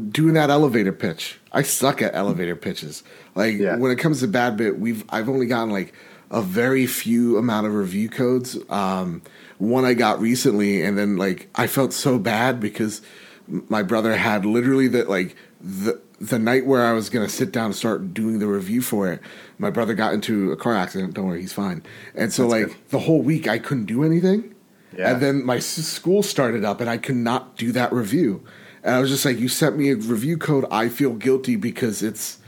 doing 0.10 0.34
that 0.34 0.50
elevator 0.50 0.92
pitch. 0.92 1.40
I 1.52 1.62
suck 1.62 2.02
at 2.02 2.14
elevator 2.16 2.56
pitches. 2.56 3.04
Like 3.36 3.58
Yeah. 3.58 3.78
when 3.78 3.92
it 3.92 3.98
comes 3.98 4.20
to 4.22 4.28
bad 4.28 4.58
bit, 4.58 4.80
we've 4.80 5.04
I've 5.10 5.30
only 5.30 5.46
gotten 5.46 5.70
like 5.72 5.94
a 6.32 6.42
very 6.42 6.86
few 6.86 7.38
amount 7.38 7.68
of 7.68 7.74
review 7.74 8.10
codes. 8.10 8.58
Um, 8.70 9.22
one 9.58 9.86
I 9.86 9.94
got 9.94 10.20
recently, 10.22 10.82
and 10.84 10.98
then 10.98 11.18
like 11.18 11.50
I 11.56 11.68
felt 11.68 11.94
so 11.94 12.18
bad 12.20 12.60
because 12.60 13.02
my 13.48 13.82
brother 13.84 14.16
had 14.16 14.46
literally 14.46 14.88
that 14.90 15.10
like 15.10 15.36
the 15.62 16.00
the 16.22 16.38
night 16.40 16.66
where 16.66 16.86
I 16.86 16.92
was 16.94 17.10
gonna 17.10 17.30
sit 17.30 17.52
down 17.52 17.66
and 17.68 17.76
start 17.76 18.14
doing 18.14 18.40
the 18.40 18.48
review 18.48 18.82
for 18.82 19.12
it. 19.12 19.22
My 19.58 19.70
brother 19.70 19.94
got 19.94 20.14
into 20.14 20.52
a 20.52 20.58
car 20.58 20.76
accident. 20.76 21.14
Don't 21.14 21.28
worry, 21.28 21.42
he's 21.42 21.54
fine. 21.54 21.84
And 22.16 22.32
so 22.32 22.44
That's 22.44 22.52
like 22.52 22.68
good. 22.68 22.90
the 22.90 23.00
whole 23.00 23.22
week 23.22 23.48
I 23.48 23.58
couldn't 23.60 23.86
do 23.86 24.04
anything. 24.04 24.54
Yeah. 24.98 25.12
And 25.14 25.22
then 25.22 25.46
my 25.46 25.58
s- 25.58 25.66
school 25.68 26.24
started 26.24 26.66
up, 26.66 26.82
and 26.82 26.90
I 26.90 26.98
could 26.98 27.16
not 27.16 27.56
do 27.58 27.72
that 27.74 27.94
review. 27.94 28.44
And 28.84 28.96
I 28.96 29.00
was 29.00 29.10
just 29.10 29.24
like, 29.24 29.40
"You 29.40 29.48
sent 29.48 29.78
me 29.78 29.92
a 29.92 29.96
review 29.96 30.38
code. 30.38 30.66
I 30.72 30.90
feel 30.90 31.14
guilty 31.14 31.56
because 31.56 32.02
it's 32.02 32.39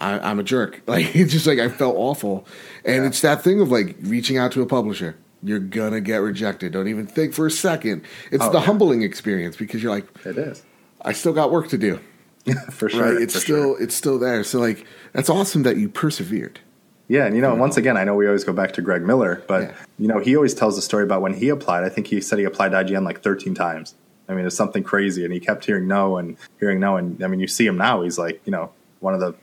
I, 0.00 0.18
I'm 0.18 0.38
a 0.38 0.42
jerk. 0.42 0.80
Like 0.86 1.14
it's 1.16 1.32
just 1.32 1.46
like 1.46 1.58
I 1.58 1.68
felt 1.68 1.96
awful, 1.96 2.46
and 2.84 3.02
Yeah. 3.02 3.06
it's 3.08 3.20
that 3.22 3.42
thing 3.42 3.60
of 3.60 3.70
like 3.70 3.96
reaching 4.02 4.36
out 4.38 4.52
to 4.52 4.62
a 4.62 4.66
publisher. 4.66 5.16
You're 5.42 5.58
gonna 5.60 6.00
get 6.00 6.16
rejected. 6.18 6.72
Don't 6.72 6.88
even 6.88 7.06
think 7.06 7.32
for 7.34 7.46
a 7.46 7.50
second. 7.50 8.02
It's 8.32 8.42
Oh, 8.44 8.50
the 8.50 8.58
yeah. 8.58 8.64
humbling 8.64 9.02
experience 9.02 9.56
because 9.56 9.82
you're 9.82 9.92
like, 9.92 10.06
it 10.24 10.36
is 10.38 10.62
I 11.02 11.12
still 11.12 11.32
got 11.32 11.50
work 11.52 11.68
to 11.68 11.78
do. 11.78 12.00
for 12.70 12.88
sure. 12.88 13.02
right? 13.12 13.22
It's 13.22 13.34
for 13.34 13.40
still 13.40 13.74
sure. 13.74 13.82
it's 13.82 13.94
still 13.94 14.18
there. 14.18 14.42
So 14.44 14.58
like 14.58 14.84
that's 15.12 15.28
awesome 15.30 15.62
that 15.64 15.76
you 15.76 15.88
persevered. 15.88 16.58
Yeah, 17.10 17.24
and 17.24 17.34
you 17.36 17.40
know, 17.40 17.54
once 17.54 17.76
again, 17.78 17.96
I 17.96 18.04
know 18.04 18.14
we 18.14 18.26
always 18.26 18.44
go 18.44 18.52
back 18.52 18.72
to 18.74 18.82
Greg 18.82 19.02
Miller, 19.02 19.42
but 19.48 19.62
Yeah. 19.62 19.72
you 19.98 20.08
know, 20.08 20.18
he 20.18 20.34
always 20.36 20.52
tells 20.54 20.76
the 20.76 20.82
story 20.82 21.04
about 21.04 21.22
when 21.22 21.32
he 21.34 21.48
applied. 21.48 21.84
I 21.84 21.88
think 21.88 22.06
he 22.08 22.20
said 22.20 22.38
he 22.38 22.44
applied 22.44 22.70
to 22.72 22.76
IGN 22.84 23.04
like 23.04 23.22
13 23.22 23.54
times. 23.54 23.94
I 24.28 24.34
mean, 24.34 24.44
it's 24.44 24.54
something 24.56 24.82
crazy, 24.82 25.24
and 25.24 25.32
he 25.32 25.40
kept 25.40 25.64
hearing 25.64 25.88
no 25.88 26.18
and 26.18 26.36
hearing 26.60 26.80
no. 26.80 26.96
And 26.98 27.22
I 27.24 27.28
mean, 27.28 27.40
you 27.40 27.46
see 27.46 27.64
him 27.66 27.78
now; 27.78 28.02
he's 28.02 28.18
like, 28.18 28.42
you 28.44 28.50
know, 28.52 28.70
one 29.00 29.14
of 29.14 29.20
the 29.20 29.34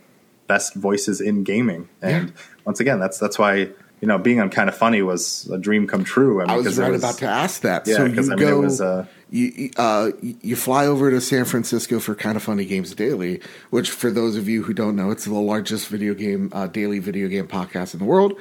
best 0.48 0.76
voices 0.76 1.22
in 1.22 1.44
gaming. 1.44 1.90
And 2.02 2.30
Yeah. 2.30 2.36
once 2.66 2.80
again, 2.80 3.00
that's 3.00 3.18
that's 3.20 3.38
why 3.40 3.70
you 4.02 4.10
know, 4.10 4.18
being 4.18 4.42
on 4.42 4.50
kind 4.50 4.68
of 4.68 4.76
funny 4.76 5.02
was 5.02 5.50
a 5.52 5.58
dream 5.58 5.88
come 5.88 6.04
true. 6.04 6.42
I 6.42 6.46
mean, 6.46 6.50
I 6.52 6.58
was 6.58 6.78
right 6.78 6.94
about 6.94 7.18
to 7.20 7.28
ask 7.28 7.62
that. 7.62 7.88
Yeah, 7.88 7.96
so 7.96 8.14
'cause, 8.14 8.28
you 8.28 8.34
I 8.34 8.36
mean, 8.36 8.48
it 8.50 8.58
was, 8.58 8.82
uh, 8.82 9.06
you 9.32 9.72
uh, 9.78 10.12
you 10.22 10.56
fly 10.58 10.86
over 10.86 11.10
to 11.10 11.22
San 11.22 11.46
Francisco 11.46 12.00
for 12.00 12.14
Kind 12.14 12.36
of 12.36 12.44
Funny 12.44 12.66
Games 12.66 12.94
Daily, 12.94 13.40
which 13.70 13.90
for 13.90 14.12
those 14.12 14.36
of 14.36 14.50
you 14.50 14.64
who 14.64 14.74
don't 14.74 14.96
know, 14.98 15.12
it's 15.12 15.24
the 15.26 15.34
largest 15.34 15.88
video 15.88 16.14
game 16.14 16.50
uh, 16.54 16.68
daily 16.68 17.00
video 17.00 17.30
game 17.30 17.48
podcast 17.48 17.94
in 17.94 18.00
the 18.00 18.06
world. 18.06 18.34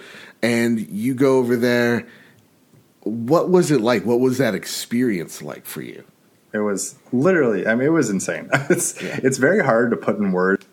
And 0.42 0.80
you 0.80 1.14
go 1.14 1.38
over 1.38 1.56
there. 1.56 2.04
What 3.04 3.48
was 3.48 3.70
it 3.70 3.80
like? 3.80 4.04
What 4.04 4.18
was 4.20 4.38
that 4.38 4.54
experience 4.54 5.40
like 5.40 5.66
for 5.66 5.82
you? 5.82 6.04
It 6.52 6.58
was 6.58 6.96
literally, 7.12 7.66
I 7.66 7.74
mean, 7.74 7.86
it 7.86 7.90
was 7.92 8.10
insane. 8.10 8.48
it's, 8.70 9.00
it's 9.02 9.38
very 9.38 9.62
hard 9.62 9.90
to 9.90 9.96
put 9.96 10.18
in 10.18 10.32
words 10.32 10.66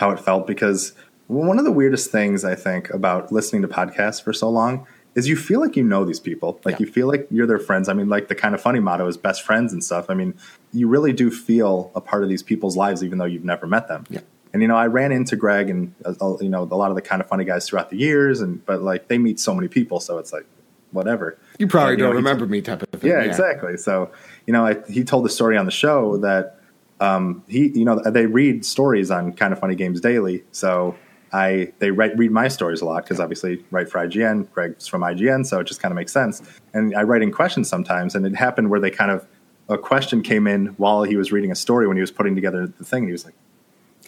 how 0.00 0.10
it 0.10 0.18
felt 0.18 0.46
because 0.46 0.92
one 1.28 1.58
of 1.58 1.64
the 1.64 1.70
weirdest 1.70 2.10
things 2.10 2.44
I 2.44 2.54
think 2.54 2.90
about 2.90 3.30
listening 3.30 3.62
to 3.62 3.68
podcasts 3.68 4.20
for 4.22 4.32
so 4.32 4.48
long 4.50 4.86
is 5.14 5.28
you 5.28 5.36
feel 5.36 5.60
like 5.60 5.76
you 5.76 5.82
know 5.84 6.04
these 6.04 6.20
people. 6.20 6.60
Like 6.64 6.74
Yeah. 6.80 6.86
you 6.86 6.92
feel 6.92 7.06
like 7.06 7.26
you're 7.30 7.46
their 7.46 7.58
friends. 7.58 7.88
I 7.88 7.92
mean, 7.92 8.08
like 8.08 8.28
the 8.28 8.34
kind 8.34 8.54
of 8.54 8.60
funny 8.60 8.80
motto 8.80 9.06
is 9.06 9.16
best 9.16 9.42
friends 9.42 9.72
and 9.72 9.82
stuff. 9.84 10.06
I 10.08 10.14
mean, 10.14 10.34
you 10.72 10.88
really 10.88 11.12
do 11.12 11.30
feel 11.30 11.90
a 11.94 12.00
part 12.00 12.22
of 12.22 12.28
these 12.28 12.42
people's 12.42 12.76
lives 12.76 13.04
even 13.04 13.18
though 13.18 13.24
you've 13.26 13.44
never 13.44 13.66
met 13.66 13.88
them. 13.88 14.04
Yeah. 14.08 14.20
And 14.52 14.62
you 14.62 14.68
know, 14.68 14.76
I 14.76 14.86
ran 14.86 15.12
into 15.12 15.36
Greg 15.36 15.68
and 15.70 15.94
uh, 16.04 16.14
uh, 16.20 16.36
you 16.40 16.48
know 16.48 16.62
a 16.62 16.74
lot 16.82 16.90
of 16.90 16.96
the 16.96 17.02
kind 17.02 17.20
of 17.22 17.28
funny 17.28 17.44
guys 17.44 17.68
throughout 17.68 17.90
the 17.90 17.96
years, 17.96 18.40
and 18.40 18.64
but 18.66 18.82
like 18.82 19.06
they 19.08 19.18
meet 19.18 19.38
so 19.38 19.54
many 19.54 19.68
people, 19.68 20.00
so 20.00 20.18
it's 20.18 20.32
like 20.32 20.46
whatever. 20.92 21.38
You 21.58 21.68
probably 21.68 21.92
And, 21.92 21.98
you 22.00 22.04
don't 22.06 22.14
know, 22.14 22.16
remember 22.18 22.46
me, 22.46 22.60
type 22.60 22.82
of 22.82 22.88
thing. 23.00 23.10
yeah, 23.10 23.20
exactly. 23.20 23.76
So, 23.76 24.10
you 24.46 24.52
know, 24.52 24.66
I, 24.66 24.76
he 24.88 25.04
told 25.04 25.24
the 25.24 25.28
story 25.28 25.56
on 25.56 25.66
the 25.66 25.70
show 25.70 26.16
that 26.18 26.59
um, 27.00 27.42
he, 27.48 27.68
you 27.68 27.84
know, 27.84 27.98
they 27.98 28.26
read 28.26 28.64
stories 28.64 29.10
on 29.10 29.32
Kind 29.32 29.52
of 29.52 29.58
Funny 29.58 29.74
Games 29.74 30.00
Daily. 30.00 30.44
So 30.52 30.96
I, 31.32 31.72
they 31.78 31.90
write, 31.90 32.16
read 32.16 32.30
my 32.30 32.48
stories 32.48 32.82
a 32.82 32.84
lot 32.84 33.04
because 33.04 33.20
obviously 33.20 33.64
write 33.70 33.88
for 33.88 34.06
IGN. 34.06 34.50
Greg's 34.52 34.86
from 34.86 35.02
IGN, 35.02 35.46
so 35.46 35.60
it 35.60 35.66
just 35.66 35.80
kind 35.80 35.92
of 35.92 35.96
makes 35.96 36.12
sense. 36.12 36.42
And 36.74 36.94
I 36.94 37.02
write 37.02 37.22
in 37.22 37.32
questions 37.32 37.68
sometimes, 37.68 38.14
and 38.14 38.26
it 38.26 38.34
happened 38.34 38.70
where 38.70 38.80
they 38.80 38.90
kind 38.90 39.10
of 39.10 39.26
a 39.68 39.78
question 39.78 40.22
came 40.22 40.46
in 40.46 40.66
while 40.78 41.04
he 41.04 41.16
was 41.16 41.32
reading 41.32 41.50
a 41.50 41.54
story 41.54 41.86
when 41.86 41.96
he 41.96 42.00
was 42.00 42.10
putting 42.10 42.34
together 42.34 42.66
the 42.66 42.84
thing, 42.84 43.04
and 43.04 43.08
he 43.08 43.12
was 43.12 43.24
like. 43.24 43.34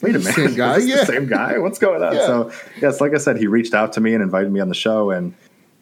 Wait 0.01 0.17
a 0.17 0.21
Same 0.21 0.45
minute, 0.47 0.57
guy, 0.57 0.79
yeah. 0.79 0.97
the 0.97 1.07
same 1.07 1.27
guy. 1.29 1.59
What's 1.59 1.79
going 1.79 2.03
on? 2.03 2.15
Yeah. 2.17 2.27
So, 2.27 2.51
yes, 2.81 3.01
like 3.01 3.15
I 3.15 3.19
said, 3.19 3.37
he 3.37 3.47
reached 3.47 3.73
out 3.73 3.93
to 3.93 4.01
me 4.01 4.15
and 4.15 4.23
invited 4.23 4.51
me 4.51 4.59
on 4.59 4.69
the 4.69 4.75
show, 4.75 5.13
and 5.13 5.33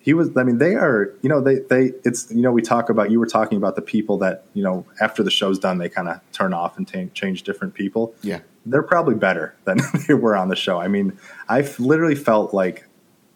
he 0.00 0.14
was 0.14 0.30
i 0.36 0.42
mean 0.42 0.58
they 0.58 0.74
are 0.74 1.12
you 1.22 1.28
know 1.28 1.40
they 1.40 1.56
they 1.70 1.92
it's 2.04 2.30
you 2.30 2.40
know 2.42 2.50
we 2.52 2.62
talk 2.62 2.88
about 2.90 3.10
you 3.10 3.18
were 3.20 3.26
talking 3.26 3.58
about 3.58 3.76
the 3.76 3.82
people 3.82 4.16
that 4.18 4.44
you 4.54 4.62
know 4.62 4.84
after 5.00 5.22
the 5.22 5.30
show's 5.30 5.58
done 5.58 5.78
they 5.78 5.88
kind 5.88 6.08
of 6.08 6.20
turn 6.32 6.52
off 6.54 6.76
and 6.78 6.88
ta- 6.88 7.04
change 7.14 7.42
different 7.42 7.74
people. 7.74 8.14
Yeah. 8.22 8.40
they're 8.66 8.82
probably 8.82 9.14
better 9.14 9.54
than 9.64 9.78
they 10.08 10.14
were 10.14 10.36
on 10.36 10.48
the 10.48 10.56
show. 10.56 10.80
I 10.80 10.88
mean 10.88 11.18
i 11.48 11.60
literally 11.78 12.14
felt 12.14 12.52
like 12.54 12.86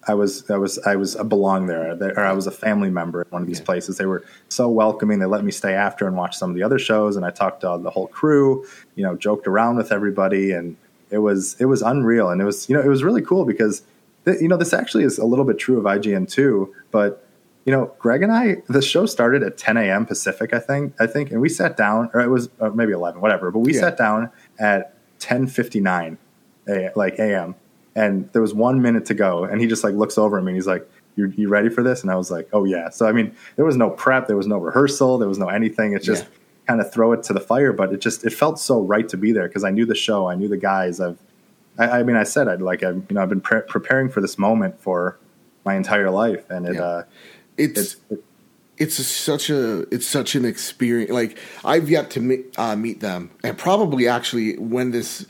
i 0.07 0.15
was 0.15 0.51
i 0.51 0.57
was 0.57 0.79
i 0.87 0.97
was 0.97 1.15
a 1.17 1.25
belong 1.25 1.67
there. 1.67 1.95
There- 1.95 2.19
or 2.19 2.25
i 2.25 2.33
was 2.33 2.47
a 2.47 2.51
family 2.51 2.91
member 2.91 3.21
at 3.23 3.33
one 3.33 3.43
of 3.43 3.49
these 3.49 3.59
Yeah. 3.61 3.65
places. 3.67 3.97
They 3.99 4.07
were 4.07 4.23
so 4.49 4.69
welcoming. 4.69 5.19
They 5.19 5.27
let 5.27 5.45
me 5.45 5.53
stay 5.53 5.75
after 5.75 6.07
and 6.07 6.17
watch 6.17 6.37
some 6.37 6.51
of 6.51 6.57
the 6.57 6.63
other 6.63 6.79
shows 6.79 7.17
and 7.17 7.25
i 7.27 7.31
talked 7.31 7.61
to 7.63 7.79
the 7.83 7.91
whole 7.91 8.07
crew 8.09 8.65
you 8.95 9.03
know 9.05 9.17
joked 9.17 9.47
around 9.47 9.77
with 9.77 9.93
everybody 9.93 10.53
and 10.53 10.77
it 11.11 11.19
was 11.19 11.57
it 11.61 11.67
was 11.67 11.81
unreal. 11.83 12.31
And 12.31 12.41
it 12.41 12.45
was 12.45 12.69
you 12.69 12.75
know 12.77 12.83
it 12.83 12.89
was 12.89 13.05
really 13.05 13.23
cool 13.23 13.45
because 13.45 13.83
th- 14.25 14.41
you 14.41 14.49
know 14.49 14.57
this 14.57 14.73
actually 14.73 15.05
is 15.05 15.19
a 15.19 15.25
little 15.25 15.45
bit 15.45 15.59
true 15.59 15.79
of 15.79 15.85
IGN 15.85 16.31
too 16.31 16.75
but 16.91 17.27
you 17.65 17.73
know 17.73 17.93
Greg 17.99 18.23
and 18.23 18.31
I 18.33 18.57
the 18.69 18.83
show 18.83 19.07
started 19.07 19.43
at 19.43 19.57
10 19.57 19.77
a.m. 19.77 20.05
Pacific 20.07 20.53
I 20.53 20.59
think 20.59 20.95
I 21.01 21.07
think 21.07 21.31
and 21.31 21.41
we 21.41 21.49
sat 21.49 21.77
down 21.77 22.11
or 22.15 22.21
it 22.21 22.29
was 22.29 22.49
uh, 22.61 22.71
maybe 22.71 22.93
11 22.93 23.21
whatever 23.21 23.51
but 23.51 23.61
we 23.61 23.75
Yeah. 23.75 23.81
sat 23.81 23.97
down 23.99 24.31
at 24.59 24.95
10:59 25.21 26.17
a, 26.69 26.91
like 26.97 27.19
a.m. 27.19 27.55
and 27.95 28.29
there 28.33 28.43
was 28.43 28.55
one 28.55 28.81
minute 28.83 29.05
to 29.07 29.15
go 29.15 29.45
and 29.45 29.61
he 29.61 29.67
just 29.67 29.85
like 29.85 29.95
looks 29.95 30.17
over 30.19 30.39
at 30.39 30.45
me 30.45 30.51
and 30.51 30.57
he's 30.57 30.67
like 30.67 30.89
you 31.17 31.33
you 31.37 31.49
ready 31.49 31.69
for 31.69 31.83
this 31.83 32.03
and 32.03 32.11
I 32.11 32.17
was 32.17 32.31
like 32.31 32.49
oh 32.53 32.65
yeah 32.65 32.89
so 32.91 33.07
I 33.07 33.13
mean 33.13 33.35
there 33.57 33.65
was 33.65 33.77
no 33.77 33.91
prep 33.91 34.27
there 34.27 34.37
was 34.37 34.47
no 34.47 34.59
rehearsal 34.59 35.19
there 35.19 35.29
was 35.29 35.39
no 35.39 35.49
anything 35.49 35.93
it's 35.95 36.05
just 36.07 36.25
Yeah. 36.25 36.29
kind 36.69 36.81
of 36.81 36.93
throw 36.93 37.13
it 37.13 37.23
to 37.25 37.33
the 37.33 37.41
fire 37.41 37.73
but 37.73 37.93
it 37.93 38.01
just 38.01 38.25
it 38.25 38.31
felt 38.33 38.59
so 38.59 38.81
right 38.83 39.09
to 39.11 39.17
be 39.17 39.33
there 39.33 39.47
because 39.49 39.65
I 39.65 39.71
knew 39.71 39.87
the 39.87 39.95
show 39.95 40.29
I 40.29 40.35
knew 40.35 40.49
the 40.49 40.57
guys 40.57 41.01
I've 41.01 41.19
I, 41.79 42.01
I 42.01 42.03
mean, 42.03 42.17
I 42.17 42.25
said 42.25 42.49
I'd 42.49 42.63
like, 42.63 42.83
I, 42.83 42.91
you 42.91 43.05
know, 43.11 43.23
I've 43.23 43.29
been 43.29 43.41
pre- 43.41 43.63
preparing 43.63 44.09
for 44.09 44.21
this 44.21 44.39
moment 44.39 44.81
for 44.81 45.19
my 45.65 45.75
entire 45.75 46.11
life, 46.11 46.49
and 46.51 46.67
it, 46.67 46.75
Yeah. 46.75 46.83
uh, 46.83 47.03
It's 47.57 47.79
it's, 47.81 47.97
it's 48.77 48.99
a, 48.99 49.05
such 49.05 49.51
a 49.51 49.81
it's 49.95 50.07
such 50.07 50.35
an 50.35 50.45
experience. 50.45 51.11
Like 51.11 51.39
I've 51.65 51.89
yet 51.89 52.11
to 52.11 52.21
meet, 52.21 52.59
uh, 52.59 52.77
meet 52.77 53.01
them, 53.01 53.31
and 53.43 53.57
probably 53.57 54.09
actually 54.09 54.57
when 54.59 54.91
this 54.91 55.27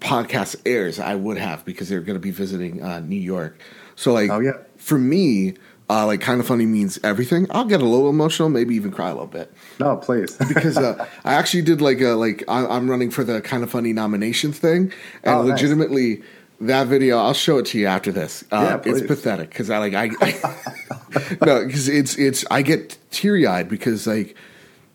podcast 0.00 0.56
airs, 0.66 0.98
I 0.98 1.14
would 1.14 1.38
have 1.38 1.64
because 1.64 1.88
they're 1.88 2.00
going 2.00 2.16
to 2.16 2.20
be 2.20 2.32
visiting 2.32 2.82
uh, 2.82 3.00
New 3.00 3.14
York. 3.20 3.60
So 3.94 4.12
like, 4.12 4.30
Oh, 4.30 4.40
yeah. 4.40 4.52
for 4.76 4.98
me, 4.98 5.54
uh, 5.90 6.06
like 6.06 6.20
kind 6.20 6.40
of 6.40 6.46
funny 6.46 6.66
means 6.66 6.98
everything. 7.04 7.46
I'll 7.50 7.64
get 7.64 7.82
a 7.82 7.86
little 7.86 8.08
emotional, 8.08 8.48
maybe 8.48 8.74
even 8.76 8.90
cry 8.92 9.08
a 9.08 9.12
little 9.12 9.26
bit 9.26 9.52
no, 9.80 9.96
please, 9.96 10.36
because 10.48 10.78
uh, 10.78 11.06
I 11.24 11.34
actually 11.34 11.62
did 11.62 11.80
like 11.80 12.00
a 12.00 12.10
like 12.10 12.44
I, 12.48 12.66
I'm 12.66 12.88
running 12.90 13.10
for 13.10 13.24
the 13.24 13.40
kind 13.40 13.62
of 13.62 13.70
funny 13.70 13.92
nominations 13.92 14.58
thing, 14.58 14.92
and 15.22 15.40
Oh, 15.40 15.42
nice. 15.42 15.50
legitimately. 15.50 16.22
That 16.60 16.86
video, 16.86 17.18
I'll 17.18 17.34
show 17.34 17.58
it 17.58 17.66
to 17.66 17.78
you 17.78 17.86
after 17.86 18.12
this. 18.12 18.44
Uh, 18.52 18.78
Yeah, 18.84 18.92
it's 18.92 19.04
pathetic 19.04 19.48
because 19.48 19.68
I 19.68 19.78
like 19.78 19.94
I, 19.94 20.10
no 21.44 21.66
because 21.66 21.88
it's 21.88 22.16
it's 22.16 22.44
I 22.52 22.62
get 22.62 22.96
teary 23.10 23.48
eyed 23.48 23.68
because 23.68 24.06
like 24.06 24.36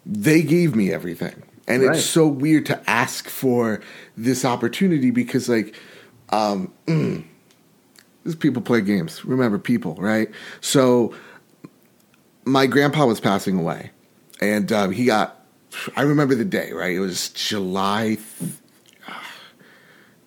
they 0.05 0.43
gave 0.43 0.77
me 0.77 0.93
everything, 0.93 1.43
and 1.67 1.83
Right. 1.83 1.97
it's 1.97 2.05
so 2.05 2.25
weird 2.25 2.65
to 2.67 2.89
ask 2.89 3.27
for 3.27 3.81
this 4.15 4.45
opportunity 4.45 5.11
because 5.11 5.49
like 5.49 5.75
um, 6.29 6.71
mm, 6.85 7.25
these 8.27 8.35
people 8.35 8.61
play 8.61 8.81
games. 8.81 9.23
Remember, 9.23 9.57
people, 9.57 9.95
right? 9.95 10.29
So 10.59 11.15
my 12.43 12.67
grandpa 12.67 13.05
was 13.05 13.21
passing 13.21 13.57
away, 13.57 13.91
and 14.41 14.71
um, 14.73 14.91
he 14.91 15.05
got. 15.05 15.45
I 15.95 16.01
remember 16.01 16.35
the 16.35 16.45
day, 16.45 16.73
right? 16.73 16.93
It 16.93 16.99
was 16.99 17.29
July. 17.29 18.17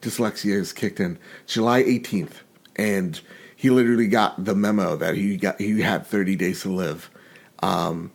Dyslexia 0.00 0.54
is 0.54 0.72
kicked 0.72 0.98
in 0.98 1.18
July 1.46 1.82
18th, 1.82 2.40
and 2.76 3.20
he 3.54 3.68
literally 3.68 4.08
got 4.08 4.42
the 4.42 4.54
memo 4.54 4.96
that 4.96 5.14
he 5.14 5.36
got. 5.36 5.60
He 5.60 5.82
had 5.82 6.06
30 6.06 6.36
days 6.36 6.62
to 6.62 6.70
live. 6.70 7.10
Um, 7.62 8.12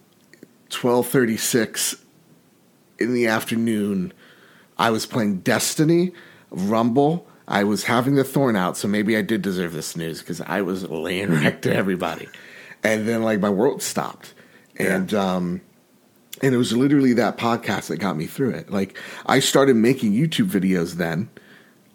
12:36 0.72 2.02
in 2.98 3.14
the 3.14 3.28
afternoon, 3.28 4.14
I 4.80 4.90
was 4.90 5.06
playing 5.06 5.42
Destiny, 5.42 6.12
Rumble. 6.50 7.28
I 7.48 7.64
was 7.64 7.84
having 7.84 8.16
the 8.16 8.24
thorn 8.24 8.56
out, 8.56 8.76
so 8.78 8.88
maybe 8.88 9.16
I 9.16 9.22
did 9.22 9.42
deserve 9.42 9.74
this 9.74 9.96
news 9.96 10.20
because 10.20 10.42
I 10.42 10.62
was 10.62 10.84
laying 10.90 11.30
wreck 11.42 11.62
to 11.64 11.74
everybody. 11.76 12.28
and 12.84 13.08
then 13.08 13.24
like 13.24 13.40
my 13.40 13.50
world 13.50 13.82
stopped, 13.82 14.34
and 14.78 15.14
um, 15.14 15.62
and 16.42 16.54
it 16.54 16.58
was 16.58 16.74
literally 16.74 17.14
that 17.14 17.38
podcast 17.38 17.88
that 17.88 17.98
got 17.98 18.18
me 18.18 18.26
through 18.26 18.52
it. 18.52 18.72
Like 18.72 18.98
I 19.26 19.40
started 19.40 19.76
making 19.76 20.14
YouTube 20.14 20.50
videos 20.50 20.94
then. 20.96 21.30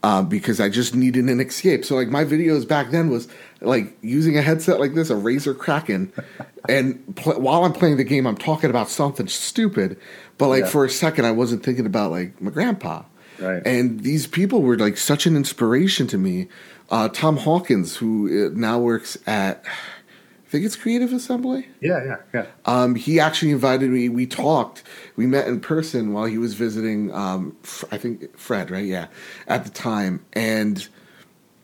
Uh, 0.02 0.22
because 0.22 0.60
I 0.60 0.70
just 0.70 0.94
needed 0.94 1.26
an 1.26 1.40
escape. 1.40 1.84
So 1.84 1.94
like 1.94 2.08
my 2.08 2.24
videos 2.24 2.66
back 2.66 2.90
then 2.90 3.10
was 3.10 3.28
like 3.60 3.98
using 4.00 4.38
a 4.38 4.40
headset 4.40 4.80
like 4.80 4.94
this, 4.94 5.10
a 5.10 5.14
Razer 5.14 5.54
Kraken, 5.54 6.10
and 6.70 7.14
pl- 7.16 7.38
while 7.38 7.66
I'm 7.66 7.74
playing 7.74 7.98
the 7.98 8.04
game, 8.04 8.26
I'm 8.26 8.38
talking 8.38 8.70
about 8.70 8.88
something 8.88 9.28
stupid. 9.28 9.98
But 10.38 10.48
like 10.48 10.62
Yeah. 10.62 10.70
for 10.70 10.86
a 10.86 10.88
second, 10.88 11.26
I 11.26 11.32
wasn't 11.32 11.62
thinking 11.62 11.84
about 11.84 12.12
like 12.12 12.40
my 12.40 12.50
grandpa. 12.50 13.02
Right. 13.40 13.62
And 13.66 14.00
these 14.00 14.26
people 14.26 14.62
were 14.62 14.76
like 14.76 14.96
such 14.96 15.26
an 15.26 15.36
inspiration 15.36 16.06
to 16.08 16.18
me. 16.18 16.48
Uh, 16.90 17.08
Tom 17.08 17.36
Hawkins, 17.36 17.96
who 17.96 18.46
uh, 18.46 18.50
now 18.52 18.78
works 18.78 19.16
at, 19.26 19.64
I 19.64 20.48
think 20.50 20.64
it's 20.64 20.74
Creative 20.74 21.12
Assembly. 21.12 21.68
Yeah, 21.80 22.04
yeah, 22.04 22.16
yeah. 22.34 22.46
Um, 22.66 22.96
he 22.96 23.20
actually 23.20 23.52
invited 23.52 23.90
me. 23.90 24.08
We 24.08 24.26
talked. 24.26 24.82
We 25.14 25.26
met 25.26 25.46
in 25.46 25.60
person 25.60 26.12
while 26.12 26.24
he 26.24 26.38
was 26.38 26.54
visiting. 26.54 27.14
Um, 27.14 27.56
I 27.92 27.98
think 27.98 28.36
Fred, 28.36 28.70
right? 28.70 28.84
Yeah, 28.84 29.06
at 29.46 29.64
the 29.64 29.70
time, 29.70 30.24
and 30.32 30.86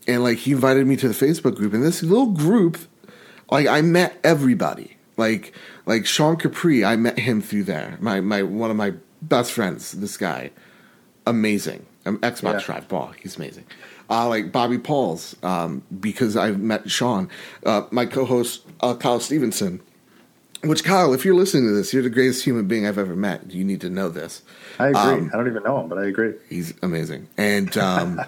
and 0.07 0.23
like 0.23 0.39
he 0.39 0.53
invited 0.53 0.87
me 0.87 0.97
to 0.97 1.09
the 1.09 1.15
Facebook 1.15 1.57
group. 1.57 1.75
And 1.75 1.83
this 1.83 2.03
little 2.05 2.31
group, 2.31 2.79
like 3.51 3.67
I 3.67 3.81
met 3.81 4.19
everybody. 4.23 4.97
Like 5.17 5.53
like 5.87 6.07
Sean 6.07 6.37
Capri, 6.37 6.85
I 6.85 6.97
met 6.97 7.19
him 7.19 7.43
through 7.43 7.65
there. 7.65 7.97
My 8.01 8.21
my 8.21 8.43
one 8.43 8.71
of 8.71 8.77
my 8.77 8.95
best 9.23 9.51
friends. 9.51 9.93
This 9.93 10.17
guy, 10.17 10.51
amazing. 11.27 11.85
Um, 12.05 12.19
Xbox 12.19 12.61
Yeah. 12.61 12.67
Drive 12.67 12.89
ball. 12.89 13.13
He's 13.21 13.37
amazing. 13.37 13.65
Uh, 14.09 14.29
like 14.29 14.53
Bobby 14.53 14.79
Pauls, 14.79 15.35
um, 15.43 15.83
because 15.99 16.37
I've 16.37 16.61
met 16.61 16.89
Sean. 16.91 17.29
Uh, 17.65 17.83
my 17.91 18.07
co-host 18.07 18.63
uh, 18.81 18.95
Kyle 18.95 19.19
Stevenson. 19.19 19.81
Which 20.63 20.85
Kyle, 20.85 21.13
if 21.13 21.25
you're 21.25 21.35
listening 21.35 21.65
to 21.69 21.73
this, 21.75 21.93
you're 21.93 22.03
the 22.03 22.11
greatest 22.11 22.45
human 22.45 22.67
being 22.67 22.87
I've 22.87 22.99
ever 22.99 23.15
met. 23.15 23.51
You 23.53 23.63
need 23.65 23.81
to 23.83 23.91
know 23.91 24.09
this. 24.09 24.43
I 24.79 24.89
agree. 24.89 25.01
Um, 25.01 25.31
I 25.33 25.37
don't 25.37 25.47
even 25.49 25.63
know 25.63 25.81
him, 25.81 25.89
but 25.89 25.99
I 25.99 26.07
agree. 26.07 26.35
He's 26.49 26.73
amazing, 26.83 27.29
and 27.37 27.77
um, 27.77 28.21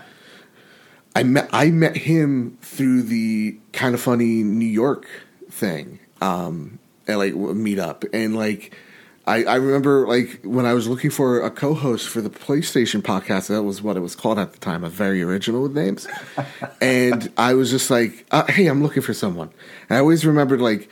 I 1.17 1.23
met 1.23 1.49
I 1.53 1.71
met 1.71 1.97
him 1.97 2.59
through 2.61 3.03
the 3.03 3.59
kind 3.73 3.95
of 3.95 4.01
funny 4.01 4.43
New 4.43 4.67
York 4.67 5.07
thing, 5.51 5.99
um, 6.21 6.79
and 7.07 7.19
like 7.19 7.35
meet 7.35 7.79
up, 7.79 8.05
and 8.13 8.37
like 8.37 8.77
I, 9.29 9.43
I 9.45 9.55
remember 9.57 10.09
like 10.09 10.41
when 10.43 10.65
I 10.65 10.73
was 10.73 10.89
looking 10.89 11.11
for 11.11 11.43
a 11.43 11.51
co-host 11.51 12.09
for 12.09 12.23
the 12.23 12.31
PlayStation 12.31 13.03
podcast. 13.03 13.49
That 13.49 13.63
was 13.63 13.83
what 13.83 13.97
it 13.97 14.01
was 14.01 14.17
called 14.17 14.39
at 14.39 14.53
the 14.53 14.59
time, 14.59 14.85
a 14.85 14.89
very 14.89 15.23
original 15.23 15.63
with 15.63 15.77
names, 15.77 16.09
and 16.81 17.31
I 17.37 17.53
was 17.53 17.71
just 17.71 17.91
like, 17.91 18.27
uh, 18.31 18.47
"Hey, 18.51 18.67
I'm 18.67 18.83
looking 18.83 19.03
for 19.03 19.13
someone." 19.13 19.51
And 19.89 19.99
I 19.99 20.01
always 20.01 20.25
remembered 20.25 20.63
like 20.63 20.89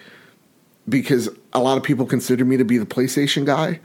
because 0.88 1.29
a 1.53 1.61
lot 1.61 1.79
of 1.79 1.83
people 1.83 2.05
consider 2.05 2.44
me 2.44 2.59
to 2.59 2.64
be 2.64 2.79
the 2.79 2.87
PlayStation 2.87 3.46
guy. 3.46 3.81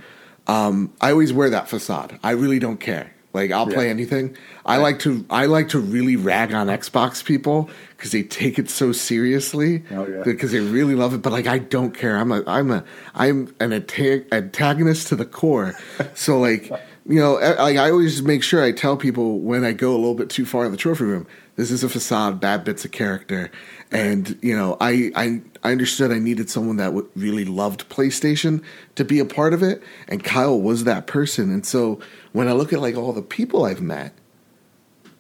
Um, 0.48 0.94
I 1.00 1.12
always 1.12 1.32
wear 1.32 1.50
that 1.50 1.70
facade. 1.70 2.20
I 2.24 2.32
really 2.32 2.60
don't 2.60 2.80
care. 2.80 3.14
Like 3.34 3.52
I'll 3.52 3.66
play 3.68 3.86
Yeah. 3.86 3.92
anything. 3.92 4.36
I 4.66 4.78
like 4.78 5.00
to. 5.00 5.26
I 5.30 5.46
like 5.46 5.70
to 5.70 5.80
really 5.80 6.16
rag 6.18 6.54
on 6.54 6.68
Xbox 6.68 7.24
people 7.24 7.70
because 7.96 8.12
they 8.12 8.24
take 8.24 8.60
it 8.60 8.70
so 8.70 8.92
seriously. 8.92 9.84
Oh, 9.92 10.06
yeah. 10.06 10.22
Because 10.24 10.52
they 10.52 10.60
really 10.60 10.96
love 10.96 11.14
it. 11.14 11.22
But 11.22 11.32
like 11.32 11.48
I 11.48 11.60
don't 11.60 11.92
care. 11.98 12.18
I'm 12.18 12.32
a. 12.32 12.44
I'm 12.46 12.72
a. 12.72 12.84
I'm 13.16 13.54
an 13.60 13.72
anta- 13.72 14.26
antagonist 14.34 15.08
to 15.08 15.16
the 15.16 15.26
core. 15.26 15.76
so 16.14 16.40
like 16.40 16.70
you 17.08 17.20
know, 17.20 17.34
like 17.36 17.78
I 17.78 17.90
always 17.90 18.22
make 18.22 18.44
sure 18.44 18.62
I 18.64 18.72
tell 18.74 18.98
people 18.98 19.40
when 19.40 19.64
I 19.64 19.72
go 19.72 19.92
a 19.92 19.98
little 19.98 20.14
bit 20.16 20.30
too 20.30 20.46
far 20.46 20.66
in 20.66 20.72
the 20.72 20.78
trophy 20.78 21.06
room. 21.06 21.26
This 21.56 21.72
is 21.72 21.84
a 21.84 21.90
facade, 21.90 22.40
bad 22.40 22.64
bits 22.64 22.86
of 22.86 22.92
character, 22.92 23.50
and 23.92 24.38
you 24.42 24.56
know, 24.58 24.78
I 24.82 25.12
I 25.16 25.42
I 25.64 25.72
understood 25.72 26.12
I 26.12 26.18
needed 26.20 26.50
someone 26.50 26.78
that 26.78 26.92
really 27.16 27.46
loved 27.46 27.88
PlayStation 27.90 28.64
to 28.96 29.06
be 29.06 29.20
a 29.20 29.26
part 29.26 29.54
of 29.54 29.62
it, 29.62 29.84
and 30.08 30.24
Kyle 30.24 30.60
was 30.60 30.86
that 30.86 31.06
person. 31.08 31.52
And 31.54 31.66
so 31.66 32.00
when 32.32 32.48
I 32.48 32.54
look 32.54 32.74
at 32.74 32.82
like 32.82 32.96
all 32.96 33.14
the 33.14 33.22
people 33.22 33.66
I've 33.66 33.82
met, 33.82 34.14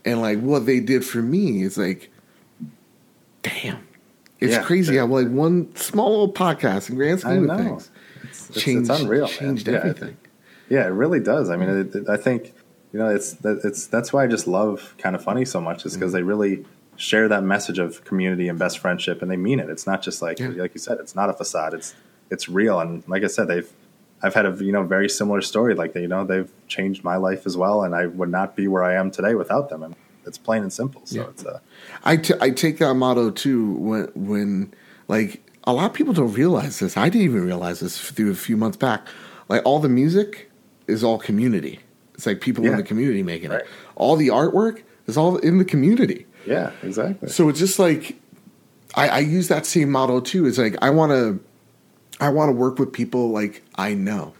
and 0.03 0.19
like 0.19 0.39
what 0.39 0.65
they 0.65 0.79
did 0.79 1.05
for 1.05 1.21
me, 1.21 1.63
it's 1.63 1.77
like, 1.77 2.09
damn, 3.43 3.87
it's 4.39 4.53
Yeah. 4.53 4.63
crazy 4.63 4.97
how 4.97 5.05
like 5.07 5.29
one 5.29 5.75
small 5.75 6.09
little 6.09 6.33
podcast 6.33 6.89
in 6.89 6.95
grand 6.95 7.19
scheme 7.19 7.49
of 7.49 7.57
things 7.59 7.91
It's, 8.23 8.49
it's, 8.49 8.61
changed 8.61 8.89
it's 8.89 8.99
unreal. 9.01 9.27
changed 9.27 9.67
Yeah, 9.67 9.73
everything. 9.77 10.17
Yeah, 10.69 10.85
it 10.85 10.89
really 10.91 11.19
does. 11.19 11.49
I 11.49 11.57
mean, 11.57 11.69
it, 11.69 11.95
it- 11.95 12.09
I 12.09 12.17
think 12.17 12.53
you 12.93 12.99
know 12.99 13.09
it's 13.09 13.35
it's 13.43 13.85
that's 13.87 14.11
why 14.11 14.23
I 14.23 14.27
just 14.27 14.47
love 14.47 14.95
kind 14.97 15.15
of 15.15 15.23
funny 15.23 15.45
so 15.45 15.61
much 15.61 15.85
is 15.85 15.91
Mm-hmm. 15.93 15.99
because 15.99 16.13
they 16.13 16.23
really 16.23 16.65
share 17.01 17.27
that 17.27 17.43
message 17.43 17.79
of 17.79 18.03
community 18.05 18.47
and 18.47 18.59
best 18.59 18.77
friendship, 18.79 19.21
and 19.21 19.29
they 19.31 19.37
mean 19.37 19.59
it. 19.59 19.69
It's 19.69 19.87
not 19.87 20.01
just 20.01 20.21
like 20.21 20.39
Yeah. 20.39 20.49
like 20.63 20.73
you 20.75 20.79
said, 20.79 20.97
it's 20.99 21.15
not 21.15 21.29
a 21.29 21.33
facade. 21.33 21.73
It's 21.73 21.95
it's 22.29 22.47
real, 22.47 22.79
and 22.79 23.03
like 23.07 23.23
I 23.23 23.27
said, 23.27 23.47
they've 23.47 23.69
I've 24.23 24.35
had 24.35 24.45
a 24.45 24.53
you 24.63 24.71
know 24.71 24.83
very 24.83 25.09
similar 25.09 25.41
story 25.41 25.73
like 25.73 25.93
that. 25.93 26.01
You 26.01 26.07
know, 26.07 26.23
they've 26.25 26.51
changed 26.67 27.03
my 27.03 27.15
life 27.17 27.45
as 27.45 27.57
well, 27.57 27.83
and 27.83 27.95
I 27.95 28.05
would 28.05 28.29
not 28.29 28.55
be 28.55 28.67
where 28.67 28.83
I 28.83 28.93
am 28.93 29.09
today 29.11 29.33
without 29.35 29.69
them. 29.69 29.81
And 29.83 29.95
it's 30.27 30.37
plain 30.37 30.61
and 30.61 30.71
simple. 30.71 31.01
So 31.05 31.15
Yeah. 31.21 31.29
it's 31.29 31.43
uh, 31.45 31.59
I, 32.03 32.17
t- 32.17 32.35
I 32.39 32.51
take 32.51 32.77
that 32.77 32.93
motto 32.93 33.31
too 33.31 33.71
when 33.73 34.03
when 34.13 34.73
like 35.07 35.41
a 35.63 35.73
lot 35.73 35.85
of 35.89 35.93
people 35.93 36.13
don't 36.13 36.33
realize 36.33 36.79
this. 36.79 36.95
I 36.97 37.09
didn't 37.09 37.25
even 37.25 37.43
realize 37.45 37.79
this 37.79 37.97
through 37.99 38.31
a 38.31 38.35
few 38.35 38.57
months 38.57 38.77
back. 38.77 39.07
Like 39.49 39.63
all 39.65 39.79
the 39.79 39.89
music 39.89 40.49
is 40.87 41.03
all 41.03 41.17
community. 41.17 41.79
It's 42.13 42.25
like 42.27 42.41
people 42.41 42.63
in 42.65 42.77
the 42.77 42.83
community 42.83 43.23
making 43.23 43.49
Right. 43.49 43.61
it. 43.61 43.67
All 43.95 44.15
the 44.15 44.27
artwork 44.27 44.83
is 45.07 45.17
all 45.17 45.37
in 45.37 45.57
the 45.57 45.65
community. 45.65 46.27
Yeah, 46.45 46.71
exactly. 46.83 47.29
So 47.29 47.49
it's 47.49 47.59
just 47.59 47.79
like 47.79 48.15
I, 48.95 49.07
I 49.09 49.19
use 49.19 49.47
that 49.47 49.65
same 49.65 49.89
model 49.91 50.21
too. 50.21 50.45
It's 50.47 50.57
like 50.57 50.75
I 50.81 50.89
want 50.89 51.11
to 51.11 51.39
I 52.19 52.29
want 52.29 52.49
to 52.49 52.53
work 52.53 52.77
with 52.79 52.91
people 52.93 53.29
like 53.29 53.63
I 53.75 53.93
know 53.93 54.33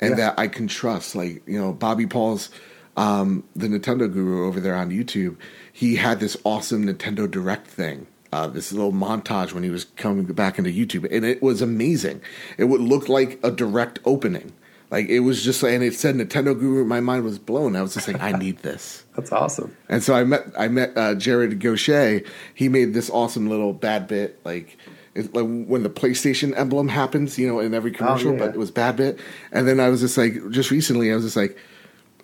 and 0.00 0.10
Yeah. 0.10 0.16
that 0.16 0.38
I 0.38 0.48
can 0.48 0.66
trust. 0.68 1.14
Like 1.14 1.42
you 1.46 1.60
know, 1.60 1.72
Bobby 1.72 2.06
Paul's 2.06 2.50
um, 2.96 3.44
the 3.54 3.68
Nintendo 3.68 4.12
guru 4.12 4.46
over 4.46 4.60
there 4.60 4.74
on 4.74 4.90
YouTube. 4.90 5.36
He 5.72 5.96
had 5.96 6.20
this 6.20 6.36
awesome 6.44 6.86
Nintendo 6.86 7.30
Direct 7.30 7.66
thing. 7.66 8.06
Uh, 8.32 8.46
this 8.46 8.70
little 8.72 8.92
montage 8.92 9.52
when 9.52 9.64
he 9.64 9.70
was 9.70 9.86
coming 9.96 10.22
back 10.24 10.56
into 10.56 10.70
YouTube, 10.70 11.04
and 11.10 11.24
it 11.24 11.42
was 11.42 11.60
amazing. 11.60 12.20
It 12.58 12.66
would 12.66 12.80
look 12.80 13.08
like 13.08 13.40
a 13.42 13.50
direct 13.50 13.98
opening, 14.04 14.52
like 14.90 15.08
it 15.08 15.20
was 15.20 15.44
just, 15.44 15.62
and 15.62 15.84
it 15.84 15.94
said 15.94 16.16
Nintendo 16.16 16.58
Guru. 16.58 16.84
My 16.84 17.00
mind 17.00 17.24
was 17.24 17.38
blown. 17.38 17.76
I 17.76 17.82
was 17.82 17.94
just 17.94 18.08
like, 18.08 18.20
I 18.20 18.32
need 18.32 18.58
this. 18.62 19.04
That's 19.16 19.30
awesome. 19.32 19.76
And 19.88 20.02
so 20.02 20.14
I 20.14 20.24
met 20.24 20.46
I 20.58 20.68
met 20.68 20.96
uh, 20.96 21.14
Jared 21.14 21.60
Gaucher. 21.60 22.22
He 22.54 22.68
made 22.68 22.92
this 22.92 23.08
awesome 23.10 23.48
little 23.48 23.72
bad 23.72 24.08
bit, 24.08 24.40
like, 24.44 24.76
it, 25.14 25.32
like 25.34 25.44
when 25.44 25.82
the 25.82 25.90
PlayStation 25.90 26.56
emblem 26.56 26.88
happens, 26.88 27.38
you 27.38 27.46
know, 27.46 27.60
in 27.60 27.72
every 27.72 27.92
commercial. 27.92 28.32
yeah. 28.32 28.38
But 28.38 28.48
it 28.50 28.58
was 28.58 28.70
bad 28.70 28.96
bit. 28.96 29.20
And 29.52 29.68
then 29.68 29.78
I 29.78 29.88
was 29.88 30.00
just 30.00 30.18
like, 30.18 30.50
just 30.50 30.70
recently, 30.70 31.12
I 31.12 31.14
was 31.14 31.24
just 31.24 31.36
like, 31.36 31.56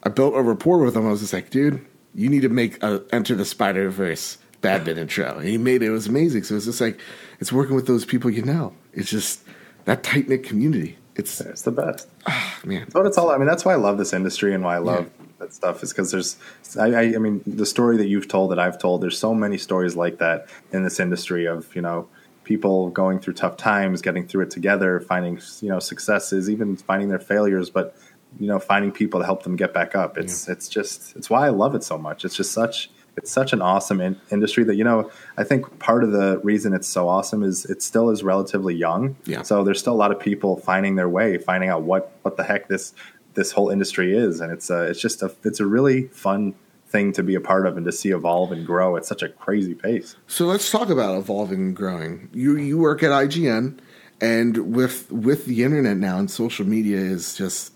I 0.02 0.08
built 0.08 0.34
a 0.34 0.42
rapport 0.42 0.78
with 0.78 0.96
him. 0.96 1.06
I 1.06 1.10
was 1.10 1.20
just 1.20 1.32
like, 1.32 1.50
dude, 1.50 1.84
you 2.14 2.28
need 2.28 2.42
to 2.42 2.48
make 2.48 2.82
a 2.82 3.04
Enter 3.12 3.34
the 3.36 3.44
Spider 3.44 3.90
Verse 3.90 4.38
bad 4.60 4.84
bit 4.84 4.98
intro. 4.98 5.38
And 5.38 5.48
he 5.48 5.58
made 5.58 5.82
it. 5.82 5.86
It 5.86 5.90
was 5.90 6.08
amazing. 6.08 6.42
So 6.42 6.56
it's 6.56 6.64
just 6.64 6.80
like 6.80 6.98
it's 7.38 7.52
working 7.52 7.76
with 7.76 7.86
those 7.86 8.04
people 8.04 8.30
you 8.30 8.42
know. 8.42 8.72
It's 8.92 9.10
just 9.10 9.44
that 9.84 10.02
tight 10.02 10.28
knit 10.28 10.42
community. 10.42 10.98
It's 11.16 11.40
It's 11.40 11.62
the 11.62 11.72
best. 11.72 12.08
Ah, 12.26 12.58
man. 12.64 12.80
That's 12.80 12.94
what 12.94 13.06
it's 13.06 13.18
all. 13.18 13.30
I 13.30 13.38
mean, 13.38 13.46
that's 13.46 13.64
why 13.64 13.72
I 13.72 13.76
love 13.76 13.98
this 13.98 14.12
industry 14.12 14.54
and 14.54 14.62
why 14.62 14.76
I 14.76 14.78
love 14.78 15.10
that 15.38 15.52
stuff 15.52 15.82
is 15.82 15.92
because 15.92 16.10
there's. 16.10 16.36
I, 16.78 16.92
I, 16.92 17.02
I 17.14 17.18
mean, 17.18 17.42
the 17.46 17.66
story 17.66 17.96
that 17.96 18.06
you've 18.06 18.28
told 18.28 18.50
that 18.50 18.58
I've 18.58 18.78
told. 18.78 19.02
There's 19.02 19.18
so 19.18 19.34
many 19.34 19.58
stories 19.58 19.96
like 19.96 20.18
that 20.18 20.48
in 20.72 20.84
this 20.84 21.00
industry 21.00 21.46
of 21.46 21.74
you 21.74 21.82
know 21.82 22.08
people 22.44 22.90
going 22.90 23.18
through 23.18 23.34
tough 23.34 23.56
times, 23.56 24.02
getting 24.02 24.26
through 24.26 24.44
it 24.44 24.50
together, 24.50 25.00
finding 25.00 25.40
you 25.60 25.68
know 25.68 25.78
successes, 25.78 26.50
even 26.50 26.76
finding 26.76 27.08
their 27.08 27.18
failures, 27.18 27.70
but 27.70 27.96
you 28.38 28.46
know 28.46 28.58
finding 28.58 28.92
people 28.92 29.20
to 29.20 29.26
help 29.26 29.42
them 29.42 29.56
get 29.56 29.72
back 29.72 29.94
up. 29.94 30.18
It's 30.18 30.48
it's 30.48 30.68
just 30.68 31.16
it's 31.16 31.30
why 31.30 31.46
I 31.46 31.50
love 31.50 31.74
it 31.74 31.82
so 31.82 31.96
much. 31.96 32.24
It's 32.24 32.36
just 32.36 32.52
such 32.52 32.90
it's 33.16 33.30
such 33.30 33.52
an 33.52 33.62
awesome 33.62 34.00
in- 34.00 34.20
industry 34.30 34.64
that 34.64 34.76
you 34.76 34.84
know 34.84 35.10
I 35.36 35.44
think 35.44 35.78
part 35.78 36.04
of 36.04 36.12
the 36.12 36.38
reason 36.42 36.72
it's 36.72 36.88
so 36.88 37.08
awesome 37.08 37.42
is 37.42 37.64
it 37.64 37.82
still 37.82 38.10
is 38.10 38.22
relatively 38.22 38.74
young. 38.74 39.16
Yeah. 39.24 39.42
So 39.42 39.64
there's 39.64 39.80
still 39.80 39.94
a 39.94 39.96
lot 39.96 40.12
of 40.12 40.20
people 40.20 40.56
finding 40.58 40.96
their 40.96 41.08
way, 41.08 41.38
finding 41.38 41.70
out 41.70 41.82
what 41.82 42.12
what 42.22 42.36
the 42.36 42.44
heck 42.44 42.68
this 42.68 42.94
this 43.34 43.52
whole 43.52 43.70
industry 43.70 44.16
is, 44.16 44.40
and 44.40 44.52
it's 44.52 44.70
a 44.70 44.82
it's 44.84 45.00
just 45.00 45.22
a 45.22 45.34
it's 45.44 45.60
a 45.60 45.66
really 45.66 46.08
fun 46.08 46.54
thing 46.88 47.12
to 47.12 47.22
be 47.22 47.34
a 47.34 47.40
part 47.40 47.66
of 47.66 47.76
and 47.76 47.84
to 47.86 47.92
see 47.92 48.10
evolve 48.10 48.52
and 48.52 48.66
grow 48.66 48.96
at 48.96 49.04
such 49.04 49.22
a 49.22 49.28
crazy 49.28 49.74
pace. 49.74 50.16
So 50.26 50.46
let's 50.46 50.70
talk 50.70 50.88
about 50.88 51.18
evolving 51.18 51.58
and 51.58 51.76
growing. 51.76 52.28
You 52.32 52.56
you 52.56 52.78
work 52.78 53.02
at 53.02 53.10
IGN, 53.10 53.78
and 54.20 54.74
with 54.74 55.10
with 55.10 55.46
the 55.46 55.62
internet 55.62 55.96
now 55.96 56.18
and 56.18 56.30
social 56.30 56.66
media 56.66 56.98
is 56.98 57.34
just. 57.34 57.72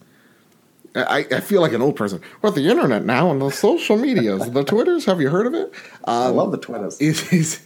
I, 0.95 1.26
I 1.30 1.41
feel 1.41 1.61
like 1.61 1.72
an 1.72 1.82
old 1.82 1.95
person. 1.97 2.20
With 2.43 2.55
the 2.57 2.68
internet 2.68 3.05
now 3.05 3.30
and 3.30 3.41
the 3.41 3.51
social 3.51 3.97
medias, 3.97 4.51
the 4.51 4.64
Twitters, 4.64 5.05
have 5.05 5.20
you 5.20 5.30
heard 5.30 5.47
of 5.47 5.55
it? 5.55 5.72
I 6.05 6.26
Um, 6.26 6.36
love 6.36 6.51
the 6.53 6.59
Twitters. 6.59 7.01
is, 7.01 7.32
is 7.32 7.61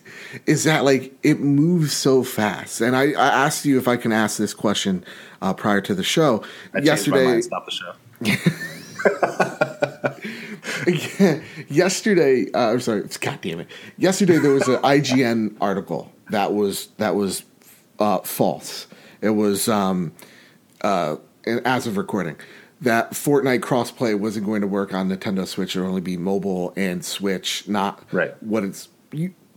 is 0.47 0.65
that 0.65 0.85
like 0.85 1.15
it 1.23 1.41
moves 1.41 1.93
so 1.95 2.23
fast? 2.23 2.81
And 2.81 2.97
I, 2.97 3.13
I 3.13 3.29
asked 3.45 3.65
you 3.65 3.79
if 3.79 3.89
I 3.89 3.97
can 3.97 4.13
ask 4.13 4.37
this 4.37 4.53
question 4.53 5.05
uh, 5.41 5.55
prior 5.55 5.81
to 5.83 5.95
the 5.95 6.03
show. 6.03 6.43
I 6.75 6.81
changed 6.81 7.09
my 7.09 7.21
Yesterday, 7.21 7.25
mind. 7.27 7.45
Stop 7.45 7.67
the 7.67 7.71
show. 7.71 7.93
yesterday, 11.69 12.51
uh, 12.53 12.73
I'm 12.73 12.81
sorry, 12.81 13.03
God 13.21 13.39
damn 13.41 13.61
it. 13.61 13.69
Yesterday 13.97 14.39
there 14.39 14.53
was 14.53 14.69
an 14.69 14.77
IGN 14.83 15.57
article 15.61 16.13
that 16.31 16.53
was 16.53 16.87
that 16.99 17.15
was 17.15 17.45
uh, 17.99 18.19
false. 18.21 18.87
It 19.21 19.31
was 19.31 19.69
um, 19.69 20.13
uh, 20.83 21.17
as 21.47 21.87
of 21.87 21.97
recording 21.97 22.37
that 22.81 23.13
Fortnite 23.13 23.61
crossplay 23.61 24.19
wasn't 24.19 24.47
going 24.47 24.61
to 24.61 24.67
work 24.67 24.93
on 24.93 25.09
Nintendo 25.09 25.47
Switch. 25.47 25.75
It 25.75 25.81
would 25.81 25.89
only 25.89 26.01
be 26.01 26.17
mobile 26.17 26.73
and 26.77 27.05
Switch, 27.05 27.69
not 27.69 28.03
Right. 28.13 28.35
what 28.43 28.65
it's 28.65 28.89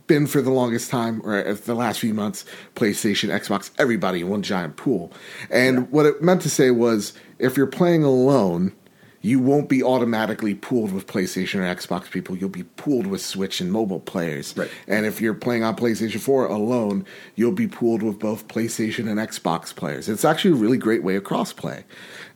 been 0.06 0.26
for 0.26 0.40
the 0.40 0.50
longest 0.50 0.90
time, 0.90 1.20
or 1.22 1.52
the 1.52 1.74
last 1.74 2.00
few 2.00 2.14
months, 2.14 2.44
PlayStation, 2.74 3.28
Xbox, 3.28 3.70
everybody 3.78 4.20
in 4.20 4.28
one 4.28 4.42
giant 4.42 4.76
pool. 4.76 5.12
And 5.50 5.90
what 5.90 6.06
it 6.06 6.22
meant 6.22 6.40
to 6.42 6.50
say 6.50 6.70
was, 6.70 7.12
if 7.38 7.56
you're 7.56 7.66
playing 7.66 8.04
alone, 8.04 8.72
you 9.20 9.40
won't 9.40 9.68
be 9.68 9.82
automatically 9.82 10.54
pooled 10.54 10.92
with 10.92 11.06
PlayStation 11.06 11.56
or 11.56 11.74
Xbox 11.74 12.10
people. 12.10 12.36
You'll 12.36 12.48
be 12.48 12.62
pooled 12.62 13.06
with 13.06 13.20
Switch 13.20 13.60
and 13.60 13.72
mobile 13.72 13.98
players. 13.98 14.56
Right. 14.56 14.70
And 14.86 15.06
if 15.06 15.20
you're 15.20 15.34
playing 15.34 15.64
on 15.64 15.76
PlayStation 15.76 16.20
4 16.20 16.46
alone, 16.46 17.04
you'll 17.34 17.52
be 17.52 17.66
pooled 17.66 18.02
with 18.02 18.18
both 18.18 18.46
PlayStation 18.46 19.10
and 19.10 19.18
Xbox 19.18 19.74
players. 19.74 20.08
It's 20.08 20.24
actually 20.24 20.52
a 20.52 20.62
really 20.62 20.78
great 20.78 21.02
way 21.02 21.16
of 21.16 21.24
crossplay. 21.24 21.82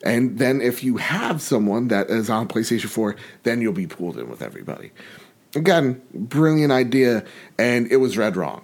And 0.02 0.38
then 0.38 0.60
if 0.60 0.82
you 0.82 0.96
have 0.96 1.40
someone 1.40 1.88
that 1.88 2.10
is 2.10 2.28
on 2.28 2.48
PlayStation 2.48 2.88
4, 2.88 3.14
then 3.44 3.60
you'll 3.60 3.72
be 3.72 3.86
pooled 3.86 4.18
in 4.18 4.28
with 4.28 4.42
everybody. 4.42 4.90
Again, 5.54 6.02
brilliant 6.12 6.72
idea, 6.72 7.24
and 7.58 7.90
it 7.92 7.98
was 7.98 8.16
read 8.16 8.36
wrong. 8.36 8.62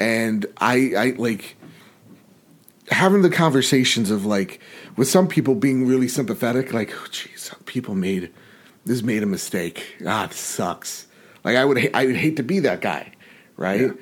And 0.00 0.46
I, 0.58 0.94
I 0.96 1.10
like 1.18 1.56
having 2.90 3.22
the 3.22 3.30
conversations 3.30 4.10
of 4.10 4.26
like 4.26 4.60
with 4.96 5.08
some 5.08 5.28
people 5.28 5.54
being 5.54 5.86
really 5.86 6.08
sympathetic, 6.08 6.72
like, 6.72 6.92
oh, 6.94 7.06
geez, 7.10 7.54
people 7.66 7.94
made 7.94 8.32
this 8.84 9.02
made 9.02 9.22
a 9.22 9.26
mistake. 9.26 9.96
Ah, 10.06 10.26
this 10.26 10.38
sucks. 10.38 11.06
Like 11.44 11.56
I 11.56 11.64
would, 11.64 11.78
ha- 11.78 11.90
I 11.94 12.06
would 12.06 12.16
hate 12.16 12.36
to 12.36 12.42
be 12.42 12.60
that 12.60 12.80
guy, 12.80 13.12
right? 13.56 13.80
Yeah. 13.80 13.92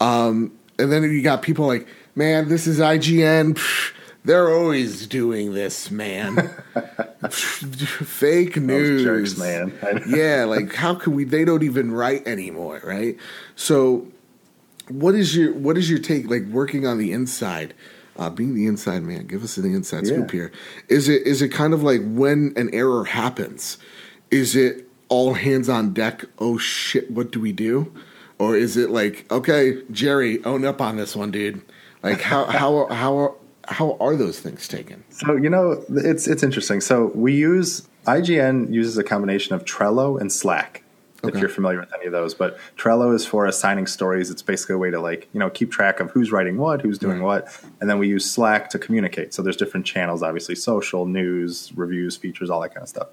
Um, 0.00 0.52
and 0.78 0.90
then 0.92 1.02
you 1.04 1.22
got 1.22 1.42
people 1.42 1.66
like, 1.66 1.86
man, 2.14 2.48
this 2.48 2.66
is 2.66 2.80
IGN. 2.80 3.54
Psh, 3.54 3.92
they're 4.24 4.52
always 4.52 5.06
doing 5.06 5.54
this, 5.54 5.90
man. 5.90 6.50
Fake 7.30 8.56
news, 8.56 9.02
jerks, 9.02 9.38
man. 9.38 9.72
yeah, 10.08 10.44
like 10.44 10.74
how 10.74 10.94
can 10.94 11.14
we? 11.14 11.24
They 11.24 11.44
don't 11.44 11.62
even 11.62 11.90
write 11.90 12.26
anymore, 12.26 12.80
right? 12.84 13.16
So, 13.56 14.08
what 14.88 15.14
is 15.14 15.34
your 15.34 15.54
what 15.54 15.78
is 15.78 15.88
your 15.88 15.98
take? 15.98 16.28
Like 16.28 16.44
working 16.44 16.86
on 16.86 16.98
the 16.98 17.12
inside, 17.12 17.72
uh, 18.16 18.30
being 18.30 18.54
the 18.54 18.66
inside 18.66 19.02
man. 19.02 19.26
Give 19.26 19.42
us 19.42 19.56
the 19.56 19.66
inside 19.68 20.06
scoop 20.06 20.30
here. 20.30 20.52
Is 20.88 21.08
it 21.08 21.26
is 21.26 21.42
it 21.42 21.48
kind 21.48 21.74
of 21.74 21.82
like 21.82 22.00
when 22.04 22.52
an 22.56 22.72
error 22.72 23.04
happens? 23.04 23.78
Is 24.30 24.56
it 24.56 24.88
all 25.08 25.34
hands 25.34 25.68
on 25.68 25.92
deck? 25.92 26.24
Oh 26.38 26.58
shit! 26.58 27.10
What 27.10 27.30
do 27.30 27.40
we 27.40 27.52
do? 27.52 27.92
Or 28.38 28.56
is 28.56 28.76
it 28.76 28.90
like 28.90 29.30
okay, 29.30 29.82
Jerry, 29.90 30.44
own 30.44 30.64
up 30.64 30.80
on 30.80 30.96
this 30.96 31.16
one, 31.16 31.30
dude? 31.30 31.62
Like 32.02 32.20
how 32.20 32.44
how 32.48 32.86
how 32.86 33.36
how 33.66 33.96
are 34.00 34.16
those 34.16 34.40
things 34.40 34.68
taken? 34.68 35.04
So 35.10 35.36
you 35.36 35.50
know, 35.50 35.82
it's 35.88 36.28
it's 36.28 36.42
interesting. 36.42 36.80
So 36.80 37.06
we 37.14 37.34
use 37.34 37.88
IGN 38.06 38.72
uses 38.72 38.98
a 38.98 39.04
combination 39.04 39.54
of 39.54 39.64
Trello 39.64 40.20
and 40.20 40.30
Slack. 40.30 40.83
Okay. 41.24 41.36
If 41.36 41.40
you're 41.40 41.48
familiar 41.48 41.80
with 41.80 41.92
any 41.94 42.06
of 42.06 42.12
those, 42.12 42.34
but 42.34 42.58
Trello 42.76 43.14
is 43.14 43.26
for 43.26 43.46
assigning 43.46 43.86
stories. 43.86 44.30
It's 44.30 44.42
basically 44.42 44.74
a 44.74 44.78
way 44.78 44.90
to 44.90 45.00
like 45.00 45.28
you 45.32 45.40
know 45.40 45.50
keep 45.50 45.70
track 45.70 46.00
of 46.00 46.10
who's 46.10 46.30
writing 46.32 46.58
what, 46.58 46.80
who's 46.80 46.98
doing 46.98 47.22
what, 47.22 47.48
and 47.80 47.88
then 47.88 47.98
we 47.98 48.08
use 48.08 48.30
Slack 48.30 48.70
to 48.70 48.78
communicate. 48.78 49.34
So 49.34 49.42
there's 49.42 49.56
different 49.56 49.86
channels, 49.86 50.22
obviously 50.22 50.54
social, 50.54 51.06
news, 51.06 51.72
reviews, 51.74 52.16
features, 52.16 52.50
all 52.50 52.60
that 52.60 52.70
kind 52.70 52.82
of 52.82 52.88
stuff. 52.88 53.08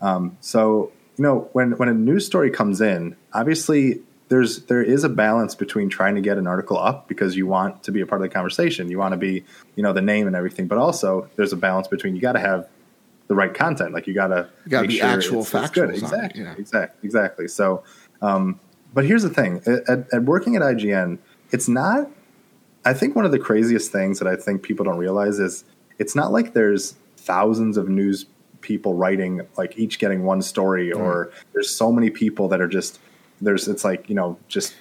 Um, 0.00 0.36
so 0.40 0.92
you 1.16 1.24
know 1.24 1.48
when 1.52 1.72
when 1.72 1.88
a 1.88 1.94
news 1.94 2.26
story 2.26 2.50
comes 2.50 2.80
in, 2.80 3.16
obviously 3.32 4.00
there's 4.28 4.62
there 4.64 4.82
is 4.82 5.04
a 5.04 5.08
balance 5.08 5.54
between 5.54 5.88
trying 5.88 6.14
to 6.14 6.20
get 6.20 6.38
an 6.38 6.46
article 6.46 6.78
up 6.78 7.08
because 7.08 7.36
you 7.36 7.46
want 7.46 7.82
to 7.84 7.92
be 7.92 8.00
a 8.00 8.06
part 8.06 8.20
of 8.20 8.28
the 8.28 8.32
conversation, 8.32 8.90
you 8.90 8.98
want 8.98 9.12
to 9.12 9.18
be 9.18 9.44
you 9.74 9.82
know 9.82 9.92
the 9.92 10.02
name 10.02 10.26
and 10.26 10.36
everything, 10.36 10.66
but 10.66 10.78
also 10.78 11.28
there's 11.36 11.52
a 11.52 11.56
balance 11.56 11.88
between 11.88 12.14
you 12.14 12.20
got 12.20 12.32
to 12.32 12.40
have 12.40 12.68
the 13.28 13.34
right 13.34 13.54
content, 13.54 13.92
like 13.92 14.06
you 14.06 14.14
got 14.14 14.28
to 14.28 14.48
You 14.64 14.70
gotta 14.70 14.88
be 14.88 15.00
actual 15.00 15.44
factuals 15.44 15.78
on 15.78 15.90
it, 15.90 15.98
exactly, 15.98 16.42
yeah. 16.42 16.54
exactly, 16.58 17.06
exactly. 17.06 17.48
So, 17.48 17.84
um, 18.22 18.58
but 18.92 19.04
here's 19.04 19.22
the 19.22 19.30
thing: 19.30 19.62
at, 19.66 20.12
at, 20.12 20.24
working 20.24 20.56
at 20.56 20.62
IGN, 20.62 21.18
it's 21.50 21.68
not. 21.68 22.10
I 22.84 22.94
think 22.94 23.14
one 23.14 23.24
of 23.24 23.32
the 23.32 23.38
craziest 23.38 23.92
things 23.92 24.18
that 24.18 24.26
I 24.28 24.34
think 24.34 24.62
people 24.62 24.84
don't 24.84 24.96
realize 24.98 25.38
is 25.38 25.64
it's 25.98 26.14
not 26.16 26.32
like 26.32 26.54
there's 26.54 26.94
thousands 27.18 27.76
of 27.76 27.88
news 27.88 28.24
people 28.62 28.94
writing, 28.94 29.42
like 29.56 29.78
each 29.78 29.98
getting 29.98 30.24
one 30.24 30.40
story, 30.42 30.90
Mm. 30.90 30.98
or 31.00 31.30
there's 31.52 31.70
so 31.70 31.92
many 31.92 32.10
people 32.10 32.48
that 32.48 32.60
are 32.60 32.68
just 32.68 32.98
there's. 33.42 33.68
It's 33.68 33.84
like 33.84 34.08
you 34.08 34.14
know 34.14 34.38
just. 34.48 34.74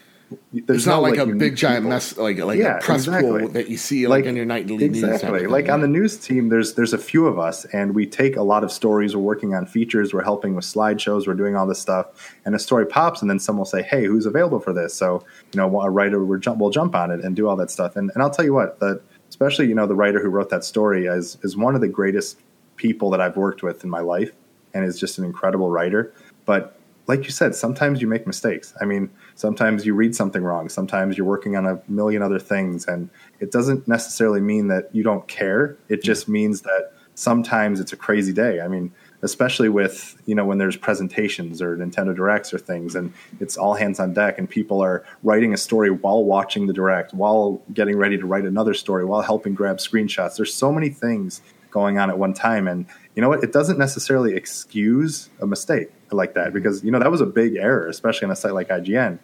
There's 0.51 0.79
It's 0.79 0.85
not 0.85 0.97
no, 0.97 1.01
like, 1.03 1.17
a 1.19 1.25
big 1.25 1.55
giant 1.55 1.83
people. 1.83 1.89
mess, 1.91 2.17
like 2.17 2.37
like 2.39 2.59
Yeah, 2.59 2.77
a 2.77 2.81
press 2.81 3.07
exactly. 3.07 3.39
pool 3.41 3.49
that 3.49 3.69
you 3.69 3.77
see 3.77 4.07
like, 4.07 4.25
in 4.25 4.35
your 4.35 4.45
nightly 4.45 4.75
news. 4.75 5.01
exactly. 5.03 5.45
of 5.45 5.51
like 5.51 5.65
thing, 5.65 5.73
on 5.73 5.81
the 5.81 5.87
news 5.87 6.17
team 6.17 6.49
there's 6.49 6.73
there's 6.73 6.91
a 6.91 6.97
few 6.97 7.27
of 7.27 7.39
us 7.39 7.63
and 7.65 7.95
we 7.95 8.05
take 8.05 8.35
a 8.35 8.41
lot 8.43 8.63
of 8.63 8.71
stories. 8.71 9.15
We're 9.15 9.21
working 9.21 9.55
on 9.55 9.65
features. 9.65 10.13
We're 10.13 10.23
helping 10.23 10.53
with 10.55 10.65
slideshows. 10.65 11.27
We're 11.27 11.33
doing 11.33 11.55
all 11.55 11.65
this 11.65 11.79
stuff. 11.79 12.35
And 12.45 12.55
a 12.55 12.59
story 12.59 12.85
pops 12.85 13.21
and 13.21 13.29
then 13.29 13.39
someone 13.39 13.59
will 13.59 13.65
say 13.65 13.83
hey 13.83 14.05
who's 14.05 14.25
available 14.25 14.59
for 14.59 14.73
this? 14.73 14.93
So 14.93 15.23
you 15.53 15.57
know 15.57 15.81
a 15.81 15.89
writer 15.89 16.23
will 16.23 16.39
jump, 16.39 16.59
will 16.59 16.71
jump 16.71 16.93
on 16.95 17.09
it 17.11 17.21
and 17.23 17.35
do 17.35 17.47
all 17.47 17.55
that 17.55 17.71
stuff. 17.71 17.95
And, 17.95 18.11
and 18.13 18.21
i'll 18.21 18.29
tell 18.29 18.43
you 18.45 18.53
what 18.53 18.79
that 18.81 19.01
especially 19.29 19.67
you 19.67 19.75
know 19.75 19.87
the 19.87 19.95
writer 19.95 20.21
who 20.21 20.29
wrote 20.29 20.49
that 20.49 20.63
story 20.65 21.05
is 21.05 21.37
is 21.43 21.55
one 21.55 21.75
of 21.75 21.81
the 21.81 21.87
greatest 21.87 22.39
people 22.77 23.09
that 23.11 23.19
i've 23.21 23.35
worked 23.37 23.63
with 23.63 23.83
in 23.83 23.89
my 23.89 23.99
life 24.01 24.31
and 24.73 24.83
is 24.85 24.99
just 24.99 25.17
an 25.17 25.25
incredible 25.25 25.69
writer. 25.69 26.13
But 26.45 26.76
like 27.07 27.23
you 27.23 27.31
said, 27.31 27.55
sometimes 27.55 28.01
you 28.01 28.07
make 28.07 28.27
mistakes. 28.27 28.73
I 28.81 28.85
mean, 28.85 29.09
sometimes 29.35 29.85
you 29.85 29.93
read 29.93 30.13
something 30.13 30.43
wrong. 30.43 30.67
Sometimes 30.67 31.17
you're 31.17 31.25
working 31.25 31.55
on 31.55 31.65
a 31.65 31.81
million 31.87 32.21
other 32.21 32.39
things, 32.39 32.85
and 32.85 33.09
it 33.39 33.51
doesn't 33.51 33.87
necessarily 33.87 34.41
mean 34.41 34.67
that 34.67 34.89
you 34.93 35.03
don't 35.03 35.25
care. 35.27 35.77
It 35.87 36.03
just 36.03 36.27
means 36.27 36.61
that 36.61 36.91
sometimes 37.15 37.79
it's 37.79 37.93
a 37.93 37.97
crazy 37.97 38.33
day. 38.33 38.59
I 38.59 38.67
mean, 38.67 38.91
especially 39.21 39.69
with 39.69 40.21
you 40.25 40.35
know 40.35 40.45
when 40.45 40.57
there's 40.57 40.75
presentations 40.75 41.61
or 41.61 41.77
Nintendo 41.77 42.13
Directs 42.13 42.53
or 42.53 42.59
things, 42.59 42.93
and 42.93 43.13
it's 43.39 43.55
all 43.55 43.73
hands 43.73 44.01
on 44.01 44.13
deck, 44.13 44.37
and 44.37 44.49
people 44.49 44.81
are 44.81 45.05
writing 45.23 45.53
a 45.53 45.57
story 45.57 45.89
while 45.89 46.25
watching 46.25 46.67
the 46.67 46.73
direct, 46.73 47.13
while 47.13 47.61
getting 47.73 47.97
ready 47.97 48.17
to 48.17 48.25
write 48.25 48.43
another 48.43 48.73
story, 48.73 49.05
while 49.05 49.21
helping 49.21 49.53
grab 49.53 49.77
screenshots. 49.77 50.35
There's 50.35 50.53
so 50.53 50.73
many 50.73 50.89
things 50.89 51.41
going 51.71 51.97
on 51.99 52.09
at 52.09 52.17
one 52.17 52.33
time, 52.33 52.67
and 52.67 52.85
you 53.17 53.21
know 53.21 53.29
what? 53.29 53.43
It 53.43 53.51
doesn't 53.51 53.79
necessarily 53.79 54.35
excuse 54.35 55.31
a 55.41 55.47
mistake 55.47 55.89
like 56.11 56.35
that 56.35 56.49
mm-hmm. 56.49 56.53
because 56.53 56.83
you 56.83 56.91
know 56.91 56.99
that 56.99 57.09
was 57.09 57.19
a 57.19 57.25
big 57.25 57.55
error, 57.55 57.87
especially 57.87 58.25
on 58.25 58.31
a 58.31 58.35
site 58.35 58.53
like 58.53 58.69
IGN. 58.69 59.17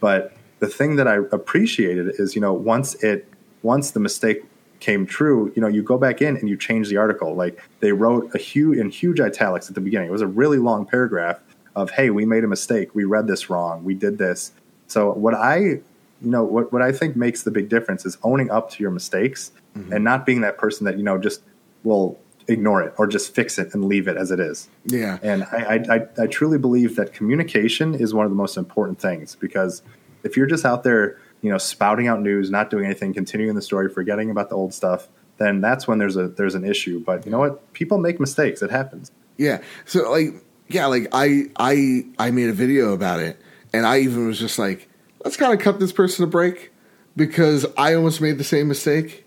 But 0.00 0.36
the 0.58 0.66
thing 0.66 0.96
that 0.96 1.06
I 1.06 1.18
appreciated 1.30 2.08
is 2.18 2.34
you 2.34 2.40
know 2.40 2.52
once 2.52 2.96
it 3.04 3.32
once 3.62 3.92
the 3.92 4.00
mistake 4.00 4.44
came 4.80 5.06
true, 5.06 5.52
you 5.54 5.62
know 5.62 5.68
you 5.68 5.84
go 5.84 5.96
back 5.96 6.20
in 6.20 6.36
and 6.36 6.48
you 6.48 6.56
change 6.56 6.88
the 6.88 6.96
article. 6.96 7.36
Like 7.36 7.62
they 7.78 7.92
wrote 7.92 8.34
a 8.34 8.38
huge 8.38 8.78
in 8.78 8.90
huge 8.90 9.20
italics 9.20 9.68
at 9.68 9.76
the 9.76 9.80
beginning. 9.80 10.08
It 10.08 10.12
was 10.12 10.22
a 10.22 10.26
really 10.26 10.58
long 10.58 10.84
paragraph 10.84 11.38
of 11.76 11.90
hey, 11.90 12.10
we 12.10 12.26
made 12.26 12.42
a 12.42 12.48
mistake, 12.48 12.96
we 12.96 13.04
read 13.04 13.28
this 13.28 13.48
wrong, 13.48 13.84
we 13.84 13.94
did 13.94 14.18
this. 14.18 14.50
So 14.88 15.12
what 15.12 15.34
I 15.34 15.58
you 15.58 15.82
know 16.20 16.42
what 16.42 16.72
what 16.72 16.82
I 16.82 16.90
think 16.90 17.14
makes 17.14 17.44
the 17.44 17.52
big 17.52 17.68
difference 17.68 18.04
is 18.06 18.18
owning 18.24 18.50
up 18.50 18.70
to 18.70 18.82
your 18.82 18.90
mistakes 18.90 19.52
mm-hmm. 19.78 19.92
and 19.92 20.02
not 20.02 20.26
being 20.26 20.40
that 20.40 20.58
person 20.58 20.84
that 20.86 20.98
you 20.98 21.04
know 21.04 21.16
just 21.16 21.42
will 21.84 22.18
ignore 22.48 22.82
it 22.82 22.94
or 22.96 23.06
just 23.06 23.34
fix 23.34 23.58
it 23.58 23.74
and 23.74 23.84
leave 23.84 24.08
it 24.08 24.16
as 24.16 24.30
it 24.30 24.40
is. 24.40 24.68
Yeah. 24.84 25.18
And 25.22 25.44
I, 25.44 25.56
I, 25.56 25.96
I, 25.96 26.22
I 26.22 26.26
truly 26.26 26.58
believe 26.58 26.96
that 26.96 27.12
communication 27.12 27.94
is 27.94 28.14
one 28.14 28.24
of 28.24 28.30
the 28.30 28.36
most 28.36 28.56
important 28.56 29.00
things 29.00 29.34
because 29.34 29.82
if 30.22 30.36
you're 30.36 30.46
just 30.46 30.64
out 30.64 30.82
there, 30.82 31.18
you 31.42 31.50
know, 31.50 31.58
spouting 31.58 32.08
out 32.08 32.20
news, 32.20 32.50
not 32.50 32.70
doing 32.70 32.84
anything, 32.84 33.12
continuing 33.14 33.54
the 33.54 33.62
story, 33.62 33.88
forgetting 33.88 34.30
about 34.30 34.48
the 34.48 34.54
old 34.54 34.74
stuff, 34.74 35.08
then 35.38 35.60
that's 35.60 35.86
when 35.86 35.98
there's 35.98 36.16
a 36.16 36.28
there's 36.28 36.54
an 36.54 36.64
issue. 36.64 37.02
But 37.04 37.26
you 37.26 37.32
know 37.32 37.38
what? 37.38 37.72
People 37.72 37.98
make 37.98 38.18
mistakes. 38.18 38.62
It 38.62 38.70
happens. 38.70 39.10
Yeah. 39.36 39.60
So 39.84 40.10
like 40.10 40.42
yeah, 40.68 40.86
like 40.86 41.08
I 41.12 41.46
I 41.56 42.06
I 42.18 42.30
made 42.30 42.48
a 42.48 42.54
video 42.54 42.92
about 42.92 43.20
it 43.20 43.40
and 43.72 43.86
I 43.86 44.00
even 44.00 44.26
was 44.26 44.38
just 44.38 44.58
like, 44.58 44.88
let's 45.24 45.36
kind 45.36 45.52
of 45.52 45.60
cut 45.60 45.78
this 45.78 45.92
person 45.92 46.24
a 46.24 46.26
break 46.26 46.72
because 47.14 47.66
I 47.76 47.94
almost 47.94 48.20
made 48.20 48.38
the 48.38 48.44
same 48.44 48.68
mistake. 48.68 49.25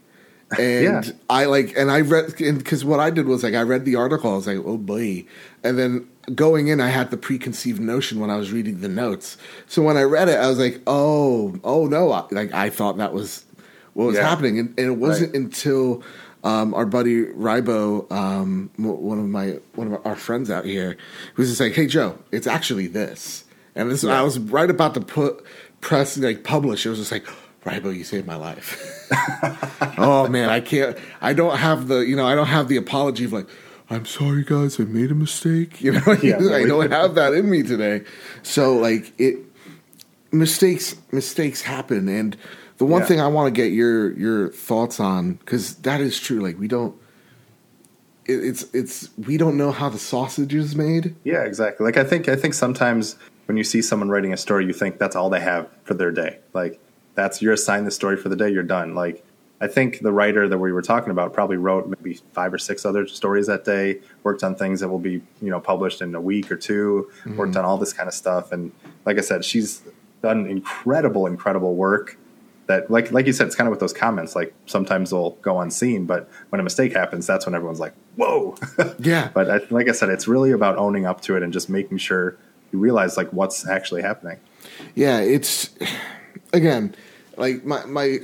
And 0.60 0.84
Yeah. 0.84 1.02
I 1.30 1.46
like 1.46 1.76
and 1.78 1.92
I 1.92 2.02
read 2.02 2.36
because 2.38 2.84
what 2.84 3.00
I 3.00 3.10
did 3.12 3.28
was 3.28 3.44
like 3.44 3.54
I 3.54 3.62
read 3.62 3.86
the 3.86 3.96
article, 3.96 4.32
I 4.32 4.36
was 4.36 4.48
like, 4.48 4.58
oh 4.66 4.78
boy. 4.78 5.26
And 5.64 5.78
then 5.78 6.08
going 6.34 6.68
in 6.70 6.82
I 6.82 6.88
had 6.90 7.12
the 7.12 7.18
preconceived 7.18 7.80
notion 7.80 8.20
when 8.20 8.30
I 8.32 8.36
was 8.38 8.52
reading 8.52 8.82
the 8.82 8.88
notes. 8.90 9.38
So 9.68 9.82
when 9.84 9.96
I 9.98 10.04
read 10.04 10.28
it, 10.30 10.40
I 10.40 10.48
was 10.48 10.58
like, 10.60 10.82
oh, 10.88 11.56
oh 11.64 11.86
no. 11.86 12.12
I- 12.12 12.26
Like 12.32 12.54
I 12.54 12.70
thought 12.72 12.98
that 12.98 13.14
was 13.14 13.46
what 13.94 14.06
was 14.06 14.16
Yeah. 14.16 14.28
happening. 14.30 14.58
And, 14.60 14.70
and 14.80 14.88
it 14.88 14.98
wasn't 14.98 15.34
Right. 15.34 15.42
until 15.44 16.04
um, 16.44 16.74
our 16.74 16.86
buddy 16.86 17.26
Ribo, 17.26 18.10
um, 18.12 18.70
one 18.78 19.20
of 19.20 19.26
my 19.26 19.60
one 19.76 19.92
of 19.94 20.06
our 20.06 20.16
friends 20.16 20.50
out 20.50 20.64
here, 20.66 20.96
who 21.34 21.42
was 21.42 21.50
just 21.50 21.60
like, 21.60 21.74
"Hey 21.74 21.86
Joe, 21.86 22.18
it's 22.32 22.48
actually 22.48 22.88
this." 22.88 23.44
And 23.76 23.92
this, 23.92 24.04
I 24.06 24.22
was 24.22 24.40
right 24.40 24.70
about 24.70 24.94
to 24.94 25.02
put 25.02 25.44
press 25.82 26.18
like 26.18 26.44
publish. 26.46 26.86
It 26.86 26.90
was 26.90 27.00
just 27.00 27.12
like, 27.12 27.26
Ribo, 27.66 27.96
you 27.96 28.04
saved 28.04 28.26
my 28.26 28.36
life. 28.36 29.08
oh 29.98 30.28
man, 30.30 30.50
I 30.50 30.60
can't. 30.60 30.98
I 31.22 31.34
don't 31.34 31.58
have 31.58 31.88
the 31.88 32.00
you 32.00 32.16
know 32.16 32.26
I 32.26 32.36
don't 32.36 32.48
have 32.48 32.68
the 32.68 32.78
apology 32.78 33.26
of 33.26 33.34
like. 33.34 33.48
I'm 33.92 34.06
sorry, 34.06 34.44
guys. 34.44 34.80
I 34.80 34.84
made 34.84 35.10
a 35.12 35.16
mistake. 35.16 35.82
You 35.82 35.94
know, 35.94 36.18
Yeah, 36.22 36.38
I 36.54 36.66
don't 36.66 36.92
have 36.92 37.16
that 37.16 37.34
in 37.34 37.50
me 37.50 37.64
today. 37.64 38.04
So, 38.44 38.76
like, 38.78 39.12
it 39.20 39.38
mistakes 40.32 40.96
mistakes 41.12 41.62
happen, 41.64 42.08
and 42.08 42.38
The 42.78 42.86
one 42.86 43.02
Yeah. 43.02 43.08
thing 43.08 43.20
I 43.20 43.28
want 43.28 43.54
to 43.54 43.62
get 43.62 43.72
your 43.72 44.14
your 44.14 44.50
thoughts 44.50 45.00
on 45.00 45.34
because 45.34 45.76
that 45.78 46.02
is 46.02 46.20
true. 46.20 46.40
Like 46.40 46.58
we 46.60 46.68
don't. 46.68 46.96
It, 48.26 48.44
it's 48.46 48.64
it's 48.74 49.10
we 49.18 49.38
don't 49.38 49.58
know 49.58 49.72
how 49.72 49.90
the 49.90 49.98
sausage 50.00 50.54
is 50.54 50.76
made. 50.76 51.16
Yeah, 51.24 51.44
exactly. 51.44 51.84
Like 51.86 51.98
I 51.98 52.04
think 52.04 52.30
I 52.30 52.36
think 52.36 52.54
sometimes 52.54 53.16
when 53.48 53.58
you 53.58 53.64
see 53.64 53.82
someone 53.82 54.10
writing 54.10 54.32
a 54.34 54.38
story, 54.38 54.66
you 54.66 54.74
think 54.74 55.00
that's 55.00 55.16
all 55.16 55.30
they 55.32 55.42
have 55.42 55.68
for 55.84 55.96
their 55.96 56.12
day. 56.12 56.38
Like 56.54 56.80
that's 57.20 57.42
you're 57.42 57.54
assigned 57.54 57.86
the 57.86 57.92
story 57.92 58.16
for 58.16 58.30
the 58.30 58.36
day, 58.36 58.50
you're 58.50 58.64
done. 58.64 58.96
Like 58.96 59.26
I 59.62 59.68
think 59.68 60.00
the 60.00 60.12
writer 60.12 60.48
that 60.48 60.58
we 60.58 60.72
were 60.72 60.82
talking 60.82 61.12
about 61.12 61.34
probably 61.34 61.58
wrote 61.58 61.88
maybe 61.88 62.20
five 62.34 62.54
or 62.54 62.58
six 62.58 62.86
other 62.86 63.08
stories 63.08 63.48
that 63.48 63.66
day, 63.66 64.00
worked 64.24 64.44
on 64.44 64.56
things 64.56 64.80
that 64.80 64.88
will 64.88 65.00
be, 65.00 65.22
you 65.42 65.50
know, 65.50 65.60
published 65.60 66.02
in 66.02 66.16
a 66.16 66.22
week 66.22 66.50
or 66.50 66.56
2 66.56 67.10
mm-hmm. 67.10 67.38
worked 67.38 67.58
on 67.58 67.66
all 67.66 67.78
this 67.78 67.92
kind 67.92 68.08
of 68.08 68.14
stuff. 68.14 68.54
And 68.54 68.72
like 69.06 69.18
I 69.18 69.22
said, 69.22 69.44
she's 69.44 69.84
done 70.22 70.46
incredible, 70.46 71.28
incredible 71.28 71.76
work 71.76 72.18
that 72.68 72.90
like 72.90 73.12
like 73.12 73.26
you 73.26 73.34
said, 73.34 73.48
it's 73.48 73.56
kind 73.56 73.68
of 73.68 73.72
with 73.72 73.82
those 73.82 73.94
comments, 73.94 74.34
like 74.34 74.54
sometimes 74.66 75.10
they'll 75.10 75.32
go 75.42 75.60
unseen, 75.60 76.06
but 76.06 76.30
when 76.50 76.62
a 76.62 76.64
mistake 76.64 76.94
happens, 76.94 77.28
that's 77.28 77.46
when 77.46 77.54
everyone's 77.54 77.82
like, 77.82 77.94
Whoa. 78.16 78.56
Yeah. 79.00 79.30
But 79.34 79.50
I, 79.50 79.60
like 79.70 79.90
I 79.90 79.92
said, 79.92 80.10
it's 80.10 80.28
really 80.28 80.52
about 80.52 80.78
owning 80.78 81.06
up 81.06 81.20
to 81.22 81.36
it 81.36 81.44
and 81.44 81.52
just 81.52 81.70
making 81.70 81.98
sure 81.98 82.38
you 82.72 82.80
realize 82.80 83.18
like 83.18 83.34
what's 83.34 83.68
actually 83.68 84.04
happening. 84.04 84.40
Yeah, 84.96 85.20
it's 85.20 85.72
again 86.54 86.96
like 87.40 87.66
my 87.66 87.86
my. 87.86 88.20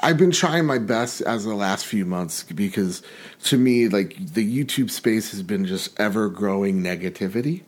I've 0.00 0.16
been 0.16 0.30
trying 0.30 0.64
my 0.66 0.78
best 0.78 1.20
as 1.22 1.44
the 1.44 1.54
last 1.54 1.86
few 1.86 2.04
months 2.04 2.44
because 2.44 3.02
to 3.44 3.58
me, 3.58 3.88
like 3.88 4.16
the 4.34 4.64
YouTube 4.64 4.90
space 4.90 5.30
has 5.32 5.42
been 5.42 5.64
just 5.66 5.98
ever 5.98 6.28
growing 6.28 6.82
negativity, 6.82 7.62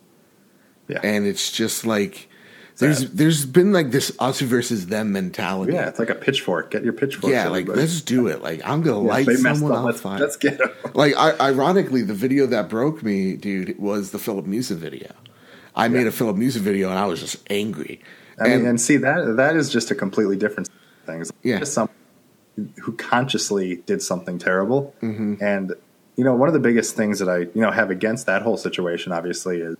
Yeah. 0.87 0.99
and 1.03 1.25
it's 1.25 1.51
just 1.51 1.85
like 1.85 2.29
there's 2.77 2.99
Sad. 2.99 3.09
there's 3.17 3.45
been 3.45 3.73
like 3.73 3.91
this 3.91 4.13
us 4.19 4.39
versus 4.41 4.87
them 4.87 5.11
mentality. 5.11 5.73
yeah, 5.73 5.87
it's 5.89 5.99
like 5.99 6.09
a 6.09 6.15
pitchfork. 6.15 6.71
Get 6.71 6.83
your 6.85 6.93
pitchfork. 6.93 7.31
yeah, 7.31 7.47
like 7.49 7.67
let's 7.67 8.01
do 8.01 8.27
it. 8.27 8.41
Like 8.41 8.61
I'm 8.65 8.81
gonna 8.81 9.01
Yeah, 9.03 9.09
light 9.09 9.27
someone 9.37 9.71
up. 9.73 9.85
Let's, 9.85 9.99
fire. 10.01 10.19
let's 10.19 10.37
get 10.37 10.59
'em. 10.61 10.69
Like, 10.93 11.15
I, 11.17 11.31
ironically, 11.49 12.01
the 12.01 12.13
video 12.13 12.45
that 12.47 12.69
broke 12.69 13.03
me, 13.03 13.35
dude, 13.35 13.77
was 13.77 14.11
the 14.11 14.19
Filip 14.19 14.45
Miucin 14.45 14.77
video. 14.77 15.11
I 15.75 15.89
made 15.89 16.07
a 16.07 16.11
Filip 16.11 16.37
Miucin 16.37 16.61
video, 16.61 16.89
and 16.89 16.97
I 16.97 17.05
was 17.07 17.19
just 17.19 17.37
angry. 17.49 18.01
I 18.39 18.49
mean, 18.49 18.65
and 18.65 18.79
see 18.81 18.97
that 18.97 19.35
that 19.37 19.55
is 19.55 19.69
just 19.69 19.91
a 19.91 19.95
completely 19.95 20.35
different 20.37 20.69
thing. 21.05 21.21
It's 21.21 21.31
Yeah. 21.43 21.59
just 21.59 21.73
some 21.73 21.89
who 22.81 22.93
consciously 22.93 23.83
did 23.85 24.01
something 24.01 24.37
terrible, 24.39 24.93
Mm-hmm. 25.01 25.35
and 25.43 25.73
you 26.17 26.23
know, 26.23 26.33
one 26.33 26.47
of 26.47 26.53
the 26.53 26.59
biggest 26.61 26.95
things 26.95 27.19
that 27.19 27.27
I 27.29 27.39
you 27.39 27.61
know 27.61 27.71
have 27.71 27.89
against 27.89 28.25
that 28.27 28.41
whole 28.41 28.57
situation, 28.57 29.11
obviously, 29.11 29.59
is 29.61 29.75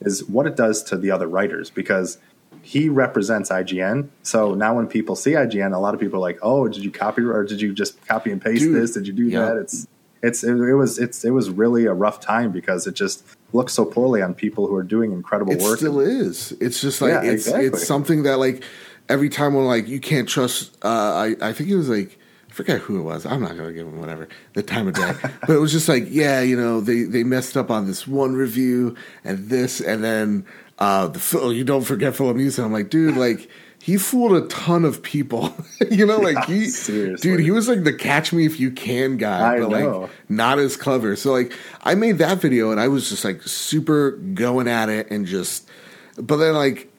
is 0.00 0.24
what 0.24 0.46
it 0.46 0.56
does 0.56 0.82
to 0.84 0.96
the 0.96 1.10
other 1.10 1.26
writers 1.28 1.70
because 1.70 2.18
he 2.60 2.88
represents 2.88 3.50
IGN. 3.50 4.08
So 4.22 4.54
now 4.54 4.74
when 4.76 4.86
people 4.86 5.16
see 5.16 5.32
IGN, 5.32 5.74
a 5.74 5.78
lot 5.78 5.94
of 5.94 6.00
people 6.00 6.16
are 6.18 6.20
like, 6.30 6.38
"Oh, 6.42 6.68
did 6.68 6.84
you 6.84 6.90
copy 6.90 7.22
or 7.22 7.44
did 7.44 7.60
you 7.60 7.72
just 7.72 8.04
copy 8.06 8.30
and 8.30 8.40
paste 8.42 8.60
Dude, 8.62 8.74
this? 8.74 8.92
Did 8.92 9.06
you 9.06 9.12
do 9.14 9.24
yeah. 9.24 9.46
that?" 9.46 9.56
It's 9.56 9.86
it's 10.22 10.44
it, 10.44 10.52
it 10.56 10.74
was 10.74 10.98
it's 10.98 11.24
it 11.24 11.30
was 11.30 11.48
really 11.50 11.86
a 11.86 11.94
rough 11.94 12.20
time 12.20 12.52
because 12.52 12.86
it 12.86 12.94
just 12.94 13.24
looks 13.52 13.72
so 13.72 13.84
poorly 13.84 14.22
on 14.22 14.34
people 14.34 14.66
who 14.66 14.74
are 14.74 14.82
doing 14.82 15.12
incredible 15.12 15.52
it 15.52 15.60
work. 15.60 15.74
It 15.74 15.78
still 15.78 16.00
is. 16.00 16.52
It's 16.60 16.80
just 16.80 17.00
like 17.02 17.10
Yeah, 17.12 17.22
it's 17.22 17.46
exactly. 17.46 17.66
it's 17.66 17.86
something 17.86 18.22
that 18.24 18.38
like 18.38 18.62
every 19.08 19.28
time 19.28 19.54
when 19.54 19.66
like 19.66 19.88
you 19.88 20.00
can't 20.00 20.28
trust. 20.28 20.76
Uh, 20.82 21.34
I 21.42 21.48
I 21.48 21.52
think 21.52 21.70
it 21.70 21.76
was 21.76 21.88
like. 21.88 22.18
I 22.50 22.54
forget 22.54 22.80
who 22.80 22.98
it 22.98 23.02
was. 23.02 23.24
I'm 23.24 23.40
not 23.40 23.56
gonna 23.56 23.72
give 23.72 23.86
him 23.86 23.98
whatever 23.98 24.28
the 24.52 24.62
time 24.62 24.86
of 24.86 24.92
day, 24.92 25.14
but 25.46 25.50
it 25.56 25.58
was 25.58 25.72
just 25.72 25.88
like, 25.88 26.04
yeah, 26.10 26.42
you 26.42 26.54
know, 26.54 26.82
they 26.82 27.04
they 27.04 27.24
messed 27.24 27.56
up 27.56 27.70
on 27.70 27.86
this 27.86 28.06
one 28.06 28.34
review 28.34 28.94
and 29.24 29.48
this, 29.48 29.80
and 29.80 30.04
then 30.04 30.44
uh 30.78 31.06
the 31.08 31.18
Phil. 31.18 31.50
You 31.50 31.64
don't 31.64 31.80
forget 31.84 32.14
Filip 32.14 32.36
Miucin. 32.36 32.62
I'm 32.62 32.70
like, 32.72 32.90
dude, 32.90 33.16
like 33.16 33.48
he 33.82 33.96
fooled 33.96 34.32
a 34.32 34.46
ton 34.46 34.84
of 34.84 35.02
people. 35.02 35.52
you 35.90 36.06
know, 36.06 36.18
like 36.18 36.44
he, 36.46 36.70
dude, 37.16 37.40
he 37.40 37.50
was 37.50 37.68
like 37.68 37.82
the 37.82 37.92
catch 37.92 38.32
me 38.32 38.46
if 38.46 38.60
you 38.60 38.70
can 38.70 39.16
guy, 39.16 39.56
I 39.56 39.58
but 39.58 39.70
know. 39.70 40.00
like 40.02 40.10
not 40.28 40.60
as 40.60 40.76
clever. 40.76 41.16
So 41.16 41.32
like 41.32 41.52
I 41.82 41.96
made 41.96 42.18
that 42.18 42.40
video 42.40 42.70
and 42.70 42.78
I 42.78 42.86
was 42.86 43.08
just 43.08 43.24
like 43.24 43.42
super 43.42 44.12
going 44.12 44.68
at 44.68 44.88
it 44.88 45.10
and 45.10 45.26
just 45.26 45.68
but 46.16 46.36
then 46.36 46.54
like 46.54 46.92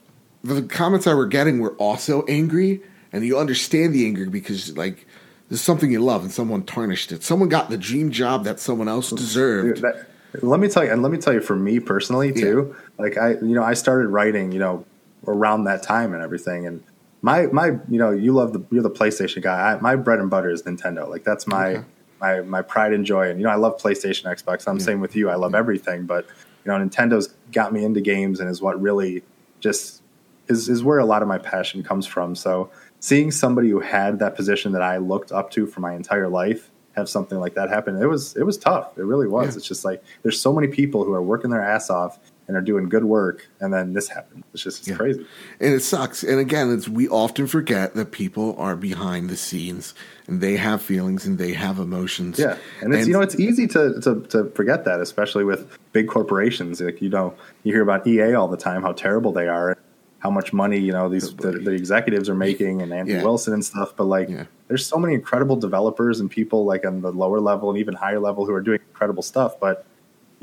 the 0.43 0.61
comments 0.61 1.07
I 1.07 1.13
were 1.13 1.25
getting 1.25 1.61
were 1.61 1.73
also 1.75 2.25
angry 2.25 2.81
and 3.13 3.23
you 3.23 3.39
understand 3.39 3.95
the 3.95 4.05
anger 4.05 4.29
because 4.29 4.75
like 4.75 5.07
there's 5.47 5.61
something 5.61 5.89
you 5.89 6.01
love 6.01 6.23
and 6.23 6.33
someone 6.33 6.63
tarnished 6.63 7.13
it. 7.13 7.23
Someone 7.23 7.47
got 7.47 7.69
the 7.69 7.77
dream 7.77 8.11
job 8.11 8.43
that 8.43 8.59
someone 8.59 8.89
else 8.89 9.09
deserved. 9.11 9.75
Dude, 9.75 9.83
that, 9.83 10.09
let 10.43 10.59
me 10.59 10.67
tell 10.67 10.83
you, 10.83 10.91
and 10.91 11.01
let 11.01 11.13
me 11.13 11.17
tell 11.17 11.31
you, 11.31 11.39
for 11.39 11.55
me 11.55 11.79
personally 11.79 12.33
too, 12.33 12.75
like 12.97 13.17
I, 13.17 13.35
you 13.35 13.55
know, 13.55 13.63
I 13.63 13.73
started 13.73 14.09
writing, 14.09 14.51
you 14.51 14.59
know, 14.59 14.85
around 15.27 15.65
that 15.65 15.83
time 15.83 16.13
and 16.13 16.21
everything, 16.23 16.65
and 16.67 16.83
my, 17.21 17.45
my, 17.47 17.67
you 17.89 17.97
know, 17.97 18.11
you 18.11 18.33
love 18.33 18.53
the, 18.53 18.63
you're 18.69 18.83
the 18.83 18.89
PlayStation 18.89 19.41
guy. 19.41 19.71
I, 19.73 19.79
my 19.79 19.95
bread 19.95 20.19
and 20.19 20.29
butter 20.29 20.49
is 20.49 20.63
Nintendo. 20.63 21.07
Like 21.09 21.23
that's 21.23 21.47
my, 21.47 21.75
Okay. 21.75 21.85
my, 22.19 22.41
my 22.41 22.61
pride 22.61 22.91
and 22.93 23.05
joy. 23.05 23.29
And 23.29 23.39
you 23.39 23.45
know, 23.45 23.51
I 23.51 23.55
love 23.55 23.77
PlayStation, 23.81 24.23
Xbox. 24.25 24.67
I'm 24.67 24.79
same 24.79 24.99
with 24.99 25.15
you. 25.15 25.29
I 25.29 25.35
love 25.35 25.55
everything, 25.55 26.05
but 26.05 26.25
you 26.65 26.71
know, 26.71 26.77
Nintendo's 26.77 27.33
got 27.51 27.71
me 27.73 27.83
into 27.85 28.01
games 28.01 28.39
and 28.39 28.49
is 28.49 28.61
what 28.61 28.81
really 28.81 29.23
just 29.59 30.01
is 30.49 30.67
is 30.67 30.83
where 30.83 30.99
a 30.99 31.05
lot 31.05 31.21
of 31.21 31.27
my 31.29 31.37
passion 31.37 31.81
comes 31.83 32.05
from. 32.05 32.35
So 32.35 32.69
seeing 32.99 33.31
somebody 33.31 33.69
who 33.69 33.79
had 33.79 34.19
that 34.19 34.35
position 34.35 34.73
that 34.73 34.81
I 34.81 34.97
looked 34.97 35.31
up 35.31 35.49
to 35.51 35.65
for 35.65 35.79
my 35.79 35.93
entire 35.93 36.27
life 36.27 36.69
have 36.95 37.09
something 37.09 37.39
like 37.39 37.55
that 37.55 37.69
happen, 37.69 38.01
it 38.01 38.05
was 38.05 38.35
it 38.35 38.43
was 38.43 38.57
tough. 38.57 38.97
It 38.97 39.03
really 39.03 39.27
was. 39.27 39.55
Yeah. 39.55 39.57
It's 39.59 39.67
just 39.67 39.85
like 39.85 40.03
there's 40.23 40.39
so 40.39 40.51
many 40.53 40.67
people 40.67 41.03
who 41.05 41.13
are 41.13 41.23
working 41.23 41.49
their 41.49 41.63
ass 41.63 41.89
off 41.89 42.19
and 42.47 42.57
are 42.57 42.61
doing 42.61 42.89
good 42.89 43.05
work, 43.05 43.47
and 43.61 43.73
then 43.73 43.93
this 43.93 44.09
happened. 44.09 44.43
It's 44.53 44.63
just 44.63 44.79
it's 44.79 44.89
Yeah. 44.89 44.95
crazy. 44.95 45.25
And 45.59 45.73
it 45.73 45.79
sucks. 45.81 46.23
And 46.23 46.39
again, 46.39 46.71
it's 46.73 46.89
we 46.89 47.07
often 47.07 47.47
forget 47.47 47.95
that 47.95 48.11
people 48.11 48.55
are 48.59 48.75
behind 48.75 49.29
the 49.29 49.37
scenes 49.37 49.93
and 50.27 50.41
they 50.41 50.57
have 50.57 50.81
feelings 50.81 51.25
and 51.25 51.37
they 51.37 51.53
have 51.53 51.79
emotions. 51.79 52.37
Yeah, 52.39 52.57
and 52.81 52.93
it's 52.93 53.07
you 53.07 53.13
know 53.13 53.21
it's 53.21 53.39
easy 53.39 53.67
to, 53.67 53.99
to 54.01 54.21
to 54.29 54.45
forget 54.55 54.83
that, 54.85 54.99
especially 54.99 55.43
with 55.45 55.67
big 55.93 56.07
corporations. 56.07 56.81
Like 56.81 57.01
you 57.01 57.09
know, 57.09 57.33
you 57.63 57.73
hear 57.73 57.81
about 57.81 58.05
EA 58.05 58.33
all 58.33 58.47
the 58.47 58.57
time, 58.57 58.81
how 58.81 58.91
terrible 58.91 59.31
they 59.31 59.47
are, 59.47 59.77
how 60.19 60.29
much 60.29 60.51
money 60.53 60.79
you 60.79 60.91
know 60.91 61.07
these 61.09 61.33
the, 61.35 61.51
the 61.51 61.71
executives 61.71 62.27
are 62.29 62.35
making, 62.35 62.81
and 62.81 62.91
Andy 62.93 63.13
Yeah. 63.13 63.23
Wilson 63.23 63.53
and 63.53 63.63
stuff. 63.63 63.93
But 63.95 64.05
like, 64.05 64.29
Yeah. 64.29 64.45
there's 64.67 64.85
so 64.85 64.97
many 64.97 65.13
incredible 65.13 65.55
developers 65.55 66.19
and 66.19 66.29
people 66.29 66.65
like 66.65 66.85
on 66.85 67.01
the 67.01 67.11
lower 67.11 67.39
level 67.39 67.69
and 67.69 67.79
even 67.79 67.93
higher 67.93 68.19
level 68.19 68.45
who 68.45 68.53
are 68.53 68.61
doing 68.61 68.79
incredible 68.89 69.23
stuff. 69.23 69.59
But 69.61 69.85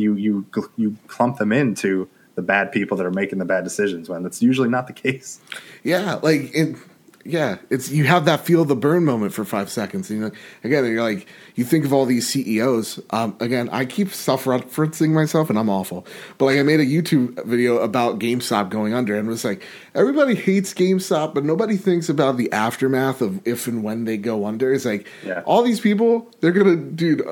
you 0.01 0.14
you 0.14 0.46
you 0.76 0.96
clump 1.07 1.38
them 1.38 1.53
into 1.53 2.09
the 2.36 2.42
bad 2.42 2.72
people 2.72 2.96
that 2.96 3.05
are 3.07 3.11
making 3.11 3.38
the 3.38 3.44
bad 3.44 3.64
decisions 3.64 4.09
when 4.09 4.22
that's 4.22 4.40
usually 4.42 4.68
not 4.68 4.86
the 4.86 4.92
case. 4.92 5.40
Yeah, 5.84 6.14
like 6.22 6.51
it, 6.55 6.76
yeah, 7.22 7.59
it's 7.68 7.90
you 7.90 8.05
have 8.05 8.24
that 8.24 8.46
feel 8.46 8.64
the 8.64 8.74
burn 8.76 9.05
moment 9.05 9.34
for 9.34 9.44
five 9.44 9.68
seconds. 9.68 10.09
And 10.09 10.18
you 10.20 10.24
know, 10.26 10.32
again, 10.64 10.86
you're 10.86 11.03
like 11.03 11.26
you 11.55 11.64
think 11.64 11.84
of 11.84 11.92
all 11.92 12.07
these 12.07 12.26
CEOs. 12.28 12.98
Um, 13.11 13.36
again, 13.40 13.68
I 13.70 13.84
keep 13.84 14.09
self 14.11 14.44
referencing 14.44 15.11
myself, 15.11 15.51
and 15.51 15.59
I'm 15.59 15.68
awful. 15.68 16.07
But 16.38 16.46
like, 16.46 16.59
I 16.59 16.62
made 16.62 16.80
a 16.80 16.86
YouTube 16.86 17.44
video 17.44 17.76
about 17.78 18.20
GameStop 18.20 18.70
going 18.70 18.94
under, 18.94 19.18
and 19.18 19.28
it 19.28 19.30
was 19.30 19.44
like 19.44 19.62
everybody 19.94 20.34
hates 20.34 20.72
GameStop, 20.72 21.34
but 21.34 21.44
nobody 21.44 21.76
thinks 21.76 22.09
about 22.09 22.38
the 22.38 22.51
aftermath 22.53 23.20
of 23.20 23.46
if 23.46 23.66
and 23.66 23.82
when 23.82 24.05
they 24.07 24.16
go 24.16 24.46
under. 24.46 24.72
It's 24.72 24.86
like 24.86 25.07
Yeah. 25.26 25.42
all 25.44 25.62
these 25.62 25.80
people, 25.80 26.30
they're 26.40 26.53
gonna, 26.53 26.76
dude. 26.76 27.22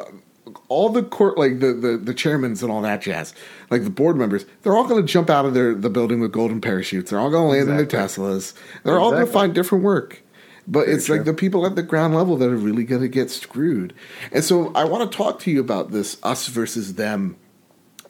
All 0.68 0.90
the 0.90 1.02
court, 1.02 1.38
like 1.38 1.60
the, 1.60 1.72
the 1.72 1.96
the 1.96 2.12
chairmans 2.14 2.62
and 2.62 2.70
all 2.70 2.82
that 2.82 3.00
jazz, 3.02 3.32
like 3.70 3.84
the 3.84 3.90
board 3.90 4.16
members, 4.16 4.44
they're 4.62 4.76
all 4.76 4.86
going 4.86 5.00
to 5.00 5.10
jump 5.12 5.30
out 5.30 5.46
of 5.46 5.54
their 5.54 5.74
the 5.74 5.88
building 5.90 6.20
with 6.20 6.30
golden 6.32 6.60
parachutes. 6.60 7.10
They're 7.10 7.18
all 7.18 7.30
going 7.30 7.44
to 7.50 7.58
land 7.58 7.70
in 7.70 7.76
their 7.76 7.86
Teslas. 7.86 8.52
They're 8.84 8.98
all 8.98 9.10
going 9.12 9.26
to 9.26 9.32
find 9.32 9.54
different 9.54 9.82
work. 9.84 10.22
But 10.70 10.80
Very 10.84 10.92
it's 10.96 11.06
true. 11.06 11.16
like 11.16 11.24
the 11.24 11.32
people 11.32 11.64
at 11.64 11.76
the 11.76 11.82
ground 11.82 12.14
level 12.14 12.36
that 12.36 12.50
are 12.50 12.56
really 12.56 12.84
going 12.84 13.00
to 13.00 13.08
get 13.08 13.30
screwed. 13.30 13.94
And 14.30 14.44
so 14.44 14.70
I 14.74 14.84
want 14.84 15.10
to 15.10 15.16
talk 15.16 15.38
to 15.40 15.50
you 15.50 15.60
about 15.60 15.90
this 15.92 16.18
us 16.22 16.46
versus 16.48 16.94
them 16.96 17.36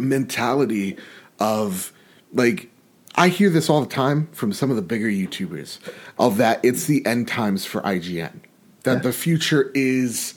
mentality 0.00 0.96
of 1.38 1.92
like 2.32 2.70
I 3.14 3.28
hear 3.28 3.50
this 3.50 3.68
all 3.70 3.80
the 3.80 3.86
time 3.88 4.28
from 4.32 4.52
some 4.52 4.70
of 4.70 4.76
the 4.76 4.82
bigger 4.82 5.08
YouTubers 5.08 5.78
of 6.18 6.36
that 6.38 6.60
it's 6.64 6.86
the 6.86 7.04
end 7.06 7.28
times 7.28 7.64
for 7.64 7.80
IGN. 7.82 8.40
That 8.82 8.94
Yeah. 8.94 8.98
the 9.02 9.12
future 9.12 9.70
is 9.74 10.34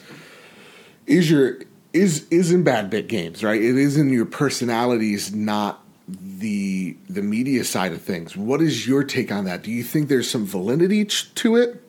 is 1.07 1.29
your 1.29 1.57
is 1.93 2.27
is 2.29 2.51
in 2.51 2.63
bad 2.63 2.89
bit 2.89 3.07
games, 3.07 3.43
right? 3.43 3.61
It 3.61 3.77
is 3.77 3.97
in 3.97 4.09
your 4.09 4.25
personalities, 4.25 5.33
not 5.33 5.83
the 6.07 6.95
the 7.09 7.21
media 7.21 7.63
side 7.63 7.91
of 7.93 8.01
things. 8.01 8.35
What 8.35 8.61
is 8.61 8.87
your 8.87 9.03
take 9.03 9.31
on 9.31 9.45
that? 9.45 9.61
Do 9.63 9.71
you 9.71 9.83
think 9.83 10.07
there's 10.09 10.29
some 10.29 10.45
validity 10.45 11.05
ch- 11.05 11.33
to 11.35 11.55
it? 11.55 11.83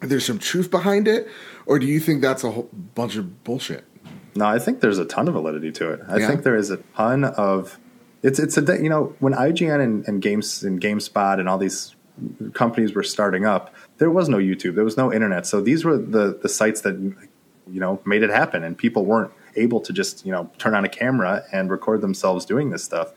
There's 0.00 0.24
some 0.24 0.38
truth 0.38 0.70
behind 0.70 1.06
it, 1.08 1.28
or 1.66 1.78
do 1.78 1.86
you 1.86 2.00
think 2.00 2.22
that's 2.22 2.42
a 2.44 2.50
whole 2.50 2.70
bunch 2.94 3.16
of 3.16 3.44
bullshit? 3.44 3.84
No, 4.34 4.46
I 4.46 4.58
think 4.58 4.80
there's 4.80 4.98
a 4.98 5.04
ton 5.04 5.28
of 5.28 5.34
validity 5.34 5.72
to 5.72 5.90
it. 5.92 6.00
I 6.08 6.18
Yeah. 6.18 6.28
think 6.28 6.42
there 6.42 6.56
is 6.56 6.70
a 6.70 6.78
ton 6.96 7.24
of 7.24 7.78
it's 8.22 8.38
it's 8.38 8.56
a 8.56 8.62
you 8.82 8.88
know 8.88 9.14
when 9.20 9.32
IGN 9.34 9.80
and, 9.82 10.06
and 10.08 10.22
games 10.22 10.62
and 10.62 10.80
GameSpot 10.80 11.38
and 11.38 11.48
all 11.48 11.58
these 11.58 11.94
companies 12.52 12.94
were 12.94 13.02
starting 13.02 13.46
up, 13.46 13.74
there 13.98 14.10
was 14.10 14.28
no 14.28 14.36
YouTube, 14.38 14.74
there 14.74 14.84
was 14.84 14.96
no 14.96 15.12
internet, 15.12 15.46
so 15.46 15.60
these 15.60 15.84
were 15.84 15.96
the 15.96 16.38
the 16.40 16.48
sites 16.48 16.82
that 16.82 16.94
you 17.72 17.80
know 17.80 18.00
made 18.04 18.22
it 18.22 18.30
happen, 18.30 18.64
and 18.64 18.76
people 18.76 19.04
weren't 19.04 19.32
able 19.56 19.80
to 19.80 19.92
just 19.92 20.24
you 20.26 20.32
know 20.32 20.50
turn 20.58 20.74
on 20.74 20.84
a 20.84 20.88
camera 20.88 21.42
and 21.52 21.70
record 21.70 22.00
themselves 22.00 22.44
doing 22.44 22.70
this 22.70 22.84
stuff. 22.84 23.12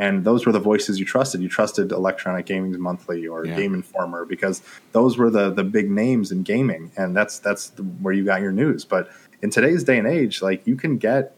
and 0.00 0.24
those 0.24 0.46
were 0.46 0.52
the 0.52 0.60
voices 0.60 1.00
you 1.00 1.04
trusted. 1.04 1.40
You 1.42 1.48
trusted 1.48 1.90
Electronic 1.90 2.46
Gaming 2.46 2.78
Monthly 2.80 3.26
or 3.26 3.44
Yeah. 3.44 3.56
Game 3.56 3.74
Informer 3.74 4.24
because 4.24 4.62
those 4.92 5.18
were 5.18 5.30
the 5.30 5.50
the 5.50 5.64
big 5.64 5.90
names 5.90 6.30
in 6.30 6.42
gaming, 6.44 6.92
and 6.96 7.16
that's 7.16 7.38
that's 7.40 7.70
the, 7.70 7.82
where 7.82 8.14
you 8.14 8.24
got 8.24 8.40
your 8.40 8.52
news. 8.52 8.84
But 8.84 9.10
in 9.42 9.50
today's 9.50 9.82
day 9.84 9.98
and 9.98 10.06
age, 10.06 10.40
like 10.42 10.66
you 10.66 10.76
can 10.76 10.98
get 10.98 11.34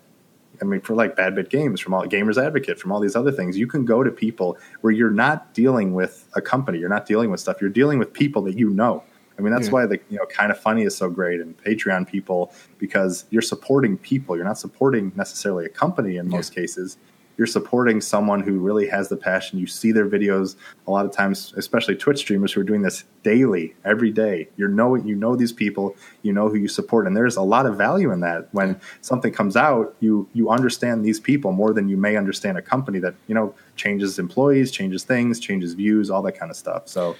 I 0.60 0.66
mean, 0.66 0.82
for 0.82 0.94
like 0.94 1.16
Bad 1.16 1.34
Bit 1.34 1.48
Games, 1.48 1.80
from 1.80 1.94
all 1.94 2.04
Gamers 2.04 2.36
Advocate, 2.42 2.78
from 2.78 2.92
all 2.92 3.00
these 3.00 3.16
other 3.16 3.32
things, 3.32 3.56
you 3.56 3.66
can 3.66 3.86
go 3.86 4.04
to 4.04 4.10
people 4.10 4.58
where 4.82 4.92
you're 4.92 5.10
not 5.10 5.54
dealing 5.54 5.94
with 5.94 6.28
a 6.34 6.42
company, 6.42 6.78
you're 6.78 6.90
not 6.90 7.06
dealing 7.06 7.30
with 7.30 7.40
stuff, 7.40 7.60
you're 7.62 7.70
dealing 7.70 7.98
with 7.98 8.12
people 8.12 8.42
that 8.42 8.58
you 8.58 8.68
know. 8.70 9.02
I 9.40 9.42
mean, 9.42 9.54
that's 9.54 9.68
Yeah. 9.68 9.72
why 9.72 9.86
the 9.86 9.98
you 10.10 10.18
know 10.18 10.26
kind 10.26 10.52
of 10.52 10.58
funny 10.58 10.82
is 10.82 10.94
so 10.94 11.08
great 11.08 11.40
and 11.40 11.56
Patreon 11.56 12.06
people 12.06 12.52
because 12.78 13.24
you're 13.30 13.40
supporting 13.40 13.96
people. 13.96 14.36
You're 14.36 14.44
not 14.44 14.58
supporting 14.58 15.12
necessarily 15.16 15.64
a 15.64 15.70
company 15.70 16.18
in 16.18 16.28
most 16.28 16.54
cases. 16.54 16.98
You're 17.38 17.46
supporting 17.46 18.02
someone 18.02 18.40
who 18.42 18.58
really 18.58 18.86
has 18.88 19.08
the 19.08 19.16
passion. 19.16 19.58
You 19.58 19.66
see 19.66 19.92
their 19.92 20.06
videos 20.06 20.56
a 20.86 20.90
lot 20.90 21.06
of 21.06 21.12
times, 21.12 21.54
especially 21.56 21.96
Twitch 21.96 22.18
streamers 22.18 22.52
who 22.52 22.60
are 22.60 22.64
doing 22.64 22.82
this 22.82 23.04
daily, 23.22 23.74
every 23.82 24.10
day. 24.10 24.50
You 24.58 24.68
know 24.68 24.94
you 24.94 25.14
know 25.14 25.34
these 25.36 25.52
people, 25.52 25.96
you 26.20 26.34
know 26.34 26.50
who 26.50 26.56
you 26.56 26.68
support, 26.68 27.06
and 27.06 27.16
there's 27.16 27.36
a 27.36 27.42
lot 27.42 27.64
of 27.64 27.78
value 27.78 28.12
in 28.12 28.20
that. 28.20 28.52
When 28.52 28.78
something 29.00 29.32
comes 29.32 29.56
out, 29.56 29.96
you 30.00 30.28
you 30.34 30.50
understand 30.50 31.02
these 31.02 31.18
people 31.18 31.52
more 31.52 31.72
than 31.72 31.88
you 31.88 31.96
may 31.96 32.16
understand 32.16 32.58
a 32.58 32.62
company 32.62 32.98
that 32.98 33.14
you 33.26 33.34
know 33.34 33.54
changes 33.74 34.18
employees, 34.18 34.70
changes 34.70 35.02
things, 35.04 35.40
changes 35.40 35.72
views, 35.72 36.10
all 36.10 36.20
that 36.20 36.38
kind 36.38 36.50
of 36.50 36.58
stuff. 36.58 36.88
So 36.88 37.16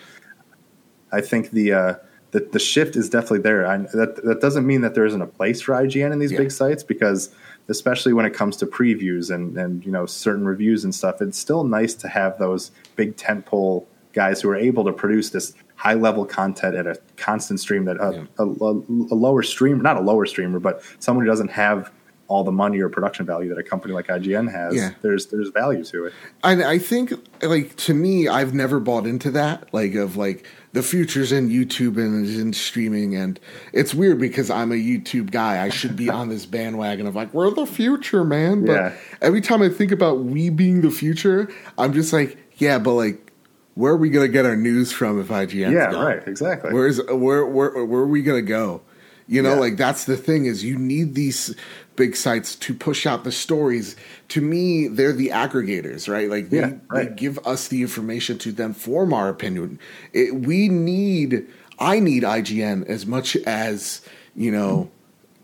I 1.13 1.21
think 1.21 1.51
the 1.51 1.73
uh, 1.73 1.95
the, 2.33 2.41
the 2.53 2.59
shift 2.59 2.97
is 2.97 3.09
definitely 3.11 3.41
there. 3.41 3.67
I, 3.67 3.79
that 3.79 4.21
that 4.25 4.41
doesn't 4.41 4.67
mean 4.67 4.81
that 4.83 4.95
there 4.95 5.05
isn't 5.05 5.21
a 5.23 5.27
place 5.27 5.61
for 5.61 5.73
IGN 5.73 6.13
in 6.13 6.19
these 6.19 6.33
Yeah. 6.33 6.39
big 6.39 6.53
sites 6.53 6.83
because 6.83 7.35
especially 7.69 8.13
when 8.13 8.27
it 8.27 8.35
comes 8.35 8.57
to 8.59 8.67
previews 8.67 9.33
and 9.35 9.57
and 9.57 9.85
you 9.85 9.93
know 9.93 10.07
certain 10.07 10.45
reviews 10.45 10.85
and 10.85 10.95
stuff, 10.95 11.21
it's 11.21 11.39
still 11.39 11.65
nice 11.65 11.95
to 11.95 12.09
have 12.09 12.39
those 12.39 12.71
big 12.97 13.17
tentpole 13.17 13.87
guys 14.13 14.41
who 14.43 14.49
are 14.51 14.57
able 14.57 14.85
to 14.85 14.93
produce 14.93 15.31
this 15.31 15.55
high 15.77 15.95
level 15.95 16.25
content 16.27 16.75
at 16.77 16.87
a 16.87 16.97
constant 17.17 17.59
stream 17.61 17.85
that 17.87 17.97
a, 17.97 18.13
Yeah. 18.13 18.25
a, 18.39 18.45
a, 18.45 18.73
a 19.15 19.17
lower 19.17 19.43
streamer, 19.43 19.83
not 19.83 19.97
a 19.97 20.01
lower 20.01 20.27
streamer, 20.27 20.59
but 20.61 20.83
someone 20.99 21.25
who 21.25 21.31
doesn't 21.31 21.51
have 21.53 21.91
all 22.29 22.45
the 22.45 22.53
money 22.53 22.79
or 22.81 22.89
production 22.89 23.27
value 23.27 23.49
that 23.49 23.59
a 23.59 23.63
company 23.63 23.93
like 23.95 24.07
IGN 24.07 24.51
has. 24.53 24.75
Yeah. 24.75 24.91
There's 25.03 25.27
there's 25.27 25.49
value 25.49 25.83
to 25.87 26.07
it. 26.07 26.13
I, 26.45 26.63
I 26.75 26.79
think 26.79 27.13
like 27.43 27.75
to 27.77 27.95
me 27.95 28.29
i've 28.29 28.53
never 28.55 28.79
bought 28.79 29.05
into 29.07 29.31
that 29.33 29.73
like 29.75 29.95
of 29.97 30.17
like 30.17 30.47
the 30.73 30.83
future's 30.83 31.33
in 31.33 31.49
youtube 31.49 31.97
and 31.97 32.25
is 32.25 32.39
in 32.39 32.53
streaming 32.53 33.17
and 33.17 33.41
it's 33.73 33.93
weird 33.95 34.19
because 34.21 34.51
i'm 34.51 34.71
a 34.71 34.77
youtube 34.77 35.31
guy 35.31 35.63
i 35.65 35.69
should 35.69 35.97
be 35.97 36.09
on 36.09 36.29
this 36.29 36.47
bandwagon 36.47 37.07
of 37.07 37.17
like 37.17 37.33
we're 37.35 37.51
the 37.51 37.67
future 37.67 38.23
man 38.25 38.65
but 38.65 38.73
Yeah. 38.75 38.93
every 39.21 39.41
time 39.41 39.63
i 39.63 39.69
think 39.69 39.91
about 39.93 40.21
we 40.21 40.49
being 40.51 40.81
the 40.83 40.91
future 40.91 41.49
i'm 41.77 41.93
just 41.93 42.13
like 42.13 42.39
yeah 42.59 42.79
but 42.79 42.93
like 42.95 43.33
where 43.75 43.93
are 43.93 43.97
we 43.97 44.11
gonna 44.11 44.29
get 44.29 44.45
our 44.47 44.57
news 44.57 44.93
from 44.93 45.21
if 45.21 45.29
ign 45.29 45.73
Yeah, 45.73 45.93
right, 46.01 46.23
exactly. 46.29 46.73
Where's 46.73 47.01
where 47.07 47.47
where 47.47 47.85
where 47.85 48.01
are 48.03 48.07
we 48.07 48.21
gonna 48.23 48.43
go? 48.43 48.83
You 49.31 49.43
know, 49.43 49.55
Yeah. 49.55 49.61
like 49.61 49.77
that's 49.77 50.05
the 50.07 50.17
thing 50.17 50.47
is 50.47 50.65
you 50.65 50.77
need 50.77 51.15
these 51.15 51.55
big 51.95 52.17
sites 52.17 52.57
to 52.57 52.75
push 52.75 53.07
out 53.07 53.23
the 53.23 53.31
stories. 53.31 53.95
To 54.31 54.41
me, 54.41 54.89
they're 54.89 55.13
the 55.13 55.29
aggregators, 55.29 56.09
right? 56.13 56.29
Like 56.29 56.51
they, 56.51 56.59
Yeah, 56.59 56.73
they 56.93 57.07
give 57.07 57.39
us 57.47 57.69
the 57.69 57.81
information 57.83 58.39
to 58.39 58.51
then 58.51 58.75
form 58.75 59.13
our 59.13 59.29
opinion. 59.29 59.79
It, 60.13 60.35
we 60.35 60.69
need, 60.69 61.47
I 61.79 62.01
need 62.01 62.25
IGN 62.25 62.87
as 62.89 63.07
much 63.07 63.37
as 63.47 64.03
you 64.35 64.51
know, 64.51 64.91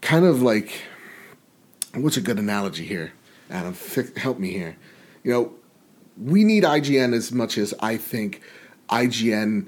kind 0.00 0.24
of 0.24 0.42
like 0.42 0.80
what's 1.94 2.16
a 2.16 2.20
good 2.20 2.38
analogy 2.40 2.84
here, 2.84 3.12
Adam? 3.50 3.76
Help 4.16 4.38
me 4.40 4.50
here. 4.52 4.76
You 5.22 5.32
know, 5.32 5.52
we 6.20 6.42
need 6.42 6.64
IGN 6.64 7.14
as 7.14 7.30
much 7.30 7.56
as 7.56 7.72
I 7.78 7.96
think 7.98 8.42
IGN 8.88 9.66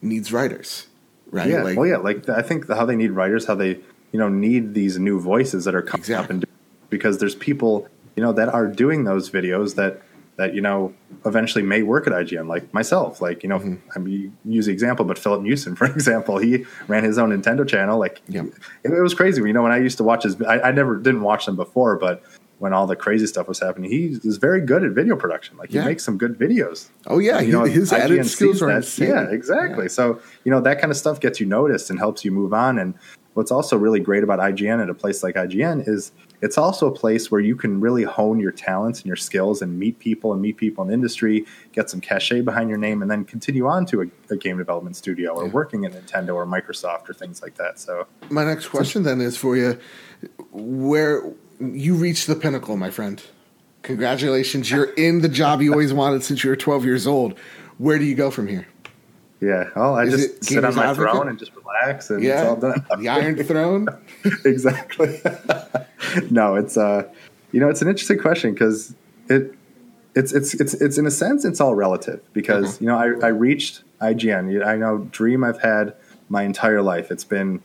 needs 0.00 0.32
writers, 0.32 0.86
right? 1.30 1.48
Yeah, 1.48 1.62
Like, 1.62 1.76
well, 1.76 1.86
yeah. 1.86 1.96
Like 1.98 2.28
I 2.28 2.42
think 2.42 2.68
how 2.68 2.84
they 2.84 2.96
need 2.96 3.10
writers, 3.12 3.46
how 3.46 3.54
they 3.54 3.78
you 4.12 4.18
know 4.18 4.28
need 4.28 4.74
these 4.74 4.98
new 4.98 5.20
voices 5.20 5.64
that 5.64 5.74
are 5.74 5.82
coming 5.82 6.12
up 6.12 6.30
and 6.30 6.44
because 6.88 7.18
there's 7.18 7.34
people 7.36 7.88
you 8.16 8.22
know 8.22 8.32
that 8.32 8.48
are 8.48 8.66
doing 8.66 9.04
those 9.04 9.30
videos 9.30 9.76
that 9.76 10.02
that 10.36 10.54
you 10.54 10.60
know 10.60 10.92
eventually 11.26 11.62
may 11.62 11.82
work 11.82 12.06
at 12.06 12.12
IGN, 12.12 12.48
like 12.48 12.72
myself. 12.72 13.20
Like 13.20 13.42
you 13.42 13.48
know, 13.48 13.58
Mm-hmm. 13.58 13.90
I 13.94 13.98
mean, 13.98 14.36
use 14.44 14.66
the 14.66 14.72
example, 14.72 15.04
but 15.04 15.18
Filip 15.18 15.42
Miucin, 15.42 15.76
for 15.80 15.84
example, 15.86 16.38
he 16.38 16.64
ran 16.88 17.04
his 17.04 17.18
own 17.18 17.30
Nintendo 17.30 17.66
channel. 17.68 17.98
Like 17.98 18.20
Yep. 18.28 18.46
it, 18.84 18.92
it 18.92 19.02
was 19.02 19.14
crazy. 19.14 19.42
You 19.42 19.52
know, 19.52 19.62
when 19.62 19.72
I 19.72 19.78
used 19.78 19.98
to 19.98 20.04
watch 20.04 20.22
his, 20.24 20.40
I, 20.42 20.60
I 20.60 20.72
never 20.72 20.96
didn't 20.96 21.22
watch 21.22 21.46
them 21.46 21.56
before, 21.56 21.96
but 21.96 22.22
when 22.60 22.74
all 22.74 22.86
the 22.86 22.94
crazy 22.94 23.26
stuff 23.26 23.48
was 23.48 23.58
happening, 23.58 23.90
he 23.90 24.18
is 24.22 24.36
very 24.36 24.60
good 24.60 24.84
at 24.84 24.90
video 24.92 25.16
production. 25.16 25.56
Like 25.56 25.70
he 25.70 25.76
Yeah. 25.76 25.86
makes 25.86 26.04
some 26.04 26.18
good 26.18 26.38
videos. 26.38 26.88
Oh 27.06 27.18
yeah, 27.18 27.40
You 27.40 27.52
know, 27.52 27.64
his, 27.64 27.90
edit 27.90 28.26
skills 28.26 28.60
are 28.60 28.70
insane. 28.70 29.08
Yeah, 29.08 29.22
exactly. 29.30 29.88
So 29.88 30.20
you 30.44 30.52
know 30.52 30.60
that 30.60 30.78
kind 30.78 30.90
of 30.90 30.96
stuff 30.98 31.20
gets 31.20 31.40
you 31.40 31.46
noticed 31.46 31.88
and 31.88 31.98
helps 31.98 32.22
you 32.22 32.30
move 32.30 32.52
on. 32.52 32.78
And 32.78 32.92
what's 33.32 33.50
also 33.50 33.78
really 33.78 33.98
great 33.98 34.22
about 34.22 34.40
IGN 34.40 34.82
at 34.82 34.90
a 34.90 34.94
place 34.94 35.22
like 35.22 35.36
IGN 35.36 35.88
is 35.88 36.12
it's 36.42 36.58
also 36.58 36.86
a 36.86 36.90
place 36.92 37.30
where 37.30 37.40
you 37.40 37.56
can 37.56 37.80
really 37.80 38.02
hone 38.02 38.38
your 38.40 38.52
talents 38.52 38.98
and 39.00 39.06
your 39.06 39.16
skills 39.16 39.62
and 39.62 39.78
meet 39.78 39.98
people 39.98 40.32
and 40.34 40.42
meet 40.42 40.58
people 40.58 40.82
in 40.82 40.88
the 40.88 40.94
industry, 40.94 41.46
get 41.72 41.88
some 41.88 42.00
cachet 42.02 42.42
behind 42.42 42.68
your 42.68 42.78
name, 42.78 43.00
and 43.00 43.10
then 43.10 43.24
continue 43.24 43.66
on 43.68 43.86
to 43.86 44.02
a, 44.02 44.06
a 44.32 44.36
game 44.36 44.58
development 44.58 44.96
studio 44.96 45.32
or 45.32 45.46
working 45.46 45.86
at 45.86 45.92
Nintendo 45.92 46.34
or 46.34 46.46
Microsoft 46.46 47.08
or 47.08 47.14
things 47.14 47.40
like 47.40 47.54
that. 47.56 47.78
So 47.78 48.06
My 48.28 48.44
next 48.44 48.68
question 48.68 49.02
then 49.02 49.20
is 49.22 49.36
for 49.38 49.56
you: 49.56 49.78
Where 50.52 51.22
you 51.60 51.94
reached 51.94 52.26
the 52.26 52.34
pinnacle, 52.36 52.76
my 52.76 52.90
friend? 52.90 53.22
Congratulations, 53.82 54.70
you're 54.70 54.92
in 54.94 55.20
the 55.22 55.28
job 55.28 55.62
you 55.62 55.72
always 55.72 55.92
wanted 55.92 56.22
since 56.22 56.44
you 56.44 56.50
were 56.50 56.56
12 56.56 56.84
years 56.84 57.06
old. 57.06 57.38
Where 57.78 57.98
do 57.98 58.04
you 58.04 58.14
go 58.14 58.30
from 58.30 58.46
here? 58.46 58.66
yeah, 59.40 59.70
well, 59.74 59.94
I 59.94 60.04
Is 60.04 60.12
just 60.28 60.44
sit 60.44 60.62
on 60.66 60.74
my 60.74 60.84
Advocate? 60.86 61.12
throne 61.12 61.28
and 61.28 61.38
just 61.38 61.52
relax, 61.56 62.10
and 62.10 62.22
Yeah, 62.22 62.40
it's 62.40 62.48
all 62.50 62.56
done. 62.56 62.84
the 62.98 63.08
Iron 63.08 63.36
Throne. 63.44 63.88
exactly. 64.44 65.18
no, 66.30 66.56
it's 66.56 66.76
uh, 66.76 67.04
you 67.52 67.58
know, 67.60 67.68
it's 67.70 67.80
an 67.80 67.88
interesting 67.88 68.18
question 68.18 68.52
because 68.52 68.94
it, 69.30 69.54
it's 70.14 70.32
it's 70.32 70.52
it's 70.54 70.74
it's 70.74 70.98
in 70.98 71.06
a 71.06 71.10
sense 71.10 71.44
it's 71.46 71.60
all 71.60 71.74
relative 71.74 72.20
because 72.34 72.76
Mhm. 72.76 72.80
you 72.82 72.86
know 72.88 72.96
I 72.98 73.26
I 73.26 73.30
reached 73.30 73.82
IGN. 74.02 74.62
I 74.66 74.76
know 74.76 74.98
Dream 75.10 75.42
I've 75.42 75.62
had 75.62 75.94
my 76.28 76.42
entire 76.42 76.82
life. 76.82 77.10
It's 77.10 77.24
been 77.24 77.62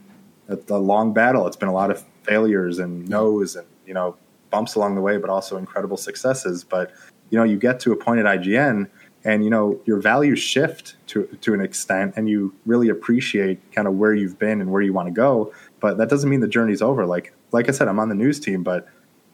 a, 0.47 0.57
a 0.69 0.77
long 0.77 1.13
battle. 1.13 1.45
It's 1.47 1.57
been 1.57 1.69
a 1.69 1.73
lot 1.73 1.91
of 1.91 2.05
failures 2.23 2.79
and 2.79 3.07
no's 3.09 3.55
and 3.57 3.67
you 3.85 3.93
know 3.93 4.17
bumps 4.49 4.75
along 4.75 4.95
the 4.95 5.01
way, 5.01 5.17
but 5.17 5.29
also 5.29 5.57
incredible 5.57 5.97
successes. 5.97 6.63
But 6.63 6.91
you 7.29 7.37
know, 7.37 7.43
you 7.43 7.57
get 7.57 7.79
to 7.81 7.91
a 7.91 7.95
point 7.95 8.19
at 8.19 8.25
IGN. 8.25 8.89
And 9.27 9.43
you 9.43 9.49
know 9.49 9.81
your 9.85 9.99
values 9.99 10.37
shift 10.37 10.97
to 11.07 11.25
to 11.41 11.55
an 11.55 11.59
extent, 11.59 12.13
and 12.15 12.29
you 12.29 12.53
really 12.67 12.89
appreciate 12.89 13.59
kind 13.71 13.87
of 13.87 13.95
where 13.95 14.13
you've 14.13 14.37
been 14.37 14.61
and 14.61 14.71
where 14.71 14.83
you 14.83 14.93
want 14.93 15.07
to 15.07 15.11
go 15.11 15.51
but 15.85 15.99
that 15.99 16.09
doesn't 16.09 16.31
mean 16.31 16.39
the 16.39 16.47
journey's 16.47 16.81
over. 16.81 17.05
Like 17.05 17.31
like 17.51 17.69
I 17.69 17.71
said, 17.71 17.87
I'm 17.87 17.99
on 17.99 18.09
the 18.09 18.15
news 18.15 18.39
team, 18.39 18.63
but 18.63 18.87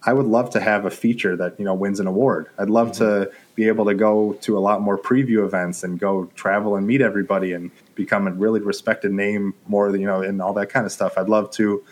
I 0.04 0.12
would 0.12 0.26
love 0.26 0.50
to 0.50 0.60
have 0.60 0.84
a 0.84 0.90
feature 0.90 1.38
that 1.38 1.58
you 1.58 1.64
know 1.64 1.74
wins 1.74 2.02
an 2.02 2.08
award. 2.08 2.50
I'd 2.58 2.70
love 2.70 2.92
mm-hmm. 2.92 3.30
to 3.30 3.32
be 3.56 3.70
able 3.70 3.86
to 3.86 3.94
go 3.94 4.34
to 4.42 4.58
a 4.58 4.60
lot 4.60 4.82
more 4.82 4.98
preview 4.98 5.46
events 5.46 5.82
and 5.82 5.98
go 5.98 6.26
travel 6.36 6.76
and 6.76 6.86
meet 6.86 7.00
everybody 7.00 7.54
and 7.54 7.72
become 7.96 8.28
a 8.28 8.32
really 8.32 8.60
respected 8.60 9.14
name 9.14 9.54
more 9.68 9.94
than 9.94 10.02
you 10.02 10.08
know 10.08 10.22
and 10.22 10.42
all 10.42 10.52
that 10.56 10.68
kind 10.68 10.86
of 10.86 10.92
stuff. 10.92 11.14
I'd 11.18 11.30
love 11.30 11.52
to 11.52 11.86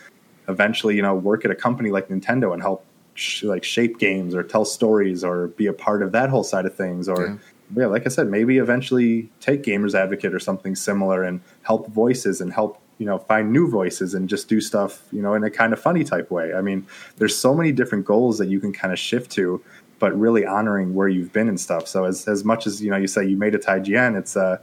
eventually 0.50 0.96
you 0.96 1.02
know 1.02 1.16
work 1.16 1.46
at 1.46 1.52
a 1.52 1.56
company 1.56 1.92
like 1.92 2.10
Nintendo 2.10 2.54
and 2.54 2.62
help 2.62 2.84
sh- 3.14 3.44
like 3.44 3.64
shape 3.64 4.00
games 4.00 4.36
or 4.36 4.44
tell 4.44 4.66
stories 4.66 5.24
or 5.24 5.48
be 5.48 5.68
a 5.68 5.74
part 5.74 6.04
of 6.04 6.12
that 6.12 6.30
whole 6.30 6.44
side 6.44 6.66
of 6.66 6.76
things 6.76 7.08
or. 7.08 7.28
Yeah. 7.28 7.36
Yeah, 7.78 7.86
like 7.86 8.08
I 8.08 8.10
said, 8.10 8.32
maybe 8.32 8.58
eventually 8.58 9.30
take 9.42 9.62
Gamers 9.62 9.94
Advocate 9.94 10.34
or 10.34 10.40
something 10.40 10.76
similar 10.76 11.22
and 11.22 11.40
help 11.62 11.88
voices 11.90 12.42
and 12.42 12.52
help 12.52 12.82
you 12.98 13.06
know 13.06 13.20
find 13.20 13.52
new 13.52 13.70
voices 13.70 14.16
and 14.16 14.28
just 14.28 14.50
do 14.50 14.60
stuff 14.60 15.04
you 15.12 15.22
know 15.22 15.36
in 15.36 15.44
a 15.44 15.52
kind 15.52 15.72
of 15.72 15.80
funny 15.80 16.04
type 16.04 16.32
way. 16.32 16.54
I 16.54 16.62
mean, 16.62 16.88
there's 17.18 17.36
so 17.36 17.54
many 17.54 17.72
different 17.72 18.06
goals 18.06 18.40
that 18.40 18.48
you 18.48 18.60
can 18.60 18.74
kind 18.74 18.92
of 18.92 18.98
shift 18.98 19.32
to, 19.34 19.62
but 20.00 20.18
really 20.18 20.46
honoring 20.46 20.96
where 20.96 21.08
you've 21.08 21.32
been 21.32 21.48
and 21.48 21.60
stuff. 21.60 21.88
So 21.88 22.06
as 22.06 22.28
as 22.28 22.44
much 22.44 22.66
as 22.66 22.82
you 22.82 22.90
know, 22.90 22.98
you 22.98 23.08
say 23.08 23.26
you 23.26 23.38
made 23.38 23.54
it 23.54 23.62
to 23.64 23.68
IGN, 23.68 24.18
it's 24.18 24.36
uh 24.36 24.58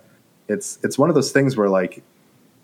it's 0.48 0.78
it's 0.82 0.98
one 0.98 1.08
of 1.08 1.14
those 1.14 1.32
things 1.32 1.56
where 1.56 1.68
like 1.68 2.02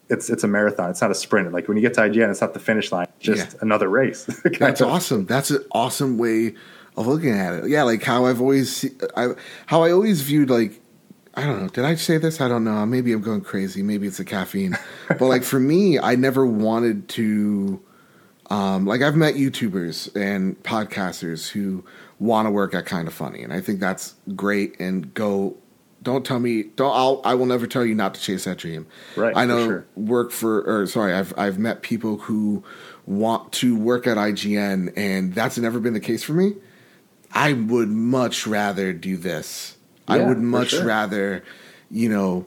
it's 0.08 0.28
it's 0.30 0.44
a 0.44 0.48
marathon. 0.48 0.90
It's 0.90 1.00
not 1.00 1.10
a 1.10 1.14
sprint. 1.14 1.52
Like 1.52 1.68
when 1.68 1.76
you 1.76 1.82
get 1.82 1.94
to 1.94 2.00
IGN, 2.02 2.30
it's 2.30 2.40
not 2.40 2.54
the 2.54 2.60
finish 2.60 2.92
line. 2.92 3.06
It's 3.16 3.24
just 3.26 3.52
Yeah. 3.54 3.58
another 3.62 3.88
race. 3.88 4.24
That's 4.58 4.80
of. 4.80 4.88
awesome. 4.88 5.26
That's 5.26 5.50
an 5.50 5.64
awesome 5.72 6.18
way 6.18 6.54
of 6.96 7.06
looking 7.06 7.30
at 7.32 7.54
it. 7.54 7.68
Yeah, 7.70 7.84
like 7.84 8.02
how 8.02 8.26
I've 8.26 8.40
always, 8.40 8.84
I, 9.16 9.28
how 9.66 9.82
I 9.82 9.92
always 9.92 10.20
viewed 10.22 10.50
like, 10.50 10.78
I 11.34 11.46
don't 11.46 11.62
know. 11.62 11.68
Did 11.68 11.86
I 11.86 11.94
say 11.94 12.18
this? 12.18 12.40
I 12.42 12.48
don't 12.48 12.64
know. 12.64 12.84
Maybe 12.84 13.12
I'm 13.12 13.22
going 13.22 13.40
crazy. 13.40 13.82
Maybe 13.82 14.06
it's 14.06 14.18
the 14.18 14.24
caffeine. 14.24 14.76
but 15.08 15.22
like 15.22 15.44
for 15.44 15.58
me, 15.58 15.98
I 15.98 16.14
never 16.16 16.44
wanted 16.46 17.08
to. 17.10 17.80
Um, 18.50 18.84
like 18.84 19.00
I've 19.00 19.16
met 19.16 19.36
YouTubers 19.36 20.14
and 20.14 20.62
podcasters 20.62 21.48
who 21.48 21.84
want 22.18 22.44
to 22.46 22.50
work 22.50 22.74
at 22.74 22.84
Kind 22.84 23.08
of 23.08 23.14
Funny, 23.14 23.42
and 23.42 23.50
I 23.50 23.62
think 23.62 23.80
that's 23.80 24.14
great. 24.36 24.78
And 24.78 25.14
go, 25.14 25.56
don't 26.02 26.24
tell 26.24 26.40
me, 26.40 26.64
don't. 26.64 26.92
I'll, 26.92 27.20
I 27.24 27.34
will 27.34 27.46
never 27.46 27.66
tell 27.66 27.84
you 27.84 27.94
not 27.94 28.14
to 28.14 28.20
chase 28.20 28.44
that 28.44 28.58
dream. 28.58 28.86
Right, 29.16 29.36
I 29.36 29.42
for 29.42 29.46
know 29.46 29.66
sure. 29.66 29.86
work 29.96 30.30
for, 30.30 30.62
or 30.62 30.86
sorry, 30.86 31.12
I've 31.14 31.32
I've 31.38 31.58
met 31.58 31.82
people 31.82 32.18
who 32.18 32.64
want 33.06 33.52
to 33.54 33.76
work 33.76 34.06
at 34.06 34.16
IGN, 34.16 34.92
and 34.96 35.34
that's 35.34 35.58
never 35.58 35.80
been 35.80 35.94
the 35.94 36.00
case 36.00 36.22
for 36.22 36.32
me. 36.32 36.54
I 37.32 37.52
would 37.54 37.88
much 37.88 38.46
rather 38.46 38.92
do 38.92 39.16
this. 39.16 39.76
I 40.06 40.18
would 40.18 40.38
much 40.38 40.70
sure. 40.70 40.84
rather, 40.84 41.44
you 41.90 42.08
know, 42.08 42.46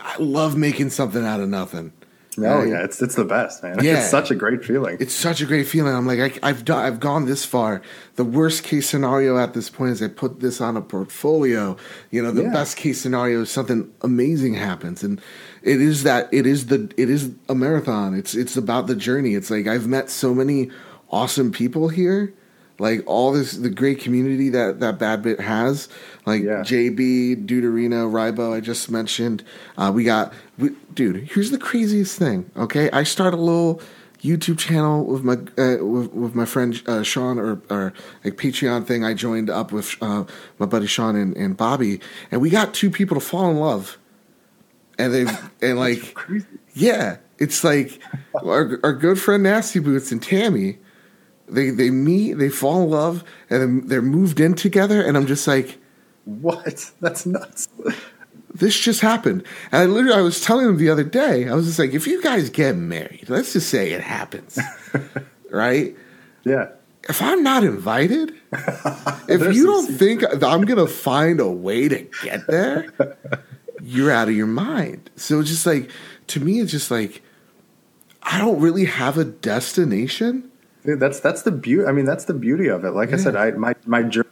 I 0.00 0.16
love 0.18 0.56
making 0.56 0.90
something 0.90 1.24
out 1.24 1.40
of 1.40 1.48
nothing. 1.48 1.92
No, 2.38 2.60
Right? 2.60 2.68
yeah, 2.68 2.82
it's 2.84 3.02
it's 3.02 3.14
the 3.14 3.26
best, 3.26 3.62
man. 3.62 3.78
Yeah. 3.84 3.98
It's 3.98 4.08
such 4.10 4.30
a 4.30 4.34
great 4.34 4.64
feeling. 4.64 4.96
It's 5.00 5.14
such 5.14 5.42
a 5.42 5.46
great 5.46 5.66
feeling. 5.68 5.94
I'm 5.94 6.06
like, 6.06 6.18
I, 6.42 6.48
I've 6.48 6.64
done, 6.64 6.82
I've 6.84 6.98
gone 6.98 7.26
this 7.26 7.44
far. 7.44 7.82
The 8.16 8.24
worst 8.24 8.64
case 8.64 8.88
scenario 8.88 9.36
at 9.36 9.52
this 9.52 9.68
point 9.68 9.90
is 9.92 10.02
I 10.02 10.08
put 10.08 10.40
this 10.40 10.60
on 10.60 10.76
a 10.76 10.80
portfolio. 10.80 11.76
You 12.10 12.22
know, 12.22 12.30
the 12.30 12.44
Yeah. 12.44 12.52
best 12.52 12.76
case 12.78 13.00
scenario 13.00 13.42
is 13.42 13.50
something 13.50 13.90
amazing 14.00 14.54
happens, 14.54 15.02
and 15.02 15.20
it 15.62 15.80
is 15.80 16.04
that 16.04 16.28
it 16.32 16.46
is 16.46 16.66
the 16.66 16.90
it 16.96 17.10
is 17.10 17.30
a 17.50 17.54
marathon. 17.54 18.14
It's 18.14 18.34
it's 18.34 18.56
about 18.56 18.86
the 18.86 18.96
journey. 18.96 19.34
It's 19.34 19.50
like 19.50 19.66
I've 19.66 19.86
met 19.86 20.08
so 20.08 20.32
many 20.34 20.70
awesome 21.10 21.52
people 21.52 21.88
here. 21.90 22.32
Like 22.82 23.04
all 23.06 23.30
this, 23.30 23.52
the 23.52 23.70
great 23.70 24.00
community 24.00 24.48
that 24.48 24.80
that 24.80 24.98
Bad 24.98 25.22
Bit 25.22 25.38
has, 25.38 25.88
like 26.26 26.42
Yeah. 26.42 26.62
JB, 26.64 27.46
Deuterino, 27.46 28.10
Ribo. 28.10 28.52
I 28.52 28.58
just 28.58 28.90
mentioned. 28.90 29.44
Uh, 29.78 29.92
we 29.94 30.02
got, 30.02 30.32
we, 30.58 30.70
dude. 30.92 31.28
Here's 31.30 31.52
the 31.52 31.58
craziest 31.58 32.18
thing. 32.18 32.50
Okay, 32.56 32.90
I 32.90 33.04
start 33.04 33.34
a 33.34 33.36
little 33.36 33.80
YouTube 34.20 34.58
channel 34.58 35.04
with 35.04 35.22
my 35.22 35.34
uh, 35.56 35.78
with, 35.84 36.12
with 36.12 36.34
my 36.34 36.44
friend 36.44 36.82
uh, 36.88 37.04
Sean 37.04 37.38
or 37.38 37.62
or 37.70 37.92
a 38.24 38.32
Patreon 38.32 38.84
thing. 38.84 39.04
I 39.04 39.14
joined 39.14 39.48
up 39.48 39.70
with 39.70 39.94
uh, 40.02 40.24
my 40.58 40.66
buddy 40.66 40.88
Sean 40.88 41.14
and, 41.14 41.36
and 41.36 41.56
Bobby, 41.56 42.00
and 42.32 42.40
we 42.40 42.50
got 42.50 42.74
two 42.74 42.90
people 42.90 43.14
to 43.16 43.24
fall 43.24 43.48
in 43.48 43.58
love, 43.58 43.96
and 44.98 45.14
they 45.14 45.26
and 45.68 45.78
like 45.78 46.18
yeah, 46.74 47.18
it's 47.38 47.62
like 47.62 48.00
our 48.44 48.80
our 48.82 48.92
good 48.92 49.20
friend 49.20 49.44
Nasty 49.44 49.78
Boots 49.78 50.10
and 50.10 50.20
Tammy. 50.20 50.78
They 51.52 51.70
they 51.70 51.90
meet, 51.90 52.34
they 52.34 52.48
fall 52.48 52.82
in 52.82 52.90
love, 52.90 53.24
and 53.50 53.60
then 53.60 53.86
they're 53.86 54.02
moved 54.02 54.40
in 54.40 54.54
together. 54.54 55.02
And 55.02 55.16
I'm 55.16 55.26
just 55.26 55.46
like, 55.46 55.78
What? 56.24 56.90
That's 57.00 57.26
nuts. 57.26 57.68
this 58.54 58.78
just 58.78 59.00
happened. 59.00 59.44
And 59.70 59.82
I 59.82 59.84
literally, 59.86 60.18
I 60.18 60.22
was 60.22 60.40
telling 60.40 60.66
them 60.66 60.76
the 60.78 60.90
other 60.90 61.04
day, 61.04 61.48
I 61.48 61.54
was 61.54 61.66
just 61.66 61.78
like, 61.78 61.92
if 61.94 62.06
you 62.06 62.22
guys 62.22 62.50
get 62.50 62.76
married, 62.76 63.26
let's 63.28 63.52
just 63.52 63.68
say 63.68 63.92
it 63.92 64.00
happens, 64.02 64.58
right? 65.50 65.96
Yeah. 66.44 66.68
If 67.08 67.20
I'm 67.20 67.42
not 67.42 67.64
invited, 67.64 68.32
if 69.28 69.54
you 69.54 69.66
don't 69.66 69.92
think 69.92 70.20
that 70.20 70.44
I'm 70.44 70.62
gonna 70.62 70.86
find 70.86 71.40
a 71.40 71.48
way 71.48 71.88
to 71.88 72.06
get 72.22 72.46
there, 72.46 72.92
you're 73.82 74.12
out 74.12 74.28
of 74.28 74.36
your 74.36 74.46
mind. 74.46 75.10
So 75.16 75.40
it's 75.40 75.48
just 75.50 75.66
like, 75.66 75.90
to 76.28 76.38
me, 76.38 76.60
it's 76.60 76.70
just 76.70 76.92
like, 76.92 77.22
I 78.22 78.38
don't 78.38 78.60
really 78.60 78.84
have 78.84 79.18
a 79.18 79.24
destination. 79.24 80.51
Dude, 80.84 81.00
that's 81.00 81.20
that's 81.20 81.42
the 81.42 81.52
beauty. 81.52 81.86
I 81.86 81.92
mean, 81.92 82.04
that's 82.04 82.24
the 82.24 82.34
beauty 82.34 82.68
of 82.68 82.84
it. 82.84 82.90
Like 82.90 83.12
I 83.12 83.16
said, 83.16 83.36
I 83.36 83.52
my 83.52 83.74
my 83.86 84.02
jour- 84.02 84.26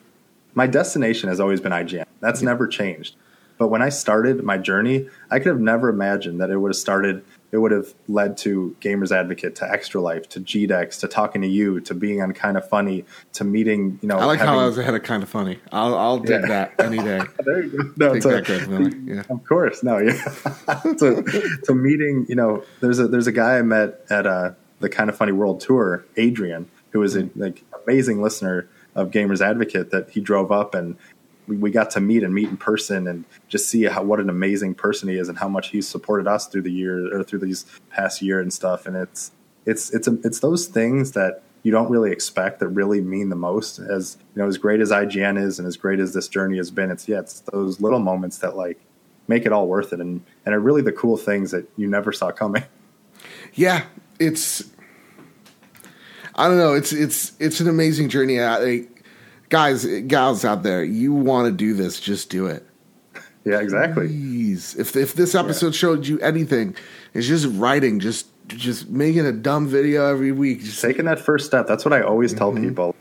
my 0.55 0.66
destination 0.66 1.28
has 1.28 1.38
always 1.40 1.61
been 1.61 1.72
IGN. 1.72 2.05
That's 2.20 2.42
never 2.42 2.66
changed. 2.66 3.14
But 3.57 3.68
when 3.68 3.82
I 3.82 3.90
started 3.90 4.42
my 4.42 4.57
journey, 4.57 5.09
I 5.30 5.38
could 5.38 5.48
have 5.48 5.61
never 5.61 5.90
imagined 5.90 6.40
that 6.40 6.51
it 6.51 6.57
would 6.57 6.70
have 6.70 6.76
started. 6.76 7.22
It 7.53 7.59
would 7.59 7.72
have 7.72 7.92
led 8.09 8.36
to 8.38 8.74
Gamers 8.80 9.12
Advocate, 9.12 9.57
to 9.57 9.70
Extra 9.70 10.01
Life, 10.01 10.28
to 10.30 10.40
GDEX, 10.40 11.01
to 11.01 11.09
talking 11.09 11.42
to 11.42 11.48
you, 11.48 11.80
to 11.80 11.94
being 11.94 12.22
on 12.22 12.32
Kind 12.32 12.57
of 12.57 12.66
Funny, 12.68 13.05
to 13.34 13.44
meeting. 13.44 13.98
You 14.03 14.09
know, 14.09 14.18
I 14.18 14.24
like 14.24 14.38
how 14.40 14.59
I 14.59 14.66
was 14.66 14.78
ahead 14.78 14.94
of 14.94 15.03
kind 15.03 15.22
of 15.22 15.28
funny. 15.28 15.59
I'll, 15.72 15.94
I'll 15.98 16.18
dig 16.20 16.40
Yeah. 16.42 16.46
that 16.48 16.74
any 16.78 16.98
day. 16.98 17.20
There 17.44 17.62
you 17.64 17.70
go. 17.70 17.92
No, 18.14 18.20
to- 18.20 18.28
that. 18.28 19.03
Yeah. 19.05 19.22
Of 19.28 19.44
course, 19.44 19.82
no, 19.82 19.98
yeah. 19.98 20.12
to, 20.98 21.59
to 21.64 21.74
meeting, 21.74 22.24
you 22.28 22.36
know, 22.36 22.64
there's 22.80 22.98
a 22.98 23.09
there's 23.09 23.26
a 23.26 23.32
guy 23.32 23.59
I 23.59 23.62
met 23.62 24.01
at 24.11 24.26
uh, 24.26 24.53
the 24.80 24.88
Kind 24.88 25.08
of 25.08 25.16
Funny 25.16 25.32
World 25.32 25.60
Tour, 25.60 26.04
Adrian, 26.16 26.68
who 26.90 27.02
is 27.02 27.16
a 27.16 27.30
like 27.36 27.62
amazing 27.86 28.20
listener 28.20 28.68
of 28.94 29.10
Gamers 29.10 29.40
Advocate. 29.40 29.90
That 29.90 30.10
he 30.10 30.20
drove 30.20 30.50
up 30.50 30.74
and 30.74 30.96
we, 31.46 31.56
we 31.56 31.70
got 31.70 31.90
to 31.90 32.00
meet 32.00 32.22
and 32.22 32.34
meet 32.34 32.48
in 32.48 32.56
person 32.56 33.06
and 33.06 33.24
just 33.48 33.68
see 33.68 33.84
how 33.84 34.02
what 34.02 34.20
an 34.20 34.30
amazing 34.30 34.74
person 34.74 35.08
he 35.08 35.16
is 35.16 35.28
and 35.28 35.38
how 35.38 35.48
much 35.48 35.68
he's 35.68 35.86
supported 35.86 36.26
us 36.26 36.46
through 36.46 36.62
the 36.62 36.72
year 36.72 37.14
or 37.14 37.22
through 37.22 37.40
these 37.40 37.66
past 37.90 38.22
year 38.22 38.40
and 38.40 38.52
stuff. 38.52 38.86
And 38.86 38.96
it's 38.96 39.32
it's 39.66 39.90
it's 39.90 40.08
a, 40.08 40.18
it's 40.24 40.40
those 40.40 40.66
things 40.66 41.12
that 41.12 41.42
you 41.62 41.70
don't 41.70 41.90
really 41.90 42.10
expect 42.10 42.60
that 42.60 42.68
really 42.68 43.00
mean 43.00 43.28
the 43.28 43.36
most. 43.36 43.78
As 43.78 44.16
you 44.34 44.42
know, 44.42 44.48
as 44.48 44.56
great 44.56 44.80
as 44.80 44.90
IGN 44.90 45.42
is 45.42 45.58
and 45.58 45.68
as 45.68 45.76
great 45.76 46.00
as 46.00 46.14
this 46.14 46.28
journey 46.28 46.56
has 46.56 46.70
been, 46.70 46.90
it's 46.90 47.06
yeah, 47.06 47.20
it's 47.20 47.40
those 47.52 47.80
little 47.80 47.98
moments 47.98 48.38
that 48.38 48.56
like 48.56 48.80
make 49.28 49.44
it 49.44 49.52
all 49.52 49.66
worth 49.66 49.92
it 49.92 50.00
and 50.00 50.22
and 50.46 50.54
are 50.54 50.60
really 50.60 50.82
the 50.82 50.92
cool 50.92 51.16
things 51.16 51.50
that 51.50 51.68
you 51.76 51.86
never 51.86 52.12
saw 52.12 52.30
coming. 52.30 52.64
Yeah, 53.52 53.84
it's. 54.20 54.62
I 56.36 56.46
don't 56.48 56.58
know. 56.58 56.74
It's 56.74 56.92
it's 56.92 57.32
it's 57.40 57.60
an 57.60 57.68
amazing 57.68 58.08
journey. 58.08 58.40
I, 58.40 58.58
like, 58.58 59.04
guys, 59.48 59.84
gals 60.06 60.44
out 60.44 60.62
there, 60.62 60.84
you 60.84 61.12
want 61.12 61.46
to 61.46 61.52
do 61.52 61.74
this? 61.74 62.00
Just 62.00 62.30
do 62.30 62.46
it. 62.46 62.64
Yeah, 63.44 63.60
exactly. 63.60 64.06
Please, 64.06 64.76
if 64.76 64.94
if 64.96 65.14
this 65.14 65.34
episode 65.34 65.74
showed 65.74 66.06
you 66.06 66.18
anything, 66.20 66.76
it's 67.14 67.26
just 67.26 67.46
writing, 67.58 67.98
just 67.98 68.26
just 68.46 68.88
making 68.88 69.26
a 69.26 69.32
dumb 69.32 69.66
video 69.66 70.06
every 70.10 70.32
week. 70.32 70.60
Just 70.60 70.80
Taking 70.82 71.04
that 71.06 71.18
first 71.18 71.46
step. 71.46 71.66
That's 71.66 71.84
what 71.84 71.92
I 71.92 72.02
always 72.02 72.32
tell 72.34 72.52
Mm-hmm. 72.52 72.68
people. 72.68 72.94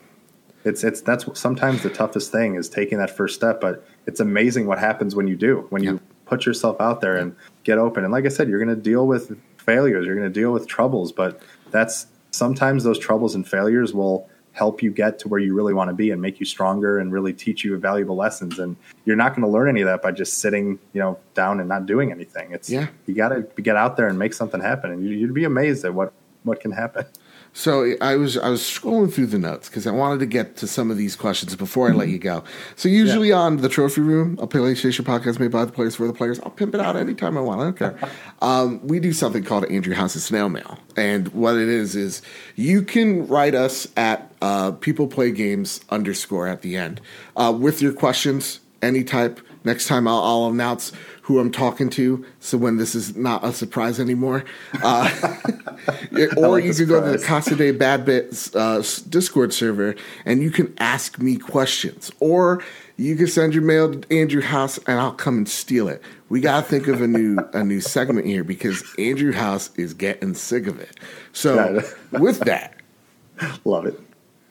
It's 0.66 0.84
it's 0.84 1.02
that's 1.02 1.26
sometimes 1.40 1.84
the 1.84 1.90
toughest 1.90 2.32
thing 2.32 2.56
is 2.56 2.68
taking 2.68 2.98
that 2.98 3.10
first 3.16 3.36
step, 3.36 3.62
but 3.62 3.86
it's 4.06 4.20
amazing 4.20 4.66
what 4.66 4.80
happens 4.80 5.16
when 5.16 5.28
you 5.28 5.36
do. 5.36 5.66
When 5.70 5.84
you 5.84 6.00
put 6.26 6.46
yourself 6.46 6.80
out 6.82 7.02
there 7.02 7.16
and 7.16 7.36
get 7.64 7.78
open. 7.78 8.04
And 8.04 8.12
like 8.12 8.26
I 8.26 8.30
said, 8.30 8.50
you're 8.50 8.64
going 8.64 8.76
to 8.76 8.82
deal 8.82 9.08
with 9.08 9.36
failures, 9.70 10.06
you're 10.06 10.16
going 10.16 10.32
to 10.32 10.40
deal 10.40 10.52
with 10.52 10.68
troubles, 10.68 11.12
but 11.12 11.42
that's 11.70 12.08
sometimes 12.32 12.84
those 12.84 12.98
troubles 12.98 13.36
and 13.36 13.48
failures 13.48 13.94
will 13.94 14.28
help 14.54 14.82
you 14.82 14.92
get 14.92 15.20
to 15.20 15.28
where 15.28 15.40
you 15.40 15.54
really 15.54 15.74
want 15.74 15.90
to 15.90 15.94
be 15.94 16.10
and 16.12 16.20
make 16.22 16.40
you 16.40 16.46
stronger 16.46 16.98
and 16.98 17.14
really 17.14 17.34
teach 17.34 17.64
you 17.64 17.78
valuable 17.78 18.16
lessons. 18.16 18.58
And 18.58 18.76
you're 19.06 19.16
not 19.16 19.36
going 19.36 19.44
to 19.44 19.48
learn 19.48 19.70
any 19.70 19.82
of 19.82 19.88
that 19.88 20.02
by 20.02 20.12
just 20.12 20.40
sitting 20.40 20.80
you 20.94 21.00
know 21.00 21.20
down 21.36 21.60
and 21.60 21.70
not 21.70 21.86
doing 21.86 22.12
anything. 22.12 22.52
It's 22.52 22.70
Yeah. 22.70 22.88
you 23.06 23.14
got 23.14 23.30
to 23.30 23.42
get 23.62 23.76
out 23.76 23.96
there 23.96 24.08
and 24.08 24.18
make 24.18 24.34
something 24.34 24.60
happen. 24.60 24.92
And 24.92 25.04
you, 25.06 25.12
you'd 25.12 25.34
be 25.34 25.44
amazed 25.44 25.86
at 25.86 25.94
what 25.94 26.14
what 26.44 26.60
can 26.62 26.72
happen 26.72 27.06
So 27.54 27.96
I 28.00 28.16
was 28.16 28.38
I 28.38 28.50
was 28.50 28.62
scrolling 28.62 29.12
through 29.12 29.28
the 29.28 29.40
notes 29.40 29.70
because 29.70 29.88
I 29.88 29.92
wanted 29.92 30.20
to 30.20 30.26
get 30.26 30.56
to 30.58 30.68
some 30.68 30.92
of 30.92 30.98
these 30.98 31.16
questions 31.16 31.56
before 31.56 31.90
I 31.90 31.94
let 31.94 32.08
you 32.08 32.20
go. 32.20 32.44
So 32.76 32.88
usually 32.90 33.32
on 33.32 33.58
the 33.58 33.70
trophy 33.70 34.02
room, 34.02 34.38
a 34.40 34.48
PlayStation 34.48 35.04
podcast 35.04 35.40
made 35.40 35.52
by 35.52 35.66
the 35.66 35.72
players 35.72 35.96
for 35.96 36.08
the 36.08 36.14
players. 36.14 36.40
I'll 36.42 36.52
pimp 36.52 36.76
it 36.76 36.82
out 36.82 36.96
anytime 36.96 37.38
I 37.38 37.42
want. 37.42 37.62
I 37.62 37.64
don't 37.66 37.78
care. 37.78 38.10
um, 38.42 38.86
we 38.88 39.00
do 39.00 39.14
something 39.14 39.44
called 39.44 39.66
Andrew 39.66 39.94
House's 39.94 40.24
snail 40.24 40.50
mail, 40.50 40.80
and 40.96 41.28
what 41.30 41.56
it 41.56 41.68
is 41.68 41.96
is 41.96 42.22
you 42.56 42.82
can 42.82 43.28
write 43.28 43.56
us 43.56 43.88
at 43.98 44.32
uh, 44.42 44.72
people 44.72 45.08
play 45.08 45.32
games 45.32 45.82
underscore 45.90 46.48
at 46.48 46.62
the 46.62 46.78
end 46.78 47.02
uh, 47.36 47.56
with 47.58 47.82
your 47.82 47.94
questions, 47.94 48.60
any 48.82 49.04
type. 49.04 49.40
Next 49.66 49.88
time 49.88 50.08
I'll, 50.08 50.24
I'll 50.24 50.46
announce 50.48 50.94
who 51.30 51.38
I'm 51.38 51.52
talking 51.52 51.92
to, 51.92 52.26
so 52.40 52.58
when 52.58 52.78
this 52.78 52.96
is 52.96 53.16
not 53.16 53.46
a 53.46 53.54
surprise 53.54 54.00
anymore. 54.00 54.46
Uh, 54.82 55.08
or 56.36 56.50
like 56.50 56.64
you 56.64 56.74
can 56.74 56.88
go 56.88 57.06
to 57.06 57.20
the. 57.20 57.24
Casa 57.24 57.56
de 57.56 57.70
Bad 57.70 58.04
Bits 58.04 58.56
uh, 58.56 58.84
Discord 59.08 59.54
server 59.54 59.94
and 60.26 60.42
you 60.42 60.50
can 60.50 60.74
ask 60.80 61.20
me 61.20 61.38
questions. 61.38 62.12
Or 62.20 62.64
you 62.98 63.16
can 63.16 63.28
send 63.28 63.54
your 63.54 63.62
mail 63.62 63.94
to 63.94 64.12
Andrew 64.12 64.42
House 64.42 64.80
and 64.88 65.00
I'll 65.00 65.12
come 65.12 65.38
and 65.38 65.48
steal 65.48 65.88
it. 65.88 66.02
We 66.30 66.42
gotta 66.42 66.66
think 66.66 66.88
of 66.88 67.00
a 67.00 67.08
new 67.08 67.38
a 67.54 67.64
new 67.64 67.80
segment 67.80 68.26
here 68.26 68.44
because 68.44 68.84
Andrew 68.98 69.32
House 69.32 69.70
is 69.76 69.94
getting 69.94 70.34
sick 70.34 70.66
of 70.66 70.80
it. 70.80 70.98
So 71.32 71.84
with 72.12 72.40
that, 72.40 72.74
love 73.66 73.86
it 73.86 74.02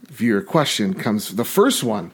viewer 0.04 0.42
question 0.42 0.94
comes 0.94 1.34
the 1.34 1.44
first 1.44 1.82
one. 1.82 2.12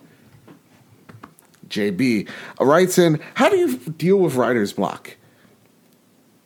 JB 1.75 2.29
writes 2.61 2.99
in, 2.99 3.21
How 3.35 3.49
do 3.49 3.57
you 3.57 3.77
deal 3.77 4.19
with 4.19 4.35
writer's 4.35 4.73
block? 4.73 5.17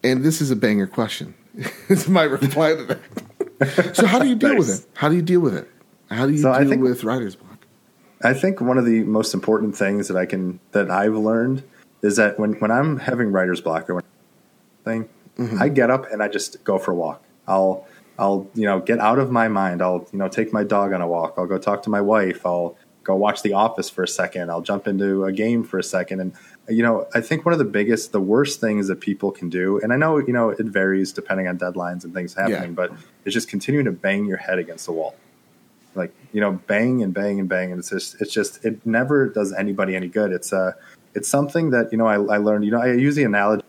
And 0.03 0.25
this 0.25 0.41
is 0.41 0.51
a 0.51 0.57
banger 0.57 0.87
question. 0.87 1.35
it's 1.89 2.09
my 2.09 2.23
reply 2.23 2.75
to 2.75 2.85
that. 2.85 3.97
so, 3.97 4.07
how 4.07 4.19
do 4.19 4.29
you 4.29 4.37
deal 4.37 4.57
with 4.57 4.71
it? 4.71 4.87
How 4.95 5.09
do 5.09 5.17
you 5.17 5.23
deal 5.23 5.41
with 5.41 5.55
it? 5.55 5.69
How 6.11 6.27
do 6.27 6.33
you 6.33 6.39
So 6.39 6.57
deal 6.59 6.69
think- 6.69 6.83
with 6.83 7.05
writer's 7.05 7.37
block? 7.37 7.67
I 8.23 8.35
think 8.35 8.61
one 8.61 8.79
of 8.79 8.85
the 8.85 9.05
most 9.05 9.33
important 9.33 9.77
things 9.77 10.09
that 10.09 10.17
I 10.17 10.27
can 10.27 10.59
that 10.73 10.91
I've 10.91 11.15
learned 11.15 11.63
is 12.03 12.17
that 12.17 12.39
when 12.39 12.55
when 12.55 12.71
I'm 12.71 12.99
having 12.99 13.31
writer's 13.31 13.61
block 13.61 13.89
or 13.89 13.95
when 13.97 14.05
thing, 14.85 15.09
mm-hmm. 15.39 15.63
I 15.63 15.69
get 15.69 15.91
up 15.91 16.11
and 16.11 16.21
I 16.23 16.29
just 16.29 16.65
go 16.65 16.79
for 16.79 16.91
a 16.93 16.95
walk. 16.95 17.23
I'll 17.47 17.87
I'll 18.19 18.49
you 18.55 18.65
know 18.65 18.81
get 18.81 18.99
out 18.99 19.19
of 19.21 19.31
my 19.31 19.47
mind. 19.47 19.83
I'll 19.83 20.07
you 20.13 20.19
know 20.19 20.29
take 20.29 20.53
my 20.53 20.65
dog 20.65 20.93
on 20.93 21.01
a 21.01 21.07
walk. 21.07 21.35
I'll 21.37 21.47
go 21.47 21.59
talk 21.59 21.83
to 21.85 21.91
my 21.91 22.01
wife. 22.01 22.45
I'll 22.45 22.77
go 23.09 23.17
watch 23.17 23.43
The 23.43 23.55
Office 23.55 23.89
for 23.89 24.03
a 24.03 24.09
second. 24.09 24.51
I'll 24.51 24.61
jump 24.61 24.87
into 24.87 25.25
a 25.25 25.33
game 25.33 25.65
for 25.65 25.79
a 25.79 25.83
second. 25.83 26.21
And 26.21 26.33
you 26.69 26.83
know 26.83 27.09
I 27.15 27.21
think 27.23 27.45
one 27.47 27.55
of 27.55 27.59
the 27.59 27.65
biggest, 27.65 28.13
the 28.13 28.21
worst 28.21 28.61
things 28.61 28.87
that 28.89 29.01
people 29.01 29.33
can 29.33 29.49
do, 29.49 29.81
and 29.81 29.93
I 29.93 29.97
know 29.97 30.19
you 30.19 30.33
know 30.33 30.51
it 30.51 30.67
varies 30.67 31.13
depending 31.13 31.49
on 31.49 31.59
deadlines 31.59 32.05
and 32.05 32.13
things 32.15 32.35
happening, 32.35 32.75
but 32.75 32.93
it's 33.25 33.35
just 33.35 33.49
continuing 33.49 33.87
to 33.87 33.93
bang 33.93 34.27
your 34.27 34.37
head 34.37 34.59
against 34.59 34.87
the 34.87 34.93
wall 34.93 35.17
like 35.95 36.15
you 36.33 36.41
know 36.41 36.53
bang 36.67 37.03
and 37.03 37.13
bang 37.13 37.41
and 37.41 37.49
bang 37.49 37.73
and 37.73 37.81
it's 37.81 37.91
just 37.91 38.21
it's 38.21 38.33
just 38.33 38.65
it 38.65 38.85
never 38.87 39.27
does 39.29 39.53
anybody 39.53 39.97
any 39.97 40.07
good 40.07 40.33
it's 40.33 40.53
uh 40.53 40.73
it's 41.15 41.29
something 41.29 41.71
that 41.71 41.91
you 41.91 41.99
know 41.99 42.07
i, 42.07 42.15
I 42.15 42.37
learned 42.37 42.65
you 42.65 42.71
know 42.71 42.81
i 42.81 42.93
use 42.93 43.17
the 43.17 43.25
analogy 43.25 43.65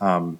um 0.00 0.38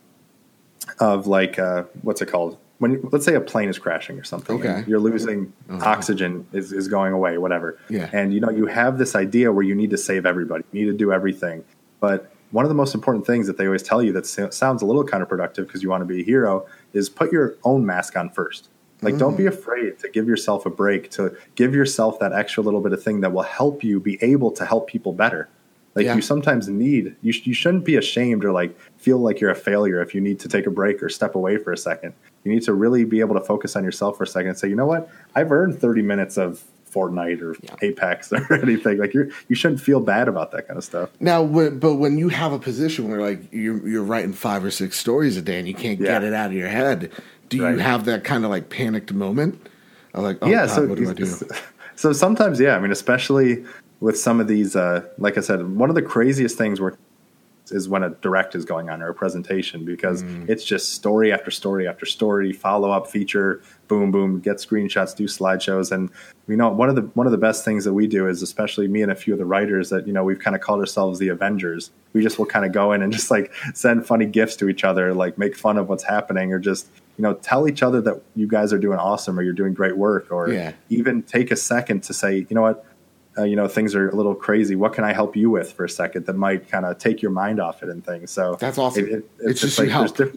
of 1.00 1.26
like 1.26 1.58
uh 1.58 1.84
what's 2.02 2.22
it 2.22 2.26
called 2.26 2.58
when 2.82 3.00
let's 3.12 3.24
say 3.24 3.36
a 3.36 3.40
plane 3.40 3.68
is 3.68 3.78
crashing 3.78 4.18
or 4.18 4.24
something, 4.24 4.56
Okay. 4.56 4.68
and 4.68 4.88
you're 4.88 4.98
losing 4.98 5.52
uh-huh. 5.70 5.88
oxygen 5.88 6.44
is, 6.52 6.72
is 6.72 6.88
going 6.88 7.12
away, 7.12 7.38
whatever. 7.38 7.78
Yeah. 7.88 8.10
And 8.12 8.34
you 8.34 8.40
know 8.40 8.50
you 8.50 8.66
have 8.66 8.98
this 8.98 9.14
idea 9.14 9.52
where 9.52 9.62
you 9.62 9.76
need 9.76 9.90
to 9.90 9.96
save 9.96 10.26
everybody, 10.26 10.64
you 10.72 10.80
need 10.80 10.90
to 10.90 10.96
do 10.96 11.12
everything. 11.12 11.62
But 12.00 12.32
one 12.50 12.64
of 12.64 12.68
the 12.68 12.74
most 12.74 12.92
important 12.92 13.24
things 13.24 13.46
that 13.46 13.56
they 13.56 13.66
always 13.66 13.84
tell 13.84 14.02
you 14.02 14.12
that 14.14 14.26
sounds 14.26 14.82
a 14.82 14.86
little 14.86 15.06
counterproductive 15.06 15.68
because 15.68 15.84
you 15.84 15.90
want 15.90 16.00
to 16.00 16.06
be 16.06 16.22
a 16.22 16.24
hero 16.24 16.66
is 16.92 17.08
put 17.08 17.30
your 17.30 17.54
own 17.62 17.86
mask 17.86 18.16
on 18.16 18.30
first. 18.30 18.68
Like, 19.00 19.16
don't 19.16 19.36
be 19.36 19.44
mm. 19.44 19.48
afraid 19.48 19.98
to 20.00 20.08
give 20.08 20.28
yourself 20.28 20.64
a 20.64 20.70
break, 20.70 21.10
to 21.12 21.36
give 21.54 21.74
yourself 21.74 22.18
that 22.20 22.32
extra 22.32 22.62
little 22.62 22.80
bit 22.80 22.92
of 22.92 23.02
thing 23.02 23.20
that 23.20 23.32
will 23.32 23.42
help 23.42 23.82
you 23.82 23.98
be 24.00 24.16
able 24.22 24.50
to 24.52 24.64
help 24.64 24.88
people 24.88 25.12
better. 25.12 25.48
Like, 25.95 26.07
Yeah. 26.07 26.14
you 26.16 26.22
sometimes 26.22 26.68
need, 26.68 27.14
you, 27.22 27.32
sh- 27.32 27.47
you 27.47 27.55
shouldn't 27.55 27.84
be 27.84 27.97
ashamed 27.97 28.45
or 28.45 28.53
like 28.53 28.78
feel 28.99 29.18
like 29.18 29.40
you're 29.40 29.51
a 29.51 29.55
failure 29.55 30.01
if 30.01 30.14
you 30.14 30.20
need 30.20 30.40
to 30.40 30.49
take 30.49 30.66
a 30.66 30.70
break 30.70 31.03
or 31.03 31.09
step 31.09 31.34
away 31.34 31.59
for 31.59 31.72
a 31.72 31.76
second. 31.76 32.14
You 32.45 32.53
need 32.53 32.62
to 32.64 32.72
really 32.72 33.05
be 33.05 33.20
able 33.20 33.34
to 33.34 33.40
focus 33.43 33.76
on 33.76 33.84
yourself 33.84 34.16
for 34.16 34.24
a 34.24 34.26
second 34.26 34.49
and 34.51 34.59
say, 34.59 34.68
you 34.68 34.74
know 34.76 34.86
what? 34.86 35.09
I've 35.34 35.53
earned 35.53 35.78
30 35.80 36.03
minutes 36.03 36.36
of 36.38 36.64
Fortnite 36.90 37.40
or 37.43 37.57
Apex 37.82 38.32
or 38.32 38.53
anything. 38.55 38.99
Like, 38.99 39.12
you're, 39.14 39.28
you 39.49 39.55
shouldn't 39.55 39.80
feel 39.80 40.01
bad 40.01 40.28
about 40.28 40.51
that 40.53 40.66
kind 40.66 40.76
of 40.78 40.84
stuff. 40.84 41.11
Now, 41.20 41.43
when, 41.43 41.78
but 41.78 41.95
when 41.97 42.16
you 42.18 42.28
have 42.30 42.53
a 42.53 42.59
position 42.59 43.09
where 43.11 43.20
like 43.20 43.53
you're 43.53 43.86
you're 43.88 44.03
writing 44.03 44.32
five 44.32 44.64
or 44.64 44.70
six 44.70 44.99
stories 44.99 45.36
a 45.36 45.43
day 45.43 45.59
and 45.59 45.66
you 45.68 45.74
can't 45.74 45.99
get 45.99 46.22
it 46.24 46.32
out 46.34 46.47
of 46.47 46.53
your 46.55 46.68
head, 46.68 47.11
do 47.49 47.57
you 47.59 47.64
have 47.78 48.05
that 48.07 48.24
kind 48.24 48.45
of 48.45 48.51
like 48.51 48.68
panicked 48.70 49.12
moment? 49.12 49.66
Of 50.14 50.24
like, 50.24 50.38
oh 50.43 50.49
yeah, 50.49 50.66
God, 50.66 50.74
so 50.74 50.86
what 50.86 50.99
do 50.99 51.09
I 51.11 51.14
do? 51.14 51.24
so 51.97 52.12
sometimes, 52.12 52.61
yeah. 52.61 52.76
I 52.76 52.80
mean, 52.80 52.90
especially 52.93 53.64
with 54.03 54.18
some 54.18 54.40
of 54.40 54.48
these, 54.48 54.74
uh, 54.74 55.03
like 55.16 55.38
I 55.38 55.40
said, 55.40 55.76
one 55.76 55.88
of 55.88 55.94
the 55.94 56.03
craziest 56.03 56.59
things 56.59 56.80
is 57.70 57.88
when 57.88 58.03
a 58.03 58.11
direct 58.11 58.57
is 58.57 58.64
going 58.64 58.90
on 58.90 59.00
or 59.00 59.09
a 59.09 59.14
presentation 59.14 59.84
because 59.84 60.24
Mm. 60.24 60.48
it's 60.50 60.64
just 60.64 60.92
story 60.94 61.32
after 61.32 61.50
story 61.53 61.86
after 61.86 62.05
story, 62.05 62.53
follow 62.53 62.90
up 62.90 63.07
feature, 63.07 63.62
boom, 63.86 64.11
boom, 64.11 64.40
get 64.40 64.57
screenshots, 64.57 65.14
do 65.14 65.24
slideshows, 65.24 65.92
and 65.92 66.11
you 66.48 66.57
know 66.57 66.68
one 66.70 66.88
of 66.88 66.96
the 66.96 67.03
one 67.14 67.26
of 67.28 67.30
the 67.30 67.38
best 67.38 67.64
things 67.64 67.84
that 67.84 67.94
we 67.94 68.09
do 68.09 68.26
is 68.26 68.42
especially 68.42 68.88
me 68.88 69.00
and 69.00 69.12
a 69.12 69.14
few 69.14 69.32
of 69.32 69.38
the 69.38 69.44
writers 69.44 69.90
that 69.90 70.09
you 70.09 70.12
know 70.12 70.24
we've 70.24 70.40
kind 70.40 70.57
of 70.57 70.61
called 70.61 70.80
ourselves 70.80 71.20
the 71.20 71.28
Avengers. 71.28 71.92
We 72.12 72.20
just 72.22 72.36
will 72.38 72.46
kind 72.46 72.66
of 72.66 72.72
go 72.72 72.90
in 72.92 73.00
and 73.00 73.12
just 73.12 73.30
like 73.30 73.53
send 73.74 74.05
funny 74.05 74.26
gifts 74.26 74.57
to 74.57 74.68
each 74.68 74.82
other, 74.82 75.14
like 75.14 75.38
make 75.38 75.55
fun 75.57 75.78
of 75.78 75.88
what's 75.88 76.03
happening, 76.03 76.53
or 76.53 76.59
just 76.59 76.88
you 77.16 77.22
know 77.22 77.34
tell 77.34 77.68
each 77.68 77.82
other 77.84 78.00
that 78.00 78.20
you 78.34 78.48
guys 78.48 78.72
are 78.72 78.78
doing 78.78 78.98
awesome 78.98 79.38
or 79.38 79.42
you're 79.42 79.53
doing 79.55 79.72
great 79.72 79.96
work, 79.96 80.26
or 80.32 80.50
Yeah. 80.53 80.72
even 80.90 81.22
take 81.22 81.53
a 81.53 81.57
second 81.57 82.03
to 82.05 82.12
say, 82.12 82.38
you 82.50 82.55
know 82.57 82.62
what, 82.62 82.84
uh, 83.38 83.44
you 83.44 83.56
know 83.56 83.66
things 83.68 83.94
are 83.94 84.08
a 84.10 84.14
little 84.14 84.34
crazy. 84.34 84.74
What 84.76 84.92
can 84.92 85.04
I 85.04 85.12
help 85.12 85.36
you 85.36 85.50
with 85.50 85.72
for 85.72 85.84
a 85.84 85.88
second 85.88 86.26
that 86.26 86.36
might 86.36 86.68
kind 86.68 86.84
of 86.84 86.98
take 86.98 87.22
your 87.22 87.30
mind 87.30 87.60
off 87.60 87.82
it 87.82 87.88
and 87.88 88.04
things. 88.04 88.30
So 88.30 88.56
That's 88.58 88.78
awesome. 88.78 89.24
It's 89.40 89.60
just 89.60 89.78
you 89.78 89.84
there's 89.86 89.92
help. 89.92 90.16
diff- 90.16 90.36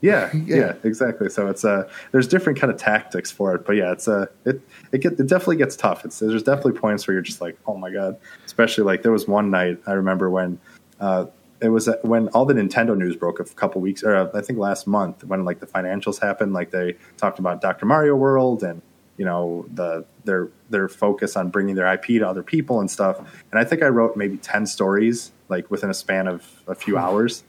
yeah, 0.00 0.30
Yeah. 0.46 0.56
yeah, 0.56 0.72
exactly. 0.84 1.28
So 1.28 1.48
it's 1.48 1.64
uh 1.64 1.88
there's 2.12 2.28
different 2.28 2.58
kind 2.60 2.72
of 2.72 2.78
tactics 2.78 3.30
for 3.32 3.54
it, 3.56 3.66
but 3.66 3.72
yeah, 3.74 3.90
it's 3.92 4.06
uh 4.06 4.26
it 4.44 4.60
it 4.92 4.98
get 5.00 5.14
it 5.14 5.26
definitely 5.26 5.56
gets 5.56 5.74
tough. 5.74 6.04
It's 6.04 6.20
there's 6.20 6.42
definitely 6.44 6.78
points 6.78 7.06
where 7.08 7.14
you're 7.14 7.22
just 7.22 7.40
like, 7.40 7.58
oh 7.66 7.76
my 7.76 7.90
god. 7.90 8.16
Especially 8.46 8.84
like 8.84 9.02
there 9.02 9.10
was 9.12 9.26
one 9.26 9.50
night 9.50 9.78
I 9.86 9.92
remember 9.92 10.30
when 10.30 10.60
uh 11.00 11.26
it 11.60 11.70
was 11.70 11.88
uh, 11.88 11.96
when 12.02 12.28
all 12.28 12.44
the 12.44 12.54
Nintendo 12.54 12.96
news 12.96 13.16
broke 13.16 13.40
a 13.40 13.44
couple 13.44 13.80
weeks 13.80 14.04
or 14.04 14.30
I 14.36 14.40
think 14.42 14.60
last 14.60 14.86
month 14.86 15.24
when 15.24 15.44
like 15.44 15.58
the 15.58 15.66
financials 15.66 16.20
happened. 16.20 16.52
Like 16.52 16.70
they 16.70 16.94
talked 17.16 17.40
about 17.40 17.60
Dr. 17.60 17.84
Mario 17.84 18.14
World 18.14 18.62
and 18.62 18.80
you 19.16 19.24
know 19.24 19.66
the 19.74 20.04
their 20.24 20.48
their 20.70 20.88
focus 20.88 21.36
on 21.36 21.48
bringing 21.48 21.74
their 21.74 21.92
IP 21.92 22.04
to 22.06 22.20
other 22.28 22.42
people 22.42 22.80
and 22.80 22.90
stuff. 22.90 23.18
And 23.50 23.58
I 23.58 23.64
think 23.64 23.82
I 23.82 23.88
wrote 23.88 24.16
maybe 24.16 24.36
ten 24.38 24.66
stories 24.66 25.32
like 25.48 25.70
within 25.70 25.88
a 25.90 25.94
span 25.94 26.28
of 26.28 26.46
a 26.66 26.74
few 26.74 26.98
hours. 26.98 27.44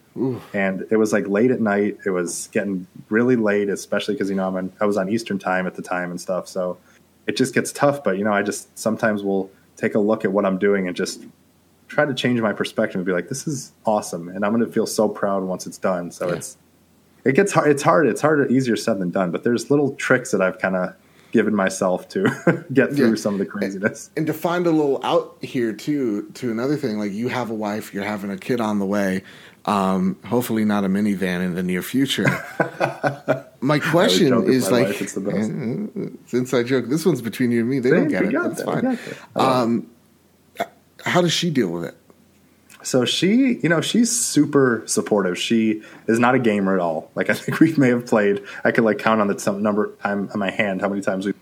And 0.53 0.85
it 0.91 0.97
was 0.97 1.13
like 1.13 1.27
late 1.29 1.49
at 1.49 1.61
night. 1.61 1.97
It 2.05 2.09
was 2.09 2.49
getting 2.51 2.85
really 3.09 3.37
late, 3.37 3.69
especially 3.69 4.15
because 4.15 4.29
you 4.29 4.35
know 4.35 4.47
I'm 4.57 4.73
I 4.81 4.85
was 4.85 4.97
on 4.97 5.07
Eastern 5.07 5.39
time 5.39 5.65
at 5.65 5.75
the 5.75 5.81
time 5.81 6.11
and 6.11 6.19
stuff. 6.19 6.47
So 6.47 6.77
it 7.25 7.37
just 7.37 7.53
gets 7.53 7.71
tough. 7.71 8.03
But 8.03 8.17
you 8.17 8.25
know, 8.25 8.33
I 8.33 8.41
just 8.41 8.77
sometimes 8.77 9.23
will 9.23 9.49
take 9.77 9.95
a 9.95 9.99
look 9.99 10.25
at 10.25 10.33
what 10.33 10.45
I'm 10.45 10.57
doing 10.57 10.87
and 10.87 10.95
just 10.95 11.25
try 11.87 12.03
to 12.05 12.13
change 12.13 12.41
my 12.41 12.51
perspective 12.51 12.97
and 12.97 13.05
be 13.05 13.13
like, 13.13 13.29
this 13.29 13.47
is 13.47 13.71
awesome, 13.85 14.27
and 14.29 14.43
I'm 14.45 14.51
going 14.53 14.65
to 14.65 14.71
feel 14.71 14.85
so 14.85 15.07
proud 15.07 15.43
once 15.43 15.65
it's 15.65 15.77
done. 15.77 16.11
So 16.11 16.27
Yeah. 16.27 16.35
it's 16.35 16.57
it 17.23 17.35
gets 17.35 17.51
hard. 17.53 17.69
It's 17.71 17.83
hard. 17.83 18.07
It's 18.07 18.21
harder, 18.21 18.45
easier 18.47 18.75
said 18.75 18.99
than 18.99 19.11
done. 19.11 19.31
But 19.31 19.43
there's 19.43 19.69
little 19.69 19.95
tricks 19.95 20.31
that 20.31 20.41
I've 20.41 20.59
kind 20.59 20.75
of 20.75 20.95
given 21.31 21.55
myself 21.55 22.07
to 22.09 22.23
get 22.73 22.93
through 22.93 23.09
Yeah. 23.09 23.15
some 23.15 23.33
of 23.33 23.39
the 23.39 23.45
craziness. 23.45 24.09
and 24.17 24.25
to 24.27 24.33
find 24.33 24.65
a 24.67 24.71
little 24.71 24.99
out 25.03 25.37
here 25.41 25.73
too 25.73 26.29
to 26.35 26.51
another 26.51 26.75
thing 26.75 26.97
like 26.97 27.11
you 27.11 27.27
have 27.27 27.49
a 27.49 27.53
wife 27.53 27.93
you're 27.93 28.03
having 28.03 28.31
a 28.31 28.37
kid 28.37 28.59
on 28.61 28.79
the 28.79 28.85
way 28.85 29.23
um 29.65 30.17
hopefully 30.25 30.65
not 30.65 30.83
a 30.83 30.87
minivan 30.87 31.43
in 31.45 31.53
the 31.55 31.61
near 31.63 31.81
future. 31.81 32.25
My 33.61 33.77
question 33.79 34.49
is 34.49 34.71
my 34.71 34.83
like 34.83 35.01
it's 35.01 35.17
it's 35.17 36.33
inside 36.33 36.65
joke 36.67 36.85
this 36.87 37.05
one's 37.05 37.21
between 37.21 37.51
you 37.51 37.59
and 37.59 37.69
me 37.69 37.79
they 37.79 37.89
don't 37.89 38.07
get 38.07 38.23
it. 38.23 38.31
that's 38.33 38.63
fine. 38.63 38.97
that. 39.35 40.67
How 41.05 41.21
does 41.21 41.33
she 41.33 41.49
deal 41.49 41.69
with 41.69 41.83
it 41.85 41.95
So 42.81 43.03
she, 43.05 43.59
you 43.61 43.69
know, 43.69 43.81
she's 43.81 44.09
super 44.09 44.83
supportive. 44.85 45.37
She 45.37 45.81
is 46.07 46.17
not 46.17 46.35
a 46.35 46.39
gamer 46.39 46.75
at 46.75 46.79
all. 46.79 47.11
Like 47.15 47.29
I 47.29 47.33
think 47.33 47.59
we 47.59 47.73
may 47.75 47.89
have 47.89 48.05
played. 48.05 48.43
I 48.63 48.71
could 48.71 48.83
like 48.83 48.99
count 48.99 49.21
on 49.21 49.27
the 49.27 49.37
some 49.39 49.61
number 49.61 49.91
time 50.01 50.29
on 50.33 50.39
my 50.39 50.49
hand 50.49 50.81
how 50.81 50.89
many 50.89 51.01
times 51.01 51.25
we 51.25 51.33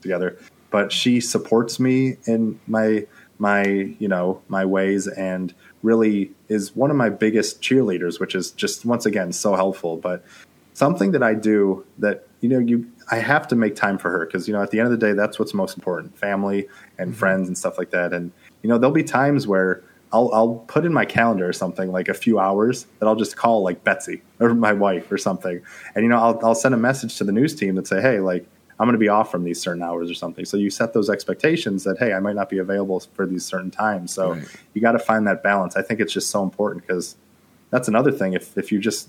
together. 0.00 0.38
But 0.70 0.92
she 0.92 1.20
supports 1.20 1.78
me 1.78 2.16
in 2.26 2.58
my 2.66 3.06
my 3.38 3.64
you 3.98 4.08
know 4.08 4.42
my 4.48 4.64
ways 4.64 5.06
and 5.06 5.54
really 5.82 6.30
is 6.48 6.74
one 6.74 6.90
of 6.90 6.96
my 6.96 7.10
biggest 7.10 7.62
cheerleaders, 7.62 8.18
which 8.18 8.34
is 8.34 8.50
just 8.50 8.84
once 8.84 9.06
again 9.06 9.32
so 9.32 9.54
helpful. 9.54 9.96
But 9.96 10.24
something 10.72 11.12
that 11.12 11.22
I 11.22 11.34
do 11.34 11.84
that 11.98 12.26
you 12.40 12.48
know 12.48 12.58
you 12.58 12.90
I 13.10 13.16
have 13.16 13.48
to 13.48 13.56
make 13.56 13.76
time 13.76 13.98
for 13.98 14.10
her 14.10 14.26
because 14.26 14.48
you 14.48 14.54
know 14.54 14.62
at 14.62 14.70
the 14.70 14.80
end 14.80 14.92
of 14.92 14.98
the 14.98 15.06
day 15.06 15.12
that's 15.12 15.38
what's 15.38 15.54
most 15.54 15.76
important 15.76 16.18
family 16.18 16.68
and 16.98 17.10
mm-hmm. 17.10 17.18
friends 17.18 17.48
and 17.48 17.56
stuff 17.56 17.78
like 17.78 17.90
that 17.90 18.12
and 18.12 18.32
you 18.62 18.68
know 18.68 18.78
there'll 18.78 18.94
be 18.94 19.04
times 19.04 19.46
where 19.46 19.82
I'll 20.12 20.30
I'll 20.32 20.54
put 20.68 20.84
in 20.84 20.92
my 20.92 21.04
calendar 21.04 21.48
or 21.48 21.52
something 21.52 21.90
like 21.92 22.08
a 22.08 22.14
few 22.14 22.38
hours 22.38 22.86
that 22.98 23.06
I'll 23.06 23.16
just 23.16 23.36
call 23.36 23.62
like 23.62 23.82
Betsy 23.84 24.22
or 24.40 24.54
my 24.54 24.72
wife 24.72 25.10
or 25.10 25.18
something. 25.18 25.60
And 25.94 26.04
you 26.04 26.08
know 26.08 26.18
I'll 26.18 26.40
I'll 26.44 26.54
send 26.54 26.74
a 26.74 26.78
message 26.78 27.16
to 27.16 27.24
the 27.24 27.32
news 27.32 27.54
team 27.54 27.74
that 27.74 27.86
say 27.86 28.00
hey 28.00 28.20
like 28.20 28.46
I'm 28.78 28.86
going 28.86 28.92
to 28.92 28.98
be 28.98 29.08
off 29.08 29.30
from 29.30 29.44
these 29.44 29.58
certain 29.60 29.82
hours 29.82 30.10
or 30.10 30.14
something. 30.14 30.44
So 30.44 30.58
you 30.58 30.68
set 30.68 30.92
those 30.92 31.08
expectations 31.10 31.84
that 31.84 31.98
hey 31.98 32.12
I 32.12 32.20
might 32.20 32.36
not 32.36 32.48
be 32.48 32.58
available 32.58 33.00
for 33.00 33.26
these 33.26 33.44
certain 33.44 33.70
times. 33.70 34.12
So 34.12 34.32
Right. 34.34 34.46
you 34.74 34.80
got 34.80 34.92
to 34.92 34.98
find 34.98 35.26
that 35.26 35.42
balance. 35.42 35.76
I 35.76 35.82
think 35.82 36.00
it's 36.00 36.12
just 36.12 36.30
so 36.30 36.42
important 36.42 36.86
because 36.86 37.16
that's 37.70 37.88
another 37.88 38.12
thing. 38.12 38.34
If 38.34 38.56
if 38.56 38.70
you 38.70 38.78
just 38.78 39.08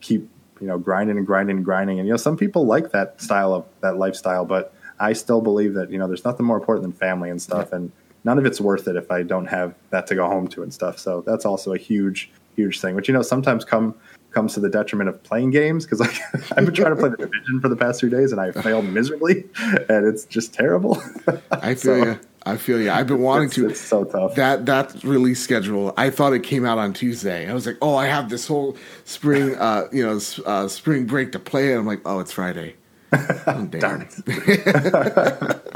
keep 0.00 0.28
you 0.60 0.66
know 0.68 0.78
grinding 0.78 1.16
and 1.18 1.26
grinding 1.26 1.56
and 1.56 1.64
grinding 1.64 1.98
and 1.98 2.06
you 2.06 2.12
know 2.12 2.16
some 2.16 2.36
people 2.36 2.64
like 2.66 2.92
that 2.92 3.20
style 3.20 3.52
of 3.52 3.64
that 3.80 3.96
lifestyle 3.96 4.44
but 4.44 4.72
i 5.00 5.12
still 5.12 5.40
believe 5.40 5.74
that 5.74 5.90
you 5.90 5.98
know 5.98 6.06
there's 6.06 6.24
nothing 6.24 6.46
more 6.46 6.56
important 6.56 6.82
than 6.82 6.92
family 6.92 7.30
and 7.30 7.42
stuff 7.42 7.72
and 7.72 7.90
none 8.24 8.38
of 8.38 8.46
it's 8.46 8.60
worth 8.60 8.86
it 8.88 8.96
if 8.96 9.10
i 9.10 9.22
don't 9.22 9.46
have 9.46 9.74
that 9.90 10.06
to 10.06 10.14
go 10.14 10.26
home 10.26 10.46
to 10.48 10.62
and 10.62 10.72
stuff. 10.72 10.98
So 10.98 11.22
that's 11.26 11.44
also 11.44 11.72
a 11.72 11.78
huge 11.78 12.30
huge 12.56 12.80
thing 12.80 12.94
which 12.94 13.08
you 13.08 13.14
know 13.14 13.22
sometimes 13.22 13.64
come 13.64 13.94
comes 14.30 14.52
to 14.54 14.60
the 14.60 14.68
detriment 14.68 15.08
of 15.08 15.22
playing 15.22 15.50
games 15.50 15.84
because 15.86 16.00
like 16.00 16.14
i've 16.56 16.64
been 16.66 16.74
trying 16.74 16.94
to 16.94 17.00
play 17.00 17.08
the 17.08 17.16
division 17.16 17.60
for 17.60 17.68
the 17.68 17.76
past 17.76 18.00
three 18.00 18.10
days 18.10 18.30
and 18.32 18.40
i 18.40 18.52
failed 18.52 18.84
miserably 18.84 19.44
and 19.88 20.06
it's 20.06 20.24
just 20.26 20.52
terrible. 20.54 21.02
I 21.50 21.74
feel 21.74 21.76
So, 21.76 21.96
you 21.96 22.20
i 22.44 22.56
feel 22.56 22.80
you 22.80 22.90
i've 22.90 23.06
been 23.06 23.22
wanting 23.22 23.46
it's, 23.46 23.54
to. 23.54 23.68
it's 23.70 23.80
so 23.80 24.04
tough. 24.04 24.34
That 24.34 24.66
that 24.66 25.02
release 25.02 25.40
schedule 25.42 25.94
i 25.96 26.10
thought 26.10 26.32
it 26.34 26.42
came 26.42 26.64
out 26.66 26.76
on 26.78 26.92
tuesday. 26.92 27.48
I 27.48 27.54
was 27.54 27.66
like 27.66 27.78
oh 27.80 27.96
i 27.96 28.06
have 28.06 28.28
this 28.28 28.46
whole 28.46 28.76
spring 29.04 29.54
uh 29.56 29.88
you 29.92 30.04
know 30.04 30.20
uh, 30.44 30.68
spring 30.68 31.06
break 31.06 31.32
to 31.32 31.38
play 31.38 31.70
and 31.70 31.80
i'm 31.80 31.86
like 31.86 32.00
oh 32.04 32.20
it's 32.20 32.32
friday 32.32 32.74
Oh. 33.12 33.66
Darn 33.66 34.02
it. 34.08 35.58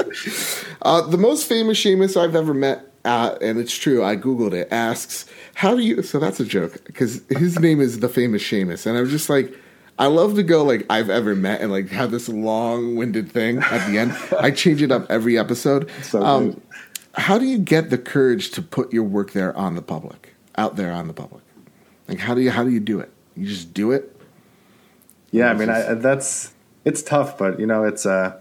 Uh, 0.83 1.01
the 1.01 1.17
most 1.17 1.47
famous 1.49 1.83
Seamus 1.83 2.15
I've 2.15 2.35
ever 2.35 2.53
met, 2.53 2.85
uh, 3.03 3.35
and 3.41 3.59
it's 3.59 3.75
true, 3.75 4.03
I 4.03 4.15
Googled 4.15 4.53
it, 4.53 4.67
asks, 4.71 5.25
How 5.55 5.75
do 5.75 5.81
you. 5.81 6.01
So 6.01 6.17
that's 6.17 6.39
a 6.39 6.45
joke, 6.45 6.85
because 6.85 7.21
his 7.29 7.59
name 7.59 7.81
is 7.81 7.99
the 7.99 8.07
famous 8.07 8.41
Seamus. 8.43 8.85
And 8.85 8.97
I'm 8.97 9.09
just 9.09 9.29
like, 9.29 9.53
I 9.99 10.05
love 10.07 10.35
to 10.35 10.43
go 10.43 10.63
like 10.63 10.85
I've 10.89 11.09
ever 11.09 11.35
met 11.35 11.61
and 11.61 11.71
like 11.71 11.89
have 11.89 12.11
this 12.11 12.29
long 12.29 12.95
winded 12.95 13.31
thing 13.31 13.57
at 13.57 13.89
the 13.89 13.97
end. 13.97 14.15
I 14.39 14.51
change 14.51 14.81
it 14.81 14.91
up 14.91 15.09
every 15.09 15.37
episode. 15.37 15.89
So 16.03 16.23
um, 16.23 16.61
how 17.13 17.37
do 17.39 17.45
you 17.45 17.57
get 17.57 17.89
the 17.89 17.97
courage 17.97 18.51
to 18.51 18.61
put 18.61 18.93
your 18.93 19.03
work 19.03 19.31
there 19.31 19.55
on 19.57 19.75
the 19.75 19.81
public, 19.81 20.35
out 20.55 20.75
there 20.75 20.91
on 20.91 21.07
the 21.07 21.13
public? 21.13 21.43
Like, 22.07 22.19
how 22.19 22.35
do 22.35 22.41
you 22.41 22.51
how 22.51 22.63
do 22.63 22.69
you 22.69 22.79
do 22.79 22.99
it? 22.99 23.11
You 23.35 23.47
just 23.47 23.73
do 23.73 23.91
it. 23.91 24.15
Yeah, 25.31 25.49
I 25.49 25.53
mean, 25.55 25.69
I, 25.69 25.95
that's 25.95 26.53
it's 26.87 27.03
tough, 27.03 27.37
but 27.37 27.59
you 27.59 27.65
know, 27.65 27.83
it's 27.83 28.05
uh, 28.05 28.39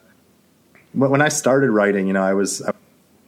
when 0.93 1.21
I 1.21 1.29
started 1.29 1.71
writing, 1.71 2.07
you 2.07 2.13
know, 2.13 2.23
I 2.23 2.35
was 2.35 2.63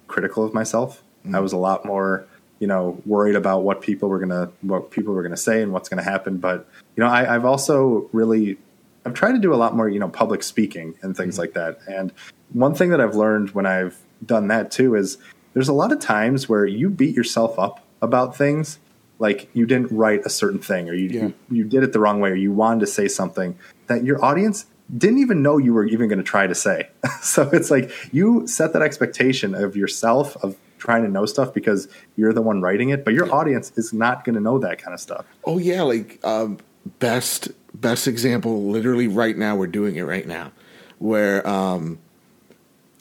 critical 0.06 0.44
of 0.44 0.54
myself. 0.54 1.02
I 1.34 1.40
was 1.40 1.52
a 1.52 1.56
lot 1.58 1.84
more, 1.84 2.24
you 2.60 2.66
know, 2.66 3.02
worried 3.04 3.34
about 3.36 3.64
what 3.64 3.82
people 3.82 4.08
were 4.08 4.20
gonna 4.20 4.50
what 4.62 4.90
people 4.90 5.12
were 5.12 5.22
gonna 5.22 5.36
say 5.36 5.60
and 5.60 5.72
what's 5.72 5.88
gonna 5.88 6.04
happen. 6.04 6.38
But 6.38 6.66
you 6.96 7.02
know, 7.02 7.10
I, 7.10 7.34
I've 7.34 7.44
also 7.44 8.08
really 8.12 8.56
I've 9.04 9.14
tried 9.14 9.32
to 9.32 9.38
do 9.38 9.52
a 9.52 9.56
lot 9.56 9.74
more, 9.76 9.88
you 9.88 9.98
know, 9.98 10.08
public 10.08 10.42
speaking 10.42 10.94
and 11.02 11.16
things 11.16 11.36
like 11.38 11.52
that. 11.54 11.78
And 11.88 12.12
one 12.52 12.74
thing 12.74 12.90
that 12.90 13.00
I've 13.00 13.16
learned 13.16 13.50
when 13.50 13.66
I've 13.66 13.98
done 14.24 14.48
that 14.48 14.70
too 14.70 14.94
is 14.94 15.18
there's 15.52 15.68
a 15.68 15.72
lot 15.72 15.92
of 15.92 15.98
times 15.98 16.48
where 16.48 16.64
you 16.64 16.88
beat 16.88 17.14
yourself 17.16 17.58
up 17.58 17.84
about 18.00 18.36
things 18.36 18.78
like 19.18 19.50
you 19.52 19.66
didn't 19.66 19.90
write 19.90 20.24
a 20.24 20.30
certain 20.30 20.60
thing 20.60 20.88
or 20.88 20.94
you, 20.94 21.08
Yeah. 21.08 21.22
you 21.24 21.34
you 21.50 21.64
did 21.64 21.82
it 21.82 21.92
the 21.92 21.98
wrong 21.98 22.20
way 22.20 22.30
or 22.30 22.36
you 22.36 22.52
wanted 22.52 22.80
to 22.80 22.86
say 22.86 23.08
something 23.08 23.58
that 23.88 24.04
your 24.04 24.24
audience 24.24 24.66
didn't 24.96 25.18
even 25.18 25.42
know 25.42 25.58
you 25.58 25.74
were 25.74 25.84
even 25.86 26.08
going 26.08 26.18
to 26.18 26.24
try 26.24 26.46
to 26.46 26.54
say. 26.54 26.88
so 27.20 27.48
it's 27.52 27.70
like 27.70 27.90
you 28.12 28.46
set 28.46 28.72
that 28.72 28.82
expectation 28.82 29.54
of 29.54 29.76
yourself 29.76 30.36
of 30.42 30.56
trying 30.78 31.02
to 31.02 31.08
know 31.10 31.26
stuff 31.26 31.52
because 31.52 31.88
you're 32.16 32.32
the 32.32 32.42
one 32.42 32.62
writing 32.62 32.90
it, 32.90 33.04
but 33.04 33.12
your 33.12 33.32
audience 33.34 33.72
is 33.76 33.92
not 33.92 34.24
going 34.24 34.34
to 34.34 34.40
know 34.40 34.58
that 34.58 34.80
kind 34.80 34.94
of 34.94 35.00
stuff. 35.00 35.26
Oh 35.44 35.58
yeah, 35.58 35.82
like 35.82 36.24
um, 36.24 36.58
best 36.98 37.50
best 37.74 38.06
example. 38.06 38.64
Literally, 38.70 39.08
right 39.08 39.36
now 39.36 39.56
we're 39.56 39.66
doing 39.66 39.96
it 39.96 40.02
right 40.02 40.26
now, 40.26 40.52
where 40.98 41.46
um, 41.46 41.98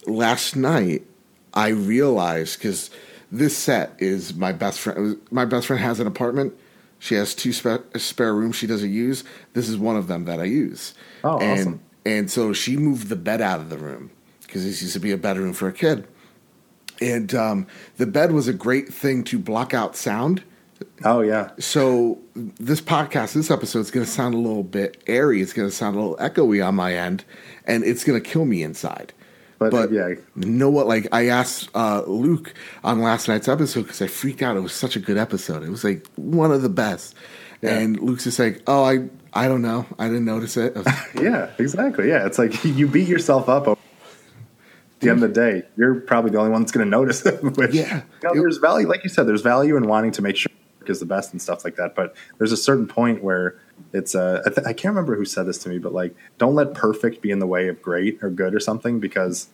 last 0.05 0.55
night 0.55 1.03
I 1.53 1.69
realized 1.69 2.59
because 2.59 2.89
this 3.31 3.57
set 3.57 3.93
is 3.99 4.33
my 4.33 4.51
best 4.51 4.79
friend. 4.79 5.17
My 5.31 5.45
best 5.45 5.67
friend 5.67 5.81
has 5.81 5.99
an 5.99 6.07
apartment. 6.07 6.53
She 6.99 7.15
has 7.15 7.35
two 7.35 7.53
spa- 7.53 7.79
spare 7.95 8.33
rooms 8.33 8.55
she 8.55 8.67
doesn't 8.67 8.91
use. 8.91 9.23
This 9.53 9.69
is 9.69 9.77
one 9.77 9.95
of 9.95 10.07
them 10.07 10.25
that 10.25 10.39
I 10.39 10.45
use. 10.45 10.93
Oh, 11.23 11.37
and, 11.39 11.59
awesome. 11.59 11.81
And 12.05 12.31
so 12.31 12.53
she 12.53 12.77
moved 12.77 13.09
the 13.09 13.15
bed 13.15 13.41
out 13.41 13.59
of 13.59 13.69
the 13.69 13.77
room 13.77 14.11
because 14.41 14.63
this 14.63 14.81
used 14.81 14.93
to 14.93 14.99
be 14.99 15.11
a 15.11 15.17
bedroom 15.17 15.53
for 15.53 15.67
a 15.67 15.73
kid. 15.73 16.07
And 16.99 17.33
um, 17.35 17.67
the 17.97 18.07
bed 18.07 18.31
was 18.31 18.47
a 18.47 18.53
great 18.53 18.93
thing 18.93 19.23
to 19.25 19.37
block 19.37 19.73
out 19.73 19.95
sound. 19.95 20.43
Oh 21.03 21.21
yeah. 21.21 21.51
So 21.59 22.19
this 22.35 22.81
podcast, 22.81 23.33
this 23.33 23.51
episode 23.51 23.79
is 23.79 23.91
going 23.91 24.05
to 24.05 24.11
sound 24.11 24.35
a 24.35 24.37
little 24.37 24.63
bit 24.63 25.03
airy. 25.07 25.41
It's 25.41 25.53
going 25.53 25.67
to 25.67 25.75
sound 25.75 25.95
a 25.95 25.99
little 25.99 26.17
echoey 26.17 26.65
on 26.65 26.75
my 26.75 26.95
end, 26.95 27.25
and 27.65 27.83
it's 27.83 28.03
going 28.03 28.21
to 28.21 28.27
kill 28.27 28.45
me 28.45 28.63
inside. 28.63 29.13
But, 29.59 29.71
But 29.71 29.91
yeah, 29.91 30.13
know 30.35 30.69
what? 30.69 30.87
Like 30.87 31.07
I 31.11 31.27
asked 31.29 31.69
uh, 31.73 32.03
Luke 32.05 32.53
on 32.83 33.01
last 33.01 33.27
night's 33.27 33.47
episode 33.47 33.83
because 33.83 34.01
I 34.01 34.07
freaked 34.07 34.41
out. 34.41 34.55
It 34.55 34.59
was 34.61 34.73
such 34.73 34.95
a 34.95 34.99
good 34.99 35.17
episode. 35.17 35.63
It 35.63 35.69
was 35.69 35.83
like 35.83 36.05
one 36.15 36.51
of 36.51 36.61
the 36.61 36.69
best. 36.69 37.15
Yeah. 37.61 37.79
And 37.79 37.99
Luke's 37.99 38.25
just 38.25 38.37
like, 38.37 38.61
"Oh, 38.67 38.83
I 38.83 39.09
I 39.33 39.47
don't 39.47 39.63
know. 39.63 39.87
I 39.97 40.07
didn't 40.07 40.25
notice 40.25 40.57
it." 40.57 40.75
Was- 40.75 40.85
yeah, 41.21 41.49
exactly. 41.57 42.07
Yeah, 42.09 42.27
it's 42.27 42.37
like 42.37 42.63
you 42.63 42.87
beat 42.87 43.07
yourself 43.07 43.49
up. 43.49 43.67
At 43.67 43.77
the 45.01 45.09
end 45.09 45.23
of 45.23 45.33
the 45.33 45.35
day, 45.61 45.63
you're 45.75 45.95
probably 46.01 46.31
the 46.31 46.39
only 46.39 46.51
one 46.51 46.61
that's 46.61 46.71
going 46.71 46.85
to 46.85 46.89
notice 46.89 47.23
it. 47.25 47.41
Which, 47.57 47.73
Yeah. 47.73 48.01
you 48.23 48.29
know, 48.29 48.33
there's 48.41 48.57
value, 48.57 48.87
like 48.87 49.03
you 49.03 49.11
said, 49.11 49.27
there's 49.27 49.43
value 49.43 49.75
in 49.77 49.87
wanting 49.87 50.11
to 50.13 50.23
make 50.23 50.35
sure 50.35 50.51
work 50.79 50.89
is 50.89 50.99
the 50.99 51.05
best 51.05 51.31
and 51.33 51.41
stuff 51.41 51.63
like 51.63 51.75
that. 51.75 51.93
But 51.95 52.15
there's 52.39 52.51
a 52.51 52.57
certain 52.57 52.87
point 52.87 53.23
where 53.23 53.59
it's 53.93 54.15
uh, 54.15 54.41
I, 54.45 54.49
th- 54.49 54.67
I 54.67 54.73
can't 54.73 54.93
remember 54.93 55.15
who 55.15 55.25
said 55.25 55.45
this 55.45 55.57
to 55.59 55.69
me, 55.69 55.77
but 55.77 55.93
like, 55.93 56.15
don't 56.37 56.55
let 56.55 56.73
perfect 56.73 57.21
be 57.21 57.31
in 57.31 57.39
the 57.39 57.47
way 57.47 57.67
of 57.67 57.81
great 57.81 58.21
or 58.21 58.29
good 58.29 58.53
or 58.53 58.59
something 58.59 58.99
because 58.99 59.47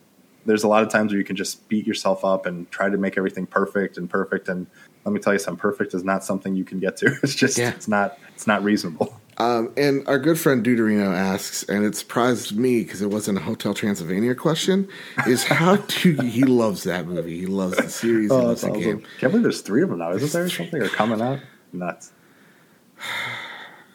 there's 0.46 0.62
a 0.64 0.68
lot 0.68 0.82
of 0.82 0.90
times 0.90 1.12
where 1.12 1.18
you 1.18 1.24
can 1.24 1.36
just 1.36 1.66
beat 1.68 1.86
yourself 1.86 2.24
up 2.24 2.44
and 2.46 2.70
try 2.70 2.90
to 2.90 2.96
make 2.98 3.16
everything 3.16 3.46
perfect 3.46 3.96
and 3.96 4.10
perfect. 4.10 4.48
And 4.48 4.66
let 5.04 5.12
me 5.12 5.20
tell 5.20 5.32
you 5.32 5.38
something, 5.38 5.58
perfect 5.60 5.94
is 5.94 6.04
not 6.04 6.24
something 6.24 6.54
you 6.54 6.64
can 6.64 6.80
get 6.80 6.96
to. 6.98 7.16
It's 7.22 7.34
just, 7.34 7.56
Yeah. 7.56 7.70
it's 7.70 7.88
not, 7.88 8.18
it's 8.34 8.46
not 8.46 8.62
reasonable. 8.62 9.18
Um, 9.36 9.72
and 9.76 10.06
our 10.06 10.18
good 10.20 10.38
friend 10.38 10.64
Deuterino 10.64 11.12
asks, 11.12 11.64
and 11.64 11.84
it 11.84 11.96
surprised 11.96 12.56
me 12.56 12.82
because 12.84 13.02
it 13.02 13.10
wasn't 13.10 13.36
a 13.38 13.40
Hotel 13.40 13.74
Transylvania 13.74 14.32
question, 14.36 14.86
is 15.26 15.42
how 15.42 15.74
do 15.76 16.10
you, 16.12 16.22
he 16.22 16.44
loves 16.44 16.84
that 16.84 17.06
movie? 17.08 17.40
He 17.40 17.46
loves 17.46 17.76
the 17.76 17.88
series, 17.88 18.30
he 18.30 18.36
loves 18.36 18.60
the 18.60 18.68
awesome. 18.68 18.80
game. 18.80 19.02
Can't 19.18 19.32
believe 19.32 19.42
there's 19.42 19.60
three 19.62 19.82
of 19.82 19.88
them 19.88 19.98
now. 19.98 20.12
Isn't 20.12 20.30
there 20.32 20.48
something 20.48 20.80
or 20.80 20.88
coming 20.88 21.20
out? 21.20 21.40
Nuts. 21.72 22.12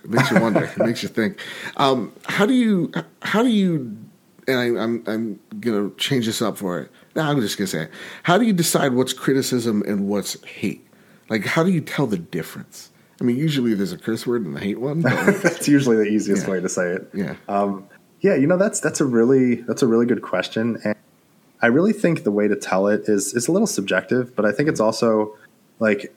It 0.10 0.16
makes 0.16 0.32
you 0.32 0.40
wonder. 0.42 0.64
it 0.64 0.78
makes 0.78 1.04
you 1.04 1.10
think. 1.10 1.40
Um, 1.78 2.12
how 2.26 2.46
do 2.46 2.54
you? 2.54 2.92
How 3.22 3.44
do 3.44 3.50
you? 3.50 3.96
And 4.48 4.58
I, 4.58 4.82
I'm 4.84 5.04
I'm 5.06 5.40
gonna 5.60 5.92
change 5.98 6.26
this 6.26 6.42
up 6.42 6.58
for 6.58 6.80
it. 6.80 6.92
No, 7.16 7.22
I'm 7.22 7.40
just 7.42 7.58
gonna 7.58 7.68
say, 7.68 7.84
it. 7.84 7.92
how 8.24 8.38
do 8.40 8.46
you 8.46 8.54
decide 8.54 8.94
what's 8.94 9.14
criticism 9.14 9.84
and 9.88 10.08
what's 10.08 10.44
hate? 10.44 10.86
Like, 11.30 11.46
how 11.46 11.64
do 11.64 11.70
you 11.70 11.82
tell 11.82 12.08
the 12.08 12.18
difference? 12.18 12.90
I 13.22 13.24
mean, 13.26 13.36
usually 13.38 13.74
there's 13.76 13.92
a 13.92 13.98
curse 13.98 14.26
word 14.26 14.46
and 14.46 14.56
the 14.56 14.60
hate 14.60 14.80
one. 14.80 15.02
But 15.02 15.12
that's 15.44 15.68
usually 15.68 15.98
the 15.98 16.06
easiest 16.06 16.46
Yeah. 16.46 16.52
way 16.54 16.62
to 16.62 16.70
say 16.70 16.94
it. 16.94 17.10
yeah, 17.14 17.36
Um, 17.48 17.88
yeah, 18.22 18.34
you 18.36 18.48
know 18.48 18.58
that's 18.58 18.80
that's 18.80 19.00
a 19.02 19.06
really 19.06 19.56
that's 19.56 19.84
a 19.84 19.88
really 19.88 20.08
good 20.08 20.24
question, 20.24 20.80
and 20.84 20.96
I 21.62 21.68
really 21.68 21.94
think 21.94 22.24
the 22.24 22.32
way 22.32 22.48
to 22.48 22.56
tell 22.56 22.88
it 22.88 23.04
is 23.08 23.36
is 23.36 23.48
a 23.48 23.52
little 23.52 23.68
subjective, 23.68 24.36
but 24.36 24.46
I 24.46 24.52
think 24.52 24.68
it's 24.70 24.80
also 24.80 25.36
like 25.80 26.12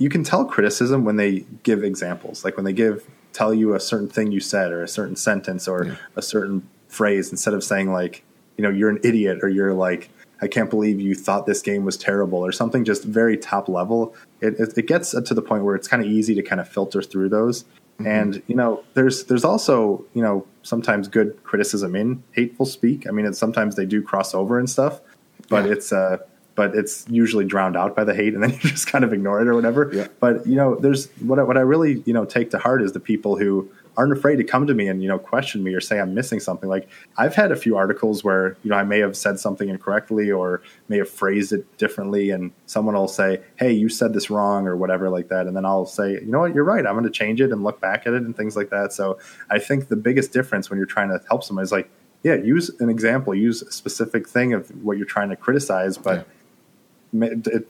you 0.00 0.08
can 0.08 0.24
tell 0.24 0.44
criticism 0.44 1.04
when 1.04 1.16
they 1.16 1.44
give 1.62 1.84
examples, 1.84 2.44
like 2.44 2.56
when 2.56 2.64
they 2.64 2.72
give 2.72 3.06
tell 3.32 3.54
you 3.54 3.74
a 3.74 3.80
certain 3.80 4.08
thing 4.08 4.32
you 4.32 4.40
said 4.40 4.72
or 4.72 4.82
a 4.82 4.88
certain 4.88 5.14
sentence 5.14 5.68
or 5.68 5.84
Yeah. 5.84 5.94
a 6.16 6.22
certain 6.22 6.68
phrase 6.88 7.30
instead 7.30 7.54
of 7.54 7.62
saying 7.62 7.92
like 7.92 8.24
you 8.56 8.62
know 8.64 8.70
you're 8.70 8.90
an 8.90 8.98
idiot 9.04 9.38
or 9.44 9.48
you're 9.48 9.72
like 9.74 10.10
I 10.42 10.48
can't 10.48 10.70
believe 10.70 10.98
you 11.00 11.14
thought 11.14 11.44
this 11.46 11.62
game 11.62 11.84
was 11.84 11.96
terrible 11.98 12.38
or 12.44 12.50
something 12.50 12.82
just 12.84 13.04
very 13.04 13.36
top 13.36 13.68
level. 13.68 14.14
It, 14.40 14.54
it, 14.58 14.78
it 14.78 14.86
gets 14.86 15.10
to 15.12 15.34
the 15.34 15.42
point 15.42 15.64
where 15.64 15.76
it's 15.76 15.86
kind 15.86 16.02
of 16.02 16.08
easy 16.10 16.34
to 16.34 16.42
kind 16.42 16.60
of 16.62 16.66
filter 16.68 17.02
through 17.02 17.28
those. 17.28 17.64
And 18.04 18.42
you 18.46 18.54
know, 18.56 18.82
there's 18.94 19.24
there's 19.24 19.44
also 19.44 20.02
you 20.14 20.22
know 20.22 20.46
sometimes 20.62 21.06
good 21.08 21.38
criticism 21.44 21.94
in 21.94 22.22
hateful 22.32 22.64
speak. 22.64 23.06
I 23.06 23.10
mean, 23.10 23.26
it's, 23.26 23.38
sometimes 23.38 23.76
they 23.76 23.84
do 23.84 24.00
cross 24.02 24.34
over 24.34 24.58
and 24.58 24.68
stuff, 24.70 25.02
but 25.50 25.66
Yeah. 25.66 25.72
it's 25.72 25.92
uh, 25.92 26.16
but 26.54 26.74
it's 26.74 27.06
usually 27.08 27.44
drowned 27.44 27.76
out 27.76 27.96
by 27.96 28.04
the 28.04 28.14
hate, 28.14 28.34
and 28.34 28.42
then 28.42 28.50
you 28.52 28.58
just 28.58 28.86
kind 28.86 29.04
of 29.04 29.12
ignore 29.12 29.40
it 29.40 29.48
or 29.48 29.54
whatever. 29.54 29.90
Yeah. 29.92 30.08
But 30.18 30.46
you 30.46 30.56
know, 30.56 30.74
there's 30.76 31.08
what 31.20 31.38
I, 31.38 31.42
what 31.42 31.56
I 31.56 31.60
really 31.60 32.02
you 32.06 32.12
know 32.12 32.24
take 32.24 32.50
to 32.50 32.58
heart 32.58 32.82
is 32.82 32.92
the 32.92 33.00
people 33.00 33.38
who 33.38 33.70
aren't 33.96 34.12
afraid 34.12 34.36
to 34.36 34.44
come 34.44 34.66
to 34.66 34.72
me 34.72 34.86
and 34.86 35.02
you 35.02 35.08
know 35.08 35.18
question 35.18 35.62
me 35.64 35.74
or 35.74 35.80
say 35.80 36.00
I'm 36.00 36.14
missing 36.14 36.40
something. 36.40 36.68
Like 36.68 36.88
I've 37.18 37.34
had 37.34 37.52
a 37.52 37.56
few 37.56 37.76
articles 37.76 38.22
where 38.22 38.56
you 38.62 38.70
know 38.70 38.76
I 38.76 38.84
may 38.84 39.00
have 39.00 39.16
said 39.16 39.38
something 39.38 39.68
incorrectly 39.68 40.30
or 40.30 40.62
may 40.88 40.98
have 40.98 41.08
phrased 41.08 41.52
it 41.52 41.76
differently, 41.78 42.30
and 42.30 42.52
someone 42.66 42.94
will 42.94 43.08
say, 43.08 43.40
"Hey, 43.56 43.72
you 43.72 43.88
said 43.88 44.12
this 44.12 44.30
wrong" 44.30 44.66
or 44.66 44.76
whatever 44.76 45.08
like 45.10 45.28
that, 45.28 45.46
and 45.46 45.56
then 45.56 45.64
I'll 45.64 45.86
say, 45.86 46.12
"You 46.12 46.30
know 46.30 46.40
what? 46.40 46.54
You're 46.54 46.64
right. 46.64 46.86
I'm 46.86 46.94
going 46.94 47.04
to 47.04 47.10
change 47.10 47.40
it 47.40 47.52
and 47.52 47.62
look 47.64 47.80
back 47.80 48.06
at 48.06 48.14
it 48.14 48.22
and 48.22 48.36
things 48.36 48.56
like 48.56 48.70
that." 48.70 48.92
So 48.92 49.18
I 49.50 49.58
think 49.58 49.88
the 49.88 49.96
biggest 49.96 50.32
difference 50.32 50.70
when 50.70 50.78
you're 50.78 50.86
trying 50.86 51.08
to 51.08 51.20
help 51.28 51.44
someone 51.44 51.64
is 51.64 51.72
like, 51.72 51.90
yeah, 52.22 52.34
use 52.34 52.70
an 52.80 52.90
example, 52.90 53.34
use 53.34 53.62
a 53.62 53.72
specific 53.72 54.28
thing 54.28 54.52
of 54.52 54.68
what 54.84 54.96
you're 54.98 55.06
trying 55.06 55.30
to 55.30 55.36
criticize, 55.36 55.96
but 55.96 56.18
Yeah. 56.18 56.22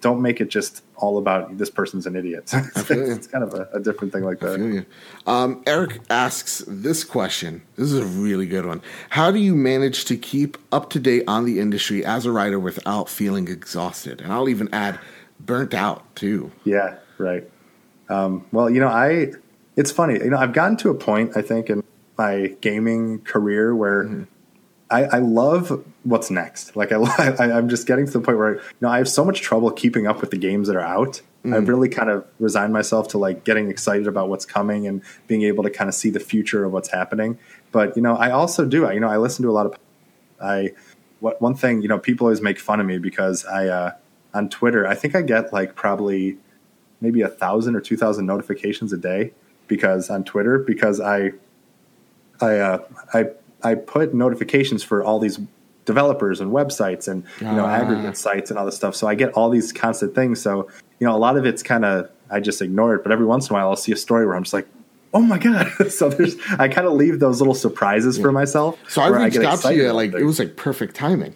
Don't 0.01 0.20
make 0.20 0.41
it 0.41 0.51
just 0.51 0.84
all 0.97 1.16
about 1.16 1.57
this 1.57 1.70
person's 1.70 2.07
an 2.07 2.14
idiot. 2.14 2.51
it's, 2.76 3.26
kind 3.26 3.43
of 3.43 3.55
a, 3.55 3.68
a 3.72 3.80
different 3.80 4.12
thing 4.12 4.22
like 4.22 4.41
that. 4.41 4.86
Um, 5.26 5.62
Eric 5.66 6.01
asks 6.11 6.62
this 6.66 7.05
question. 7.05 7.62
This 7.76 7.91
is 7.91 7.99
a 7.99 8.05
really 8.05 8.47
good 8.47 8.66
one. 8.66 8.82
How 9.11 9.30
do 9.30 9.38
you 9.38 9.55
manage 9.55 10.05
to 10.07 10.16
keep 10.16 10.59
up 10.72 10.91
to 10.91 11.01
date 11.01 11.24
on 11.26 11.47
the 11.47 11.59
industry 11.59 12.05
as 12.05 12.26
a 12.26 12.32
writer 12.32 12.59
without 12.59 13.09
feeling 13.09 13.49
exhausted? 13.49 14.20
And 14.20 14.32
I'll 14.32 14.49
even 14.49 14.68
add 14.74 14.99
burnt 15.38 15.72
out 15.72 16.14
too. 16.14 16.53
Yeah, 16.64 16.97
right. 17.16 17.49
Um, 18.11 18.45
well, 18.53 18.68
you 18.68 18.80
know, 18.80 18.88
I 18.88 19.32
it's 19.76 19.91
funny. 19.91 20.14
You 20.14 20.30
know, 20.30 20.36
I've 20.36 20.53
gotten 20.53 20.76
to 20.78 20.91
a 20.91 20.95
point 20.95 21.36
I 21.36 21.43
think 21.43 21.70
in 21.70 21.82
my 22.18 22.55
gaming 22.61 23.20
career 23.20 23.74
where 23.74 24.26
I, 24.91 25.05
I 25.05 25.18
love 25.18 25.84
what's 26.03 26.30
next. 26.30 26.74
Like 26.76 26.93
I, 26.93 26.97
I, 27.38 27.53
I'm 27.53 27.68
just 27.68 27.86
getting 27.86 28.07
to 28.07 28.12
the 28.12 28.20
point 28.20 28.38
where 28.38 28.57
you 28.57 28.62
know 28.80 28.88
I 28.88 28.99
have 28.99 29.09
so 29.09 29.24
much 29.24 29.41
trouble 29.41 29.70
keeping 29.70 30.07
up 30.07 30.20
with 30.20 30.30
the 30.30 30.38
games 30.38 30.68
that 30.68 30.76
are 30.76 30.80
out. 30.80 31.22
I've 31.43 31.68
really 31.68 31.88
kind 31.88 32.11
of 32.11 32.26
resigned 32.38 32.74
myself 32.74 33.09
to 33.09 33.18
like 33.18 33.45
getting 33.45 33.70
excited 33.70 34.07
about 34.07 34.28
what's 34.28 34.45
coming 34.45 34.86
and 34.86 35.01
being 35.26 35.43
able 35.43 35.64
to 35.64 35.70
kind 35.70 35.88
of 35.88 35.95
see 35.95 36.11
the 36.11 36.20
future 36.20 36.64
of 36.64 36.72
what's 36.72 36.91
happening. 36.91 37.38
But 37.72 37.97
you 37.97 38.03
know, 38.03 38.14
I 38.14 38.30
also 38.30 38.66
do. 38.66 38.84
I, 38.84 38.93
you 38.93 39.01
know, 39.01 39.09
I 39.09 39.16
listen 39.16 39.45
to 39.45 39.51
a 39.51 39.53
lot 39.53 39.64
of. 39.64 39.74
I 40.38 40.72
what 41.20 41.41
one 41.41 41.55
thing 41.55 41.80
you 41.82 41.88
know 41.88 41.99
people 41.99 42.26
always 42.26 42.43
make 42.43 42.59
fun 42.59 42.80
of 42.80 42.86
me 42.86 42.99
because 42.99 43.45
I 43.47 43.68
uh, 43.68 43.93
on 44.34 44.49
Twitter 44.49 44.86
I 44.86 44.95
think 44.95 45.14
I 45.14 45.22
get 45.22 45.53
like 45.53 45.74
probably 45.74 46.36
maybe 47.01 47.22
a 47.22 47.28
thousand 47.28 47.76
or 47.76 47.80
two 47.80 47.97
thousand 47.97 48.26
notifications 48.26 48.93
a 48.93 48.99
day 48.99 49.32
because 49.66 50.11
on 50.11 50.24
Twitter 50.24 50.59
because 50.59 51.01
I 51.01 51.32
I 52.41 52.57
uh, 52.59 52.84
I 53.14 53.30
I 53.62 53.74
put 53.74 54.14
notifications 54.14 54.82
for 54.82 55.02
all 55.02 55.18
these 55.18 55.38
developers 55.86 56.40
and 56.40 56.52
websites 56.52 57.08
and 57.08 57.24
you 57.40 57.46
know 57.46 57.64
Ah. 57.64 57.74
aggregate 57.74 58.16
sites 58.16 58.50
and 58.50 58.58
all 58.58 58.64
this 58.66 58.76
stuff. 58.76 58.94
So 58.94 59.06
I 59.08 59.14
get 59.14 59.32
all 59.32 59.50
these 59.50 59.72
constant 59.72 60.14
things. 60.14 60.40
So 60.40 60.68
you 60.98 61.06
know 61.06 61.14
a 61.14 61.18
lot 61.18 61.36
of 61.36 61.44
it's 61.46 61.62
kind 61.62 61.84
of 61.84 62.08
I 62.30 62.40
just 62.40 62.62
ignore 62.62 62.94
it. 62.94 63.02
But 63.02 63.12
every 63.12 63.26
once 63.26 63.48
in 63.48 63.54
a 63.54 63.58
while 63.58 63.68
I'll 63.68 63.76
see 63.76 63.92
a 63.92 63.96
story 63.96 64.26
where 64.26 64.36
I'm 64.36 64.42
just 64.44 64.54
like. 64.54 64.66
Oh 65.12 65.18
my 65.22 65.38
god! 65.38 65.66
so 65.90 66.08
there's, 66.08 66.36
I 66.56 66.68
kind 66.68 66.86
of 66.86 66.92
leave 66.92 67.18
those 67.18 67.40
little 67.40 67.52
surprises 67.56 68.16
for 68.16 68.30
myself. 68.30 68.78
So 68.88 69.02
I 69.02 69.08
reached 69.08 69.38
get 69.38 69.44
out 69.44 69.61
to 69.62 69.74
you 69.74 69.90
like 69.90 70.12
it 70.14 70.22
was 70.22 70.38
like 70.38 70.54
perfect 70.54 70.94
timing 70.94 71.34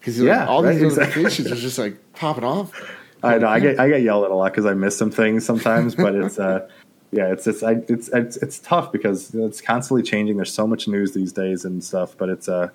because 0.00 0.18
Yeah, 0.18 0.46
all 0.46 0.62
these 0.62 0.76
right, 0.76 0.84
exactly. 0.84 1.22
notifications 1.22 1.50
was 1.50 1.60
just 1.60 1.76
like 1.76 1.98
popping 2.14 2.42
off. 2.44 2.72
I 3.22 3.36
know 3.36 3.48
I 3.48 3.60
get 3.60 3.78
I 3.78 3.90
get 3.90 4.00
yelled 4.00 4.24
at 4.24 4.30
a 4.30 4.34
lot 4.34 4.50
because 4.52 4.64
I 4.64 4.72
miss 4.72 4.96
some 4.96 5.10
things 5.10 5.44
sometimes, 5.44 5.94
but 5.94 6.14
it's 6.14 6.38
uh 6.38 6.66
yeah 7.12 7.30
it's 7.32 7.46
it's 7.46 7.62
I, 7.62 7.82
it's 7.88 8.08
it's 8.08 8.36
it's 8.38 8.58
tough 8.58 8.90
because 8.90 9.34
it's 9.34 9.60
constantly 9.60 10.02
changing. 10.02 10.36
There's 10.36 10.52
so 10.52 10.66
much 10.66 10.88
news 10.88 11.12
these 11.12 11.32
days 11.32 11.64
and 11.64 11.82
stuff, 11.84 12.16
but 12.18 12.28
it's 12.28 12.48
uh 12.48 12.70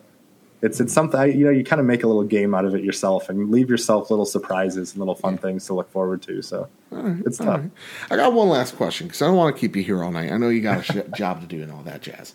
it's 0.61 0.79
it's 0.79 0.91
something 0.93 1.19
I, 1.19 1.25
you 1.25 1.45
know 1.45 1.51
you 1.51 1.63
kind 1.63 1.79
of 1.79 1.85
make 1.85 2.03
a 2.03 2.07
little 2.07 2.23
game 2.23 2.55
out 2.55 2.65
of 2.65 2.73
it 2.73 2.83
yourself 2.83 3.29
and 3.29 3.51
leave 3.51 3.69
yourself 3.69 4.09
little 4.09 4.25
surprises 4.25 4.91
and 4.93 4.99
little 4.99 5.13
fun 5.15 5.37
things 5.37 5.65
to 5.67 5.73
look 5.75 5.91
forward 5.91 6.21
to. 6.23 6.41
So 6.41 6.67
it's 7.25 7.37
tough. 7.37 7.61
I 8.09 8.15
got 8.15 8.33
one 8.33 8.49
last 8.49 8.75
question 8.75 9.07
because 9.07 9.21
I 9.21 9.27
don't 9.27 9.35
want 9.35 9.55
to 9.55 9.59
keep 9.59 9.75
you 9.75 9.83
here 9.83 10.03
all 10.03 10.11
night. 10.11 10.31
I 10.31 10.37
know 10.37 10.49
you 10.49 10.61
got 10.61 10.79
a 10.79 10.83
sh- 10.83 11.05
job 11.17 11.41
to 11.41 11.47
do 11.47 11.61
and 11.61 11.71
all 11.71 11.83
that 11.83 12.01
jazz. 12.01 12.33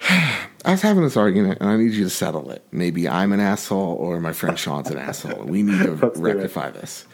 I 0.08 0.70
was 0.72 0.82
having 0.82 1.02
this 1.02 1.16
argument, 1.16 1.58
and 1.60 1.68
I 1.68 1.76
need 1.76 1.92
you 1.92 2.04
to 2.04 2.10
settle 2.10 2.50
it. 2.50 2.64
Maybe 2.72 3.08
I'm 3.08 3.32
an 3.32 3.40
asshole, 3.40 3.94
or 3.94 4.20
my 4.20 4.32
friend 4.32 4.58
Sean's 4.58 4.90
an 4.90 4.98
asshole. 4.98 5.44
We 5.44 5.62
need 5.62 5.82
to 5.82 5.92
Let's 6.02 6.18
do 6.20 6.26
it. 6.26 6.34
rectify 6.34 6.70
this. 6.70 7.06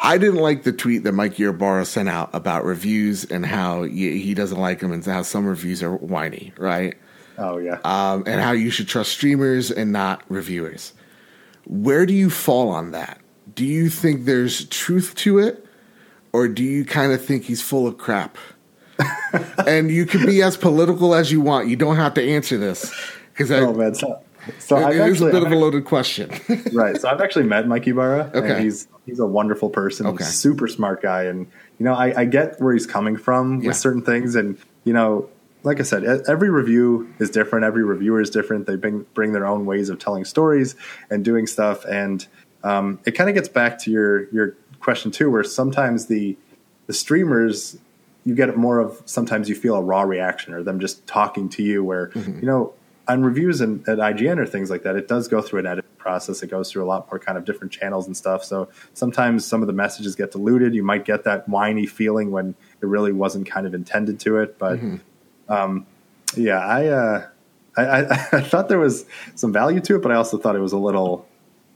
I 0.00 0.18
didn't 0.18 0.40
like 0.40 0.62
the 0.62 0.72
tweet 0.72 1.04
that 1.04 1.12
Mike 1.12 1.38
Ybarra 1.38 1.84
sent 1.84 2.08
out 2.08 2.30
about 2.32 2.64
reviews 2.64 3.24
and 3.24 3.44
how 3.44 3.82
he 3.82 4.32
doesn't 4.34 4.58
like 4.58 4.80
them 4.80 4.92
and 4.92 5.04
how 5.04 5.22
some 5.22 5.46
reviews 5.46 5.82
are 5.82 5.94
whiny, 5.94 6.52
right? 6.56 6.96
Oh 7.36 7.58
yeah. 7.58 7.78
um, 7.84 8.24
and 8.26 8.40
how 8.40 8.52
you 8.52 8.70
should 8.70 8.88
trust 8.88 9.12
streamers 9.12 9.70
and 9.70 9.92
not 9.92 10.22
reviewers. 10.28 10.92
Where 11.66 12.06
do 12.06 12.14
you 12.14 12.30
fall 12.30 12.70
on 12.70 12.92
that? 12.92 13.20
Do 13.54 13.64
you 13.64 13.90
think 13.90 14.24
there's 14.24 14.64
truth 14.66 15.14
to 15.16 15.38
it, 15.38 15.64
or 16.32 16.48
do 16.48 16.64
you 16.64 16.84
kind 16.84 17.12
of 17.12 17.24
think 17.24 17.44
he's 17.44 17.62
full 17.62 17.86
of 17.86 17.98
crap? 17.98 18.36
and 19.66 19.90
you 19.90 20.06
can 20.06 20.26
be 20.26 20.42
as 20.42 20.56
political 20.56 21.14
as 21.14 21.30
you 21.30 21.40
want. 21.40 21.68
You 21.68 21.76
don't 21.76 21.96
have 21.96 22.14
to 22.14 22.22
answer 22.22 22.58
this 22.58 22.92
because 23.32 23.50
oh 23.52 23.72
man, 23.72 23.94
so, 23.94 24.20
so 24.58 24.76
it, 24.76 24.84
I've 24.84 24.92
it 24.94 24.94
is 24.96 25.00
a 25.00 25.04
actually, 25.26 25.32
bit 25.32 25.42
of 25.44 25.52
a 25.52 25.56
loaded 25.56 25.84
question. 25.84 26.30
right. 26.72 26.96
So 27.00 27.08
I've 27.08 27.20
actually 27.20 27.44
met 27.46 27.66
Mike 27.68 27.86
Ybarra. 27.86 28.30
Okay. 28.34 28.50
And 28.54 28.62
he's 28.64 28.88
he's 29.06 29.18
a 29.20 29.26
wonderful 29.26 29.70
person. 29.70 30.06
Okay. 30.06 30.24
Super 30.24 30.68
smart 30.68 31.02
guy, 31.02 31.24
and 31.24 31.46
you 31.78 31.84
know 31.84 31.94
I, 31.94 32.20
I 32.20 32.24
get 32.24 32.60
where 32.60 32.72
he's 32.72 32.86
coming 32.86 33.16
from 33.16 33.60
Yeah. 33.60 33.68
with 33.68 33.76
certain 33.76 34.02
things, 34.02 34.34
and 34.34 34.58
you 34.84 34.92
know. 34.92 35.28
Like 35.64 35.80
I 35.80 35.82
said, 35.82 36.04
every 36.28 36.50
review 36.50 37.12
is 37.18 37.30
different. 37.30 37.64
Every 37.64 37.82
reviewer 37.82 38.20
is 38.20 38.30
different. 38.30 38.68
They 38.68 38.76
bring 38.76 39.04
bring 39.12 39.32
their 39.32 39.44
own 39.44 39.66
ways 39.66 39.88
of 39.88 39.98
telling 39.98 40.24
stories 40.24 40.76
and 41.10 41.24
doing 41.24 41.48
stuff, 41.48 41.84
and 41.84 42.24
um, 42.62 43.00
it 43.04 43.10
kind 43.12 43.28
of 43.28 43.34
gets 43.34 43.48
back 43.48 43.76
to 43.80 43.90
your 43.90 44.28
your 44.32 44.54
question 44.78 45.10
too, 45.10 45.28
where 45.28 45.42
sometimes 45.42 46.06
the 46.06 46.36
the 46.86 46.92
streamers 46.92 47.76
you 48.24 48.36
get 48.36 48.56
more 48.56 48.78
of 48.78 49.02
sometimes 49.04 49.48
you 49.48 49.56
feel 49.56 49.74
a 49.74 49.82
raw 49.82 50.02
reaction 50.02 50.54
or 50.54 50.62
them 50.62 50.78
just 50.78 51.04
talking 51.08 51.48
to 51.50 51.62
you 51.64 51.82
where 51.82 52.08
Mm-hmm. 52.10 52.38
you 52.38 52.46
know 52.46 52.72
on 53.08 53.22
reviews 53.22 53.60
and 53.60 53.80
at 53.88 53.98
IGN 53.98 54.38
or 54.38 54.46
things 54.46 54.70
like 54.70 54.82
that 54.82 54.94
it 54.94 55.08
does 55.08 55.28
go 55.28 55.40
through 55.40 55.60
an 55.60 55.66
edit 55.66 55.84
process. 55.98 56.42
It 56.42 56.48
goes 56.48 56.70
through 56.70 56.84
a 56.84 56.86
lot 56.86 57.10
more 57.10 57.18
kind 57.18 57.36
of 57.38 57.44
different 57.44 57.72
channels 57.72 58.06
and 58.06 58.16
stuff. 58.16 58.44
So 58.44 58.68
sometimes 58.94 59.44
some 59.46 59.62
of 59.62 59.66
the 59.66 59.72
messages 59.72 60.14
get 60.14 60.30
diluted. 60.32 60.74
You 60.74 60.82
might 60.84 61.04
get 61.04 61.24
that 61.24 61.48
whiny 61.48 61.86
feeling 61.86 62.30
when 62.30 62.54
it 62.82 62.86
really 62.86 63.12
wasn't 63.12 63.48
kind 63.48 63.66
of 63.66 63.74
intended 63.74 64.20
to 64.20 64.38
it. 64.38 64.58
But 64.58 64.78
Mm-hmm. 64.78 65.52
um, 65.52 65.86
yeah 66.36 66.58
I, 66.58 66.86
uh, 66.86 67.26
I, 67.76 67.82
I 67.82 68.02
I 68.32 68.40
thought 68.42 68.68
there 68.68 68.78
was 68.78 69.06
some 69.34 69.52
value 69.52 69.80
to 69.80 69.96
it 69.96 70.02
but 70.02 70.12
I 70.12 70.16
also 70.16 70.36
thought 70.36 70.54
it 70.54 70.60
was 70.60 70.72
a 70.72 70.78
little 70.78 71.26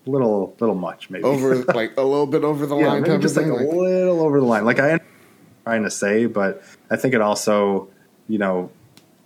little 0.05 0.55
little 0.61 0.75
much 0.75 1.09
maybe. 1.11 1.25
Over 1.25 1.57
like 1.75 1.97
a 1.97 2.03
little 2.03 2.27
bit 2.27 2.45
over 2.45 2.67
the 2.67 2.77
yeah, 2.77 2.89
line 2.89 3.03
maybe 3.03 3.23
just 3.23 3.37
of 3.37 3.47
like 3.47 3.53
a 3.61 3.65
little 3.65 4.21
over 4.21 4.39
the 4.41 4.47
line. 4.47 4.65
Like 4.65 4.79
I 4.81 4.91
am 4.91 5.01
trying 5.65 5.85
to 5.85 5.91
say, 5.91 6.27
but 6.27 6.63
I 6.91 6.97
think 6.97 7.15
it 7.15 7.21
also, 7.21 7.89
you 8.29 8.39
know, 8.39 8.71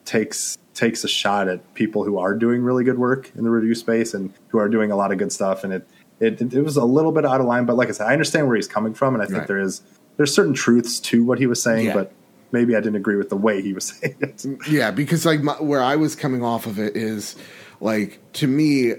takes 0.05 0.59
takes 0.77 1.03
a 1.03 1.09
shot 1.09 1.49
at 1.49 1.75
people 1.75 2.05
who 2.05 2.19
are 2.19 2.35
doing 2.35 2.63
really 2.63 2.85
good 2.85 2.99
work 2.99 3.33
in 3.35 3.43
the 3.45 3.51
review 3.51 3.75
space 3.75 4.15
and 4.15 4.33
who 4.49 4.59
are 4.59 4.69
doing 4.69 4.91
a 4.93 4.97
lot 4.97 5.11
of 5.11 5.19
good 5.19 5.33
stuff. 5.33 5.65
And 5.65 5.73
it 5.73 5.89
it, 6.21 6.41
it 6.41 6.63
was 6.63 6.77
a 6.77 6.85
little 6.85 7.13
bit 7.13 7.27
out 7.27 7.41
of 7.41 7.47
line, 7.47 7.65
but 7.67 7.77
like 7.77 7.89
I 7.89 7.93
said, 7.93 8.07
I 8.07 8.13
understand 8.13 8.47
where 8.47 8.57
he's 8.57 8.69
coming 8.69 8.95
from, 8.95 9.15
and 9.15 9.23
I 9.23 9.27
think 9.27 9.39
Right. 9.41 9.47
there 9.49 9.59
is 9.61 9.83
there's 10.17 10.33
certain 10.35 10.55
truths 10.55 10.99
to 11.01 11.25
what 11.25 11.39
he 11.39 11.47
was 11.47 11.63
saying, 11.63 11.87
Yeah. 11.87 11.95
but 11.95 12.13
maybe 12.53 12.75
I 12.77 12.81
didn't 12.81 12.97
agree 12.97 13.17
with 13.17 13.29
the 13.29 13.37
way 13.37 13.61
he 13.61 13.73
was 13.75 13.85
saying 14.01 14.17
it. 14.21 14.45
Yeah, 14.69 14.91
because 14.93 15.27
like 15.27 15.43
my, 15.43 15.55
where 15.55 15.83
I 15.83 15.97
was 15.97 16.15
coming 16.15 16.43
off 16.43 16.67
of 16.67 16.79
it 16.79 16.97
is 16.97 17.37
like 17.81 18.21
to 18.35 18.47
me, 18.47 18.95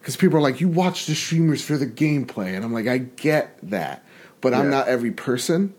because 0.00 0.16
people 0.16 0.38
are 0.38 0.42
like, 0.42 0.60
you 0.60 0.68
watch 0.68 1.04
the 1.06 1.14
streamers 1.14 1.62
for 1.62 1.76
the 1.76 1.86
gameplay, 1.86 2.54
and 2.56 2.64
I'm 2.64 2.72
like, 2.72 2.86
I 2.86 2.96
get 2.98 3.58
that, 3.64 4.02
but 4.40 4.54
I'm 4.54 4.70
not 4.70 4.88
every 4.88 5.10
person. 5.10 5.74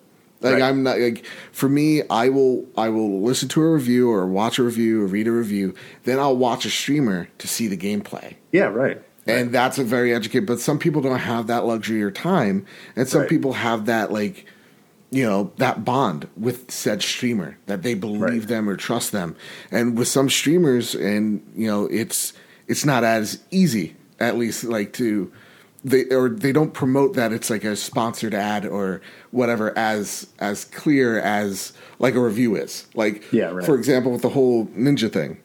Like 0.46 0.54
Right. 0.54 0.62
I'm 0.64 0.84
not 0.84 1.00
like 1.00 1.26
for 1.52 1.68
me, 1.68 2.04
I 2.10 2.30
will 2.30 2.66
I 2.78 2.90
will 2.90 3.22
listen 3.22 3.50
to 3.50 3.62
a 3.62 3.74
review 3.74 4.10
or 4.12 4.26
watch 4.28 4.60
a 4.60 4.64
review 4.64 5.02
or 5.04 5.08
read 5.08 5.28
a 5.28 5.32
review, 5.32 5.74
then 6.04 6.20
I'll 6.20 6.38
watch 6.38 6.66
a 6.66 6.70
streamer 6.70 7.28
to 7.40 7.48
see 7.48 7.68
the 7.68 7.78
gameplay. 7.78 8.36
yeah, 8.52 8.66
right. 8.66 9.02
And 9.28 9.52
that's 9.52 9.80
a 9.80 9.84
very 9.84 10.14
educated. 10.14 10.46
But 10.46 10.60
some 10.60 10.78
people 10.78 11.02
don't 11.02 11.18
have 11.18 11.48
that 11.48 11.66
luxury 11.66 12.04
or 12.04 12.12
time, 12.12 12.64
and 12.96 13.08
some 13.08 13.22
Right. 13.22 13.30
people 13.30 13.54
have 13.54 13.88
that 13.88 14.12
like, 14.12 14.46
you 15.10 15.24
know, 15.26 15.52
that 15.58 15.84
bond 15.84 16.28
with 16.38 16.70
said 16.70 17.02
streamer 17.02 17.58
that 17.66 17.82
they 17.82 17.96
believe 17.96 18.22
Right. 18.22 18.48
them 18.48 18.70
or 18.70 18.76
trust 18.76 19.12
them. 19.12 19.36
And 19.72 19.98
with 19.98 20.08
some 20.08 20.30
streamers, 20.30 20.94
and 20.94 21.42
you 21.56 21.66
know, 21.68 21.86
it's 21.92 22.34
it's 22.68 22.86
not 22.86 23.04
as 23.04 23.40
easy. 23.50 23.96
At 24.20 24.38
least 24.38 24.64
like 24.64 24.94
to 24.94 25.32
they 25.86 26.04
or 26.06 26.28
they 26.30 26.52
don't 26.52 26.74
promote 26.74 27.14
that 27.14 27.32
it's 27.32 27.50
like 27.50 27.64
a 27.64 27.76
sponsored 27.76 28.34
ad 28.34 28.66
or 28.66 29.02
whatever 29.32 29.78
as 29.78 30.28
as 30.40 30.66
clear 30.66 31.20
as 31.20 31.72
like 32.00 32.16
a 32.16 32.20
review 32.20 32.56
is. 32.56 32.88
Like 32.96 33.24
Yeah, 33.32 33.52
right. 33.52 33.66
for 33.66 33.76
example, 33.76 34.12
with 34.12 34.24
the 34.24 34.30
whole 34.30 34.66
ninja 34.68 35.12
thing 35.12 35.38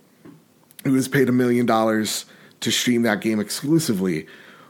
who 0.84 0.92
was 0.92 1.08
paid 1.08 1.28
a 1.28 1.32
million 1.32 1.66
dollars 1.66 2.24
to 2.60 2.70
stream 2.72 3.02
that 3.02 3.20
game 3.20 3.38
exclusively. 3.38 4.26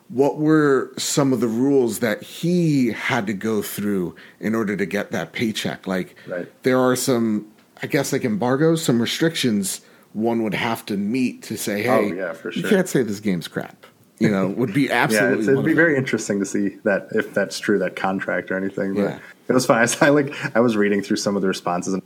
What 0.08 0.38
were 0.38 0.92
some 0.98 1.32
of 1.32 1.38
the 1.38 1.46
rules 1.46 2.00
that 2.00 2.20
he 2.20 2.88
had 2.90 3.28
to 3.28 3.32
go 3.32 3.62
through 3.62 4.16
in 4.40 4.56
order 4.56 4.76
to 4.76 4.84
get 4.84 5.12
that 5.12 5.32
paycheck? 5.32 5.86
Like, 5.86 6.16
Right. 6.26 6.48
there 6.64 6.80
are 6.80 6.96
some, 6.96 7.46
I 7.80 7.86
guess, 7.86 8.12
like 8.12 8.24
embargoes, 8.24 8.82
some 8.82 9.00
restrictions 9.00 9.82
one 10.12 10.42
would 10.42 10.54
have 10.54 10.84
to 10.86 10.96
meet 10.96 11.42
to 11.44 11.56
say, 11.56 11.86
oh, 11.86 12.02
hey, 12.02 12.10
Oh, 12.10 12.14
yeah, 12.16 12.32
for 12.32 12.50
you 12.50 12.64
can't 12.64 12.88
say 12.88 13.04
this 13.04 13.20
game's 13.20 13.46
crap. 13.46 13.86
You 14.20 14.30
know, 14.30 14.46
would 14.48 14.72
be 14.74 14.90
absolutely. 14.92 15.38
it's, 15.40 15.48
it'd 15.48 15.64
be 15.64 15.72
very 15.74 15.96
interesting 15.96 16.38
to 16.40 16.46
see 16.46 16.76
that 16.84 17.08
if 17.12 17.34
that's 17.34 17.58
true, 17.58 17.78
that 17.80 17.96
contract 17.96 18.50
or 18.52 18.56
anything. 18.56 18.94
But 18.94 19.00
Yeah. 19.02 19.18
it 19.48 19.52
was 19.52 19.66
fun. 19.66 19.78
I, 20.00 20.08
like 20.10 20.56
I 20.56 20.60
was 20.60 20.76
reading 20.76 21.02
through 21.02 21.16
some 21.16 21.34
of 21.36 21.42
the 21.42 21.48
responses, 21.48 21.94
and 21.94 22.02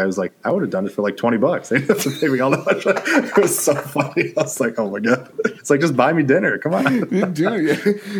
I 0.00 0.04
was 0.06 0.16
like, 0.18 0.32
I 0.44 0.50
would 0.50 0.62
have 0.62 0.70
done 0.70 0.86
it 0.86 0.92
for 0.92 1.02
like 1.02 1.16
twenty 1.16 1.38
bucks. 1.38 1.68
They 1.70 1.78
didn't 1.78 1.88
have 1.96 2.02
to 2.04 2.20
pay 2.20 2.28
me 2.28 2.38
all 2.40 2.50
that 2.50 2.64
much. 2.64 2.86
It 2.86 3.36
was 3.36 3.58
so 3.58 3.74
funny. 3.74 4.32
I 4.36 4.42
was 4.42 4.60
like, 4.60 4.78
oh 4.78 4.90
my 4.90 5.00
god, 5.00 5.30
it's 5.44 5.68
like 5.70 5.80
just 5.80 5.96
buy 5.96 6.12
me 6.12 6.22
dinner. 6.22 6.56
Come 6.58 6.74
on. 6.74 7.08
Yeah, 7.10 7.56
yeah. 7.56 7.74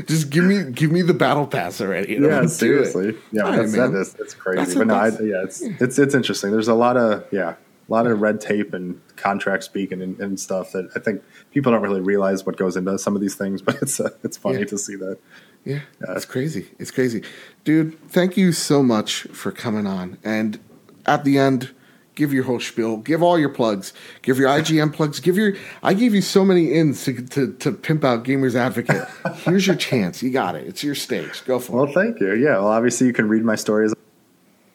just 0.06 0.30
give 0.30 0.44
me 0.44 0.64
give 0.72 0.90
me 0.90 1.02
the 1.02 1.14
battle 1.14 1.46
pass 1.46 1.80
already. 1.80 2.14
You 2.14 2.20
know, 2.20 2.28
yeah, 2.28 2.42
it. 2.42 2.48
seriously. 2.48 3.16
Yeah, 3.30 3.42
All 3.42 3.52
that's, 3.52 3.72
that 3.74 3.94
is, 3.94 4.14
it's 4.18 4.34
crazy. 4.34 4.58
That's- 4.58 4.74
but 4.76 4.86
no, 4.88 4.94
I, 4.94 5.08
yeah, 5.20 5.44
it's 5.44 5.62
it's 5.62 5.98
it's 6.00 6.14
interesting. 6.16 6.50
There's 6.50 6.68
a 6.68 6.74
lot 6.74 6.96
of 6.96 7.24
yeah, 7.32 7.54
a 7.88 7.92
lot 7.92 8.06
of 8.06 8.20
red 8.20 8.40
tape 8.40 8.74
and 8.74 9.00
contract 9.16 9.64
speaking 9.64 10.02
and, 10.02 10.18
and 10.20 10.38
stuff 10.40 10.72
that 10.72 10.90
I 10.96 10.98
think 10.98 11.22
people 11.52 11.72
don't 11.72 11.82
really 11.82 12.00
realize 12.00 12.44
what 12.44 12.56
goes 12.56 12.76
into 12.76 12.98
some 12.98 13.14
of 13.14 13.20
these 13.22 13.34
things. 13.34 13.62
But 13.66 13.76
it's 13.82 14.00
uh, 14.00 14.10
it's 14.24 14.36
funny 14.36 14.58
Yeah. 14.60 14.64
to 14.66 14.78
see 14.78 14.96
that. 14.96 15.18
Yeah, 15.64 15.80
it's 16.10 16.24
crazy. 16.24 16.68
It's 16.78 16.90
crazy, 16.92 17.22
dude. 17.64 17.98
Thank 18.08 18.36
you 18.36 18.52
so 18.52 18.82
much 18.84 19.22
for 19.32 19.50
coming 19.50 19.84
on. 19.86 20.16
And 20.22 20.60
at 21.06 21.24
the 21.24 21.38
end, 21.38 21.74
give 22.14 22.32
your 22.32 22.44
whole 22.44 22.60
spiel. 22.60 22.98
Give 22.98 23.20
all 23.20 23.36
your 23.36 23.48
plugs. 23.48 23.92
Give 24.22 24.38
your 24.38 24.48
IGN 24.48 24.92
plugs. 24.92 25.18
Give 25.18 25.36
your. 25.36 25.54
I 25.82 25.94
gave 25.94 26.14
you 26.14 26.22
so 26.22 26.44
many 26.44 26.72
ins 26.72 27.04
to 27.04 27.20
to, 27.20 27.52
to 27.54 27.72
pimp 27.72 28.04
out 28.04 28.24
Gamers 28.24 28.54
Advocate. 28.54 29.08
Here's 29.44 29.66
your 29.66 29.74
chance. 29.76 30.22
You 30.22 30.30
got 30.30 30.54
it. 30.54 30.66
It's 30.68 30.84
your 30.84 30.94
stage. 30.94 31.44
Go 31.44 31.58
for 31.58 31.72
Well, 31.72 31.84
it. 31.84 31.94
Well, 31.96 32.04
thank 32.04 32.20
you. 32.20 32.34
Yeah. 32.34 32.58
Well, 32.58 32.68
obviously, 32.68 33.08
you 33.08 33.12
can 33.12 33.28
read 33.28 33.42
my 33.44 33.56
stories 33.56 33.92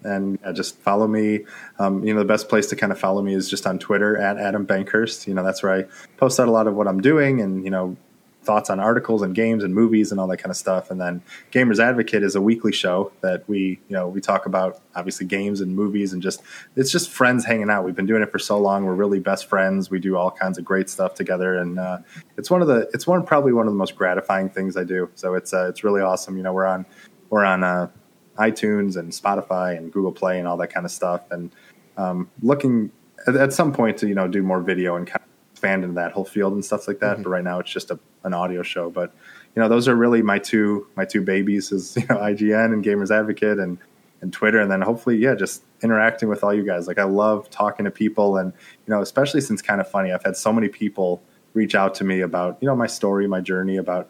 and 0.04 0.40
just 0.54 0.78
follow 0.78 1.08
me. 1.08 1.46
Um, 1.80 2.04
you 2.04 2.14
know, 2.14 2.20
the 2.20 2.26
best 2.26 2.50
place 2.50 2.68
to 2.68 2.76
kind 2.76 2.92
of 2.92 3.00
follow 3.00 3.22
me 3.22 3.34
is 3.34 3.50
just 3.50 3.68
on 3.68 3.80
Twitter 3.80 4.18
at 4.18 4.38
Adam 4.38 4.66
Bankhurst. 4.66 5.28
You 5.28 5.34
know, 5.34 5.44
that's 5.44 5.64
where 5.64 5.74
I 5.74 5.86
post 6.18 6.40
out 6.40 6.48
a 6.48 6.52
lot 6.52 6.68
of 6.68 6.76
what 6.76 6.88
I'm 6.88 7.02
doing 7.02 7.42
and, 7.42 7.64
you 7.64 7.72
know, 7.72 7.96
thoughts 8.44 8.72
on 8.72 8.80
articles 8.80 9.22
and 9.22 9.36
games 9.36 9.64
and 9.64 9.72
movies 9.72 10.12
and 10.12 10.20
all 10.20 10.26
that 10.26 10.38
kind 10.38 10.50
of 10.50 10.58
stuff. 10.58 10.90
And 10.90 11.00
then 11.00 11.22
Gamers 11.52 11.80
Advocate 11.80 12.24
is 12.24 12.36
a 12.36 12.42
weekly 12.42 12.72
show 12.72 13.12
that 13.22 13.48
we, 13.48 13.80
you 13.88 13.96
know, 13.96 14.08
we 14.08 14.20
talk 14.20 14.48
about 14.48 14.82
obviously 14.96 15.28
games 15.28 15.62
and 15.62 15.76
movies 15.76 16.12
and 16.12 16.24
just, 16.24 16.42
it's 16.76 16.92
just 16.92 17.12
friends 17.12 17.46
hanging 17.46 17.70
out. 17.70 17.86
We've 17.86 17.96
been 17.96 18.08
doing 18.08 18.24
it 18.24 18.32
for 18.32 18.40
so 18.40 18.58
long. 18.58 18.84
We're 18.84 18.96
really 18.96 19.20
best 19.20 19.46
friends. 19.46 19.92
We 19.92 20.00
do 20.00 20.18
all 20.18 20.32
kinds 20.32 20.58
of 20.58 20.66
great 20.66 20.90
stuff 20.90 21.14
together. 21.14 21.60
And, 21.60 21.78
uh, 21.78 22.00
it's 22.36 22.50
one 22.50 22.64
of 22.64 22.68
the, 22.68 22.90
it's 22.96 23.06
one, 23.06 23.24
probably 23.24 23.54
one 23.54 23.68
of 23.68 23.74
the 23.74 23.78
most 23.78 23.96
gratifying 23.96 24.50
things 24.50 24.76
I 24.76 24.86
do. 24.86 25.12
So 25.14 25.36
it's, 25.36 25.54
uh, 25.54 25.70
it's 25.70 25.84
really 25.84 26.02
awesome. 26.02 26.36
You 26.36 26.42
know, 26.42 26.54
we're 26.54 26.66
on, 26.66 26.88
we're 27.30 27.46
on, 27.46 27.64
uh, 27.64 27.90
iTunes 28.38 28.98
and 28.98 29.12
Spotify 29.12 29.78
and 29.78 29.92
Google 29.92 30.12
Play 30.12 30.40
and 30.40 30.48
all 30.48 30.58
that 30.58 30.74
kind 30.74 30.86
of 30.86 30.92
stuff. 30.92 31.22
And 31.32 31.52
um, 31.98 32.30
looking 32.42 32.92
at, 33.28 33.36
at 33.36 33.54
some 33.54 33.74
point 33.74 33.98
to 33.98 34.08
you 34.08 34.16
know 34.16 34.28
do 34.28 34.42
more 34.42 34.62
video 34.62 34.96
and 34.96 35.06
kind 35.06 35.22
of 35.22 35.52
expand 35.52 35.84
into 35.84 35.96
that 35.96 36.12
whole 36.12 36.26
field 36.26 36.54
and 36.54 36.64
stuff 36.64 36.88
like 36.88 37.00
that. 37.00 37.22
But 37.22 37.30
right 37.30 37.44
now 37.44 37.60
it's 37.60 37.72
just 37.72 37.92
a, 37.92 38.00
an 38.24 38.34
audio 38.34 38.64
show. 38.64 38.90
But 38.90 39.14
you 39.56 39.62
know 39.62 39.70
those 39.70 39.88
are 39.88 39.96
really 39.96 40.22
my 40.22 40.40
two 40.40 40.88
my 40.96 41.06
two 41.06 41.22
babies 41.22 41.72
is 41.72 41.96
you 41.98 42.06
know 42.10 42.18
IGN 42.18 42.74
and 42.74 42.84
Gamers 42.84 43.12
Advocate 43.12 43.60
and 43.60 43.78
and 44.22 44.32
Twitter, 44.32 44.60
and 44.60 44.72
then 44.72 44.82
hopefully 44.82 45.18
yeah 45.18 45.36
just 45.36 45.64
interacting 45.84 46.30
with 46.30 46.44
all 46.44 46.54
you 46.54 46.64
guys. 46.64 46.88
Like 46.88 47.00
I 47.00 47.04
love 47.04 47.50
talking 47.50 47.86
to 47.86 47.92
people, 47.92 48.38
and 48.38 48.54
you 48.88 48.94
know 48.94 49.02
especially 49.02 49.42
since 49.42 49.62
Kinda 49.62 49.84
Funny, 49.84 50.12
I've 50.12 50.24
had 50.24 50.38
so 50.38 50.54
many 50.54 50.70
people 50.70 51.22
reach 51.54 51.76
out 51.76 51.94
to 51.96 52.04
me 52.04 52.22
about 52.22 52.58
you 52.62 52.68
know 52.68 52.76
my 52.76 52.88
story, 52.88 53.28
my 53.28 53.42
journey 53.42 53.78
about 53.78 54.10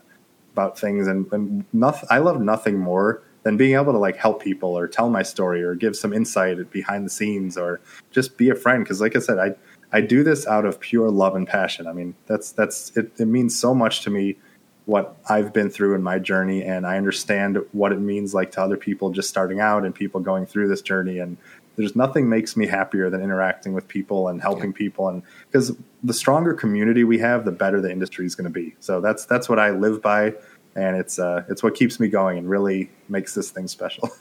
about 0.53 0.77
things 0.77 1.07
and, 1.07 1.31
and 1.31 1.65
nothing 1.73 2.07
i 2.11 2.18
love 2.18 2.41
nothing 2.41 2.77
more 2.77 3.23
than 3.43 3.57
being 3.57 3.76
able 3.76 3.91
to 3.91 3.97
like 3.99 4.18
help 4.18 4.41
people 4.41 4.77
or 4.77 4.88
tell 4.88 5.09
my 5.09 5.23
story 5.23 5.63
or 5.63 5.76
give 5.76 5.95
some 5.95 6.13
insight 6.13 6.72
behind 6.72 7.05
the 7.05 7.09
scenes 7.09 7.57
or 7.57 7.81
just 8.11 8.38
be 8.38 8.49
a 8.49 8.55
friend. 8.55 8.84
Because 8.84 9.01
like 9.01 9.15
i 9.15 9.19
said 9.19 9.39
i 9.39 9.55
i 9.91 10.01
do 10.01 10.23
this 10.23 10.47
out 10.47 10.65
of 10.65 10.80
pure 10.80 11.09
love 11.09 11.35
and 11.35 11.47
passion. 11.47 11.88
I 11.88 11.93
mean 11.93 12.15
that's 12.27 12.51
that's 12.51 12.95
it, 12.95 13.11
it 13.18 13.26
means 13.26 13.57
so 13.57 13.73
much 13.73 14.01
to 14.01 14.09
me 14.09 14.38
what 14.85 15.15
i've 15.30 15.53
been 15.53 15.69
through 15.69 15.93
in 15.93 16.01
my 16.01 16.18
journey 16.18 16.63
and 16.63 16.88
i 16.88 16.97
understand 16.97 17.59
what 17.72 17.91
it 17.91 17.99
means 17.99 18.34
like 18.34 18.49
to 18.49 18.59
other 18.59 18.76
people 18.76 19.11
just 19.11 19.30
starting 19.30 19.59
out 19.59 19.85
and 19.85 19.93
people 19.93 20.19
going 20.19 20.43
through 20.43 20.68
this 20.68 20.81
journey 20.81 21.19
and 21.19 21.38
there's 21.76 21.95
nothing 21.95 22.30
makes 22.30 22.57
me 22.57 22.68
happier 22.68 23.09
than 23.09 23.22
interacting 23.22 23.73
with 23.73 23.88
people 23.88 24.27
and 24.27 24.41
helping 24.41 24.73
people 24.73 25.07
and 25.07 25.23
because 25.49 25.76
the 26.03 26.13
stronger 26.13 26.53
community 26.53 27.03
we 27.03 27.19
have 27.19 27.45
the 27.45 27.51
better 27.51 27.81
the 27.81 27.91
industry 27.91 28.26
is 28.26 28.35
going 28.35 28.45
to 28.45 28.51
be. 28.51 28.76
So 28.80 29.01
that's 29.01 29.26
that's 29.26 29.47
what 29.47 29.59
i 29.59 29.72
live 29.72 30.01
by 30.01 30.34
and 30.76 30.95
it's 30.95 31.19
uh 31.19 31.43
it's 31.49 31.61
what 31.64 31.76
keeps 31.76 31.99
me 31.99 32.07
going 32.07 32.38
and 32.38 32.49
really 32.49 32.89
makes 33.10 33.34
this 33.34 33.52
thing 33.52 33.68
special 33.68 34.10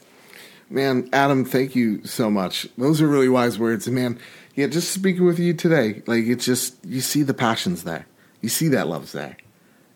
Man, 0.69 1.09
Adam, 1.11 1.43
thank 1.43 1.75
you 1.75 2.01
so 2.05 2.31
much. 2.31 2.65
Those 2.77 3.01
are 3.01 3.07
really 3.07 3.27
wise 3.27 3.59
words. 3.59 3.87
And 3.87 3.95
man, 3.97 4.17
yeah, 4.55 4.67
just 4.67 4.91
speaking 4.91 5.25
with 5.25 5.37
you 5.37 5.53
today, 5.53 6.01
like 6.07 6.23
it's 6.23 6.45
just 6.45 6.75
you 6.85 7.01
see 7.01 7.23
the 7.23 7.33
passions 7.33 7.83
there. 7.83 8.07
You 8.39 8.47
see 8.47 8.69
that 8.69 8.87
love's 8.87 9.11
there. 9.11 9.35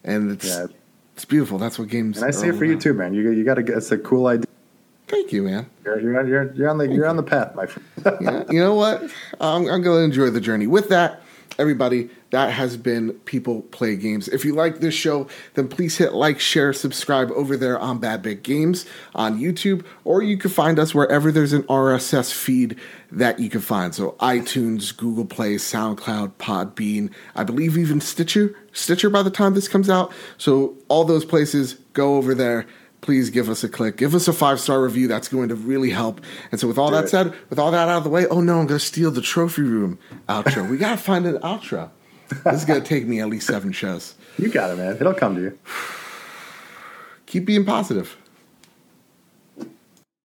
And 0.03 0.31
it's 0.31 0.45
Yeah. 0.45 0.65
it's 1.13 1.23
beautiful. 1.23 1.59
That's 1.59 1.79
what 1.79 1.87
games 1.87 2.17
And 2.17 2.25
I 2.27 2.31
see 2.31 2.47
it 2.47 2.55
for 2.55 2.65
you 2.65 2.77
too, 2.77 2.93
man. 2.93 3.13
You 3.13 3.31
you 3.31 3.45
got 3.45 3.53
to. 3.53 3.61
It's 3.65 3.89
a 3.93 3.97
cool 3.97 4.27
idea. 4.27 4.47
Thank 5.07 5.31
you, 5.31 5.43
man. 5.43 5.69
You're 5.85 6.01
you're 6.01 6.27
you're, 6.27 6.53
you're 6.55 6.69
on 6.69 6.77
the 6.77 6.87
you're 6.89 7.07
on 7.07 7.15
the 7.15 7.23
path, 7.23 7.55
my 7.55 7.67
friend. 7.67 7.87
yeah, 8.21 8.43
you 8.49 8.59
know 8.59 8.75
what? 8.75 9.01
I'm, 9.39 9.67
I'm 9.69 9.81
going 9.81 9.99
to 9.99 10.03
enjoy 10.03 10.29
the 10.29 10.41
journey. 10.41 10.67
With 10.67 10.89
that, 10.89 11.21
everybody, 11.57 12.09
that 12.35 12.51
has 12.51 12.75
been 12.75 13.13
People 13.23 13.61
Play 13.61 13.95
Games. 13.95 14.27
If 14.27 14.43
you 14.43 14.53
like 14.53 14.81
this 14.81 14.93
show, 14.93 15.29
then 15.53 15.69
please 15.69 15.95
hit 15.95 16.11
like, 16.13 16.41
share, 16.41 16.73
subscribe 16.73 17.31
over 17.31 17.55
there 17.55 17.79
on 17.79 17.99
Bad 17.99 18.21
Bit 18.21 18.43
Games 18.43 18.85
on 19.15 19.39
YouTube, 19.39 19.85
or 20.03 20.21
you 20.21 20.37
can 20.37 20.51
find 20.51 20.77
us 20.77 20.93
wherever 20.93 21.31
there's 21.31 21.53
an 21.53 21.63
RSS 21.63 22.33
feed 22.33 22.77
that 23.09 23.39
you 23.39 23.49
can 23.49 23.61
find. 23.61 23.95
So 23.95 24.17
iTunes, 24.19 24.95
Google 24.97 25.23
Play, 25.23 25.55
SoundCloud, 25.55 26.33
Podbean, 26.33 27.09
I 27.37 27.45
believe 27.45 27.77
even 27.77 28.01
Stitcher, 28.01 28.53
Stitcher 28.73 29.09
by 29.09 29.23
the 29.23 29.31
time 29.31 29.53
this 29.53 29.69
comes 29.69 29.89
out. 29.89 30.11
So 30.37 30.75
all 30.89 31.05
those 31.05 31.23
places, 31.23 31.75
go 31.93 32.17
over 32.17 32.35
there 32.35 32.67
please 32.99 33.29
give 33.29 33.49
us 33.49 33.63
a 33.63 33.69
click. 33.69 33.97
Give 33.97 34.15
us 34.15 34.27
a 34.27 34.33
five 34.33 34.59
star 34.59 34.81
review. 34.81 35.07
That's 35.07 35.27
going 35.27 35.49
to 35.49 35.55
really 35.55 35.91
help. 35.91 36.21
And 36.51 36.59
so, 36.59 36.67
with 36.67 36.79
all 36.79 36.89
Do 36.89 36.95
that 36.95 37.03
it. 37.05 37.09
said, 37.09 37.35
with 37.51 37.59
all 37.59 37.69
that 37.69 37.87
out 37.87 37.99
of 37.99 38.03
the 38.03 38.09
way, 38.09 38.25
oh 38.25 38.41
no, 38.41 38.53
I'm 38.59 38.65
going 38.65 38.79
to 38.79 38.85
steal 38.85 39.11
the 39.11 39.21
trophy 39.21 39.61
room 39.61 39.99
outro. 40.27 40.67
we 40.67 40.77
got 40.77 40.97
to 40.97 40.97
find 40.97 41.27
an 41.27 41.37
outro. 41.37 41.91
This 42.43 42.55
is 42.55 42.65
going 42.65 42.81
to 42.81 42.87
take 42.87 43.05
me 43.05 43.19
at 43.21 43.29
least 43.29 43.47
seven 43.47 43.71
shows. 43.71 44.15
You 44.37 44.49
got 44.49 44.71
it, 44.71 44.77
man. 44.77 44.95
It'll 44.95 45.13
come 45.13 45.35
to 45.35 45.41
you. 45.41 45.59
Keep 47.25 47.45
being 47.45 47.65
positive. 47.65 48.15